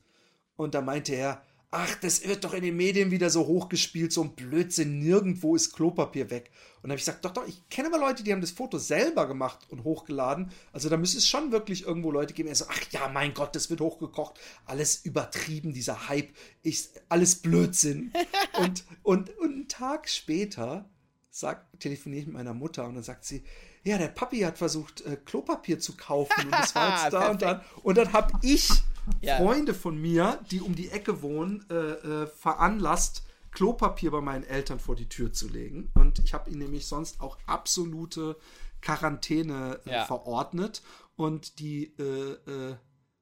Und 0.57 0.75
da 0.75 0.83
meinte 0.83 1.15
er, 1.15 1.43
ach, 1.71 1.95
das 1.97 2.27
wird 2.27 2.45
doch 2.45 2.55
in 2.55 2.63
den 2.63 2.77
Medien 2.77 3.11
wieder 3.11 3.29
so 3.29 3.47
hochgespielt, 3.47 4.13
so 4.13 4.23
ein 4.23 4.35
Blödsinn, 4.35 4.99
nirgendwo 4.99 5.55
ist 5.55 5.75
Klopapier 5.75 6.31
weg. 6.31 6.51
Und 6.77 6.85
dann 6.85 6.93
habe 6.93 6.99
ich 6.99 7.05
gesagt, 7.05 7.25
doch, 7.25 7.33
doch, 7.33 7.47
ich 7.47 7.69
kenne 7.69 7.89
aber 7.89 7.99
Leute, 7.99 8.23
die 8.23 8.33
haben 8.33 8.41
das 8.41 8.53
Foto 8.53 8.79
selber 8.79 9.27
gemacht 9.27 9.67
und 9.69 9.85
hochgeladen. 9.85 10.51
Also 10.73 10.89
da 10.89 10.97
müsste 10.97 11.19
es 11.19 11.29
schon 11.29 11.53
wirklich 11.53 11.85
irgendwo 11.85 12.11
Leute 12.11 12.33
geben, 12.33 12.49
die 12.49 12.55
so, 12.55 12.65
ach 12.69 12.81
ja, 12.91 13.09
mein 13.09 13.35
Gott, 13.35 13.55
das 13.55 13.69
wird 13.69 13.81
hochgekocht. 13.81 14.41
Alles 14.65 15.05
übertrieben, 15.05 15.75
dieser 15.75 16.09
Hype, 16.09 16.31
ich, 16.63 16.89
alles 17.09 17.43
Blödsinn. 17.43 18.13
und, 18.59 18.85
und, 19.03 19.37
und 19.39 19.53
einen 19.53 19.69
Tag 19.69 20.09
später 20.09 20.89
telefoniere 21.79 22.23
ich 22.23 22.27
mit 22.27 22.35
meiner 22.35 22.55
Mutter 22.55 22.87
und 22.87 22.95
dann 22.95 23.05
sagt 23.05 23.25
sie, 23.25 23.45
ja, 23.85 23.97
der 23.97 24.09
Papi 24.09 24.41
hat 24.41 24.59
versucht, 24.59 25.03
äh, 25.03 25.17
Klopapier 25.17 25.79
zu 25.79 25.97
kaufen 25.97 26.45
und 26.45 26.51
das 26.51 26.75
war 26.75 27.05
jetzt 27.05 27.13
da 27.13 27.31
und 27.31 27.43
dann. 27.43 27.61
Und 27.83 27.97
dann 27.97 28.13
habe 28.13 28.33
ich 28.43 28.69
ja. 29.21 29.37
Freunde 29.37 29.75
von 29.75 30.01
mir, 30.01 30.41
die 30.51 30.61
um 30.61 30.75
die 30.75 30.91
Ecke 30.91 31.23
wohnen, 31.23 31.65
äh, 31.71 31.75
äh, 31.75 32.27
veranlasst, 32.27 33.25
Klopapier 33.51 34.11
bei 34.11 34.21
meinen 34.21 34.45
Eltern 34.45 34.79
vor 34.79 34.95
die 34.95 35.09
Tür 35.09 35.33
zu 35.33 35.49
legen. 35.49 35.91
Und 35.95 36.19
ich 36.21 36.35
habe 36.35 36.51
ihnen 36.51 36.61
nämlich 36.61 36.87
sonst 36.87 37.21
auch 37.21 37.39
absolute 37.47 38.37
Quarantäne 38.81 39.81
äh, 39.87 39.93
ja. 39.93 40.05
verordnet. 40.05 40.83
Und 41.17 41.59
die 41.59 41.95
äh, 41.99 42.33
äh, 42.51 42.77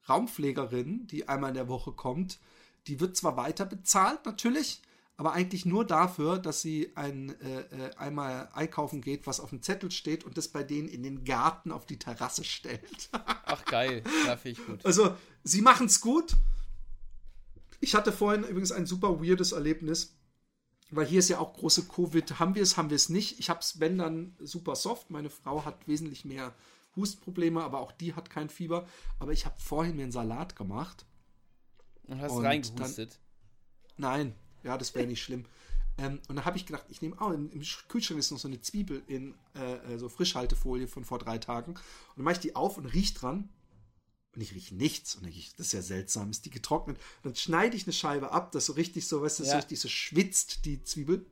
Raumpflegerin, 0.08 1.06
die 1.06 1.28
einmal 1.28 1.50
in 1.50 1.54
der 1.54 1.68
Woche 1.68 1.92
kommt, 1.92 2.38
die 2.86 3.00
wird 3.00 3.16
zwar 3.16 3.36
weiter 3.36 3.64
bezahlt, 3.64 4.24
natürlich, 4.26 4.82
aber 5.16 5.32
eigentlich 5.32 5.64
nur 5.64 5.86
dafür, 5.86 6.38
dass 6.38 6.60
sie 6.60 6.92
ein, 6.94 7.40
äh, 7.40 7.60
äh, 7.60 7.96
einmal 7.96 8.50
einkaufen 8.52 9.00
geht, 9.00 9.26
was 9.26 9.40
auf 9.40 9.50
dem 9.50 9.62
Zettel 9.62 9.90
steht 9.90 10.24
und 10.24 10.36
das 10.36 10.48
bei 10.48 10.62
denen 10.62 10.88
in 10.88 11.02
den 11.02 11.24
Garten 11.24 11.72
auf 11.72 11.86
die 11.86 11.98
Terrasse 11.98 12.44
stellt. 12.44 13.08
Ach 13.12 13.64
geil, 13.64 14.02
ja, 14.26 14.36
finde 14.36 14.60
ich 14.60 14.66
gut. 14.66 14.84
Also, 14.84 15.16
sie 15.46 15.62
machen 15.62 15.86
es 15.86 16.00
gut. 16.00 16.36
Ich 17.80 17.94
hatte 17.94 18.12
vorhin 18.12 18.42
übrigens 18.44 18.72
ein 18.72 18.86
super 18.86 19.22
weirdes 19.22 19.52
Erlebnis, 19.52 20.16
weil 20.90 21.06
hier 21.06 21.20
ist 21.20 21.28
ja 21.28 21.38
auch 21.38 21.54
große 21.54 21.86
Covid. 21.86 22.38
Haben 22.38 22.54
wir 22.54 22.62
es, 22.62 22.76
haben 22.76 22.90
wir 22.90 22.96
es 22.96 23.08
nicht. 23.08 23.38
Ich 23.38 23.48
habe 23.48 23.60
es, 23.60 23.80
wenn 23.80 23.96
dann, 23.98 24.36
super 24.40 24.76
soft. 24.76 25.10
Meine 25.10 25.30
Frau 25.30 25.64
hat 25.64 25.86
wesentlich 25.86 26.24
mehr 26.24 26.54
Hustprobleme, 26.96 27.62
aber 27.62 27.80
auch 27.80 27.92
die 27.92 28.14
hat 28.14 28.30
kein 28.30 28.48
Fieber. 28.48 28.86
Aber 29.18 29.32
ich 29.32 29.46
habe 29.46 29.54
vorhin 29.60 29.96
mir 29.96 30.02
einen 30.02 30.12
Salat 30.12 30.56
gemacht. 30.56 31.06
Und 32.04 32.20
hast 32.20 32.32
und 32.32 32.44
reingehustet? 32.44 33.18
Dann, 33.96 33.98
nein, 33.98 34.34
ja, 34.62 34.76
das 34.76 34.94
wäre 34.94 35.06
nicht 35.06 35.22
schlimm. 35.22 35.44
Ähm, 35.98 36.20
und 36.28 36.36
da 36.36 36.44
habe 36.44 36.56
ich 36.56 36.66
gedacht, 36.66 36.84
ich 36.88 37.00
nehme, 37.02 37.16
oh, 37.20 37.30
im, 37.30 37.62
Kühlschrank 37.88 38.18
ist 38.18 38.30
noch 38.30 38.38
so 38.38 38.48
eine 38.48 38.60
Zwiebel 38.60 39.02
in 39.06 39.34
äh, 39.54 39.94
äh, 39.94 39.98
so 39.98 40.08
Frischhaltefolie 40.08 40.88
von 40.88 41.04
vor 41.04 41.18
drei 41.18 41.38
Tagen. 41.38 41.72
Und 41.72 41.80
dann 42.16 42.24
mache 42.24 42.34
ich 42.34 42.40
die 42.40 42.56
auf 42.56 42.78
und 42.78 42.86
rieche 42.86 43.14
dran. 43.14 43.48
Und 44.36 44.42
ich 44.42 44.54
rieche 44.54 44.74
nichts. 44.74 45.14
Und 45.14 45.22
dann 45.22 45.30
denke 45.30 45.38
ich, 45.38 45.54
das 45.56 45.68
ist 45.68 45.72
ja 45.72 45.82
seltsam, 45.82 46.30
ist 46.30 46.44
die 46.44 46.50
getrocknet. 46.50 46.98
Und 47.22 47.30
dann 47.30 47.36
schneide 47.36 47.74
ich 47.74 47.84
eine 47.84 47.94
Scheibe 47.94 48.32
ab, 48.32 48.52
dass 48.52 48.66
so 48.66 48.74
richtig 48.74 49.08
so, 49.08 49.22
weißt 49.22 49.40
du, 49.40 49.44
ja. 49.44 49.52
so 49.52 49.56
richtig 49.56 49.80
so 49.80 49.88
schwitzt, 49.88 50.66
die 50.66 50.82
Zwiebel. 50.84 51.24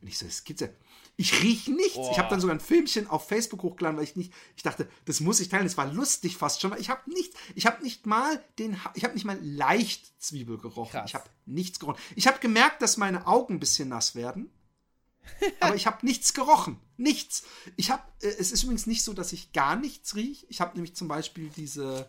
Und 0.00 0.06
ich 0.06 0.18
so, 0.18 0.26
es 0.26 0.44
gibt's 0.44 0.62
ja. 0.62 0.68
Ich 1.16 1.42
rieche 1.42 1.72
nichts. 1.72 1.96
Oh. 1.96 2.08
Ich 2.12 2.18
habe 2.18 2.28
dann 2.28 2.40
sogar 2.40 2.54
ein 2.54 2.60
Filmchen 2.60 3.08
auf 3.08 3.26
Facebook 3.26 3.64
hochgeladen, 3.64 3.96
weil 3.96 4.04
ich 4.04 4.14
nicht, 4.14 4.32
ich 4.56 4.62
dachte, 4.62 4.88
das 5.04 5.18
muss 5.18 5.40
ich 5.40 5.48
teilen. 5.48 5.66
Es 5.66 5.76
war 5.76 5.92
lustig 5.92 6.36
fast 6.36 6.60
schon, 6.60 6.70
weil 6.70 6.80
ich 6.80 6.90
habe 6.90 7.10
nicht, 7.10 7.34
ich 7.56 7.66
habe 7.66 7.82
nicht 7.82 8.06
mal 8.06 8.40
den, 8.60 8.76
ich 8.94 9.02
habe 9.02 9.14
nicht 9.14 9.24
mal 9.24 9.38
leicht 9.42 10.22
Zwiebel 10.22 10.58
gerochen. 10.58 10.92
Krass. 10.92 11.08
Ich 11.08 11.16
habe 11.16 11.28
nichts 11.44 11.80
gerochen. 11.80 11.98
Ich 12.14 12.28
habe 12.28 12.38
gemerkt, 12.38 12.82
dass 12.82 12.98
meine 12.98 13.26
Augen 13.26 13.54
ein 13.54 13.60
bisschen 13.60 13.88
nass 13.88 14.14
werden. 14.14 14.48
aber 15.60 15.74
ich 15.74 15.88
habe 15.88 16.06
nichts 16.06 16.34
gerochen. 16.34 16.78
Nichts. 16.96 17.42
Ich 17.74 17.90
habe, 17.90 18.04
äh, 18.22 18.28
es 18.28 18.52
ist 18.52 18.62
übrigens 18.62 18.86
nicht 18.86 19.02
so, 19.02 19.12
dass 19.12 19.32
ich 19.32 19.52
gar 19.52 19.74
nichts 19.74 20.14
rieche. 20.14 20.46
Ich 20.48 20.60
habe 20.60 20.74
nämlich 20.74 20.94
zum 20.94 21.08
Beispiel 21.08 21.50
diese 21.56 22.08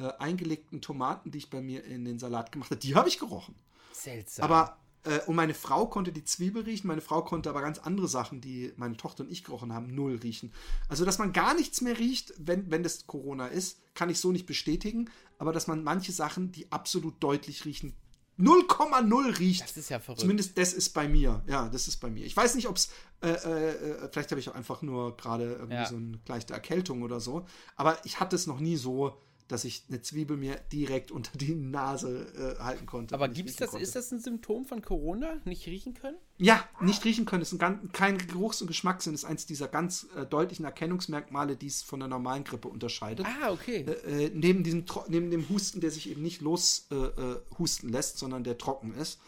äh, 0.00 0.12
eingelegten 0.18 0.80
Tomaten, 0.80 1.30
die 1.30 1.38
ich 1.38 1.50
bei 1.50 1.60
mir 1.60 1.84
in 1.84 2.04
den 2.04 2.18
Salat 2.18 2.52
gemacht 2.52 2.70
habe, 2.70 2.80
die 2.80 2.94
habe 2.94 3.08
ich 3.08 3.18
gerochen. 3.18 3.54
Seltsam. 3.92 4.44
Aber 4.44 4.78
äh, 5.04 5.20
und 5.26 5.36
meine 5.36 5.54
Frau 5.54 5.86
konnte 5.86 6.12
die 6.12 6.24
Zwiebel 6.24 6.62
riechen, 6.62 6.88
meine 6.88 7.00
Frau 7.00 7.22
konnte 7.22 7.48
aber 7.48 7.62
ganz 7.62 7.78
andere 7.78 8.08
Sachen, 8.08 8.40
die 8.40 8.72
meine 8.76 8.96
Tochter 8.96 9.24
und 9.24 9.30
ich 9.30 9.44
gerochen 9.44 9.72
haben, 9.72 9.94
null 9.94 10.16
riechen. 10.16 10.52
Also, 10.88 11.04
dass 11.04 11.18
man 11.18 11.32
gar 11.32 11.54
nichts 11.54 11.80
mehr 11.80 11.98
riecht, 11.98 12.32
wenn, 12.38 12.70
wenn 12.70 12.82
das 12.82 13.06
Corona 13.06 13.46
ist, 13.46 13.80
kann 13.94 14.10
ich 14.10 14.20
so 14.20 14.32
nicht 14.32 14.46
bestätigen. 14.46 15.10
Aber 15.38 15.52
dass 15.52 15.66
man 15.66 15.82
manche 15.82 16.12
Sachen, 16.12 16.52
die 16.52 16.70
absolut 16.70 17.22
deutlich 17.22 17.64
riechen, 17.64 17.94
0,0 18.38 19.38
riecht. 19.38 19.62
Das 19.62 19.76
ist 19.76 19.90
ja 19.90 19.98
verrückt. 19.98 20.20
Zumindest 20.20 20.56
das 20.56 20.72
ist 20.72 20.90
bei 20.90 21.08
mir. 21.08 21.42
Ja, 21.46 21.68
das 21.68 21.88
ist 21.88 21.98
bei 21.98 22.10
mir. 22.10 22.24
Ich 22.24 22.36
weiß 22.36 22.54
nicht, 22.54 22.68
ob 22.68 22.76
es, 22.76 22.90
äh, 23.22 23.32
äh, 23.32 24.08
vielleicht 24.10 24.30
habe 24.30 24.40
ich 24.40 24.48
auch 24.48 24.54
einfach 24.54 24.80
nur 24.82 25.16
gerade 25.16 25.52
irgendwie 25.52 25.74
ja. 25.74 25.86
so 25.86 25.96
eine 25.96 26.18
leichte 26.26 26.54
Erkältung 26.54 27.02
oder 27.02 27.20
so. 27.20 27.46
Aber 27.76 27.98
ich 28.04 28.18
hatte 28.18 28.36
es 28.36 28.46
noch 28.46 28.60
nie 28.60 28.76
so, 28.76 29.20
dass 29.50 29.64
ich 29.64 29.84
eine 29.88 30.00
Zwiebel 30.00 30.36
mir 30.36 30.56
direkt 30.72 31.10
unter 31.10 31.36
die 31.36 31.54
Nase 31.54 32.56
äh, 32.58 32.62
halten 32.62 32.86
konnte. 32.86 33.14
Aber 33.14 33.28
gibt's 33.28 33.56
das, 33.56 33.70
konnte. 33.70 33.82
ist 33.82 33.96
das 33.96 34.10
ein 34.12 34.20
Symptom 34.20 34.64
von 34.64 34.82
Corona? 34.82 35.40
Nicht 35.44 35.66
riechen 35.66 35.94
können? 35.94 36.16
Ja, 36.38 36.64
nicht 36.80 37.04
riechen 37.04 37.26
können. 37.26 37.42
Ist 37.42 37.60
ein, 37.60 37.92
kein 37.92 38.18
Geruchs- 38.18 38.60
und 38.60 38.68
Geschmackssinn. 38.68 39.14
Ist 39.14 39.24
eins 39.24 39.46
dieser 39.46 39.68
ganz 39.68 40.06
äh, 40.16 40.24
deutlichen 40.24 40.64
Erkennungsmerkmale, 40.64 41.56
die 41.56 41.66
es 41.66 41.82
von 41.82 42.00
der 42.00 42.08
normalen 42.08 42.44
Grippe 42.44 42.68
unterscheidet. 42.68 43.26
Ah, 43.26 43.50
okay. 43.50 43.84
Äh, 43.86 44.26
äh 44.26 44.30
neben, 44.32 44.62
diesem, 44.64 44.84
neben 45.08 45.30
dem 45.30 45.48
Husten, 45.48 45.80
der 45.80 45.90
sich 45.90 46.08
eben 46.08 46.22
nicht 46.22 46.40
loshusten 46.40 47.88
äh, 47.88 47.92
äh, 47.92 47.92
lässt, 47.92 48.18
sondern 48.18 48.44
der 48.44 48.58
trocken 48.58 48.94
ist. 48.94 49.20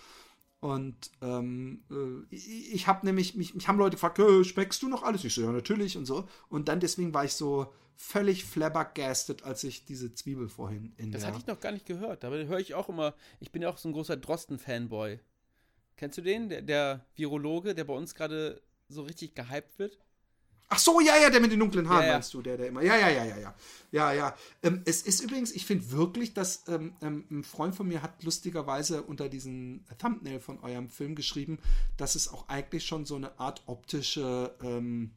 Und 0.61 1.11
ähm, 1.21 1.83
äh, 1.91 2.35
ich, 2.35 2.73
ich 2.73 2.87
habe 2.87 3.05
nämlich, 3.05 3.35
mich, 3.35 3.53
mich 3.55 3.67
haben 3.67 3.79
Leute 3.79 3.97
gefragt, 3.97 4.21
speckst 4.47 4.81
du 4.81 4.89
noch 4.89 5.03
alles? 5.03 5.25
Ich 5.25 5.35
so, 5.35 5.43
ja, 5.43 5.51
natürlich 5.51 5.97
und 5.97 6.07
so. 6.07 6.29
Und 6.49 6.69
dann 6.69 6.79
deswegen 6.79 7.13
war 7.13 7.25
ich 7.25 7.33
so, 7.33 7.73
völlig 7.97 8.45
flabbergasted, 8.45 9.43
als 9.45 9.65
ich 9.65 9.85
diese 9.85 10.15
Zwiebel 10.15 10.49
vorhin 10.49 10.93
in 10.97 11.13
Das 11.13 11.25
hatte 11.25 11.39
ich 11.39 11.47
noch 11.47 11.61
gar 11.61 11.73
nicht 11.73 11.87
gehört. 11.87 12.25
Da 12.25 12.31
höre 12.31 12.59
ich 12.59 12.75
auch 12.75 12.89
immer, 12.89 13.15
ich 13.41 13.53
bin 13.53 13.63
ja 13.63 13.69
auch 13.69 13.79
so 13.79 13.89
ein 13.89 13.93
großer 13.93 14.17
Drosten-Fanboy. 14.17 15.21
Kennst 15.97 16.19
du 16.19 16.23
den? 16.23 16.49
Der, 16.49 16.63
der 16.63 17.07
Virologe, 17.15 17.75
der 17.75 17.85
bei 17.85 17.95
uns 17.95 18.15
gerade 18.15 18.61
so 18.89 19.03
richtig 19.03 19.35
gehypt 19.35 19.79
wird? 19.79 19.99
Ach 20.75 20.79
so, 20.79 21.01
ja, 21.01 21.19
ja, 21.19 21.29
der 21.29 21.41
mit 21.41 21.53
den 21.53 21.61
dunklen 21.61 21.87
Haaren, 21.87 22.01
ja, 22.01 22.07
ja. 22.07 22.13
meinst 22.15 22.33
du, 22.33 22.41
der, 22.41 22.57
der 22.57 22.69
immer. 22.69 22.83
Ja, 22.83 22.97
ja, 22.97 23.11
ja, 23.11 23.25
ja, 23.25 23.37
ja. 23.37 23.55
Ja, 23.91 24.13
ja. 24.15 24.37
Ähm, 24.63 24.81
es 24.87 25.03
ist 25.03 25.21
übrigens, 25.21 25.53
ich 25.53 25.67
finde 25.67 25.91
wirklich, 25.91 26.33
dass 26.33 26.67
ähm, 26.67 26.95
ähm, 27.03 27.27
ein 27.31 27.45
Freund 27.45 27.75
von 27.75 27.87
mir 27.87 28.01
hat 28.01 28.23
lustigerweise 28.23 29.03
unter 29.03 29.29
diesem 29.29 29.85
Thumbnail 29.99 30.41
von 30.41 30.61
eurem 30.61 30.89
Film 30.89 31.15
geschrieben, 31.15 31.59
dass 31.99 32.15
es 32.15 32.29
auch 32.29 32.49
eigentlich 32.49 32.87
schon 32.87 33.05
so 33.05 33.17
eine 33.17 33.39
Art 33.39 33.63
optische 33.67 34.57
ähm, 34.63 35.11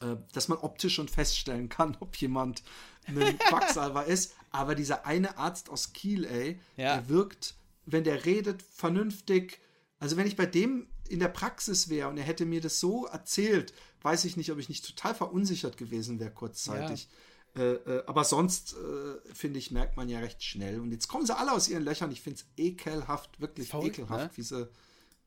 äh, 0.00 0.16
dass 0.32 0.48
man 0.48 0.58
optisch 0.58 0.94
schon 0.94 1.08
feststellen 1.08 1.68
kann, 1.68 1.96
ob 2.00 2.16
jemand 2.16 2.62
ein 3.06 3.16
Quacksalber 3.38 4.04
ist. 4.04 4.34
Aber 4.50 4.74
dieser 4.74 5.06
eine 5.06 5.38
Arzt 5.38 5.70
aus 5.70 5.92
Kiel, 5.92 6.24
ey, 6.24 6.60
ja. 6.76 6.96
der 6.96 7.08
wirkt, 7.08 7.54
wenn 7.86 8.04
der 8.04 8.24
redet, 8.24 8.62
vernünftig. 8.62 9.60
Also 9.98 10.16
wenn 10.16 10.26
ich 10.26 10.36
bei 10.36 10.46
dem 10.46 10.88
in 11.08 11.20
der 11.20 11.28
Praxis 11.28 11.88
wäre 11.88 12.08
und 12.08 12.18
er 12.18 12.24
hätte 12.24 12.46
mir 12.46 12.60
das 12.60 12.80
so 12.80 13.06
erzählt, 13.06 13.72
weiß 14.02 14.24
ich 14.24 14.36
nicht, 14.36 14.52
ob 14.52 14.58
ich 14.58 14.68
nicht 14.68 14.86
total 14.86 15.14
verunsichert 15.14 15.76
gewesen 15.76 16.20
wäre 16.20 16.30
kurzzeitig. 16.30 17.08
Ja. 17.56 17.62
Äh, 17.62 17.74
äh, 17.74 18.02
aber 18.06 18.24
sonst, 18.24 18.74
äh, 18.74 19.34
finde 19.34 19.58
ich, 19.58 19.70
merkt 19.70 19.96
man 19.96 20.08
ja 20.08 20.20
recht 20.20 20.42
schnell. 20.44 20.80
Und 20.80 20.92
jetzt 20.92 21.08
kommen 21.08 21.26
sie 21.26 21.36
alle 21.36 21.52
aus 21.52 21.68
ihren 21.68 21.82
Löchern. 21.82 22.12
Ich 22.12 22.20
finde 22.20 22.40
es 22.40 22.46
ekelhaft, 22.56 23.40
wirklich 23.40 23.70
Faul, 23.70 23.86
ekelhaft, 23.86 24.24
ne? 24.24 24.30
wie, 24.36 24.42
sie, 24.42 24.68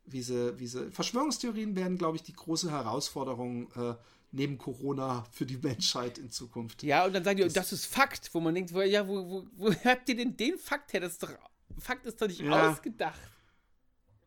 wie, 0.06 0.22
sie, 0.22 0.60
wie 0.60 0.68
sie. 0.68 0.92
Verschwörungstheorien 0.92 1.76
werden, 1.76 1.98
glaube 1.98 2.16
ich, 2.16 2.24
die 2.24 2.34
große 2.34 2.72
Herausforderung 2.72 3.72
äh, 3.74 3.96
neben 4.32 4.58
Corona 4.58 5.26
für 5.32 5.46
die 5.46 5.58
Menschheit 5.58 6.18
in 6.18 6.32
Zukunft. 6.32 6.84
Ja, 6.84 7.06
und 7.06 7.14
dann 7.14 7.24
sagen 7.24 7.38
die, 7.38 7.44
das, 7.44 7.54
das 7.54 7.74
ist 7.74 7.86
Fakt, 7.86 8.34
wo 8.34 8.40
man 8.40 8.56
denkt, 8.56 8.74
wo, 8.74 8.82
ja, 8.82 9.08
wo, 9.08 9.30
wo, 9.30 9.48
wo, 9.58 9.74
habt 9.84 10.08
ihr 10.10 10.16
denn 10.16 10.36
den 10.38 10.58
Fakt 10.58 10.94
her? 10.94 11.02
Das 11.02 11.14
ist 11.14 11.24
doch, 11.24 11.32
Fakt 11.78 12.06
ist 12.06 12.22
doch 12.22 12.28
nicht 12.28 12.42
ja. 12.42 12.72
ausgedacht. 12.72 13.20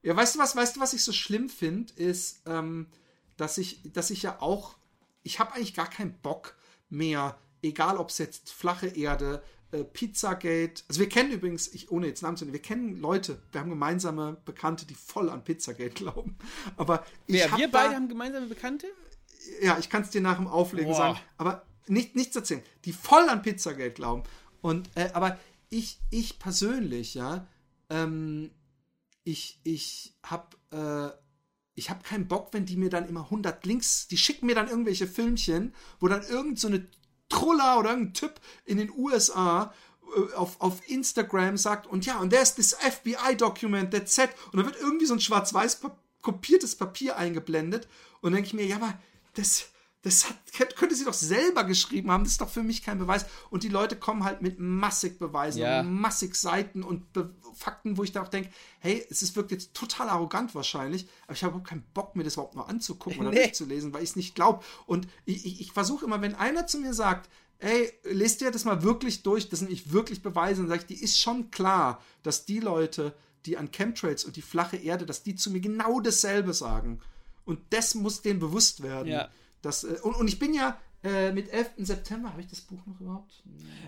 Ja, 0.03 0.15
weißt 0.15 0.35
du 0.35 0.39
was, 0.39 0.55
weißt 0.55 0.77
du, 0.77 0.81
was 0.81 0.93
ich 0.93 1.03
so 1.03 1.13
schlimm 1.13 1.49
finde, 1.49 1.93
ist, 1.95 2.43
ähm, 2.47 2.89
dass 3.39 3.57
ich, 3.57 3.81
dass 3.93 4.11
ich 4.11 4.23
ja 4.23 4.41
auch, 4.41 4.77
ich 5.23 5.39
habe 5.39 5.55
eigentlich 5.55 5.75
gar 5.75 5.89
keinen 5.89 6.13
Bock 6.21 6.57
mehr, 6.91 7.39
egal 7.63 7.97
ob 7.97 8.11
es 8.11 8.19
jetzt 8.19 8.53
flache 8.53 8.89
Erde, 8.89 9.43
äh, 9.73 9.83
Pizzagate, 9.83 10.83
also 10.89 11.01
wir 11.01 11.09
kennen 11.09 11.33
übrigens, 11.33 11.69
ich, 11.69 11.91
ohne 11.91 12.07
jetzt 12.07 12.23
Namen 12.23 12.37
zu 12.37 12.45
nennen, 12.45 12.53
wir 12.53 12.63
kennen 12.63 13.01
Leute, 13.01 13.41
wir 13.51 13.63
haben 13.63 13.71
gemeinsame 13.71 14.37
Bekannte, 14.45 14.87
die 14.87 14.95
voll 14.95 15.31
an 15.31 15.43
Pizzagate 15.43 15.91
glauben. 15.91 16.37
Aber 16.77 17.05
ich 17.27 17.37
Wer, 17.37 17.57
wir 17.57 17.71
beide 17.71 17.95
haben 17.95 18.09
gemeinsame 18.09 18.47
Bekannte? 18.47 18.89
Ja, 19.63 19.79
ich 19.79 19.89
kann 19.89 20.03
es 20.03 20.11
dir 20.11 20.21
nach 20.21 20.37
dem 20.37 20.47
Auflegen 20.47 20.91
Boah. 20.91 20.97
sagen, 20.97 21.19
aber 21.37 21.65
nicht, 21.87 22.17
nichts 22.17 22.37
erzählen, 22.37 22.63
die 22.85 22.93
voll 22.93 23.29
an 23.29 23.43
Pizzageld 23.43 23.95
glauben. 23.97 24.23
Und, 24.61 24.89
äh, 24.95 25.11
aber 25.13 25.39
ich, 25.69 25.99
ich 26.11 26.39
persönlich, 26.39 27.15
ja, 27.15 27.47
ähm, 27.91 28.51
ich, 29.25 29.61
ich 29.65 30.15
hab, 30.23 30.57
äh, 30.73 31.11
ich 31.75 31.91
hab 31.91 32.05
keinen 32.05 32.29
Bock, 32.29 32.49
wenn 32.53 32.67
die 32.67 32.77
mir 32.77 32.91
dann 32.91 33.09
immer 33.09 33.25
100 33.25 33.65
Links, 33.67 34.07
die 34.09 34.17
schicken 34.17 34.47
mir 34.47 34.55
dann 34.55 34.69
irgendwelche 34.69 35.07
Filmchen, 35.07 35.75
wo 36.01 36.09
dann 36.09 36.23
irgend 36.23 36.59
so 36.59 36.69
eine 36.69 36.87
Truller 37.29 37.79
oder 37.79 37.91
irgendein 37.91 38.15
Typ 38.15 38.41
in 38.65 38.79
den 38.79 38.91
USA 38.97 39.75
äh, 40.17 40.35
auf, 40.35 40.61
auf 40.61 40.89
Instagram 40.89 41.57
sagt, 41.57 41.87
und 41.87 42.07
ja, 42.07 42.19
und 42.21 42.31
there's 42.31 42.55
this 42.55 42.75
FBI-Document, 42.75 43.91
that's 43.91 44.15
set, 44.15 44.31
und 44.53 44.61
da 44.61 44.65
wird 44.65 44.81
irgendwie 44.81 45.07
so 45.07 45.15
ein 45.15 45.21
schwarz-weiß 45.21 45.81
kopiertes 46.23 46.77
Papier 46.77 47.17
eingeblendet, 47.17 47.89
und 48.21 48.33
dann 48.33 48.35
denke 48.35 48.47
ich 48.47 48.55
mir, 48.55 48.67
ja, 48.67 48.77
aber 48.77 48.95
das, 49.35 49.67
das 50.03 50.29
hat, 50.59 50.77
könnte 50.77 50.95
sie 50.95 51.05
doch 51.05 51.15
selber 51.15 51.65
geschrieben 51.65 52.11
haben. 52.11 52.25
Das 52.25 52.33
ist 52.33 52.41
doch 52.41 52.49
für 52.49 52.63
mich 52.63 52.83
kein 52.83 52.99
Beweis. 52.99 53.27
Und 53.51 53.63
die 53.63 53.69
Leute 53.69 53.97
kommen 53.97 54.25
halt 54.25 54.43
mit 54.43 54.59
massig 54.59 55.19
Beweisen 55.19 55.61
ja. 55.61 55.83
massig 55.83 56.35
Seiten 56.37 56.83
und 56.83 57.13
Be 57.13 57.35
Fakten, 57.57 57.97
wo 57.97 58.03
ich 58.03 58.11
da 58.11 58.21
auch 58.21 58.29
denke, 58.29 58.51
hey, 58.81 59.07
es 59.09 59.23
ist, 59.23 59.37
wirkt 59.37 59.53
jetzt 59.53 59.75
total 59.75 60.09
arrogant 60.09 60.57
wahrscheinlich, 60.57 61.07
aber 61.23 61.35
ich 61.35 61.45
habe 61.45 61.53
überhaupt 61.53 61.69
keinen 61.69 61.85
Bock, 61.95 62.17
mir 62.17 62.25
das 62.25 62.35
überhaupt 62.35 62.57
nur 62.57 62.69
anzugucken 62.69 63.21
oder 63.21 63.31
nee. 63.31 63.45
durchzulesen, 63.45 63.93
weil 63.93 64.03
ich 64.03 64.11
es 64.11 64.17
nicht 64.17 64.35
glaube. 64.35 64.65
Und 64.87 65.07
ich, 65.25 65.47
ich, 65.47 65.61
ich 65.61 65.71
versuche 65.71 66.05
immer, 66.05 66.21
wenn 66.21 66.35
einer 66.35 66.67
zu 66.67 66.81
mir 66.81 66.95
sagt, 66.95 67.31
ey, 67.59 67.93
lest 68.03 68.41
dir 68.41 68.51
das 68.51 68.65
mal 68.65 68.83
wirklich 68.83 69.23
durch, 69.23 69.49
das 69.49 69.61
sind 69.61 69.71
nicht 69.71 69.93
wirklich 69.93 70.23
Beweise, 70.23 70.63
dann 70.63 70.69
sage 70.69 70.81
ich, 70.81 70.87
die 70.87 71.03
ist 71.03 71.21
schon 71.21 71.51
klar, 71.51 72.03
dass 72.23 72.45
die 72.45 72.61
Leute, 72.61 73.15
die 73.47 73.57
an 73.57 73.71
Chemtrails 73.71 74.25
und 74.25 74.37
die 74.37 74.43
flache 74.43 74.77
Erde, 74.77 75.07
dass 75.07 75.23
die 75.23 75.35
zu 75.35 75.51
mir 75.51 75.61
genau 75.61 76.01
dasselbe 76.01 76.53
sagen. 76.53 77.01
Und 77.45 77.61
das 77.71 77.95
muss 77.95 78.23
denen 78.23 78.41
bewusst 78.41 78.83
werden. 78.83 79.09
Ja. 79.09 79.29
Das, 79.63 79.85
äh, 79.85 79.99
und, 80.03 80.17
und 80.17 80.29
ich 80.29 80.39
bin 80.39 80.55
ja 80.55 80.81
äh, 81.03 81.33
mit 81.33 81.51
11. 81.53 81.73
September, 81.79 82.31
habe 82.31 82.41
ich 82.41 82.49
das 82.49 82.61
Buch 82.63 82.85
noch 82.87 83.01
überhaupt? 83.01 83.43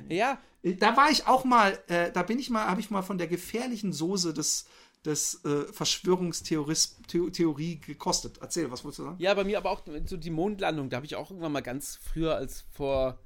Ja, 0.09 0.39
Äh, 0.63 0.75
Da 0.75 0.97
war 0.97 1.11
ich 1.11 1.27
auch 1.27 1.45
mal, 1.45 1.79
äh, 1.89 2.13
da 2.13 2.23
bin 2.23 2.39
ich 2.39 2.51
mal, 2.51 2.67
habe 2.67 2.81
ich 2.81 2.91
mal 2.91 3.03
von 3.03 3.19
der 3.19 3.27
gefährlichen 3.27 3.93
Soße 3.93 4.35
des, 4.35 4.67
des 5.05 5.45
äh, 5.45 5.65
Verschwörungstheorie 5.73 7.81
gekostet. 7.81 8.39
Erzähl, 8.41 8.71
was 8.71 8.85
wolltest 8.85 9.01
du 9.01 9.05
sagen? 9.05 9.17
ja, 9.19 9.35
bei 9.35 9.45
mir 9.45 9.59
aber 9.59 9.71
auch 9.71 9.83
so 10.07 10.17
die 10.17 10.31
Mondlandung. 10.31 10.91
Da 10.91 10.97
habe 10.97 11.07
ich 11.07 11.17
auch 11.17 11.31
irgendwann 11.31 11.53
mal 11.53 11.63
ganz 11.63 11.97
früher 11.97 12.37
als 12.37 12.65
vor, 12.71 13.19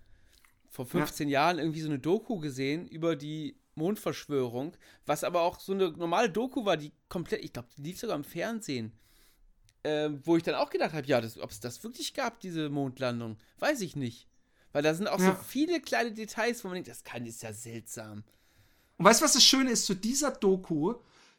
vor 0.68 0.86
15 0.86 1.28
Jahren 1.28 1.58
irgendwie 1.58 1.80
so 1.80 1.88
eine 1.88 1.98
Doku 1.98 2.38
gesehen 2.38 2.86
über 2.86 3.16
die 3.16 3.56
Mondverschwörung, 3.74 4.76
was 5.06 5.24
aber 5.24 5.42
auch 5.42 5.58
so 5.60 5.72
eine 5.72 5.90
normale 5.90 6.30
Doku 6.30 6.64
war, 6.64 6.76
die 6.76 6.92
komplett, 7.08 7.44
ich 7.44 7.52
glaube, 7.52 7.68
die 7.76 7.82
lief 7.82 7.98
sogar 7.98 8.16
im 8.16 8.24
Fernsehen. 8.24 8.92
Ähm, 9.82 10.20
wo 10.24 10.36
ich 10.36 10.42
dann 10.42 10.56
auch 10.56 10.68
gedacht 10.68 10.92
habe, 10.92 11.06
ja, 11.06 11.18
ob 11.40 11.50
es 11.50 11.60
das 11.60 11.82
wirklich 11.82 12.12
gab, 12.12 12.40
diese 12.40 12.68
Mondlandung, 12.68 13.38
weiß 13.60 13.80
ich 13.80 13.96
nicht. 13.96 14.28
Weil 14.72 14.82
da 14.82 14.92
sind 14.94 15.08
auch 15.08 15.18
Ja. 15.18 15.34
so 15.36 15.42
viele 15.42 15.80
kleine 15.80 16.12
Details, 16.12 16.62
wo 16.62 16.68
man 16.68 16.74
denkt, 16.74 16.90
das 16.90 17.02
kann, 17.02 17.24
ist 17.24 17.42
ja 17.42 17.52
seltsam. 17.52 18.22
Und 18.98 19.04
weißt 19.06 19.20
du, 19.20 19.24
was 19.24 19.32
das 19.32 19.42
Schöne 19.44 19.70
ist? 19.70 19.86
Zu 19.86 19.94
dieser 19.94 20.30
Doku 20.32 20.94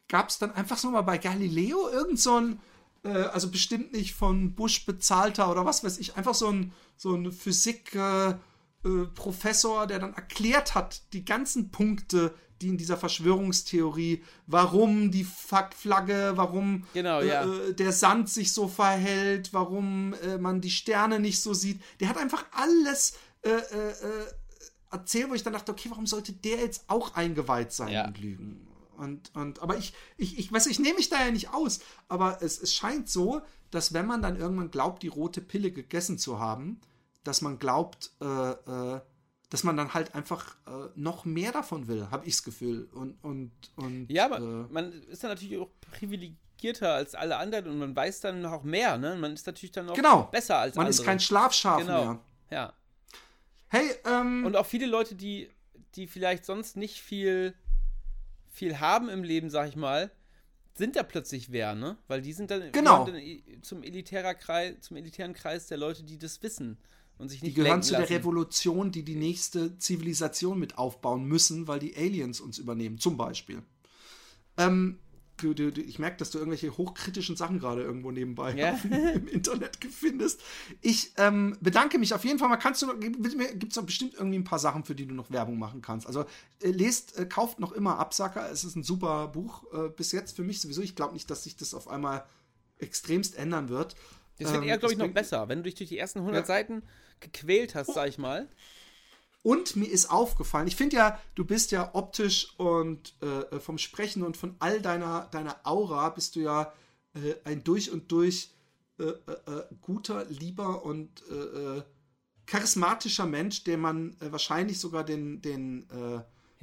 gab 0.08 0.28
es 0.28 0.38
dann 0.38 0.50
einfach 0.52 0.76
so 0.76 0.90
mal 0.90 1.02
bei 1.02 1.18
Galileo 1.18 1.88
irgend 1.88 2.18
so 2.18 2.40
ein, 2.40 2.60
äh, 3.04 3.08
also 3.10 3.48
bestimmt 3.50 3.92
nicht 3.92 4.14
von 4.14 4.54
Bush 4.56 4.84
bezahlter 4.84 5.48
oder 5.50 5.64
was 5.64 5.84
weiß 5.84 5.98
ich, 5.98 6.16
einfach 6.16 6.34
so 6.34 6.48
ein, 6.50 6.72
so 6.96 7.14
ein 7.14 7.30
Physik-Professor, 7.30 8.40
äh, 8.84 9.06
Professor, 9.14 9.86
der 9.86 10.00
dann 10.00 10.14
erklärt 10.14 10.74
hat, 10.74 11.02
die 11.12 11.24
ganzen 11.24 11.70
Punkte, 11.70 12.34
die 12.62 12.68
in 12.68 12.78
dieser 12.78 12.96
Verschwörungstheorie, 12.96 14.22
warum 14.46 15.10
die 15.10 15.24
Flagge, 15.24 16.32
warum 16.36 16.84
Genau, 16.94 17.20
äh, 17.20 17.28
ja. 17.28 17.44
äh, 17.44 17.74
der 17.74 17.92
Sand 17.92 18.28
sich 18.30 18.52
so 18.52 18.68
verhält, 18.68 19.52
warum 19.52 20.14
äh, 20.22 20.38
man 20.38 20.60
die 20.60 20.70
Sterne 20.70 21.20
nicht 21.20 21.40
so 21.40 21.52
sieht. 21.54 21.80
Der 22.00 22.08
hat 22.08 22.16
einfach 22.18 22.44
alles 22.52 23.14
äh, 23.42 23.50
äh, 23.50 23.90
äh, 23.90 24.26
erzählt, 24.90 25.30
wo 25.30 25.34
ich 25.34 25.42
dann 25.42 25.52
dachte, 25.52 25.72
okay, 25.72 25.90
warum 25.90 26.06
sollte 26.06 26.32
der 26.32 26.58
jetzt 26.58 26.84
auch 26.86 27.14
eingeweiht 27.14 27.72
sein 27.72 27.88
Ja. 27.92 28.04
in 28.06 28.14
Lügen? 28.14 28.68
Und, 28.96 29.34
und, 29.34 29.60
aber 29.62 29.78
ich, 29.78 29.92
ich, 30.16 30.38
ich 30.38 30.52
weiß, 30.52 30.66
ich 30.66 30.78
nehme 30.78 30.96
mich 30.96 31.08
da 31.08 31.24
ja 31.24 31.30
nicht 31.32 31.52
aus, 31.52 31.80
aber 32.08 32.40
es, 32.40 32.60
es 32.62 32.72
scheint 32.74 33.08
so, 33.08 33.40
dass 33.70 33.92
wenn 33.94 34.06
man 34.06 34.22
dann 34.22 34.36
irgendwann 34.36 34.70
glaubt, 34.70 35.02
die 35.02 35.08
rote 35.08 35.40
Pille 35.40 35.72
gegessen 35.72 36.18
zu 36.18 36.38
haben, 36.38 36.80
dass 37.24 37.40
man 37.40 37.58
glaubt, 37.58 38.12
äh, 38.20 38.26
äh, 38.50 39.00
dass 39.52 39.64
man 39.64 39.76
dann 39.76 39.92
halt 39.92 40.14
einfach 40.14 40.56
äh, 40.66 40.88
noch 40.94 41.26
mehr 41.26 41.52
davon 41.52 41.86
will, 41.86 42.10
habe 42.10 42.24
ich 42.26 42.36
das 42.36 42.42
Gefühl. 42.42 42.88
Und, 42.94 43.22
und, 43.22 43.52
und 43.76 44.06
Ja, 44.10 44.24
aber 44.24 44.38
äh, 44.38 44.72
man 44.72 44.90
ist 45.04 45.22
dann 45.22 45.30
natürlich 45.30 45.58
auch 45.58 45.68
privilegierter 45.92 46.94
als 46.94 47.14
alle 47.14 47.36
anderen 47.36 47.66
und 47.66 47.78
man 47.78 47.94
weiß 47.94 48.20
dann 48.20 48.46
auch 48.46 48.62
mehr, 48.62 48.96
ne? 48.96 49.14
Man 49.16 49.34
ist 49.34 49.46
natürlich 49.46 49.72
dann 49.72 49.90
auch 49.90 49.94
Genau. 49.94 50.22
besser 50.32 50.56
als 50.56 50.74
man 50.74 50.86
andere. 50.86 50.98
ist 51.00 51.04
kein 51.04 51.20
Schlafschaf 51.20 51.80
Genau. 51.82 52.04
mehr. 52.04 52.20
Ja. 52.50 52.72
Hey, 53.68 53.90
ähm, 54.06 54.46
Und 54.46 54.56
auch 54.56 54.64
viele 54.66 54.86
Leute, 54.86 55.14
die, 55.14 55.50
die 55.96 56.06
vielleicht 56.06 56.46
sonst 56.46 56.78
nicht 56.78 57.02
viel, 57.02 57.54
viel 58.50 58.80
haben 58.80 59.10
im 59.10 59.22
Leben, 59.22 59.50
sag 59.50 59.68
ich 59.68 59.76
mal, 59.76 60.10
sind 60.74 60.96
da 60.96 61.02
plötzlich 61.02 61.52
wer, 61.52 61.74
ne? 61.74 61.98
Weil 62.08 62.22
die 62.22 62.32
sind 62.32 62.50
dann, 62.50 62.72
Genau. 62.72 63.04
dann 63.04 63.20
zum, 63.60 63.82
elitärer 63.82 64.34
Kreis, 64.34 64.76
zum 64.80 64.96
elitären 64.96 65.34
Kreis 65.34 65.66
der 65.66 65.76
Leute, 65.76 66.04
die 66.04 66.16
das 66.18 66.42
wissen 66.42 66.78
und 67.22 67.28
sich 67.30 67.40
die 67.40 67.46
nicht 67.46 67.54
gehören 67.54 67.70
lenken 67.70 67.82
zu 67.84 67.90
der 67.92 68.00
lassen. 68.00 68.12
Revolution, 68.12 68.92
die 68.92 69.04
die 69.04 69.16
nächste 69.16 69.78
Zivilisation 69.78 70.58
mit 70.58 70.76
aufbauen 70.78 71.24
müssen, 71.24 71.68
weil 71.68 71.78
die 71.78 71.96
Aliens 71.96 72.40
uns 72.40 72.58
übernehmen, 72.58 72.98
zum 72.98 73.16
Beispiel. 73.16 73.62
Ähm, 74.56 74.98
du, 75.38 75.54
du, 75.54 75.70
ich 75.80 75.98
merke, 75.98 76.18
dass 76.18 76.30
du 76.30 76.38
irgendwelche 76.38 76.76
hochkritischen 76.76 77.36
Sachen 77.36 77.58
gerade 77.58 77.82
irgendwo 77.82 78.10
nebenbei 78.10 78.54
Ja. 78.54 78.78
im 79.14 79.26
Internet 79.28 79.78
findest. 79.90 80.40
Ich 80.80 81.12
ähm, 81.16 81.56
bedanke 81.60 81.98
mich 81.98 82.12
auf 82.14 82.24
jeden 82.24 82.38
Fall 82.38 82.48
mal. 82.48 82.56
Kannst 82.58 82.82
du 82.82 82.86
noch, 82.86 82.98
gibt 83.00 83.68
es 83.68 83.74
doch 83.74 83.84
bestimmt 83.84 84.14
irgendwie 84.14 84.38
ein 84.38 84.44
paar 84.44 84.58
Sachen, 84.58 84.84
für 84.84 84.94
die 84.94 85.06
du 85.06 85.14
noch 85.14 85.30
Werbung 85.30 85.58
machen 85.58 85.80
kannst. 85.82 86.06
Also 86.06 86.24
äh, 86.60 86.70
lest, 86.70 87.18
äh, 87.18 87.24
kauft 87.26 87.60
noch 87.60 87.72
immer 87.72 87.98
Absacker. 87.98 88.50
Es 88.50 88.64
ist 88.64 88.76
ein 88.76 88.82
super 88.82 89.28
Buch 89.28 89.64
äh, 89.72 89.88
bis 89.88 90.12
jetzt 90.12 90.36
für 90.36 90.42
mich 90.44 90.60
sowieso. 90.60 90.82
Ich 90.82 90.94
glaube 90.96 91.14
nicht, 91.14 91.30
dass 91.30 91.44
sich 91.44 91.56
das 91.56 91.72
auf 91.74 91.88
einmal 91.88 92.24
extremst 92.78 93.36
ändern 93.36 93.68
wird. 93.68 93.96
Das 94.38 94.52
wird 94.52 94.62
Ähm, 94.62 94.68
eher, 94.68 94.78
glaube 94.78 94.92
ich, 94.92 94.98
noch 94.98 95.08
besser. 95.12 95.48
Wenn 95.48 95.58
du 95.58 95.64
dich 95.64 95.74
durch 95.76 95.88
die 95.88 95.98
ersten 95.98 96.18
100 96.20 96.42
Ja. 96.42 96.46
Seiten 96.46 96.82
gequält 97.20 97.74
hast, 97.74 97.94
sag 97.94 98.08
ich 98.08 98.18
mal. 98.18 98.48
Und 99.42 99.74
mir 99.74 99.90
ist 99.90 100.10
aufgefallen, 100.10 100.68
ich 100.68 100.76
finde 100.76 100.96
ja, 100.96 101.20
du 101.34 101.44
bist 101.44 101.72
ja 101.72 101.94
optisch 101.94 102.54
und 102.58 103.14
äh, 103.22 103.58
vom 103.58 103.76
Sprechen 103.76 104.22
und 104.22 104.36
von 104.36 104.54
all 104.60 104.80
deiner, 104.80 105.28
deiner 105.32 105.58
Aura 105.64 106.10
bist 106.10 106.36
du 106.36 106.40
ja 106.40 106.72
äh, 107.14 107.34
ein 107.44 107.64
durch 107.64 107.90
und 107.90 108.12
durch 108.12 108.50
äh, 109.00 109.04
äh, 109.04 109.06
äh, 109.06 109.64
guter, 109.80 110.26
lieber 110.26 110.84
und 110.84 111.22
äh, 111.28 111.82
charismatischer 112.46 113.26
Mensch, 113.26 113.64
dem 113.64 113.80
man 113.80 114.16
wahrscheinlich 114.20 114.78
sogar 114.78 115.04
den, 115.04 115.40
den 115.40 115.86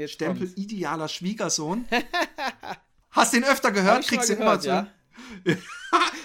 Stempel 0.06 0.48
kommt's. 0.48 0.62
idealer 0.62 1.08
Schwiegersohn. 1.08 1.86
Hast 3.12 3.34
den 3.34 3.44
öfter 3.44 3.72
gehört, 3.72 4.06
kriegst 4.06 4.30
du 4.30 4.36
gehört, 4.36 4.66
immer 4.66 4.74
ja. 4.74 4.88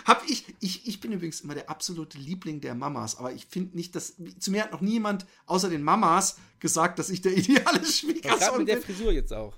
Hab 0.04 0.28
ich, 0.28 0.44
ich, 0.60 0.86
ich 0.86 1.00
bin 1.00 1.12
übrigens 1.12 1.40
immer 1.40 1.54
der 1.54 1.70
absolute 1.70 2.18
Liebling 2.18 2.60
der 2.60 2.74
Mamas, 2.74 3.16
aber 3.16 3.32
ich 3.32 3.46
finde 3.46 3.76
nicht, 3.76 3.94
dass. 3.94 4.14
Zu 4.38 4.50
mir 4.50 4.64
hat 4.64 4.72
noch 4.72 4.80
niemand 4.80 5.26
außer 5.46 5.70
den 5.70 5.82
Mamas 5.82 6.38
gesagt, 6.58 6.98
dass 6.98 7.10
ich 7.10 7.20
der 7.22 7.36
ideale 7.36 7.84
Schwiegersohn 7.84 8.58
mit 8.58 8.68
der 8.68 8.76
bin. 8.76 8.82
Frisur 8.84 9.12
jetzt 9.12 9.32
auch. 9.32 9.56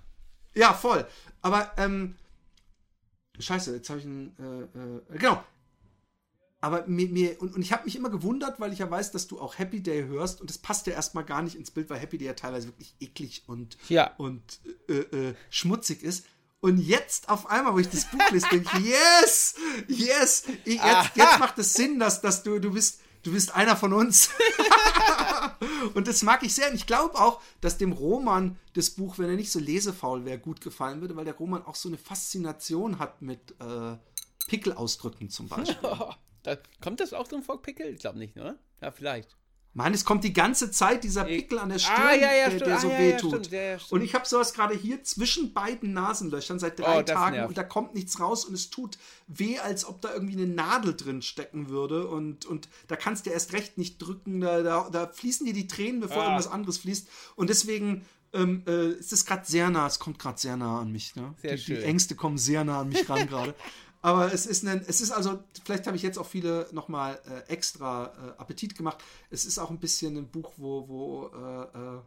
Ja, 0.54 0.72
voll. 0.72 1.06
Aber, 1.42 1.72
ähm. 1.76 2.16
Scheiße, 3.38 3.74
jetzt 3.74 3.90
habe 3.90 4.00
ich 4.00 4.06
einen. 4.06 4.34
Äh, 4.38 5.14
äh, 5.14 5.18
genau. 5.18 5.42
Aber 6.60 6.86
mir, 6.86 7.08
mir 7.08 7.40
und, 7.40 7.54
und 7.54 7.60
ich 7.62 7.72
habe 7.72 7.84
mich 7.84 7.96
immer 7.96 8.08
gewundert, 8.10 8.58
weil 8.58 8.72
ich 8.72 8.78
ja 8.78 8.90
weiß, 8.90 9.12
dass 9.12 9.26
du 9.26 9.38
auch 9.38 9.58
Happy 9.58 9.82
Day 9.82 10.04
hörst 10.06 10.40
und 10.40 10.48
das 10.48 10.58
passt 10.58 10.86
ja 10.86 10.94
erstmal 10.94 11.24
gar 11.24 11.42
nicht 11.42 11.54
ins 11.54 11.70
Bild, 11.70 11.90
weil 11.90 11.98
Happy 11.98 12.16
Day 12.18 12.26
ja 12.26 12.32
teilweise 12.32 12.68
wirklich 12.68 12.94
eklig 12.98 13.44
und, 13.46 13.76
Ja. 13.88 14.14
und 14.16 14.42
äh, 14.88 14.94
äh, 14.94 15.34
schmutzig 15.50 16.02
ist. 16.02 16.26
Und 16.66 16.78
jetzt 16.78 17.28
auf 17.28 17.48
einmal, 17.48 17.74
wo 17.74 17.78
ich 17.78 17.88
das 17.88 18.10
Buch 18.10 18.28
lese, 18.32 18.48
denke 18.50 18.68
ich, 18.76 18.86
yes, 18.86 19.54
yes, 19.86 20.42
ich, 20.64 20.82
jetzt, 20.82 21.10
jetzt 21.14 21.38
macht 21.38 21.56
es 21.60 21.74
Sinn, 21.74 22.00
dass, 22.00 22.20
dass 22.20 22.42
du, 22.42 22.58
du 22.58 22.72
bist, 22.72 22.98
du 23.22 23.30
bist 23.30 23.54
einer 23.54 23.76
von 23.76 23.92
uns. 23.92 24.30
und 25.94 26.08
das 26.08 26.24
mag 26.24 26.42
ich 26.42 26.56
sehr. 26.56 26.68
Und 26.68 26.74
ich 26.74 26.88
glaube 26.88 27.14
auch, 27.20 27.40
dass 27.60 27.78
dem 27.78 27.92
Roman 27.92 28.58
das 28.74 28.90
Buch, 28.90 29.16
wenn 29.18 29.30
er 29.30 29.36
nicht 29.36 29.52
so 29.52 29.60
lesefaul 29.60 30.24
wäre, 30.24 30.40
gut 30.40 30.60
gefallen 30.60 31.00
würde, 31.00 31.14
weil 31.14 31.24
der 31.24 31.36
Roman 31.36 31.64
auch 31.64 31.76
so 31.76 31.88
eine 31.88 31.98
Faszination 31.98 32.98
hat 32.98 33.22
mit 33.22 33.54
äh, 33.60 33.96
Pickelausdrücken 34.48 35.30
zum 35.30 35.46
Beispiel. 35.46 35.76
Da, 36.42 36.56
kommt 36.80 37.00
das 37.00 37.12
auch 37.12 37.28
so 37.28 37.34
ein 37.34 37.62
Pickel? 37.62 37.94
Ich 37.94 37.98
glaube 37.98 38.18
nicht, 38.18 38.36
ne? 38.36 38.56
Ja, 38.80 38.92
vielleicht. 38.92 39.36
Mann, 39.76 39.92
es 39.92 40.06
kommt 40.06 40.24
die 40.24 40.32
ganze 40.32 40.70
Zeit 40.70 41.04
dieser 41.04 41.24
Pickel 41.24 41.58
an 41.58 41.68
der 41.68 41.78
Stirn, 41.78 41.94
Ah, 41.98 42.14
ja, 42.14 42.34
ja, 42.34 42.48
der, 42.48 42.60
der 42.60 42.76
Ah, 42.76 42.80
so 42.80 42.88
ja, 42.90 42.98
wehtut. 42.98 43.52
und 43.92 44.00
ich 44.02 44.14
habe 44.14 44.26
sowas 44.26 44.54
gerade 44.54 44.74
hier 44.74 45.04
zwischen 45.04 45.52
beiden 45.52 45.92
Nasenlöchern 45.92 46.58
seit 46.58 46.78
drei 46.78 47.00
Oh, 47.00 47.02
Tagen 47.02 47.36
nervt. 47.36 47.48
und 47.50 47.58
da 47.58 47.62
kommt 47.62 47.94
nichts 47.94 48.18
raus 48.18 48.46
und 48.46 48.54
es 48.54 48.70
tut 48.70 48.96
weh, 49.26 49.58
als 49.58 49.84
ob 49.84 50.00
da 50.00 50.14
irgendwie 50.14 50.32
eine 50.36 50.46
Nadel 50.46 50.96
drin 50.96 51.20
stecken 51.20 51.68
würde 51.68 52.08
und, 52.08 52.46
und 52.46 52.68
da 52.88 52.96
kannst 52.96 53.26
du 53.26 53.30
erst 53.30 53.52
recht 53.52 53.76
nicht 53.76 53.98
drücken, 53.98 54.40
da, 54.40 54.62
da, 54.62 54.88
da 54.90 55.08
fließen 55.08 55.44
dir 55.44 55.52
die 55.52 55.66
Tränen, 55.66 56.00
bevor 56.00 56.22
Ah. 56.22 56.24
irgendwas 56.28 56.48
anderes 56.48 56.78
fließt 56.78 57.08
und 57.36 57.50
deswegen 57.50 58.06
ähm, 58.32 58.64
äh, 58.66 58.88
ist 58.92 59.12
es 59.12 59.24
gerade 59.24 59.46
sehr 59.46 59.70
nah, 59.70 59.86
es 59.86 59.98
kommt 59.98 60.18
gerade 60.18 60.38
sehr 60.38 60.56
nah 60.56 60.80
an 60.80 60.90
mich. 60.90 61.14
Ne? 61.16 61.34
Die, 61.42 61.56
die 61.64 61.76
Ängste 61.82 62.16
kommen 62.16 62.38
sehr 62.38 62.64
nah 62.64 62.80
an 62.80 62.88
mich 62.88 63.08
ran 63.08 63.26
gerade. 63.28 63.54
Aber 64.02 64.32
es 64.32 64.46
ist, 64.46 64.64
ein, 64.64 64.84
es 64.86 65.00
ist 65.00 65.10
also, 65.10 65.42
vielleicht 65.64 65.86
habe 65.86 65.96
ich 65.96 66.02
jetzt 66.02 66.18
auch 66.18 66.26
viele 66.26 66.68
nochmal 66.72 67.20
äh, 67.28 67.52
extra 67.52 68.06
äh, 68.06 68.40
Appetit 68.40 68.76
gemacht. 68.76 68.98
Es 69.30 69.44
ist 69.44 69.58
auch 69.58 69.70
ein 69.70 69.80
bisschen 69.80 70.16
ein 70.16 70.28
Buch, 70.28 70.52
wo, 70.56 70.88
wo 70.88 71.30
äh, 71.34 71.96
äh, 71.96 72.00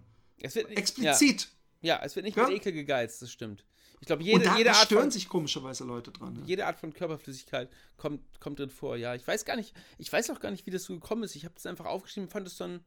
Es 0.45 0.55
wird, 0.55 0.69
explizit. 0.71 1.49
Ja, 1.81 1.95
ja, 1.95 2.05
es 2.05 2.15
wird 2.15 2.25
nicht 2.25 2.37
Ja? 2.37 2.47
mit 2.47 2.57
Ekel 2.57 2.73
gegeizt, 2.73 3.21
das 3.21 3.31
stimmt. 3.31 3.65
Ich 4.01 4.07
glaube, 4.07 4.23
jede, 4.23 4.45
da, 4.45 4.57
jede, 4.57 4.71
Art 4.71 4.85
stören 4.85 5.03
von, 5.03 5.11
sich 5.11 5.27
komischerweise 5.27 5.83
Leute 5.83 6.11
dran. 6.11 6.33
Ne? 6.33 6.43
jede 6.45 6.65
Art 6.65 6.79
von 6.79 6.93
Körperflüssigkeit 6.93 7.69
kommt, 7.97 8.21
kommt 8.39 8.59
drin 8.59 8.69
vor. 8.69 8.95
Ja, 8.95 9.13
ich 9.15 9.27
weiß 9.27 9.43
gar 9.43 9.57
nicht, 9.57 9.75
ich 9.97 10.11
weiß 10.11 10.29
auch 10.29 10.39
gar 10.39 10.51
nicht, 10.51 10.65
wie 10.65 10.71
das 10.71 10.83
so 10.83 10.93
gekommen 10.93 11.23
ist. 11.23 11.35
Ich 11.35 11.43
habe 11.43 11.53
das 11.55 11.65
einfach 11.65 11.85
aufgeschrieben, 11.85 12.29
fand 12.29 12.47
es 12.47 12.55
dann. 12.57 12.79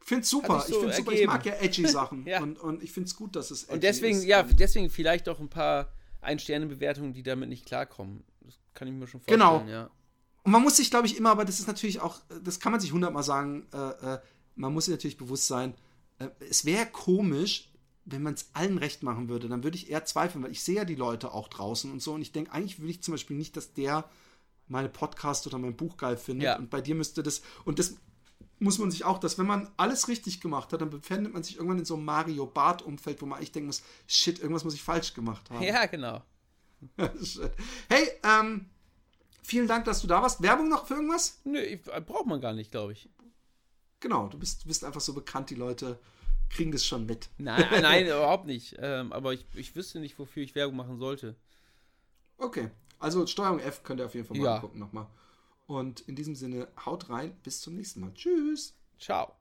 Ich 0.00 0.08
finde 0.08 0.22
es 0.22 0.30
super. 0.30 0.60
Sich 0.60 0.70
ich 0.70 0.74
so 0.74 0.80
finde 0.80 0.96
super. 0.96 1.12
Ich 1.12 1.26
mag 1.26 1.46
ja 1.46 1.54
edgy 1.54 1.86
Sachen. 1.86 2.26
Ja. 2.26 2.42
und, 2.42 2.58
und 2.58 2.82
ich 2.82 2.90
finde 2.90 3.06
es 3.06 3.14
gut, 3.14 3.36
dass 3.36 3.52
es 3.52 3.64
edgy 3.64 3.74
Und 3.74 3.82
deswegen, 3.84 4.18
ist. 4.18 4.24
ja, 4.24 4.42
deswegen 4.42 4.90
vielleicht 4.90 5.28
auch 5.28 5.38
ein 5.38 5.48
paar 5.48 5.92
Ein-Sterne-Bewertungen, 6.22 7.12
die 7.12 7.22
damit 7.22 7.48
nicht 7.48 7.66
klarkommen. 7.66 8.24
Das 8.40 8.58
kann 8.74 8.88
ich 8.88 8.94
mir 8.94 9.06
schon 9.06 9.20
vorstellen, 9.20 9.40
Genau. 9.40 9.64
ja. 9.70 9.90
Und 10.44 10.50
man 10.52 10.62
muss 10.62 10.76
sich, 10.76 10.90
glaube 10.90 11.06
ich, 11.06 11.16
immer, 11.16 11.30
aber 11.30 11.44
das 11.44 11.60
ist 11.60 11.68
natürlich 11.68 12.00
auch, 12.00 12.20
das 12.42 12.58
kann 12.58 12.72
man 12.72 12.80
sich 12.80 12.92
hundertmal 12.92 13.22
sagen, 13.22 13.66
äh, 13.72 14.14
äh, 14.14 14.18
man 14.56 14.72
muss 14.72 14.86
sich 14.86 14.92
natürlich 14.92 15.16
bewusst 15.16 15.46
sein, 15.46 15.74
äh, 16.18 16.28
es 16.48 16.64
wäre 16.64 16.86
komisch, 16.86 17.70
wenn 18.04 18.22
man 18.24 18.34
es 18.34 18.50
allen 18.52 18.78
recht 18.78 19.04
machen 19.04 19.28
würde, 19.28 19.48
dann 19.48 19.62
würde 19.62 19.76
ich 19.76 19.88
eher 19.88 20.04
zweifeln, 20.04 20.42
weil 20.42 20.50
ich 20.50 20.62
sehe 20.64 20.74
ja 20.76 20.84
die 20.84 20.96
Leute 20.96 21.32
auch 21.32 21.46
draußen 21.46 21.92
und 21.92 22.02
so 22.02 22.14
und 22.14 22.22
ich 22.22 22.32
denke, 22.32 22.50
eigentlich 22.50 22.80
will 22.80 22.90
ich 22.90 23.02
zum 23.02 23.12
Beispiel 23.14 23.36
nicht, 23.36 23.56
dass 23.56 23.72
der 23.72 24.08
meine 24.66 24.88
Podcast 24.88 25.46
oder 25.46 25.58
mein 25.58 25.76
Buch 25.76 25.96
geil 25.96 26.16
findet 26.16 26.44
Ja. 26.46 26.58
und 26.58 26.70
bei 26.70 26.80
dir 26.80 26.96
müsste 26.96 27.22
das, 27.22 27.42
und 27.64 27.78
das 27.78 27.94
muss 28.62 28.78
man 28.78 28.90
sich 28.90 29.04
auch, 29.04 29.18
dass 29.18 29.38
wenn 29.38 29.46
man 29.46 29.70
alles 29.76 30.08
richtig 30.08 30.40
gemacht 30.40 30.72
hat, 30.72 30.80
dann 30.80 30.90
befindet 30.90 31.32
man 31.32 31.42
sich 31.42 31.56
irgendwann 31.56 31.78
in 31.80 31.84
so 31.84 31.94
einem 31.94 32.04
Mario 32.04 32.46
Bart 32.46 32.82
Umfeld, 32.82 33.20
wo 33.20 33.26
man 33.26 33.38
eigentlich 33.38 33.52
denken 33.52 33.66
muss, 33.66 33.82
shit, 34.06 34.38
irgendwas 34.38 34.64
muss 34.64 34.74
ich 34.74 34.82
falsch 34.82 35.14
gemacht 35.14 35.50
haben. 35.50 35.62
Ja, 35.62 35.86
genau. 35.86 36.22
hey, 37.88 38.08
ähm, 38.24 38.66
vielen 39.42 39.68
Dank, 39.68 39.84
dass 39.84 40.00
du 40.00 40.06
da 40.06 40.22
warst. 40.22 40.42
Werbung 40.42 40.68
noch 40.68 40.86
für 40.86 40.94
irgendwas? 40.94 41.40
Nö, 41.44 41.60
ich- 41.60 41.82
braucht 41.82 42.26
man 42.26 42.40
gar 42.40 42.52
nicht, 42.52 42.70
glaube 42.70 42.92
ich. 42.92 43.08
Genau, 44.00 44.26
du 44.28 44.38
bist, 44.38 44.64
du 44.64 44.68
bist 44.68 44.84
einfach 44.84 45.00
so 45.00 45.12
bekannt, 45.14 45.50
die 45.50 45.54
Leute 45.54 45.98
kriegen 46.50 46.72
das 46.72 46.84
schon 46.84 47.06
mit. 47.06 47.28
Nein, 47.38 47.64
nein, 47.82 48.06
überhaupt 48.06 48.46
nicht. 48.46 48.76
Ähm, 48.78 49.12
aber 49.12 49.32
ich, 49.32 49.46
ich 49.54 49.74
wüsste 49.76 50.00
nicht, 50.00 50.18
wofür 50.18 50.42
ich 50.42 50.54
Werbung 50.54 50.76
machen 50.76 50.98
sollte. 50.98 51.36
Okay, 52.38 52.70
also 52.98 53.26
Steuerung 53.26 53.60
F 53.60 53.82
könnt 53.84 54.00
ihr 54.00 54.06
auf 54.06 54.14
jeden 54.14 54.26
Fall 54.26 54.36
mal 54.36 54.44
Ja. 54.44 54.54
angucken 54.56 54.78
nochmal. 54.78 55.06
Und 55.72 56.00
in 56.02 56.16
diesem 56.16 56.34
Sinne, 56.34 56.68
haut 56.84 57.08
rein, 57.08 57.34
bis 57.42 57.60
zum 57.60 57.76
nächsten 57.76 58.00
Mal. 58.00 58.12
Tschüss. 58.14 58.74
Ciao. 58.98 59.32